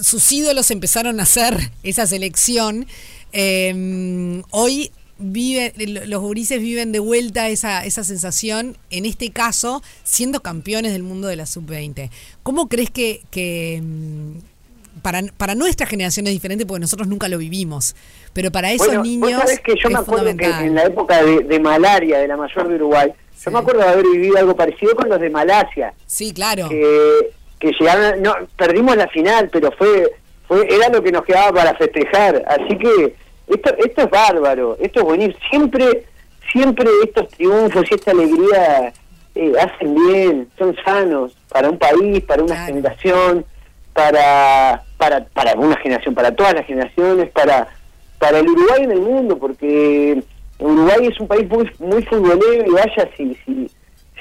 sus 0.00 0.32
ídolos 0.32 0.70
empezaron 0.70 1.20
a 1.20 1.24
hacer 1.24 1.70
esa 1.82 2.06
selección. 2.06 2.86
Eh, 3.32 4.42
hoy 4.50 4.90
vive, 5.22 5.72
los 6.06 6.20
gurises 6.20 6.60
viven 6.60 6.92
de 6.92 6.98
vuelta 6.98 7.48
esa, 7.48 7.84
esa 7.84 8.04
sensación, 8.04 8.76
en 8.90 9.06
este 9.06 9.30
caso, 9.30 9.82
siendo 10.02 10.40
campeones 10.40 10.92
del 10.92 11.02
mundo 11.02 11.28
de 11.28 11.36
la 11.36 11.46
sub-20. 11.46 12.10
¿Cómo 12.42 12.68
crees 12.68 12.90
que, 12.90 13.22
que, 13.30 13.80
mm, 13.82 15.00
para, 15.02 15.22
para 15.36 15.54
nuestra 15.54 15.86
generación 15.86 16.26
es 16.26 16.32
diferente 16.32 16.66
porque 16.66 16.80
nosotros 16.80 17.08
nunca 17.08 17.28
lo 17.28 17.38
vivimos? 17.38 17.94
Pero 18.32 18.50
para 18.50 18.72
esos 18.72 18.86
Bueno, 18.88 19.02
niños. 19.02 19.32
Vos 19.32 19.40
sabés 19.40 19.60
que 19.60 19.74
yo 19.74 19.88
es 19.88 19.92
me 19.92 19.98
acuerdo 19.98 20.36
que 20.36 20.46
en 20.46 20.74
la 20.74 20.84
época 20.84 21.22
de, 21.22 21.40
de 21.40 21.60
malaria 21.60 22.18
de 22.18 22.28
la 22.28 22.36
mayor 22.36 22.68
de 22.68 22.74
Uruguay, 22.76 23.12
yo 23.44 23.50
me 23.50 23.58
acuerdo 23.58 23.80
de 23.80 23.88
haber 23.88 24.04
vivido 24.04 24.36
algo 24.38 24.54
parecido 24.54 24.94
con 24.94 25.08
los 25.08 25.20
de 25.20 25.28
Malasia. 25.30 25.94
Sí, 26.06 26.32
claro. 26.32 26.68
Que, 26.68 27.32
que 27.58 27.72
llegaron, 27.78 28.22
no, 28.22 28.34
perdimos 28.56 28.96
la 28.96 29.08
final, 29.08 29.48
pero 29.52 29.72
fue, 29.72 30.12
fue 30.46 30.66
era 30.72 30.88
lo 30.88 31.02
que 31.02 31.10
nos 31.10 31.24
quedaba 31.24 31.52
para 31.52 31.74
festejar. 31.74 32.44
Así 32.46 32.78
que 32.78 33.14
esto, 33.46 33.74
esto 33.78 34.02
es 34.02 34.10
bárbaro, 34.10 34.76
esto 34.80 35.00
es 35.00 35.04
buenísimo. 35.04 35.38
Siempre, 35.50 36.04
siempre 36.50 36.88
estos 37.04 37.28
triunfos 37.28 37.84
y 37.90 37.94
esta 37.94 38.10
alegría 38.10 38.92
eh, 39.34 39.52
hacen 39.60 39.94
bien, 39.94 40.48
son 40.58 40.76
sanos 40.84 41.36
para 41.48 41.70
un 41.70 41.78
país, 41.78 42.20
para 42.24 42.42
una 42.42 42.66
generación, 42.66 43.44
para, 43.92 44.82
para, 44.96 45.24
para 45.24 45.54
una 45.54 45.76
generación, 45.76 46.14
para 46.14 46.34
todas 46.34 46.54
las 46.54 46.66
generaciones, 46.66 47.30
para, 47.30 47.68
para 48.18 48.38
el 48.38 48.48
Uruguay 48.48 48.82
en 48.84 48.92
el 48.92 49.00
mundo, 49.00 49.38
porque 49.38 50.22
Uruguay 50.58 51.08
es 51.10 51.18
un 51.20 51.28
país 51.28 51.48
muy, 51.48 51.70
muy 51.78 52.02
futbolero 52.04 52.66
y 52.66 52.70
vaya 52.70 53.08
si, 53.16 53.36
si, 53.44 53.70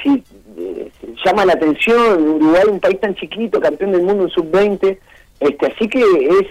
si 0.01 0.24
eh, 0.57 0.91
llama 1.26 1.45
la 1.45 1.53
atención, 1.53 2.22
Uruguay 2.22 2.63
un 2.69 2.80
país 2.80 2.99
tan 2.99 3.15
chiquito, 3.15 3.59
campeón 3.59 3.91
del 3.91 4.03
mundo 4.03 4.24
en 4.24 4.30
sub-20, 4.30 4.97
este, 5.39 5.65
así 5.65 5.88
que 5.88 5.99
es, 5.99 6.47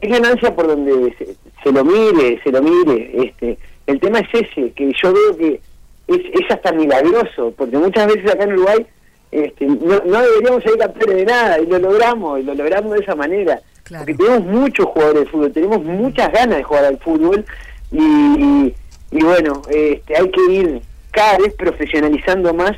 es 0.00 0.10
ganancia 0.10 0.54
por 0.54 0.66
donde 0.66 1.14
se, 1.18 1.36
se 1.62 1.72
lo 1.72 1.84
mire, 1.84 2.40
se 2.42 2.50
lo 2.52 2.62
mire, 2.62 3.10
este, 3.24 3.58
el 3.86 4.00
tema 4.00 4.20
es 4.20 4.28
ese, 4.32 4.72
que 4.72 4.92
yo 5.02 5.12
veo 5.12 5.36
que 5.36 5.60
es, 6.08 6.18
es 6.32 6.50
hasta 6.50 6.72
milagroso, 6.72 7.52
porque 7.56 7.76
muchas 7.78 8.06
veces 8.08 8.30
acá 8.32 8.44
en 8.44 8.52
Uruguay 8.54 8.86
este, 9.32 9.66
no, 9.66 10.00
no 10.04 10.20
deberíamos 10.22 10.62
ser 10.62 10.76
campeones 10.78 11.16
de 11.16 11.24
nada, 11.26 11.60
y 11.60 11.66
lo 11.66 11.78
logramos, 11.78 12.40
y 12.40 12.42
lo 12.42 12.54
logramos 12.54 12.92
de 12.92 12.98
esa 13.00 13.14
manera, 13.14 13.60
porque 14.00 14.14
tenemos 14.14 14.44
muchos 14.44 14.86
jugadores 14.86 15.24
de 15.24 15.30
fútbol, 15.30 15.52
tenemos 15.52 15.84
muchas 15.84 16.32
ganas 16.32 16.58
de 16.58 16.62
jugar 16.64 16.84
al 16.84 16.98
fútbol, 16.98 17.44
y, 17.92 18.74
y 19.12 19.22
bueno, 19.24 19.62
este, 19.68 20.16
hay 20.16 20.30
que 20.30 20.52
ir 20.52 20.80
cada 21.10 21.38
vez 21.38 21.54
profesionalizando 21.54 22.54
más 22.54 22.76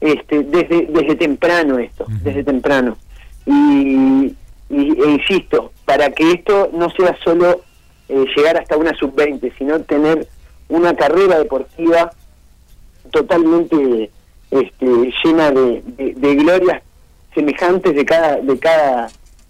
este, 0.00 0.42
desde, 0.44 0.86
desde 0.90 1.16
temprano 1.16 1.78
esto, 1.78 2.06
desde 2.22 2.44
temprano. 2.44 2.96
Y, 3.46 4.32
y- 4.70 5.02
e 5.02 5.10
insisto, 5.10 5.72
para 5.84 6.10
que 6.10 6.30
esto 6.32 6.70
no 6.72 6.88
sea 6.90 7.16
solo 7.24 7.62
eh, 8.14 8.26
llegar 8.36 8.56
hasta 8.56 8.76
una 8.76 8.94
sub-20, 8.94 9.52
sino 9.58 9.80
tener 9.80 10.28
una 10.68 10.94
carrera 10.94 11.38
deportiva 11.38 12.12
totalmente 13.10 14.10
este, 14.52 14.86
llena 15.24 15.50
de, 15.50 15.82
glorias 16.36 16.80
semejantes 17.34 17.92
de 17.92 18.04
cada, 18.04 18.36
de 18.36 18.56
cada 18.58 19.08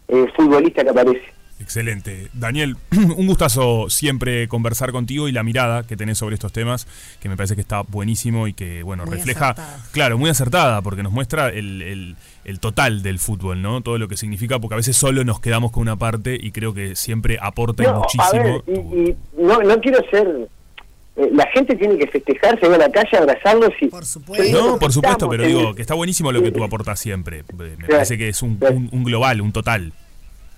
eh, 0.09 0.27
futbolista 0.35 0.83
que 0.83 0.91
aparece. 0.91 1.34
Excelente. 1.61 2.29
Daniel, 2.35 2.77
un 2.93 3.27
gustazo 3.27 3.89
siempre 3.89 4.49
conversar 4.49 4.91
contigo 4.93 5.29
y 5.29 5.33
la 5.33 5.43
mirada 5.43 5.85
que 5.87 5.97
tenés 5.97 6.19
sobre 6.19 6.35
estos 6.35 6.53
temas, 6.53 6.87
que 7.21 7.29
me 7.29 7.37
parece 7.37 7.55
que 7.55 7.61
está 7.61 7.83
buenísimo 7.83 8.49
y 8.49 8.53
que, 8.53 8.83
bueno, 8.83 9.05
Muy 9.07 9.15
refleja, 9.17 9.51
acertada. 9.51 9.79
claro, 9.93 10.19
muy 10.19 10.31
acertada, 10.31 10.83
porque 10.83 11.03
nos 11.03 11.13
muestra 11.13 11.49
el, 11.49 11.81
el- 11.83 12.17
el 12.45 12.61
total 12.61 13.03
del 13.03 13.19
fútbol, 13.19 13.63
¿no? 13.63 13.81
Todo 13.81 13.97
lo 13.97 14.07
que 14.09 14.17
significa, 14.19 14.59
porque 14.59 14.75
a 14.75 14.77
veces 14.77 14.97
solo 14.97 15.25
nos 15.25 15.41
quedamos 15.41 15.71
con 15.73 15.81
una 15.83 15.97
parte 15.97 16.37
y 16.39 16.51
creo 16.51 16.75
que 16.75 16.95
siempre 16.97 17.39
aporta 17.41 17.83
y 17.83 17.87
No, 17.87 17.93
a 17.93 17.99
muchísimo. 18.01 18.43
ver, 18.43 18.63
y, 18.67 19.11
y 19.11 19.17
no, 19.43 19.63
no 19.63 19.81
quiero 19.81 19.99
ser... 20.11 20.29
eh, 21.17 21.31
la 21.33 21.47
gente 21.55 21.75
tiene 21.77 21.97
que 21.97 22.07
festejar, 22.09 22.61
salir 22.61 22.75
a 22.75 22.79
la 22.79 22.91
calle, 22.91 23.17
abrazarlos 23.17 23.71
y... 23.81 23.87
Por 23.87 24.03
No, 24.51 24.79
por 24.79 24.93
supuesto, 24.93 25.29
pero 25.31 25.45
digo 25.45 25.75
que 25.75 25.81
está 25.83 25.95
buenísimo 25.95 26.33
lo 26.33 26.43
que 26.43 26.51
tú 26.51 26.63
aportas 26.65 26.99
siempre. 27.01 27.45
Me 27.57 27.87
parece 27.89 28.19
que 28.19 28.29
es 28.29 28.43
un, 28.43 28.59
un- 28.71 28.89
un 28.93 29.05
global, 29.05 29.41
un 29.41 29.53
total. 29.53 29.93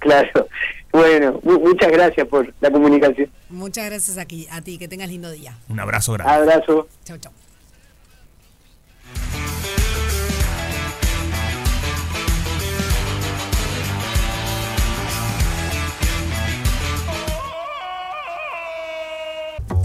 Claro. 0.01 0.49
Bueno, 0.97 1.41
mu- 1.43 1.61
muchas 1.61 1.91
gracias 1.93 2.27
por 2.27 2.55
la 2.59 2.71
comunicación. 2.71 3.31
Muchas 3.51 3.85
gracias 3.85 4.17
aquí, 4.17 4.47
a 4.51 4.63
ti, 4.63 4.79
que 4.79 4.89
tengas 4.89 5.11
lindo 5.11 5.31
día. 5.31 5.59
Un 5.69 5.79
abrazo 5.79 6.15
grande. 6.15 6.33
Abrazo. 6.33 6.89
Chau, 7.05 7.19
chau. 7.19 7.33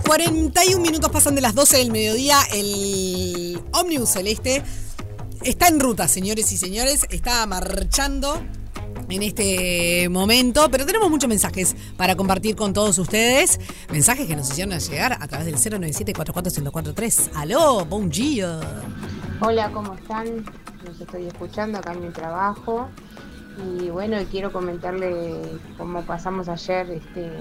...41 0.03 0.79
minutos 0.81 1.09
pasan 1.11 1.35
de 1.35 1.41
las 1.41 1.55
12 1.55 1.77
del 1.77 1.91
mediodía... 1.91 2.37
...el 2.53 3.59
ómnibus 3.71 4.09
celeste... 4.09 4.61
...está 5.43 5.67
en 5.67 5.79
ruta, 5.79 6.07
señores 6.07 6.51
y 6.51 6.57
señores... 6.57 7.05
...está 7.09 7.45
marchando... 7.45 8.41
En 9.11 9.23
este 9.23 10.07
momento, 10.07 10.69
pero 10.71 10.85
tenemos 10.85 11.09
muchos 11.09 11.27
mensajes 11.27 11.75
para 11.97 12.15
compartir 12.15 12.55
con 12.55 12.71
todos 12.71 12.97
ustedes. 12.97 13.59
Mensajes 13.91 14.25
que 14.25 14.37
nos 14.37 14.49
hicieron 14.49 14.79
llegar 14.79 15.17
a 15.19 15.27
través 15.27 15.47
del 15.47 15.55
097-44143. 15.55 17.31
¡Aló! 17.35 17.83
¡Bom 17.83 18.07
dia! 18.07 18.61
Hola, 19.41 19.69
¿cómo 19.73 19.95
están? 19.95 20.45
Los 20.85 21.01
estoy 21.01 21.25
escuchando 21.25 21.79
acá 21.79 21.91
en 21.91 22.05
mi 22.05 22.09
trabajo. 22.11 22.87
Y 23.57 23.89
bueno, 23.89 24.17
quiero 24.31 24.53
comentarle 24.53 25.41
cómo 25.77 26.03
pasamos 26.03 26.47
ayer 26.47 26.91
este, 26.91 27.31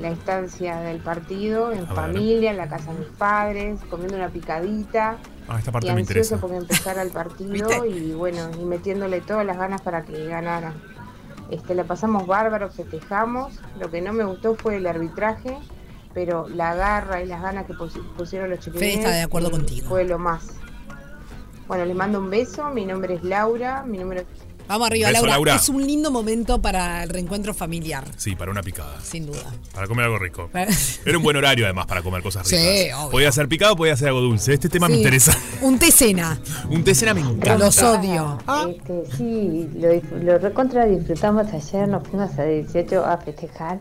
la 0.00 0.10
instancia 0.10 0.76
del 0.82 1.00
partido, 1.00 1.72
en 1.72 1.88
familia, 1.88 2.52
en 2.52 2.58
la 2.58 2.68
casa 2.68 2.92
de 2.92 3.00
mis 3.00 3.08
padres, 3.08 3.80
comiendo 3.90 4.14
una 4.14 4.28
picadita. 4.28 5.18
Ah, 5.50 5.58
esta 5.58 5.72
parte 5.72 5.88
y 5.88 5.92
me 5.94 6.00
interesa. 6.00 6.38
porque 6.38 6.56
empezara 6.56 7.02
el 7.02 7.10
partido 7.20 7.84
y 7.84 8.12
bueno, 8.12 8.50
y 8.60 8.64
metiéndole 8.64 9.20
todas 9.20 9.44
las 9.44 9.58
ganas 9.58 9.80
para 9.82 10.04
que 10.04 10.26
ganara. 10.26 10.72
Este, 11.50 11.74
la 11.74 11.84
pasamos 11.84 12.26
bárbaro, 12.26 12.70
festejamos. 12.70 13.58
Lo 13.78 13.90
que 13.90 14.00
no 14.00 14.12
me 14.12 14.22
gustó 14.24 14.54
fue 14.54 14.76
el 14.76 14.86
arbitraje, 14.86 15.58
pero 16.14 16.48
la 16.48 16.74
garra 16.76 17.22
y 17.22 17.26
las 17.26 17.42
ganas 17.42 17.66
que 17.66 17.74
pus- 17.74 17.98
pusieron 18.16 18.50
los 18.50 18.60
chiquilines 18.60 18.94
Fede 18.94 19.02
está 19.04 19.10
de 19.16 19.22
acuerdo 19.22 19.50
contigo. 19.50 19.88
fue 19.88 20.04
lo 20.04 20.18
más. 20.18 20.50
Bueno, 21.66 21.84
les 21.84 21.96
mando 21.96 22.20
un 22.20 22.30
beso. 22.30 22.70
Mi 22.70 22.86
nombre 22.86 23.14
es 23.14 23.24
Laura. 23.24 23.82
Mi 23.84 23.98
número 23.98 24.22
Vamos 24.70 24.86
arriba, 24.86 25.08
Beso, 25.08 25.20
Laura. 25.22 25.32
Laura. 25.32 25.54
Es 25.56 25.68
un 25.68 25.84
lindo 25.86 26.10
momento 26.10 26.62
para 26.62 27.02
el 27.02 27.08
reencuentro 27.10 27.52
familiar, 27.52 28.04
Sí, 28.16 28.36
para 28.36 28.50
una 28.52 28.62
picada. 28.62 29.00
sin 29.02 29.26
duda. 29.26 29.52
Para 29.74 29.86
comer 29.88 30.04
algo 30.04 30.18
rico. 30.18 30.48
Para- 30.52 30.68
Era 31.04 31.16
un 31.18 31.24
buen 31.24 31.36
horario 31.36 31.64
además 31.64 31.86
para 31.86 32.02
comer 32.02 32.22
cosas 32.22 32.46
Sí, 32.46 32.56
ricas. 32.56 32.98
obvio. 33.00 33.10
Podía 33.10 33.32
ser 33.32 33.48
picado, 33.48 33.74
podía 33.76 33.96
ser 33.96 34.08
algo 34.08 34.20
dulce. 34.20 34.54
Este 34.54 34.68
tema 34.68 34.86
me 34.88 34.94
Sí. 34.94 35.00
interesa. 35.00 35.36
Un 35.62 35.78
té 35.78 35.90
cena. 35.90 36.40
Un 36.70 36.84
té 36.84 36.94
cena 36.94 37.14
me 37.14 37.20
encanta. 37.20 37.58
Los 37.58 37.82
odio. 37.82 38.38
Este, 38.70 39.16
sí, 39.16 39.68
lo, 39.76 40.18
lo 40.22 40.38
recontra 40.38 40.84
disfrutamos 40.86 41.46
ayer, 41.52 41.88
nos 41.88 42.06
fuimos 42.06 42.38
a 42.38 42.44
18 42.44 43.04
a 43.04 43.16
festejar 43.18 43.80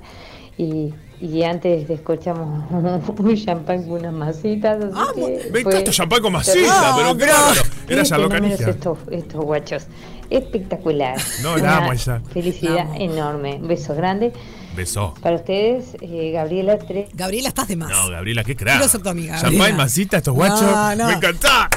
y, 0.58 0.94
y 1.22 1.44
antes 1.44 1.90
escuchamos 1.90 2.64
un 2.72 3.36
champán 3.38 3.84
con 3.84 3.92
unas 4.00 4.14
masitas. 4.14 4.84
así 4.84 5.22
que 5.22 5.50
Me 5.52 5.60
encanta 5.60 5.92
champán 5.92 6.22
con 6.22 6.34
masita, 6.34 6.94
pero 6.98 7.16
qué 7.16 7.26
bárbaro. 7.28 7.62
Era 7.88 8.06
fenómenos 8.06 8.32
Canigia. 8.42 8.70
estos, 8.70 8.98
estos 9.12 9.46
guachos. 9.46 9.84
Espectacular. 10.30 11.18
No, 11.42 11.58
la 11.58 11.64
Una 11.64 11.78
amo 11.78 11.94
ella. 11.94 12.22
Felicidad 12.32 12.88
enorme. 12.98 13.56
Un 13.56 13.68
beso 13.68 13.96
grande. 13.96 14.32
Besó. 14.76 15.14
Para 15.22 15.36
ustedes, 15.38 15.96
eh, 16.02 16.32
Gabriela 16.32 16.78
3. 16.78 17.10
Gabriela, 17.14 17.50
estás 17.50 17.68
de 17.68 17.76
más. 17.76 17.90
No, 17.90 18.10
Gabriela, 18.10 18.44
qué 18.44 18.56
crack. 18.56 18.76
Quiero 18.78 18.90
ser 18.90 19.02
tu 19.02 19.10
amiga. 19.10 19.40
Champán, 19.40 19.76
masita, 19.76 20.18
estos 20.18 20.34
guachos. 20.34 20.62
No, 20.62 20.96
no. 20.96 21.08
Me 21.08 21.14
encanta. 21.14 21.70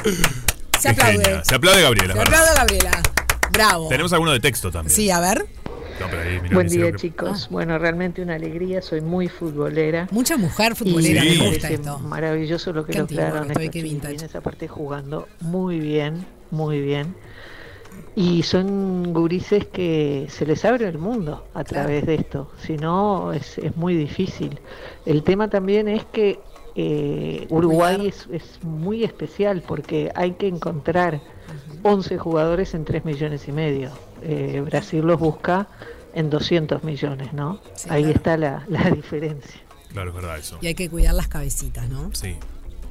Se 0.79 0.89
aplaude. 0.89 1.41
Se 1.43 1.55
aplaude 1.55 1.81
Gabriela. 1.81 2.13
Se 2.13 2.19
aplaude 2.21 2.49
a 2.49 2.53
Gabriela. 2.55 3.01
Bravo. 3.51 3.87
Tenemos 3.89 4.13
alguno 4.13 4.31
de 4.31 4.39
texto 4.39 4.71
también. 4.71 4.95
Sí, 4.95 5.09
a 5.09 5.19
ver. 5.19 5.45
No, 5.99 6.07
pero 6.09 6.21
ahí, 6.23 6.39
mirá, 6.41 6.55
Buen 6.55 6.67
día 6.67 6.91
que- 6.91 6.97
chicos, 6.97 7.47
bueno 7.49 7.77
realmente 7.77 8.21
una 8.21 8.35
alegría, 8.35 8.81
soy 8.81 9.01
muy 9.01 9.27
futbolera. 9.27 10.07
Mucha 10.11 10.37
mujer 10.37 10.75
futbolera, 10.75 11.23
y 11.23 11.37
me 11.37 11.49
gusta 11.49 11.69
esto. 11.69 11.99
Maravilloso 11.99 12.73
lo 12.73 12.85
que 12.85 12.93
lograron 12.93 13.51
aparte 14.33 14.67
jugando 14.67 15.27
muy 15.39 15.79
bien, 15.79 16.25
muy 16.49 16.81
bien. 16.81 17.15
Y 18.15 18.43
son 18.43 19.11
gurises 19.11 19.65
que 19.65 20.27
se 20.29 20.45
les 20.45 20.63
abre 20.65 20.87
el 20.87 20.99
mundo 20.99 21.45
a 21.53 21.63
través 21.63 22.05
de 22.05 22.15
esto, 22.15 22.51
si 22.61 22.77
no 22.77 23.33
es, 23.33 23.57
es 23.57 23.75
muy 23.75 23.95
difícil. 23.95 24.59
El 25.05 25.23
tema 25.23 25.49
también 25.49 25.87
es 25.87 26.05
que 26.05 26.39
eh, 26.75 27.47
Uruguay 27.49 28.07
es, 28.07 28.27
es 28.31 28.63
muy 28.63 29.03
especial 29.03 29.63
porque 29.65 30.11
hay 30.15 30.33
que 30.33 30.47
encontrar 30.47 31.21
11 31.83 32.17
jugadores 32.17 32.73
en 32.73 32.85
3 32.85 33.03
millones 33.05 33.47
y 33.47 33.51
medio. 33.51 33.91
Eh, 34.21 34.61
Brasil 34.65 35.01
los 35.01 35.19
busca 35.19 35.67
en 36.13 36.29
200 36.29 36.83
millones, 36.83 37.33
¿no? 37.33 37.59
Ahí 37.89 38.03
claro. 38.03 38.17
está 38.17 38.37
la, 38.37 38.65
la 38.67 38.91
diferencia. 38.95 39.61
Claro, 39.91 40.09
es 40.09 40.15
verdad 40.15 40.37
eso. 40.37 40.57
Y 40.61 40.67
hay 40.67 40.75
que 40.75 40.89
cuidar 40.89 41.13
las 41.13 41.27
cabecitas, 41.27 41.87
¿no? 41.89 42.09
Sí. 42.13 42.37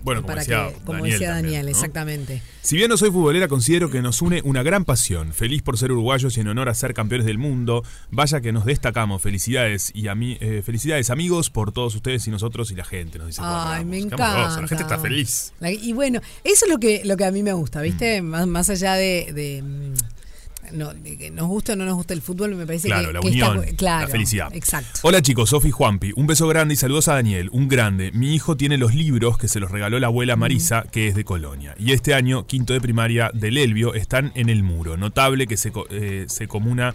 Bueno, 0.02 0.22
como 0.22 0.28
Para 0.28 0.40
decía 0.40 0.68
que, 0.68 0.84
como 0.84 0.98
Daniel 0.98 1.12
decía 1.12 1.28
también, 1.28 1.44
Daniel, 1.44 1.64
¿no? 1.66 1.70
exactamente. 1.70 2.42
Si 2.62 2.76
bien 2.76 2.88
no 2.88 2.96
soy 2.96 3.10
futbolera, 3.10 3.48
considero 3.48 3.90
que 3.90 4.02
nos 4.02 4.22
une 4.22 4.40
una 4.44 4.62
gran 4.62 4.84
pasión. 4.84 5.32
Feliz 5.32 5.62
por 5.62 5.78
ser 5.78 5.92
uruguayos 5.92 6.36
y 6.36 6.40
en 6.40 6.48
honor 6.48 6.68
a 6.68 6.74
ser 6.74 6.94
campeones 6.94 7.26
del 7.26 7.38
mundo. 7.38 7.82
Vaya 8.10 8.40
que 8.40 8.52
nos 8.52 8.64
destacamos. 8.64 9.22
Felicidades 9.22 9.90
y 9.94 10.08
a 10.08 10.14
mí, 10.14 10.36
eh, 10.40 10.62
felicidades 10.64 11.10
amigos 11.10 11.50
por 11.50 11.72
todos 11.72 11.94
ustedes 11.94 12.26
y 12.26 12.30
nosotros 12.30 12.70
y 12.70 12.74
la 12.74 12.84
gente. 12.84 13.18
Nos 13.18 13.28
dice 13.28 13.42
Ay, 13.44 13.84
me 13.84 13.98
encanta. 13.98 14.60
La 14.60 14.68
gente 14.68 14.82
está 14.82 14.98
feliz. 14.98 15.52
Y 15.60 15.92
bueno, 15.92 16.20
eso 16.44 16.66
es 16.66 16.70
lo 16.70 16.78
que, 16.78 17.02
lo 17.04 17.16
que 17.16 17.24
a 17.24 17.30
mí 17.30 17.42
me 17.42 17.52
gusta, 17.52 17.80
¿viste? 17.80 18.22
Mm. 18.22 18.26
Más, 18.26 18.46
más 18.46 18.70
allá 18.70 18.94
de, 18.94 19.32
de, 19.32 19.62
no, 20.72 20.92
nos 21.32 21.46
guste 21.48 21.72
o 21.72 21.76
no 21.76 21.84
nos 21.84 21.94
guste 21.96 22.14
el 22.14 22.22
fútbol, 22.22 22.54
me 22.54 22.66
parece 22.66 22.88
Claro, 22.88 23.08
que, 23.08 23.12
la 23.14 23.20
que 23.20 23.28
está- 23.28 23.50
unión, 23.50 23.76
claro, 23.76 24.06
la 24.06 24.12
felicidad. 24.12 24.48
Exacto. 24.54 25.00
Hola 25.02 25.20
chicos, 25.22 25.50
Sofi 25.50 25.70
Juanpi. 25.70 26.12
Un 26.16 26.26
beso 26.26 26.46
grande 26.48 26.74
y 26.74 26.76
saludos 26.76 27.08
a 27.08 27.14
Daniel, 27.14 27.48
un 27.52 27.68
grande. 27.68 28.12
Mi 28.12 28.34
hijo 28.34 28.56
tiene 28.56 28.78
los 28.78 28.94
libros 28.94 29.38
que 29.38 29.48
se 29.48 29.60
los 29.60 29.70
regaló 29.70 29.98
la 29.98 30.06
abuela 30.06 30.36
Marisa, 30.36 30.84
que 30.90 31.08
es 31.08 31.14
de 31.14 31.24
Colonia. 31.24 31.74
Y 31.78 31.92
este 31.92 32.14
año, 32.14 32.46
quinto 32.46 32.72
de 32.72 32.80
primaria 32.80 33.30
del 33.34 33.58
Elvio, 33.58 33.94
están 33.94 34.32
en 34.34 34.48
el 34.48 34.62
muro. 34.62 34.96
Notable 34.96 35.46
que 35.46 35.56
se, 35.56 35.72
eh, 35.90 36.26
se 36.28 36.46
comuna, 36.48 36.94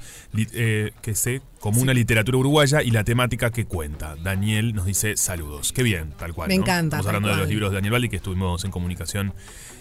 eh, 0.53 0.91
que 1.01 1.15
se 1.15 1.41
comuna 1.60 1.93
literatura 1.93 2.38
uruguaya 2.38 2.82
y 2.82 2.91
la 2.91 3.03
temática 3.03 3.51
que 3.51 3.66
cuenta. 3.66 4.16
Daniel 4.16 4.74
nos 4.76 4.86
dice 4.86 5.18
saludos. 5.18 5.74
Qué 5.74 5.84
bien, 5.84 6.14
tal 6.18 6.34
cual. 6.34 6.47
Me 6.47 6.58
¿no? 6.58 6.64
encanta, 6.64 6.97
Estamos 6.97 7.08
hablando 7.08 7.30
de 7.30 7.36
los 7.38 7.49
libros 7.49 7.72
de 7.72 7.76
Daniel 7.76 7.93
Valli 7.93 8.10
que 8.10 8.18
estuvimos 8.18 8.64
en 8.66 8.72
comunicación 8.72 9.34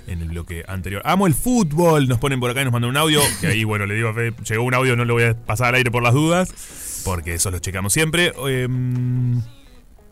en 0.06 0.22
el 0.22 0.28
bloque 0.28 0.64
anterior. 0.68 1.02
Amo 1.04 1.26
el 1.26 1.34
fútbol, 1.34 2.08
nos 2.08 2.18
ponen 2.18 2.40
por 2.40 2.50
acá 2.50 2.62
y 2.62 2.64
nos 2.64 2.72
mandan 2.72 2.90
un 2.90 2.96
audio, 2.96 3.20
que 3.40 3.48
ahí, 3.48 3.64
bueno, 3.64 3.86
le 3.86 3.94
digo 3.94 4.08
a 4.08 4.14
Fe, 4.14 4.32
llegó 4.48 4.62
un 4.62 4.74
audio, 4.74 4.96
no 4.96 5.04
lo 5.04 5.14
voy 5.14 5.24
a 5.24 5.34
pasar 5.34 5.68
al 5.68 5.74
aire 5.76 5.90
por 5.90 6.02
las 6.02 6.14
dudas, 6.14 7.02
porque 7.04 7.34
eso 7.34 7.50
lo 7.50 7.58
checamos 7.58 7.92
siempre. 7.92 8.32
Em, 8.46 9.42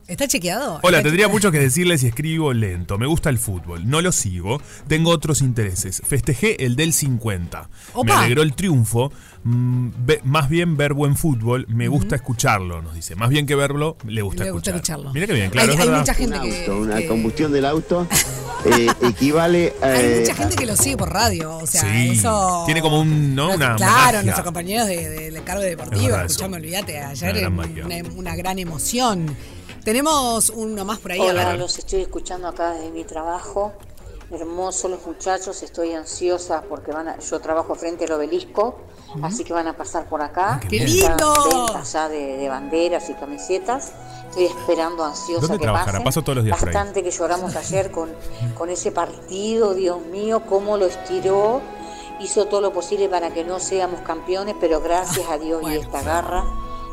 ¿Está 0.06 0.28
chequeado? 0.28 0.80
hola, 0.82 0.98
¿Está 0.98 1.08
tendría 1.08 1.12
chequeado? 1.12 1.30
mucho 1.32 1.50
que 1.50 1.58
decirles 1.60 2.02
y 2.02 2.08
escribo 2.08 2.52
lento. 2.52 2.98
Me 2.98 3.06
gusta 3.06 3.30
el 3.30 3.38
fútbol, 3.38 3.88
no 3.88 4.02
lo 4.02 4.12
sigo, 4.12 4.60
tengo 4.86 5.10
otros 5.10 5.40
intereses. 5.40 6.02
Festejé 6.04 6.64
el 6.66 6.76
del 6.76 6.92
50. 6.92 7.68
Me 8.04 8.12
alegró 8.12 8.42
el 8.42 8.54
triunfo. 8.54 9.10
mm, 9.46 9.90
ve- 10.06 10.20
más 10.24 10.48
bien 10.48 10.76
ver 10.78 10.94
buen 10.94 11.16
fútbol, 11.16 11.66
me 11.68 11.88
gusta 11.88 12.16
escucharlo, 12.16 12.80
nos 12.80 12.94
dice. 12.94 13.14
Más 13.14 13.28
bien 13.28 13.44
que 13.46 13.54
verlo, 13.54 13.98
le 14.06 14.22
gusta 14.22 14.44
Le 14.44 14.50
gusta 14.50 14.70
escuchar. 14.70 14.74
escucharlo. 14.76 15.12
Mira 15.12 15.26
que 15.26 15.34
bien, 15.34 15.50
claro, 15.50 15.72
Hay- 15.72 15.78
es 15.78 15.90
mucha 15.90 16.14
gente 16.14 16.38
Un 16.38 16.44
que- 16.44 16.60
auto, 16.60 16.78
una 16.80 16.96
que- 16.96 17.06
combustión 17.08 17.52
del 17.52 17.64
auto 17.66 18.06
eh, 18.64 18.86
equivale 19.02 19.74
a... 19.82 19.86
Hay 19.88 20.20
mucha 20.20 20.34
gente 20.34 20.56
que 20.56 20.64
lo 20.64 20.76
sigue 20.76 20.96
por 20.96 21.12
radio, 21.12 21.58
o 21.58 21.66
sea, 21.66 21.82
Sí, 21.82 22.10
eso... 22.12 22.62
tiene 22.64 22.80
como 22.80 23.00
un, 23.02 23.34
¿no? 23.34 23.48
una 23.54 23.76
claro, 23.76 24.02
magia. 24.04 24.22
nuestros 24.22 24.44
compañeros 24.46 24.86
de- 24.86 25.08
del 25.30 25.44
cargo 25.44 25.62
Es 25.62 25.68
deportivo, 25.70 26.04
verdad 26.04 26.24
escuchame, 26.24 26.56
olvídate, 26.56 26.96
Una 26.98 27.08
ayer 27.10 27.34
gran 27.34 27.44
en- 27.44 27.54
magia. 27.54 27.84
una, 27.84 27.96
una 28.16 28.36
gran 28.36 28.58
emoción. 28.58 29.36
Tenemos 29.84 30.50
uno 30.50 30.84
más 30.84 30.98
por 30.98 31.12
ahí. 31.12 31.20
a 31.20 31.24
Hola, 31.24 31.48
ver. 31.50 31.58
los 31.58 31.78
estoy 31.78 32.02
escuchando 32.02 32.48
acá 32.48 32.72
desde 32.72 32.90
mi 32.90 33.04
trabajo. 33.04 33.72
Hermosos 34.30 34.90
los 34.90 35.06
muchachos, 35.06 35.62
estoy 35.62 35.92
ansiosa 35.92 36.62
porque 36.68 36.90
van 36.90 37.08
a- 37.08 37.18
yo 37.20 37.40
trabajo 37.40 37.74
frente 37.74 38.06
al 38.06 38.12
obelisco, 38.12 38.78
así 39.22 39.44
que 39.44 39.52
van 39.52 39.68
a 39.68 39.76
pasar 39.76 40.08
por 40.08 40.22
acá. 40.22 40.60
¡Qué 40.68 40.78
Están 40.78 41.10
lindo! 41.10 41.34
ventas 41.66 41.92
ya 41.92 42.08
de, 42.08 42.38
de 42.38 42.48
banderas 42.48 43.08
y 43.10 43.14
camisetas. 43.14 43.92
Estoy 44.30 44.46
esperando 44.46 45.04
ansiosa 45.04 45.42
¿Dónde 45.42 45.58
que 45.58 45.64
trabajará? 45.64 45.92
pasen. 45.92 46.04
Paso 46.04 46.22
todos 46.22 46.36
los 46.36 46.44
días 46.46 46.58
por 46.58 46.68
ahí. 46.70 46.74
Bastante 46.74 47.02
que 47.02 47.10
lloramos 47.10 47.54
ayer 47.54 47.90
con, 47.92 48.10
con 48.56 48.70
ese 48.70 48.90
partido, 48.90 49.74
Dios 49.74 50.00
mío, 50.06 50.42
cómo 50.48 50.78
lo 50.78 50.86
estiró. 50.86 51.60
Hizo 52.18 52.46
todo 52.46 52.62
lo 52.62 52.72
posible 52.72 53.08
para 53.10 53.30
que 53.32 53.44
no 53.44 53.60
seamos 53.60 54.00
campeones, 54.00 54.56
pero 54.58 54.80
gracias 54.80 55.28
a 55.28 55.36
Dios 55.36 55.62
y 55.70 55.74
esta 55.76 56.02
garra 56.02 56.44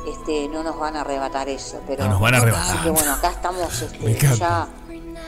este, 0.07 0.47
no 0.47 0.63
nos 0.63 0.77
van 0.79 0.95
a 0.95 1.01
arrebatar 1.01 1.49
eso. 1.49 1.79
Pero, 1.87 2.03
No 2.05 2.11
nos 2.11 2.21
van 2.21 2.35
a 2.35 2.37
arrebatar. 2.37 2.75
Así 2.75 2.83
que 2.83 2.89
bueno, 2.89 3.13
acá 3.13 3.31
estamos 3.31 3.81
este, 3.81 4.35
ya 4.37 4.67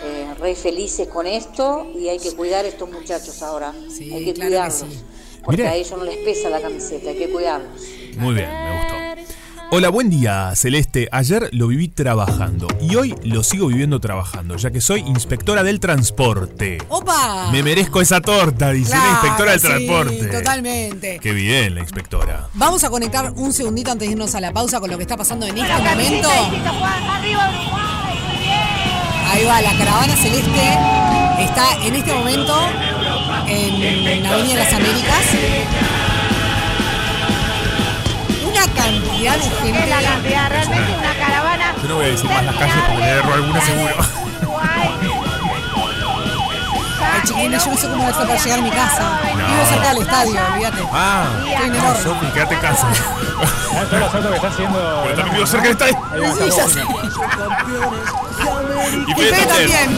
eh, 0.04 0.34
re 0.40 0.56
felices 0.56 1.08
con 1.08 1.28
esto 1.28 1.88
y 1.96 2.10
hay 2.10 2.20
que 2.20 2.36
cuidar 2.36 2.66
a 2.66 2.68
estos 2.68 2.90
muchachos 2.90 3.42
ahora. 3.42 3.72
hay 3.72 4.26
que 4.26 4.34
claro 4.34 4.34
que 4.34 4.34
cuidarlos. 4.34 4.86
Porque 5.44 5.62
Mire. 5.64 5.74
a 5.74 5.76
ellos 5.76 5.98
no 5.98 6.04
les 6.06 6.18
pesa 6.18 6.50
la 6.50 6.62
camiseta, 6.62 7.10
hay 7.10 7.18
que 7.18 7.30
cuidarlos. 7.30 7.82
Muy 8.18 8.34
bien, 8.34 8.50
me 8.50 8.80
gustó. 8.80 9.34
Hola, 9.76 9.90
buen 9.90 10.12
día, 10.12 10.52
Celeste. 10.56 11.10
Ayer 11.12 11.50
lo 11.52 11.66
viví 11.66 11.88
trabajando 11.88 12.68
y 12.80 12.96
hoy 12.96 13.16
lo 13.24 13.42
sigo 13.42 13.66
viviendo 13.66 14.00
trabajando, 14.00 14.56
ya 14.56 14.70
que 14.70 14.80
soy 14.80 15.00
inspectora 15.00 15.64
del 15.64 15.80
transporte. 15.80 16.78
¡Opa! 16.90 17.50
Me 17.52 17.64
merezco 17.64 18.00
esa 18.00 18.22
torta, 18.22 18.70
dice 18.70 18.92
la 18.92 18.98
Claro, 19.02 19.14
inspectora 19.14 19.52
del 19.54 19.60
sí, 19.60 19.66
transporte. 19.66 20.28
Totalmente. 20.28 21.20
Qué 21.20 21.32
bien, 21.32 21.74
la 21.74 21.82
inspectora. 21.82 22.50
Vamos 22.54 22.84
a 22.84 22.92
conectar 22.92 23.32
un 23.36 23.52
segundito 23.52 23.92
antes 23.92 24.08
de 24.08 24.12
irnos 24.12 24.36
a 24.36 24.42
la 24.42 24.54
pausa 24.54 24.80
con 24.80 24.92
lo 24.92 24.98
que 24.98 25.02
está 25.06 25.18
pasando 25.18 25.48
en 25.48 25.58
este 25.58 25.74
momento. 25.74 26.30
Ahí 29.32 29.44
va, 29.46 29.60
la 29.60 29.76
caravana 29.76 30.16
celeste 30.16 30.78
está 31.40 31.84
en 31.84 31.96
este 31.96 32.14
momento 32.14 32.56
en 33.48 34.22
la 34.22 34.34
Avenida 34.34 34.54
de 34.54 34.64
las 34.66 34.74
Américas. 34.74 35.26
Una 38.48 38.68
cantidad 38.76 39.13
de 39.32 39.40
gente. 39.40 39.80
Es 39.80 39.90
la 39.90 40.02
cantidad, 40.02 40.50
realmente 40.50 40.92
una 40.98 41.16
caravana. 41.16 41.76
Yo 41.82 41.88
no 41.88 41.96
voy 41.96 42.06
a 42.06 42.08
decir 42.10 42.30
más 42.30 42.46
las 42.46 42.56
calles 42.56 42.76
porque 42.88 43.02
le 43.02 43.10
erro 43.10 43.34
alguna 43.34 43.62
seguro. 43.62 43.96
Chiquilina, 47.26 47.58
yo 47.58 47.72
no 47.72 47.78
sé 47.78 47.88
cómo 47.88 47.98
voy 47.98 48.06
a 48.06 48.10
hacer 48.10 48.28
para 48.28 48.40
llegar 48.44 48.60
a 48.60 48.62
mi 48.62 48.70
casa. 48.72 49.20
Vivo 49.36 49.66
cerca 49.70 49.90
del 49.94 50.02
estadio, 50.04 50.40
olvídate. 50.54 50.84
Ah, 50.92 51.26
Estoy 51.40 51.54
en 51.68 51.76
el 51.76 51.82
no, 51.82 51.90
horno. 51.90 52.04
Sofi, 52.04 52.26
quédate 52.34 52.54
en 52.56 52.62
casa. 52.62 52.88
Todo 53.90 53.98
el 53.98 54.04
asalto 54.04 54.30
que 54.30 54.36
está 54.36 54.48
haciendo. 54.48 55.00
Pero 55.04 55.16
también 55.16 55.36
vivo 55.36 55.48
cerca 55.48 55.64
del 55.64 55.72
estadio. 55.74 55.98
Sí, 56.36 56.58
ya 56.58 56.68
sé. 56.68 56.82
Y 59.08 59.14
Fede 59.16 59.46
también. 59.46 59.98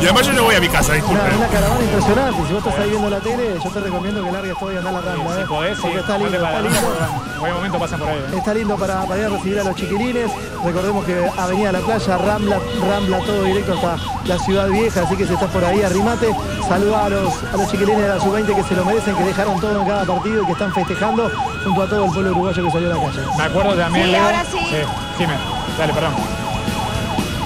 Y 0.00 0.04
además 0.04 0.26
yo 0.26 0.32
no 0.32 0.42
voy 0.44 0.54
a 0.56 0.60
mi 0.60 0.68
casa, 0.68 0.92
disculpe. 0.94 1.22
Una, 1.24 1.36
una 1.36 1.46
caravana 1.48 1.82
impresionante. 1.84 2.46
Si 2.46 2.52
vos 2.52 2.66
estás 2.66 2.80
ahí 2.80 2.90
viendo 2.90 3.10
la 3.10 3.20
tele, 3.20 3.58
yo 3.62 3.70
te 3.70 3.80
recomiendo 3.80 4.24
que 4.24 4.32
largues 4.32 4.58
todo 4.58 4.72
y 4.72 4.76
andar 4.76 4.92
la 4.94 5.00
rambla. 5.00 5.30
¿eh? 5.36 5.42
Si 5.42 5.48
podés, 5.48 5.76
sí. 5.76 5.82
Porque 5.82 5.98
está 6.00 6.18
lindo, 6.18 6.36
Andate 6.36 6.42
para 6.44 6.58
está 6.58 6.62
la 6.62 6.68
lindo. 6.68 6.98
rambla, 7.00 7.06
porque 7.16 7.30
En 7.32 7.38
cualquier 7.38 7.54
momento 7.54 7.78
pasan 7.78 7.98
por 8.00 8.08
ahí. 8.08 8.16
¿eh? 8.16 8.36
Está 8.38 8.54
lindo 8.54 8.76
para, 8.76 9.02
para 9.04 9.20
ir 9.20 9.26
a 9.26 9.28
recibir 9.30 9.60
a 9.60 9.64
los 9.64 9.76
chiquilines. 9.76 10.30
Recordemos 10.64 11.04
que 11.04 11.30
Avenida 11.38 11.72
La 11.72 11.78
Playa, 11.80 12.16
Rambla, 12.18 12.58
Rambla, 12.88 13.18
todo 13.20 13.42
directo 13.44 13.74
hasta 13.74 13.96
la 14.24 14.38
ciudad 14.38 14.68
vieja. 14.68 15.02
Así 15.02 15.16
que 15.16 15.26
si 15.26 15.34
estás 15.34 15.50
por 15.50 15.64
ahí, 15.64 15.82
arrimate. 15.82 16.34
Saluda 16.68 17.04
a 17.04 17.08
los, 17.08 17.44
a 17.44 17.56
los 17.56 17.70
chiquilines 17.70 17.98
de 18.02 18.08
la 18.08 18.18
sub-20 18.20 18.54
que 18.56 18.62
se 18.64 18.74
lo 18.74 18.84
merecen, 18.84 19.14
que 19.16 19.24
dejaron 19.24 19.60
todo 19.60 19.80
en 19.80 19.86
cada 19.86 20.04
partido 20.04 20.42
y 20.42 20.46
que 20.46 20.52
están 20.52 20.74
festejando 20.74 21.30
junto 21.64 21.82
a 21.82 21.86
todo 21.88 22.04
el 22.04 22.10
pueblo 22.10 22.30
uruguayo 22.32 22.64
que 22.64 22.70
salió 22.72 22.90
a 22.90 22.94
la 22.94 23.00
calle. 23.00 23.20
Me 23.36 23.42
acuerdo 23.44 23.74
también. 23.76 24.06
Sí, 24.06 24.12
Leo. 24.12 24.22
ahora 24.24 24.44
sí. 24.50 24.58
Jimé, 25.18 25.34
dale, 25.78 25.92
perdón. 25.92 26.14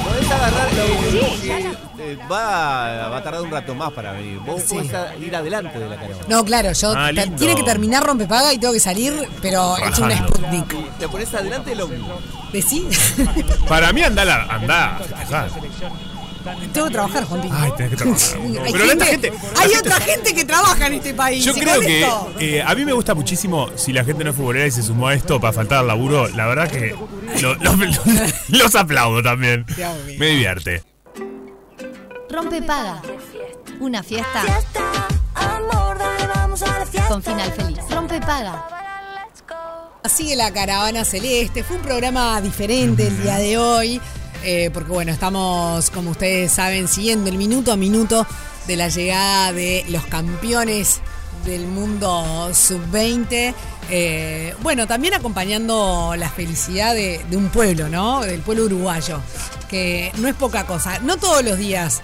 Podés 0.04 0.30
agarrar. 0.30 0.68
eh, 0.72 1.36
Sí, 1.40 1.50
eh, 1.50 1.72
eh, 1.98 2.18
va, 2.30 3.08
va 3.08 3.16
a 3.18 3.22
tardar 3.22 3.42
un 3.42 3.50
rato 3.50 3.74
más 3.74 3.92
para 3.92 4.12
venir. 4.12 4.38
Vos 4.38 4.62
podés 4.62 4.94
a- 4.94 5.14
ir 5.16 5.36
adelante 5.36 5.78
de 5.78 5.88
la 5.88 5.96
caravana. 5.96 6.24
No, 6.28 6.42
claro, 6.44 6.72
yo 6.72 6.94
Ah, 6.96 7.10
tiene 7.36 7.54
que 7.54 7.62
terminar 7.62 8.02
rompepaga 8.02 8.54
y 8.54 8.58
tengo 8.58 8.72
que 8.72 8.80
salir, 8.80 9.12
pero 9.42 9.76
hecho 9.78 10.02
un. 10.04 10.12
Sputnik. 10.12 10.98
Te 10.98 11.08
pones 11.08 11.34
adelante 11.34 11.70
del 11.70 11.82
ómnibus. 11.82 12.08
¿Decí? 12.52 12.88
Para 13.68 13.92
mí 13.92 14.02
anda, 14.02 14.24
la, 14.24 14.42
anda. 14.44 14.98
Tengo 16.72 16.86
que 16.86 16.92
trabajar, 16.92 17.24
Juan. 17.24 17.48
Ay, 17.52 17.72
tenés 17.76 17.90
que 17.90 17.96
trabajar. 17.96 18.38
Hay, 18.64 18.72
Pero 18.72 18.84
la 18.94 19.04
gente, 19.06 19.30
la 19.30 19.60
hay 19.60 19.68
gente- 19.70 19.78
otra 19.88 20.00
gente 20.00 20.34
que 20.34 20.44
trabaja 20.44 20.86
en 20.86 20.94
este 20.94 21.14
país. 21.14 21.44
Yo 21.44 21.54
creo 21.54 21.80
que 21.80 22.06
eh, 22.40 22.62
a 22.62 22.74
mí 22.74 22.84
me 22.84 22.92
gusta 22.92 23.14
muchísimo 23.14 23.68
si 23.76 23.92
la 23.92 24.04
gente 24.04 24.24
no 24.24 24.30
es 24.30 24.36
futbolera 24.36 24.66
y 24.66 24.70
se 24.70 24.82
sumó 24.82 25.08
a 25.08 25.14
esto 25.14 25.40
para 25.40 25.52
faltar 25.52 25.78
al 25.78 25.86
laburo. 25.86 26.28
La 26.28 26.46
verdad 26.46 26.68
que 26.70 26.94
lo- 27.40 27.54
lo- 27.56 27.72
los 28.48 28.74
aplaudo 28.74 29.22
también. 29.22 29.64
Me 30.18 30.26
divierte. 30.28 30.82
Rompe 32.30 32.62
paga. 32.62 33.02
Una 33.80 34.02
fiesta. 34.02 34.42
Con 37.08 37.22
final 37.22 37.52
feliz. 37.52 37.78
Rompe 37.90 38.20
paga. 38.20 38.64
Sigue 40.08 40.36
la 40.36 40.52
caravana 40.52 41.04
celeste. 41.04 41.62
Fue 41.64 41.76
un 41.76 41.82
programa 41.82 42.40
diferente 42.40 43.06
el 43.06 43.22
día 43.22 43.36
de 43.38 43.58
hoy. 43.58 44.00
Eh, 44.42 44.70
porque 44.72 44.90
bueno, 44.90 45.12
estamos, 45.12 45.90
como 45.90 46.12
ustedes 46.12 46.52
saben, 46.52 46.88
siguiendo 46.88 47.30
el 47.30 47.38
minuto 47.38 47.72
a 47.72 47.76
minuto 47.76 48.26
de 48.66 48.76
la 48.76 48.88
llegada 48.88 49.52
de 49.52 49.84
los 49.88 50.04
campeones 50.06 51.00
del 51.44 51.66
mundo 51.66 52.50
sub-20. 52.52 53.54
Eh, 53.90 54.54
bueno, 54.62 54.86
también 54.86 55.14
acompañando 55.14 56.14
la 56.16 56.30
felicidad 56.30 56.94
de, 56.94 57.24
de 57.28 57.36
un 57.36 57.48
pueblo, 57.48 57.88
¿no? 57.88 58.20
Del 58.20 58.40
pueblo 58.40 58.64
uruguayo. 58.64 59.20
Que 59.68 60.12
no 60.18 60.28
es 60.28 60.34
poca 60.34 60.66
cosa. 60.66 60.98
No 61.00 61.16
todos 61.16 61.44
los 61.44 61.58
días 61.58 62.02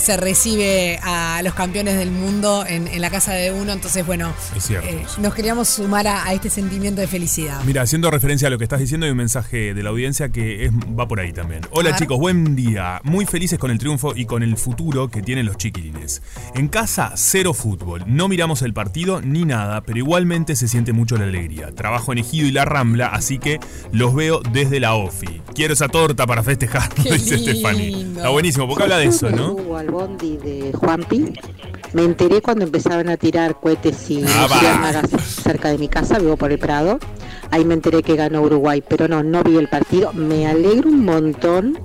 se 0.00 0.16
recibe 0.16 0.98
a 1.02 1.40
los 1.44 1.52
campeones 1.54 1.98
del 1.98 2.10
mundo 2.10 2.64
en, 2.66 2.88
en 2.88 3.00
la 3.00 3.10
casa 3.10 3.32
de 3.32 3.52
uno. 3.52 3.72
Entonces, 3.72 4.04
bueno, 4.06 4.32
Es 4.56 4.64
cierto. 4.64 4.88
eh, 4.88 5.04
nos 5.18 5.34
queríamos 5.34 5.68
sumar 5.68 6.06
a, 6.08 6.24
a 6.24 6.32
este 6.32 6.48
sentimiento 6.48 7.00
de 7.00 7.06
felicidad. 7.06 7.60
Mira, 7.66 7.82
haciendo 7.82 8.10
referencia 8.10 8.48
a 8.48 8.50
lo 8.50 8.56
que 8.58 8.64
estás 8.64 8.80
diciendo, 8.80 9.04
hay 9.04 9.12
un 9.12 9.18
mensaje 9.18 9.74
de 9.74 9.82
la 9.82 9.90
audiencia 9.90 10.30
que 10.30 10.64
es- 10.64 10.72
va 10.72 11.06
por 11.06 11.20
ahí 11.20 11.32
también. 11.32 11.60
Hola 11.70 11.94
chicos, 11.96 12.18
buen 12.18 12.56
día. 12.56 13.00
Muy 13.04 13.26
felices 13.26 13.58
con 13.58 13.70
el 13.70 13.78
triunfo 13.78 14.14
y 14.16 14.24
con 14.24 14.42
el 14.42 14.56
futuro 14.56 15.08
que 15.08 15.20
tienen 15.22 15.44
los 15.46 15.56
chiquilines. 15.58 16.22
En 16.54 16.68
casa, 16.68 17.12
cero 17.16 17.52
fútbol. 17.52 18.02
No 18.06 18.28
miramos 18.28 18.62
el 18.62 18.72
partido 18.72 19.20
ni 19.20 19.44
nada, 19.44 19.82
pero 19.82 19.98
igualmente 19.98 20.56
se 20.56 20.66
siente 20.68 20.92
mucho 20.92 21.16
la 21.18 21.24
alegría. 21.24 21.74
Trabajo 21.74 22.12
en 22.12 22.18
Ejido 22.18 22.46
y 22.46 22.52
La 22.52 22.64
Rambla, 22.64 23.08
así 23.08 23.38
que 23.38 23.60
los 23.92 24.14
veo 24.14 24.40
desde 24.52 24.80
la 24.80 24.94
OFI. 24.94 25.42
Quiero 25.54 25.74
esa 25.74 25.88
torta 25.88 26.26
para 26.26 26.42
festejar, 26.42 26.88
dice 27.04 27.38
Stephanie. 27.38 28.00
Está 28.16 28.30
buenísimo, 28.30 28.66
porque 28.66 28.84
habla 28.84 28.96
de 28.98 29.06
eso, 29.06 29.30
¿no? 29.30 29.56
Bondi 29.90 30.36
de 30.36 30.72
Juanpi. 30.72 31.32
Me 31.92 32.04
enteré 32.04 32.40
cuando 32.40 32.64
empezaban 32.64 33.08
a 33.08 33.16
tirar 33.16 33.58
cohetes 33.60 34.10
y 34.10 34.24
Ah, 34.26 35.02
cerca 35.18 35.70
de 35.70 35.78
mi 35.78 35.88
casa, 35.88 36.18
vivo 36.18 36.36
por 36.36 36.52
el 36.52 36.58
Prado. 36.58 36.98
Ahí 37.50 37.64
me 37.64 37.74
enteré 37.74 38.02
que 38.02 38.14
ganó 38.14 38.42
Uruguay, 38.42 38.82
pero 38.86 39.08
no, 39.08 39.22
no 39.22 39.42
vi 39.42 39.56
el 39.56 39.68
partido. 39.68 40.12
Me 40.12 40.46
alegro 40.46 40.88
un 40.88 41.04
montón 41.04 41.78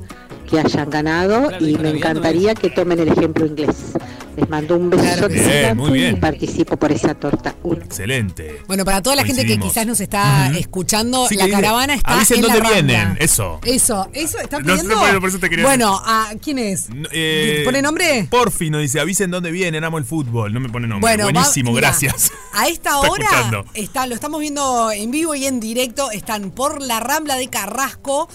que 0.50 0.60
hayan 0.60 0.90
ganado 0.92 1.50
y 1.60 1.76
me 1.78 1.90
encantaría 1.90 2.54
que 2.54 2.70
tomen 2.70 3.00
el 3.00 3.08
ejemplo 3.08 3.46
inglés. 3.48 3.94
Les 4.36 4.50
mando 4.50 4.76
un 4.76 4.90
beso 4.90 5.28
Bien, 5.30 5.78
muy 5.78 5.92
bien. 5.92 6.18
y 6.18 6.20
participo 6.20 6.76
por 6.78 6.92
esa 6.92 7.14
torta. 7.16 7.56
Excelente. 7.72 8.62
Bueno, 8.68 8.84
para 8.84 9.02
toda 9.02 9.16
la 9.16 9.24
gente 9.24 9.46
que 9.46 9.58
quizás 9.58 9.86
nos 9.88 10.00
está 10.02 10.52
escuchando, 10.58 11.28
Sí, 11.28 11.36
la 11.36 11.48
caravana 11.50 11.94
está 11.96 12.16
avisen 12.16 12.38
en 12.38 12.42
dónde 12.44 12.58
la 12.60 12.64
Rambla. 12.70 12.82
vienen, 12.84 13.18
eso. 13.22 13.60
Eso, 13.64 14.10
eso 14.14 14.38
está 14.40 14.60
No 14.60 14.66
sé, 14.66 14.72
pidiendo. 14.82 14.98
bueno, 15.00 15.20
por 15.22 15.30
eso 15.30 15.40
te 15.40 15.50
quería 15.50 15.66
Bueno, 15.66 16.02
¿a 16.04 16.32
quién 16.42 16.60
es? 16.60 16.88
Eh, 17.12 17.62
¿Pone 17.64 17.82
nombre? 17.82 18.28
Porfi 18.30 18.70
nos 18.70 18.82
dice, 18.82 19.00
avisen 19.00 19.32
dónde 19.32 19.52
vienen, 19.52 19.84
amo 19.84 19.98
el 19.98 20.06
fútbol. 20.06 20.54
No 20.54 20.60
me 20.60 20.68
pone 20.70 20.88
nombre. 20.88 21.02
Bueno, 21.10 21.26
va- 21.26 21.32
Buenísimo, 21.32 21.72
mira, 21.72 21.88
gracias. 21.90 22.32
A 22.54 22.68
esta 22.68 22.98
hora 23.00 23.28
está, 23.74 24.06
lo 24.08 24.16
estamos 24.16 24.42
viendo 24.42 24.92
en 24.92 25.12
vivo 25.12 25.34
y 25.36 25.46
en 25.46 25.60
directo. 25.60 26.12
Están 26.12 26.52
por 26.52 26.82
la 26.82 27.00
Rambla 27.00 27.36
de 27.38 27.48
Carrasco. 27.48 28.28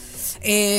Eh, 0.43 0.79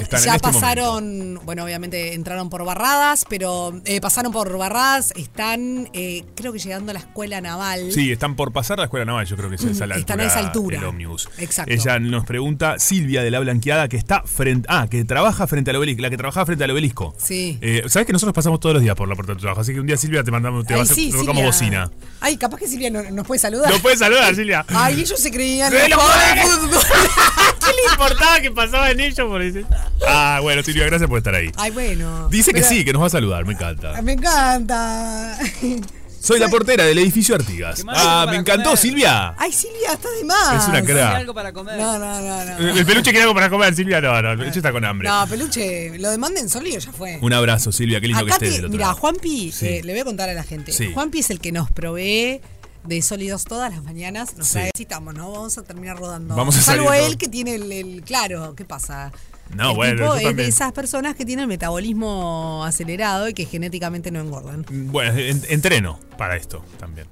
Están 0.00 0.20
en 0.20 0.24
ya 0.26 0.34
este 0.36 0.40
pasaron, 0.52 1.40
bueno, 1.44 1.64
obviamente 1.64 2.12
entraron 2.14 2.50
por 2.50 2.64
barradas, 2.66 3.24
pero 3.28 3.72
eh, 3.86 4.00
pasaron 4.00 4.30
por 4.32 4.49
barradas. 4.58 5.12
Están, 5.16 5.88
eh, 5.92 6.24
creo 6.34 6.52
que 6.52 6.58
llegando 6.58 6.90
a 6.90 6.94
la 6.94 7.00
escuela 7.00 7.40
naval. 7.40 7.92
Sí, 7.92 8.10
están 8.12 8.36
por 8.36 8.52
pasar 8.52 8.78
la 8.78 8.84
escuela 8.84 9.04
naval, 9.04 9.26
yo 9.26 9.36
creo 9.36 9.48
que 9.48 9.56
es 9.56 9.64
esa 9.64 9.86
la 9.86 9.96
Están 9.96 10.20
altura, 10.20 10.24
a 10.24 10.38
esa 10.38 10.46
altura. 10.46 10.78
el 10.78 10.84
ómnibus. 10.84 11.28
Exacto. 11.38 11.72
Ella 11.72 11.98
nos 11.98 12.24
pregunta, 12.24 12.78
Silvia 12.78 13.22
de 13.22 13.30
la 13.30 13.40
Blanqueada, 13.40 13.88
que 13.88 13.96
está 13.96 14.22
frente, 14.24 14.66
ah, 14.70 14.86
que 14.90 15.04
trabaja 15.04 15.46
frente 15.46 15.70
al 15.70 15.76
obelisco, 15.76 16.02
la 16.02 16.10
que 16.10 16.16
trabajaba 16.16 16.46
frente 16.46 16.64
al 16.64 16.70
obelisco. 16.70 17.14
Sí. 17.18 17.58
Eh, 17.60 17.82
Sabes 17.88 18.06
que 18.06 18.12
nosotros 18.12 18.34
pasamos 18.34 18.60
todos 18.60 18.74
los 18.74 18.82
días 18.82 18.94
por 18.96 19.08
la 19.08 19.14
puerta 19.14 19.32
de 19.32 19.36
tu 19.36 19.42
trabajo, 19.42 19.60
así 19.60 19.72
que 19.72 19.80
un 19.80 19.86
día 19.86 19.96
Silvia 19.96 20.22
te 20.24 20.30
mandamos, 20.30 20.66
te 20.66 20.74
Ay, 20.74 20.80
vas 20.80 20.90
a 20.90 20.94
sí, 20.94 21.10
te 21.10 21.18
tocamos 21.18 21.42
bocina. 21.42 21.90
Ay, 22.20 22.36
capaz 22.36 22.58
que 22.58 22.66
Silvia 22.68 22.90
no- 22.90 23.02
nos 23.10 23.26
puede 23.26 23.38
saludar. 23.38 23.70
Nos 23.70 23.80
puede 23.80 23.96
saludar, 23.96 24.34
Silvia. 24.34 24.64
Ay, 24.68 25.00
ellos 25.00 25.18
se 25.18 25.30
creían. 25.30 25.72
¿Qué 27.60 27.66
le 27.76 27.92
importaba 27.92 28.40
que 28.40 28.50
pasaba 28.50 28.90
en 28.90 29.00
ellos? 29.00 29.26
Por 29.28 29.42
decir? 29.42 29.66
Ah, 30.08 30.38
bueno, 30.42 30.62
Silvia, 30.62 30.86
gracias 30.86 31.08
por 31.08 31.18
estar 31.18 31.34
ahí. 31.34 31.50
Ay, 31.56 31.70
bueno. 31.70 32.28
Dice 32.28 32.52
que 32.52 32.60
Pero- 32.60 32.68
sí, 32.68 32.84
que 32.84 32.92
nos 32.92 33.02
va 33.02 33.06
a 33.06 33.10
saludar, 33.10 33.44
me 33.44 33.52
encanta. 33.52 34.00
Me 34.02 34.12
encanta. 34.12 34.39
Soy 36.20 36.38
la 36.38 36.48
portera 36.48 36.84
del 36.84 36.98
edificio 36.98 37.34
Artigas. 37.34 37.82
Ah, 37.88 38.26
me 38.28 38.36
encantó, 38.36 38.64
comer. 38.70 38.78
Silvia. 38.78 39.34
Ay, 39.38 39.52
Silvia, 39.52 39.92
está 39.94 40.10
de 40.10 40.24
más. 40.24 40.62
Es 40.62 40.68
una 40.68 40.82
cra. 40.82 41.16
algo 41.16 41.32
para 41.34 41.52
comer. 41.52 41.78
No, 41.78 41.98
no, 41.98 42.20
no, 42.20 42.44
no. 42.44 42.56
El 42.58 42.78
el 42.78 42.86
peluche 42.86 43.10
quiere 43.10 43.22
algo 43.22 43.34
para 43.34 43.48
comer, 43.48 43.74
Silvia. 43.74 44.00
No, 44.00 44.20
no, 44.20 44.32
el 44.32 44.38
peluche 44.38 44.58
está 44.58 44.70
con 44.70 44.84
hambre. 44.84 45.08
No, 45.08 45.26
peluche, 45.26 45.98
lo 45.98 46.10
demanden 46.10 46.48
sólido 46.50 46.78
ya 46.78 46.92
fue. 46.92 47.18
Un 47.22 47.32
abrazo, 47.32 47.72
Silvia, 47.72 48.00
qué 48.00 48.08
lindo 48.08 48.22
Acá 48.24 48.38
que 48.38 48.44
estés 48.46 48.50
te, 48.50 48.56
del 48.56 48.64
otro 48.66 48.76
mira. 48.78 48.92
Juanpi, 48.92 49.50
Sí. 49.52 49.66
eh, 49.66 49.80
le 49.82 49.92
voy 49.92 50.00
a 50.00 50.04
contar 50.04 50.28
a 50.28 50.34
la 50.34 50.42
gente. 50.42 50.72
Sí. 50.72 50.92
Juanpi 50.92 51.20
es 51.20 51.30
el 51.30 51.40
que 51.40 51.52
nos 51.52 51.70
provee 51.70 52.40
de 52.84 53.02
sólidos 53.02 53.44
todas 53.44 53.70
las 53.72 53.82
mañanas. 53.82 54.36
Nos 54.36 54.46
Sí. 54.46 54.52
trae, 54.54 54.64
necesitamos, 54.66 55.14
¿no? 55.14 55.30
Vamos 55.32 55.56
a 55.58 55.62
terminar 55.62 55.98
rodando. 55.98 56.34
Vamos 56.34 56.56
a 56.56 56.60
Salvo 56.62 56.88
salir 56.88 57.04
él 57.04 57.16
que 57.18 57.28
tiene 57.28 57.54
el, 57.54 57.72
el- 57.72 58.02
claro, 58.02 58.54
¿qué 58.54 58.64
pasa? 58.66 59.10
No, 59.54 59.70
el 59.70 59.76
bueno, 59.76 60.14
tipo 60.14 60.28
es 60.30 60.36
de 60.36 60.46
esas 60.46 60.72
personas 60.72 61.14
que 61.16 61.24
tienen 61.24 61.42
el 61.44 61.48
metabolismo 61.48 62.64
acelerado 62.64 63.28
y 63.28 63.34
que 63.34 63.44
genéticamente 63.46 64.10
no 64.10 64.20
engordan. 64.20 64.64
Bueno, 64.70 65.18
en- 65.18 65.42
entreno 65.48 65.98
para 66.16 66.36
esto 66.36 66.64
también. 66.78 67.06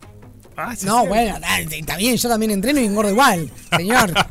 Ah, 0.60 0.74
sí, 0.76 0.86
no, 0.86 1.02
sí. 1.02 1.08
bueno, 1.08 1.36
está 1.70 1.96
bien, 1.96 2.16
yo 2.16 2.28
también 2.28 2.50
entreno 2.50 2.80
y 2.80 2.84
engordo 2.84 3.10
igual. 3.10 3.50
señor. 3.76 4.12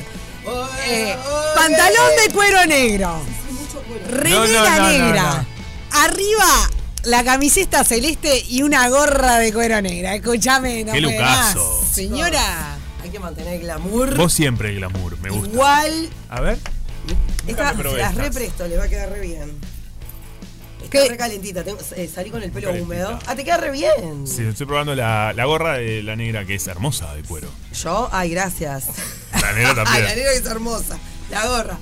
Eh, 0.88 1.16
pantalón 1.56 2.12
de 2.26 2.34
cuero 2.34 2.66
negro. 2.66 3.22
Remera 4.10 4.40
No, 4.40 4.48
no, 4.48 4.64
no, 4.70 4.82
no, 4.82 4.90
negra. 4.90 5.46
Arriba 5.92 6.70
la 7.06 7.24
camiseta 7.24 7.84
celeste 7.84 8.44
y 8.50 8.62
una 8.64 8.90
gorra 8.90 9.38
de 9.38 9.54
cuero 9.54 9.82
negra. 9.82 10.16
Escúchame, 10.16 10.84
no 10.84 10.94
Qué 10.94 11.02
más. 11.02 11.12
lucaso. 11.56 11.86
Señora. 11.94 12.78
Hay 13.10 13.14
que 13.14 13.20
mantener 13.20 13.54
el 13.56 13.62
glamour. 13.62 14.16
Vos 14.16 14.32
siempre 14.32 14.70
el 14.70 14.76
glamour, 14.76 15.18
me 15.20 15.32
gusta. 15.32 15.48
Igual. 15.52 16.10
A 16.30 16.42
ver. 16.42 16.60
Esta, 17.48 17.76
se 17.76 17.84
las 17.84 18.12
estas. 18.12 18.16
represto, 18.16 18.68
le 18.68 18.78
va 18.78 18.84
a 18.84 18.88
quedar 18.88 19.10
re 19.10 19.20
bien. 19.22 19.52
Está 20.84 21.08
re 21.08 21.18
calentita. 21.18 21.64
tengo- 21.64 21.80
eh, 21.96 22.08
salí 22.14 22.30
con 22.30 22.44
el 22.44 22.52
pelo 22.52 22.72
húmedo. 22.72 23.18
Ah, 23.26 23.36
te 23.36 23.44
queda 23.44 23.58
re 23.58 23.72
bien. 23.72 24.28
Sí, 24.28 24.44
estoy 24.44 24.68
probando 24.68 24.94
la, 24.94 25.34
la 25.36 25.46
gorra 25.46 25.78
de 25.80 26.04
la 26.04 26.16
negra 26.16 26.46
que 26.46 26.54
es 26.54 26.68
hermosa 26.68 27.16
de 27.16 27.24
cuero. 27.24 27.50
Yo, 27.74 28.10
ay, 28.12 28.30
gracias. 28.30 28.86
La 29.42 29.54
negra 29.54 29.70
Ay, 29.72 29.76
la 29.76 29.84
también. 29.86 30.06
negra 30.16 30.32
es 30.34 30.46
hermosa. 30.46 31.00
La 31.32 31.48
gorra. 31.48 31.80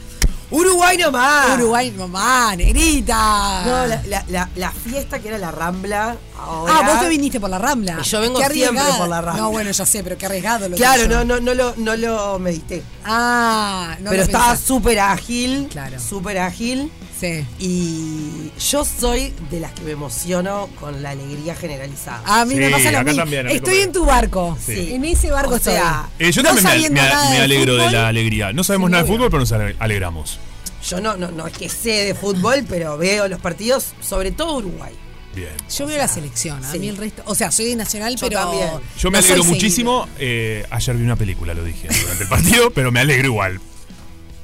Uruguay 0.50 0.98
nomás. 0.98 1.56
Uruguay 1.58 1.92
nomás, 1.92 2.56
negrita. 2.58 3.64
No, 3.66 3.86
la, 3.88 4.02
la, 4.08 4.26
la, 4.30 4.50
la 4.56 4.72
fiesta 4.72 5.20
que 5.20 5.28
era 5.28 5.38
la 5.38 5.52
Rambla. 5.52 6.16
Ahora, 6.40 6.74
Ah, 6.78 6.82
vos 6.90 7.02
te 7.02 7.10
viniste 7.10 7.40
por 7.40 7.50
la 7.50 7.58
Rambla. 7.58 8.02
Yo 8.02 8.22
vengo 8.22 8.40
siempre 8.50 8.84
por 8.98 9.10
la 9.10 9.20
Rambla. 9.22 9.44
No, 9.44 9.52
bueno, 9.52 9.72
ya 9.72 9.86
sé, 9.86 10.04
pero 10.04 10.18
qué 10.18 10.26
arriesgado 10.26 10.70
lo 10.70 10.78
Claro, 10.78 11.08
no, 11.08 11.26
no, 11.26 11.40
no 11.42 11.54
lo, 11.54 11.74
no 11.78 11.96
lo 11.98 12.40
medité. 12.40 12.82
Ah, 13.04 13.96
no 14.00 14.10
Pero 14.12 14.22
lo 14.22 14.26
estaba 14.26 14.56
súper 14.56 15.00
ágil. 15.00 15.68
Claro. 15.70 16.00
Súper 16.00 16.38
ágil. 16.38 16.92
Sí. 17.20 17.46
Y 17.60 18.52
yo 18.70 18.86
soy 18.86 19.34
de 19.50 19.60
las 19.60 19.72
que 19.74 19.82
me 19.82 19.92
emociono 19.92 20.70
con 20.80 21.02
la 21.02 21.12
alegría 21.12 21.56
generalizada. 21.56 22.22
A 22.26 22.46
mí 22.46 22.56
me 22.56 22.70
pasa 22.70 22.92
lo 22.92 23.04
mismo. 23.04 23.22
también, 23.22 23.48
Estoy 23.48 23.78
en 23.80 23.92
tu 23.92 24.06
barco. 24.06 24.58
Sí. 24.64 24.92
En 24.94 25.04
ese 25.06 25.32
barco 25.32 25.56
O 25.56 25.60
sea, 25.60 26.08
estoy. 26.14 26.28
Eh, 26.28 26.32
yo 26.32 26.44
No 26.44 26.50
también 26.50 26.64
me, 26.66 26.70
sabiendo 26.72 27.02
me- 27.02 27.08
nada 27.10 27.30
me 27.30 27.36
de 27.38 27.42
alegro 27.42 27.76
de 27.76 27.92
la 27.92 28.08
alegría. 28.08 28.54
No 28.54 28.64
sabemos 28.64 28.90
Sí, 28.90 28.92
nada 28.92 29.04
de 29.04 29.10
fútbol, 29.10 29.28
pero 29.30 29.40
nos 29.40 29.52
ale- 29.52 29.76
alegramos. 29.80 30.40
Yo 30.88 31.02
no, 31.02 31.18
no, 31.18 31.32
no 31.32 31.48
es 31.48 31.58
que 31.58 31.70
sé 31.70 31.90
de 32.06 32.14
fútbol, 32.16 32.64
pero 32.70 32.98
veo 32.98 33.28
los 33.28 33.40
partidos, 33.42 33.94
sobre 34.00 34.32
todo 34.32 34.58
Uruguay. 34.58 34.94
Bien. 35.36 35.50
Yo 35.76 35.86
veo 35.86 35.98
la 35.98 36.08
selección, 36.08 36.64
a 36.66 36.72
sí. 36.72 36.80
mí 36.80 36.88
el 36.88 36.98
resto. 36.98 37.22
O 37.26 37.36
sea, 37.36 37.52
soy 37.52 37.66
de 37.66 37.76
nacional, 37.76 38.16
Yo 38.16 38.28
pero. 38.28 38.40
también. 38.42 38.70
Yo 38.98 39.12
me 39.12 39.20
no 39.20 39.26
alegro 39.26 39.44
muchísimo. 39.44 40.08
eh, 40.20 40.66
ayer 40.70 40.96
vi 40.96 41.04
una 41.04 41.16
película, 41.16 41.54
lo 41.54 41.64
dije 41.64 41.88
durante 42.02 42.24
el 42.24 42.30
partido, 42.30 42.72
pero 42.76 42.92
me 42.92 43.00
alegro 43.02 43.28
igual. 43.28 43.60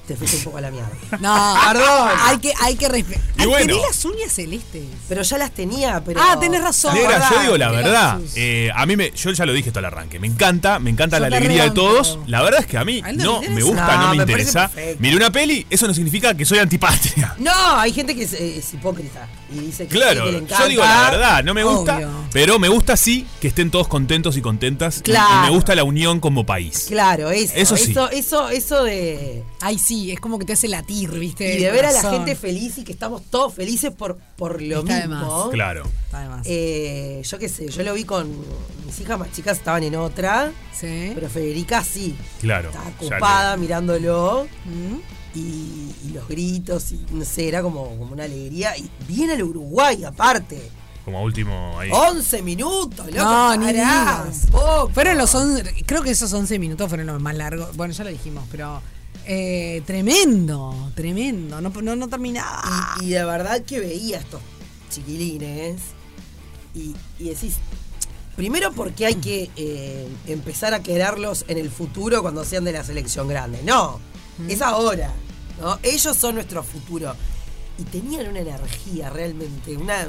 Te 0.07 0.17
fuiste 0.17 0.37
un 0.37 0.43
poco 0.43 0.57
a 0.57 0.61
la 0.61 0.71
mierda. 0.71 0.89
No, 1.19 1.55
Perdón. 1.71 2.09
Hay 2.21 2.37
que, 2.39 2.53
hay 2.61 2.75
que 2.75 2.89
respetar. 2.89 3.23
Y 3.39 3.45
bueno. 3.45 3.67
Tenés 3.67 3.81
las 3.87 4.05
uñas 4.05 4.33
celestes. 4.33 4.83
Pero 5.07 5.21
ya 5.21 5.37
las 5.37 5.51
tenía, 5.51 6.03
pero. 6.03 6.19
Ah, 6.21 6.37
tenés 6.39 6.61
razón. 6.61 6.93
Negra, 6.93 7.29
yo 7.29 7.41
digo 7.41 7.57
la 7.57 7.71
verdad. 7.71 8.19
eh, 8.35 8.69
a 8.75 8.85
mí 8.85 8.97
me, 8.97 9.11
yo 9.11 9.31
ya 9.31 9.45
lo 9.45 9.53
dije 9.53 9.69
esto 9.69 9.79
al 9.79 9.85
arranque. 9.85 10.19
Me 10.19 10.27
encanta, 10.27 10.79
me 10.79 10.89
encanta 10.89 11.17
Yo 11.17 11.21
la 11.21 11.37
alegría 11.37 11.63
de 11.63 11.71
todos. 11.71 12.19
La 12.27 12.41
verdad 12.41 12.61
es 12.61 12.67
que 12.67 12.77
a 12.77 12.83
mí 12.83 13.01
A 13.03 13.13
no 13.13 13.41
me 13.41 13.61
gusta, 13.61 13.95
No, 13.95 14.01
no 14.03 14.15
me, 14.15 14.23
interesa. 14.23 14.69
Miré 14.99 15.15
una 15.15 15.31
peli, 15.31 15.65
eso 15.69 15.87
no 15.87 15.93
significa 15.93 16.33
que 16.35 16.45
soy 16.45 16.59
antipatria. 16.59 17.35
No, 17.37 17.79
hay 17.79 17.93
gente 17.93 18.15
que 18.15 18.23
es, 18.23 18.33
eh, 18.33 18.57
es 18.57 18.73
hipócrita 18.73 19.27
y 19.53 19.59
dice 19.59 19.87
que, 19.87 19.95
Claro, 19.95 20.25
que 20.25 20.31
le 20.31 20.37
encanta. 20.39 20.63
yo 20.63 20.69
digo 20.69 20.83
la 20.83 21.11
verdad, 21.11 21.43
no 21.43 21.53
me 21.53 21.63
gusta, 21.63 21.95
Obvio. 21.97 22.09
pero 22.31 22.59
me 22.59 22.67
gusta 22.69 22.97
sí 22.97 23.25
que 23.39 23.47
estén 23.47 23.69
todos 23.71 23.87
contentos 23.87 24.35
y 24.37 24.41
contentas. 24.41 24.97
y- 24.97 24.99
Y, 24.99 25.03
Claro. 25.03 25.43
me 25.43 25.49
gusta 25.51 25.75
la 25.75 25.83
unión 25.83 26.19
como 26.19 26.45
país. 26.45 26.85
Claro, 26.87 27.29
eso. 27.31 27.53
Eso 27.55 27.77
sí. 27.77 27.91
Eso, 27.91 28.09
eso, 28.09 28.49
eso 28.49 28.83
de. 28.83 29.43
Ay, 29.61 29.77
sí, 29.79 30.11
es 30.11 30.19
como 30.19 30.39
que 30.39 30.45
te 30.45 30.53
hace 30.53 30.67
latir, 30.67 31.11
¿viste? 31.11 31.55
Y 31.57 31.61
de 31.63 31.71
ver 31.71 31.85
a 31.85 31.91
la 31.91 32.01
gente 32.11 32.35
feliz 32.35 32.77
y 32.77 32.83
que 32.83 32.91
estamos 32.91 33.21
todos 33.29 33.53
felices 33.53 33.91
por, 33.91 34.17
por 34.35 34.61
lo 34.61 34.79
Está 34.79 34.95
de 35.01 35.07
mismo. 35.07 35.43
más. 35.45 35.49
Claro. 35.53 35.83
Está 36.05 36.19
de 36.21 36.29
más. 36.29 36.41
Eh, 36.45 37.21
yo 37.23 37.39
qué 37.39 37.49
sé, 37.49 37.69
yo 37.69 37.83
lo 37.83 37.93
vi 37.93 38.03
con 38.03 38.29
mis 38.85 38.99
hijas 38.99 39.17
más 39.19 39.31
chicas, 39.31 39.57
estaban 39.57 39.83
en 39.83 39.95
otra, 39.95 40.51
Sí. 40.77 41.11
pero 41.15 41.29
Federica 41.29 41.83
sí. 41.83 42.15
Claro. 42.41 42.69
Estaba 42.69 42.89
ocupada 42.99 43.57
mirándolo 43.57 44.47
Mm. 44.65 44.97
Y, 45.35 45.39
y 46.05 46.11
los 46.13 46.27
gritos 46.27 46.91
y 46.91 47.05
no 47.11 47.25
sé, 47.25 47.47
era 47.47 47.61
como, 47.61 47.85
como 47.97 48.13
una 48.13 48.23
alegría. 48.25 48.77
Y 48.77 48.89
viene 49.07 49.33
el 49.33 49.43
Uruguay 49.43 50.03
aparte. 50.03 50.69
como 51.05 51.23
último 51.23 51.79
ahí. 51.79 51.89
11 51.91 52.41
minutos, 52.43 53.05
loco. 53.07 53.23
No, 53.23 53.55
ni. 53.57 53.73
Fueron 54.93 55.17
los 55.17 55.33
11, 55.33 55.83
creo 55.85 56.01
que 56.01 56.11
esos 56.11 56.31
11 56.31 56.59
minutos 56.59 56.87
fueron 56.89 57.07
los 57.07 57.21
más 57.21 57.35
largos. 57.35 57.75
Bueno, 57.75 57.93
ya 57.93 58.03
lo 58.03 58.09
dijimos, 58.09 58.45
pero 58.51 58.81
eh, 59.25 59.81
tremendo, 59.85 60.91
tremendo. 60.95 61.61
No, 61.61 61.69
no, 61.69 61.95
no 61.95 62.07
terminaba. 62.07 62.95
Y, 63.01 63.05
y 63.05 63.09
de 63.09 63.23
verdad 63.25 63.61
que 63.63 63.79
veía 63.79 64.17
a 64.17 64.21
estos 64.21 64.41
chiquilines 64.89 65.81
y, 66.75 66.95
y 67.19 67.29
decís, 67.29 67.55
primero 68.35 68.71
porque 68.73 69.05
hay 69.05 69.15
que 69.15 69.49
eh, 69.55 70.07
empezar 70.27 70.73
a 70.73 70.83
quererlos 70.83 71.45
en 71.47 71.57
el 71.57 71.69
futuro 71.69 72.21
cuando 72.21 72.43
sean 72.45 72.63
de 72.63 72.71
la 72.73 72.83
selección 72.83 73.27
grande. 73.27 73.59
No, 73.63 73.99
es 74.47 74.61
ahora. 74.61 75.13
¿No? 75.59 75.79
Ellos 75.83 76.15
son 76.17 76.35
nuestro 76.35 76.63
futuro. 76.63 77.15
Y 77.77 77.83
tenían 77.83 78.27
una 78.27 78.39
energía 78.39 79.09
realmente, 79.09 79.75
una 79.77 80.07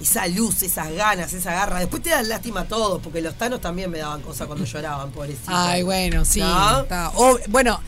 esa 0.00 0.26
luz, 0.28 0.62
esas 0.62 0.92
ganas, 0.92 1.32
esa 1.32 1.52
garra. 1.52 1.80
Después 1.80 2.02
te 2.02 2.10
dan 2.10 2.28
lástima 2.28 2.60
a 2.60 2.64
todos, 2.68 3.02
porque 3.02 3.20
los 3.20 3.36
tanos 3.36 3.60
también 3.60 3.90
me 3.90 3.98
daban 3.98 4.22
cosas 4.22 4.46
cuando 4.46 4.64
lloraban, 4.64 5.10
pobrecitos. 5.10 5.48
Ay, 5.54 5.82
bueno, 5.82 6.24
sí. 6.24 6.40
¿No? 6.40 6.80
está. 6.82 7.10
O- 7.16 7.38
bueno, 7.48 7.80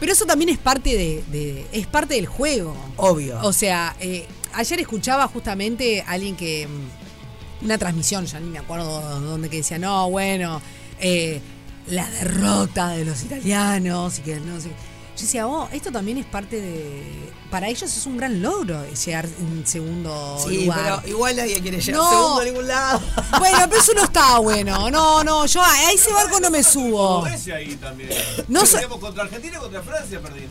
pero 0.00 0.12
eso 0.12 0.24
también 0.24 0.48
es 0.48 0.58
parte 0.58 0.96
de, 0.96 1.24
de- 1.30 1.66
es 1.72 1.86
parte 1.86 2.14
del 2.14 2.26
juego. 2.26 2.74
Obvio. 2.96 3.38
O 3.42 3.52
sea, 3.52 3.94
eh, 4.00 4.26
ayer 4.54 4.80
escuchaba 4.80 5.28
justamente 5.28 6.00
a 6.00 6.12
alguien 6.12 6.36
que 6.36 6.66
mm, 6.66 7.64
una 7.66 7.76
transmisión, 7.78 8.24
ya 8.26 8.40
ni 8.40 8.48
me 8.48 8.58
acuerdo 8.58 9.20
dónde 9.20 9.50
que 9.50 9.58
decía, 9.58 9.78
no, 9.78 10.08
bueno, 10.10 10.62
eh, 11.00 11.40
la 11.88 12.08
derrota 12.08 12.88
de 12.90 13.04
los 13.04 13.22
italianos 13.24 14.18
y 14.20 14.22
que 14.22 14.40
no 14.40 14.58
sé. 14.60 14.70
Yo 15.18 15.22
decía, 15.24 15.46
oh, 15.48 15.68
esto 15.72 15.90
también 15.90 16.18
es 16.18 16.26
parte 16.26 16.60
de. 16.60 17.02
Para 17.50 17.66
ellos 17.68 17.82
es 17.96 18.06
un 18.06 18.16
gran 18.16 18.40
logro 18.40 18.84
llegar 19.04 19.26
en 19.26 19.66
segundo 19.66 20.38
Sí, 20.46 20.66
lugar. 20.66 21.00
pero 21.02 21.08
igual 21.16 21.34
nadie 21.36 21.60
quiere 21.60 21.80
llegar 21.80 22.00
No. 22.00 22.10
segundo 22.10 22.40
a 22.40 22.44
ningún 22.44 22.68
lado. 22.68 23.00
Bueno, 23.38 23.58
pero 23.68 23.80
eso 23.80 23.92
no 23.94 24.04
está 24.04 24.38
bueno. 24.38 24.90
No, 24.90 25.24
no, 25.24 25.46
yo 25.46 25.60
a 25.62 25.92
ese 25.92 26.12
barco 26.12 26.38
no 26.40 26.50
me 26.50 26.62
subo. 26.62 27.22
Suecia 27.22 27.56
ahí 27.56 27.74
también. 27.76 28.10
No 28.48 28.60
No 28.60 28.66
so- 28.66 29.00
contra 29.00 29.24
Argentina 29.24 29.56
y 29.56 29.60
contra 29.60 29.82
Francia 29.82 30.20
perdimos. 30.20 30.50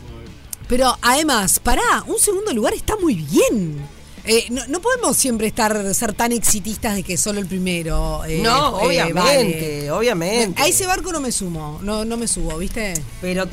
Pero 0.68 0.94
además, 1.00 1.58
pará, 1.60 2.04
un 2.06 2.18
segundo 2.18 2.52
lugar 2.52 2.74
está 2.74 2.94
muy 2.96 3.14
bien. 3.14 3.80
Eh, 4.24 4.46
no, 4.50 4.66
no 4.66 4.80
podemos 4.82 5.16
siempre 5.16 5.46
estar 5.46 5.94
ser 5.94 6.12
tan 6.12 6.32
exitistas 6.32 6.96
de 6.96 7.02
que 7.02 7.16
solo 7.16 7.40
el 7.40 7.46
primero. 7.46 8.22
eh, 8.26 8.40
No, 8.42 8.78
eh, 8.82 8.86
obviamente, 8.86 9.78
vale. 9.88 9.90
obviamente. 9.92 10.60
A 10.60 10.66
ese 10.66 10.86
barco 10.86 11.10
no 11.12 11.20
me 11.20 11.32
sumo, 11.32 11.78
no, 11.82 12.04
no 12.04 12.18
me 12.18 12.28
subo, 12.28 12.58
¿viste? 12.58 12.92
Pero 13.22 13.46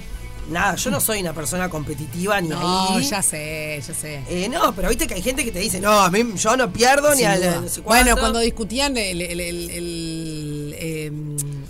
nada, 0.49 0.75
yo 0.75 0.91
no 0.91 0.99
soy 0.99 1.21
una 1.21 1.33
persona 1.33 1.69
competitiva 1.69 2.39
ni 2.41 2.49
No, 2.49 2.95
ahí. 2.95 3.03
ya 3.03 3.21
sé, 3.21 3.81
ya 3.85 3.93
sé. 3.93 4.21
Eh, 4.29 4.47
no, 4.49 4.73
pero 4.75 4.89
viste 4.89 5.07
que 5.07 5.15
hay 5.15 5.21
gente 5.21 5.43
que 5.43 5.51
te 5.51 5.59
dice, 5.59 5.79
no, 5.79 5.91
a 5.91 6.09
mí 6.09 6.23
yo 6.37 6.55
no 6.57 6.71
pierdo 6.71 7.11
ni 7.11 7.17
Sin 7.17 7.25
a 7.27 7.35
la- 7.35 7.47
duda. 7.47 7.61
no 7.61 7.69
sé 7.69 7.81
bueno, 7.81 8.15
cuando 8.17 8.39
discutían 8.39 8.95
el, 8.97 9.21
el- 9.21 9.39
el- 9.39 9.69
el, 9.69 10.75
eh, 10.77 11.11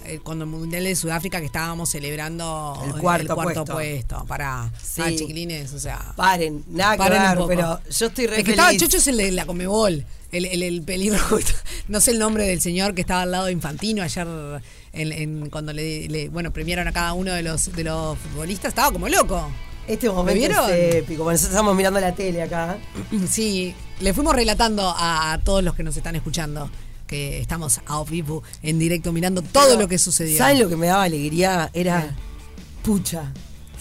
eh, 0.06 0.20
cuando 0.24 0.46
el 0.46 0.50
Mundial 0.52 0.84
de 0.84 0.96
Sudáfrica 0.96 1.40
que 1.40 1.46
estábamos 1.48 1.90
celebrando 1.90 2.80
El 2.86 2.94
cuarto 3.02 3.36
puesto. 3.36 3.66
puesto. 3.66 4.26
para 4.28 4.72
Sí. 4.82 5.02
ah, 5.04 5.10
chiquilines, 5.16 5.74
o 5.74 5.80
sea. 5.80 6.14
Paren, 6.16 6.64
nada 6.70 6.94
que 6.94 6.98
Paren 7.00 7.22
ver, 7.38 7.48
pero 7.48 7.80
yo 7.90 8.06
estoy 8.08 8.28
re 8.28 8.38
El 8.40 8.44
que 8.44 8.52
estaba 8.52 8.70
feliz. 8.70 8.82
chocho 8.84 8.98
es 8.98 9.08
el 9.08 9.18
de 9.18 9.32
la 9.32 9.46
Comebol. 9.46 10.06
El, 10.32 10.46
el, 10.46 10.64
el 10.64 10.82
pelirrojo. 10.82 11.38
No 11.88 12.02
sé 12.02 12.12
el 12.12 12.20
nombre 12.20 12.46
del 12.48 12.60
señor 12.62 12.96
que 12.96 13.02
estaba 13.02 13.22
al 13.22 13.32
lado 13.32 13.46
de 13.46 13.52
Infantino 13.52 14.02
ayer 14.04 14.28
en, 14.96 15.12
en- 15.12 15.50
cuando 15.50 15.74
le, 15.74 16.08
le- 16.10 16.30
bueno 16.30 16.52
premiaron 16.52 16.88
a 16.88 16.92
cada 16.94 17.14
uno 17.14 17.32
de 17.34 17.44
los 17.44 17.72
de 17.74 17.84
los 17.84 18.18
futbolistas. 18.18 18.70
Estaba 18.70 18.92
como 18.92 19.08
loco. 19.10 19.48
Este 19.88 20.08
¿Lo 20.08 20.14
momento 20.16 20.40
vieron? 20.40 20.70
es 20.72 20.96
épico. 20.96 21.24
Bueno, 21.24 21.34
nosotros 21.36 21.54
estamos 21.54 21.76
mirando 21.76 22.00
la 22.00 22.16
tele 22.16 22.42
acá. 22.42 22.78
Sí, 23.30 23.76
le 24.00 24.14
fuimos 24.14 24.36
relatando 24.36 24.90
a, 24.90 25.34
a 25.34 25.38
todos 25.40 25.64
los 25.64 25.76
que 25.76 25.84
nos 25.84 25.96
están 25.96 26.16
escuchando 26.16 26.70
que 27.08 27.40
estamos 27.40 27.80
a 27.86 28.04
vivo, 28.04 28.42
en 28.64 28.80
directo, 28.80 29.12
mirando 29.14 29.44
todo 29.44 29.68
Pero, 29.68 29.82
lo 29.82 29.88
que 29.88 30.00
sucedió. 30.00 30.38
¿Saben 30.40 30.58
lo 30.60 30.68
que 30.70 30.76
me 30.76 30.88
daba 30.88 31.04
alegría? 31.04 31.70
Era, 31.72 32.16
pucha, 32.82 33.32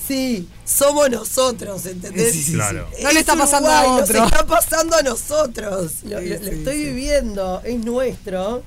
sí, 0.07 0.47
somos 0.67 1.09
nosotros, 1.11 1.87
¿entendés? 1.87 2.33
Sí, 2.33 2.39
sí, 2.39 2.45
sí. 2.51 2.53
Claro. 2.53 2.87
No 3.03 3.09
le 3.09 3.15
Es 3.15 3.21
está 3.21 3.35
pasando 3.35 3.71
a 3.71 3.81
Uruguay, 3.83 4.03
otro. 4.03 4.19
Nos 4.21 4.31
está 4.33 4.47
pasando 4.47 4.97
a 4.97 5.03
nosotros. 5.03 5.93
Lo, 6.05 6.21
Sí, 6.21 6.27
lo- 6.29 6.37
lo 6.39 6.45
sí, 6.45 6.51
estoy 6.51 6.77
sí. 6.77 6.85
viviendo, 6.85 7.63
es 7.65 7.83
nuestro. 7.83 8.63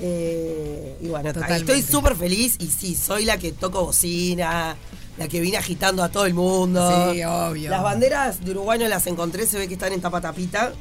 Eh, 0.00 0.96
y 1.00 1.08
bueno, 1.08 1.32
Totalmente. 1.32 1.72
estoy 1.76 1.82
súper 1.82 2.16
feliz 2.16 2.56
y 2.58 2.66
sí, 2.68 2.94
soy 2.94 3.24
la 3.24 3.38
que 3.38 3.52
toco 3.52 3.84
bocina, 3.86 4.76
la 5.18 5.28
que 5.28 5.40
viene 5.40 5.58
agitando 5.58 6.02
a 6.02 6.08
todo 6.10 6.26
el 6.26 6.34
mundo. 6.34 7.12
Sí, 7.12 7.22
obvio. 7.24 7.70
Las 7.70 7.82
banderas 7.82 8.44
de 8.44 8.50
Uruguay 8.52 8.78
no 8.78 8.88
las 8.88 9.06
encontré, 9.06 9.46
se 9.46 9.58
ve 9.58 9.68
que 9.68 9.74
están 9.74 9.92
en 9.92 10.00
tapa 10.00 10.20
tapita. 10.20 10.72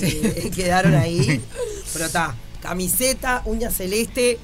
Eh, 0.00 0.50
quedaron 0.54 0.94
ahí. 0.94 1.40
Pero 1.92 2.06
está, 2.06 2.34
camiseta, 2.60 3.42
uña 3.44 3.70
celeste. 3.70 4.38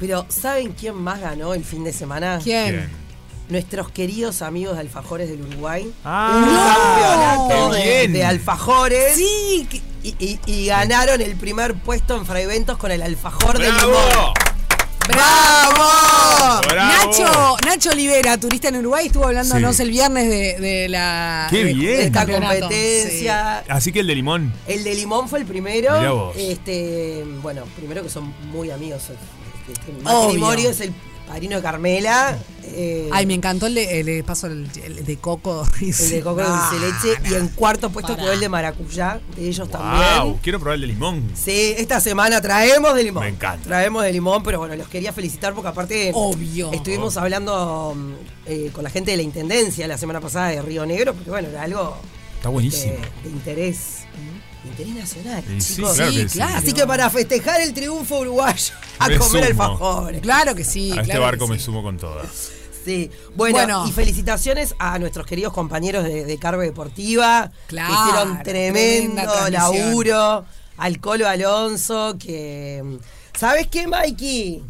Pero 0.00 0.26
¿saben 0.28 0.72
quién 0.72 0.94
más 0.94 1.20
ganó 1.20 1.54
el 1.54 1.64
fin 1.64 1.82
de 1.84 1.92
semana? 1.92 2.38
¿Quién? 2.42 2.88
Nuestros 3.48 3.90
queridos 3.90 4.42
amigos 4.42 4.74
de 4.74 4.80
Alfajores 4.80 5.28
del 5.28 5.40
Uruguay. 5.40 5.90
Ah, 6.04 7.38
un 7.48 7.48
campeonato 7.48 7.70
qué 7.76 7.82
de, 7.88 7.96
bien. 8.00 8.12
de 8.12 8.24
alfajores. 8.24 9.14
Sí, 9.16 9.66
que- 9.70 9.80
Y, 10.02 10.14
y- 10.18 10.38
y 10.46 10.66
ganaron 10.66 11.20
el 11.20 11.34
primer 11.36 11.74
puesto 11.74 12.16
en 12.16 12.24
Fraiventos 12.24 12.78
con 12.78 12.90
el 12.90 13.02
alfajor 13.02 13.58
de 13.58 13.66
limón. 13.72 14.32
¡Bravo! 15.08 16.60
¡Bravo! 16.68 17.06
Nacho, 17.06 17.56
Nacho 17.66 17.90
Olivera, 17.90 18.38
turista 18.38 18.68
en 18.68 18.76
Uruguay, 18.76 19.06
estuvo 19.06 19.24
hablándonos 19.26 19.76
Sí. 19.76 19.82
el 19.82 19.90
viernes 19.90 20.28
de, 20.28 20.58
de 20.60 20.88
la 20.88 21.46
Qué 21.50 21.64
de- 21.64 21.72
bien. 21.74 21.96
del 21.96 22.06
Esta 22.06 22.26
competencia. 22.26 23.58
Así 23.68 23.90
que 23.90 24.00
el 24.00 24.06
de 24.06 24.14
limón. 24.14 24.52
El 24.66 24.84
de 24.84 24.94
limón 24.94 25.28
fue 25.28 25.38
el 25.40 25.46
primero. 25.46 25.98
Mirá 25.98 26.10
vos. 26.12 26.36
Este, 26.36 27.24
bueno, 27.42 27.62
primero 27.76 28.02
que 28.02 28.10
son 28.10 28.34
muy 28.50 28.70
amigos. 28.70 29.02
Este, 29.70 29.92
Obvio. 29.92 30.02
matrimonio 30.02 30.70
es 30.70 30.80
el 30.80 30.92
padrino 31.28 31.56
de 31.56 31.62
Carmela. 31.62 32.36
eh, 32.64 33.08
Ay, 33.12 33.26
me 33.26 33.34
encantó 33.34 33.66
el 33.66 33.74
de, 33.74 34.00
el 34.00 34.24
paso 34.24 34.46
el, 34.48 34.68
el 34.84 35.04
de 35.04 35.16
coco. 35.18 35.66
el 35.80 36.10
de 36.10 36.20
coco 36.22 36.40
Ah, 36.44 36.70
dulce 36.70 36.86
leche. 37.12 37.30
Y 37.30 37.34
en 37.34 37.48
cuarto 37.48 37.90
puesto 37.90 38.16
quedó 38.16 38.32
el 38.32 38.40
de 38.40 38.48
maracuyá, 38.48 39.20
de 39.36 39.48
ellos 39.48 39.68
Wow, 39.68 39.78
también. 39.80 40.38
quiero 40.42 40.58
probar 40.58 40.76
el 40.76 40.80
de 40.82 40.86
limón. 40.88 41.30
Sí, 41.34 41.74
esta 41.76 42.00
semana 42.00 42.40
traemos 42.40 42.94
de 42.94 43.04
limón. 43.04 43.22
Me 43.24 43.30
encanta. 43.30 43.64
Traemos 43.68 44.02
de 44.02 44.12
limón, 44.12 44.42
pero 44.42 44.58
bueno, 44.58 44.74
los 44.76 44.88
quería 44.88 45.12
felicitar 45.12 45.54
porque 45.54 45.68
aparte 45.68 46.10
Obvio. 46.14 46.72
estuvimos 46.72 47.16
hablando 47.16 47.94
mm, 47.96 48.12
eh, 48.46 48.70
con 48.72 48.82
la 48.84 48.90
gente 48.90 49.10
de 49.10 49.18
la 49.18 49.22
Intendencia 49.22 49.86
la 49.86 49.98
semana 49.98 50.20
pasada 50.20 50.48
de 50.48 50.62
Río 50.62 50.84
Negro, 50.86 51.14
porque 51.14 51.30
bueno, 51.30 51.48
era 51.48 51.62
algo 51.62 51.96
Está 52.36 52.48
buenísimo. 52.48 52.92
de, 52.94 53.28
de 53.28 53.34
interés, 53.36 53.78
interés 54.68 54.94
nacional, 54.94 55.44
Y 55.56 55.60
sí, 55.60 55.74
chicos. 55.76 55.94
claro 55.96 56.10
Sí, 56.12 56.16
que 56.22 56.28
sí. 56.28 56.34
claro. 56.38 56.56
Así 56.58 56.72
que 56.72 56.86
para 56.86 57.10
festejar 57.10 57.60
el 57.60 57.74
triunfo 57.74 58.18
uruguayo, 58.20 58.74
a 58.98 59.08
Me 59.08 59.18
comer 59.18 59.44
alfajores. 59.44 60.20
Claro 60.22 60.54
que 60.54 60.64
sí. 60.64 60.92
a 60.96 61.02
este 61.02 61.18
barco 61.18 61.46
me 61.48 61.58
sumo 61.58 61.82
con 61.82 61.96
todas. 61.98 62.26
Sí. 62.84 63.10
Bueno, 63.34 63.58
Bueno. 63.58 63.86
y 63.86 63.92
felicitaciones 63.92 64.74
a 64.78 64.98
nuestros 64.98 65.26
queridos 65.26 65.52
compañeros 65.52 66.04
de, 66.04 66.24
de 66.24 66.38
Carve 66.38 66.64
Deportiva, 66.64 67.50
Claro, 67.66 67.92
que 67.94 68.00
hicieron 68.00 68.42
tremendo 68.42 69.50
laburo. 69.50 70.44
Al 70.78 71.00
Colo 71.00 71.28
Alonso, 71.28 72.16
que. 72.18 72.82
¿Sabes 73.36 73.66
qué, 73.66 73.86
Mikey? 73.88 74.62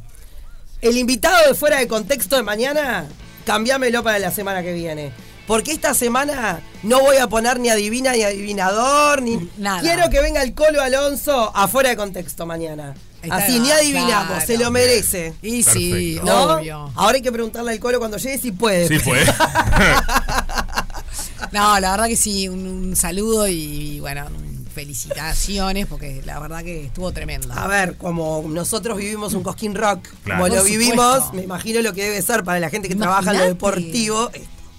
El 0.80 0.96
invitado 0.96 1.48
de 1.48 1.54
fuera 1.54 1.78
de 1.78 1.86
contexto 1.88 2.36
de 2.36 2.42
mañana, 2.42 3.06
cambiámelo 3.44 4.02
para 4.02 4.18
la 4.18 4.30
semana 4.30 4.62
que 4.62 4.72
viene. 4.72 5.12
Porque 5.48 5.72
esta 5.72 5.94
semana 5.94 6.60
no 6.84 7.00
voy 7.00 7.16
a 7.16 7.26
poner 7.26 7.58
ni 7.58 7.68
adivina 7.70 8.12
ni 8.12 8.22
adivinador, 8.22 9.22
ni. 9.22 9.50
Nada. 9.56 9.80
Quiero 9.80 10.08
que 10.10 10.20
venga 10.20 10.42
el 10.42 10.54
Colo 10.54 10.80
Alonso 10.80 11.50
afuera 11.56 11.88
de 11.88 11.96
contexto 11.96 12.46
mañana. 12.46 12.94
Está- 13.22 13.36
Así, 13.36 13.58
ni 13.58 13.72
adivinamos, 13.72 14.26
claro. 14.28 14.46
se 14.46 14.56
lo 14.58 14.70
merece. 14.70 15.34
Y 15.42 15.64
sí. 15.64 16.20
¿No? 16.22 16.42
obvio. 16.58 16.92
Ahora 16.94 17.16
hay 17.16 17.22
que 17.22 17.32
preguntarle 17.32 17.72
al 17.72 17.80
Colo 17.80 17.98
cuando 17.98 18.16
llegue 18.18 18.38
si 18.38 18.52
puede. 18.52 18.86
Sí, 18.86 18.98
fue. 19.00 19.24
No, 21.52 21.80
la 21.80 21.92
verdad 21.92 22.08
que 22.08 22.16
sí, 22.16 22.46
un, 22.48 22.66
un 22.66 22.96
saludo 22.96 23.48
y 23.48 24.00
bueno, 24.00 24.26
felicitaciones 24.74 25.86
porque 25.86 26.20
la 26.26 26.38
verdad 26.40 26.62
que 26.62 26.86
estuvo 26.86 27.10
tremendo. 27.12 27.52
A 27.54 27.66
ver, 27.66 27.96
como 27.96 28.44
nosotros 28.48 28.98
vivimos 28.98 29.32
un 29.32 29.42
Cosquín 29.42 29.74
Rock, 29.74 30.08
Claro. 30.24 30.42
como 30.42 30.54
lo 30.54 30.62
vivimos, 30.64 31.32
me 31.32 31.42
imagino 31.42 31.80
lo 31.80 31.94
que 31.94 32.02
debe 32.04 32.20
ser 32.22 32.44
para 32.44 32.60
la 32.60 32.68
gente 32.68 32.88
que 32.88 32.96
trabaja 32.96 33.30
en 33.32 33.38
lo 33.38 33.44
deportivo. 33.46 34.30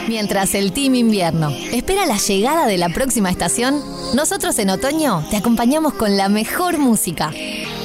Mientras 0.07 0.53
el 0.53 0.73
Team 0.73 0.95
Invierno 0.95 1.49
espera 1.71 2.05
la 2.05 2.17
llegada 2.17 2.65
de 2.67 2.77
la 2.77 2.89
próxima 2.89 3.29
estación, 3.29 3.81
nosotros 4.13 4.57
en 4.59 4.69
otoño 4.69 5.25
te 5.29 5.37
acompañamos 5.37 5.93
con 5.93 6.17
la 6.17 6.29
mejor 6.29 6.77
música. 6.77 7.31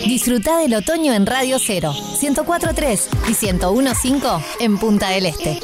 Disfruta 0.05 0.59
del 0.59 0.75
otoño 0.75 1.13
en 1.13 1.27
Radio 1.27 1.59
0, 1.59 1.93
104.3 1.93 3.01
y 3.29 3.33
101.5 3.33 4.43
en 4.61 4.79
Punta 4.79 5.11
del 5.11 5.27
Este. 5.27 5.61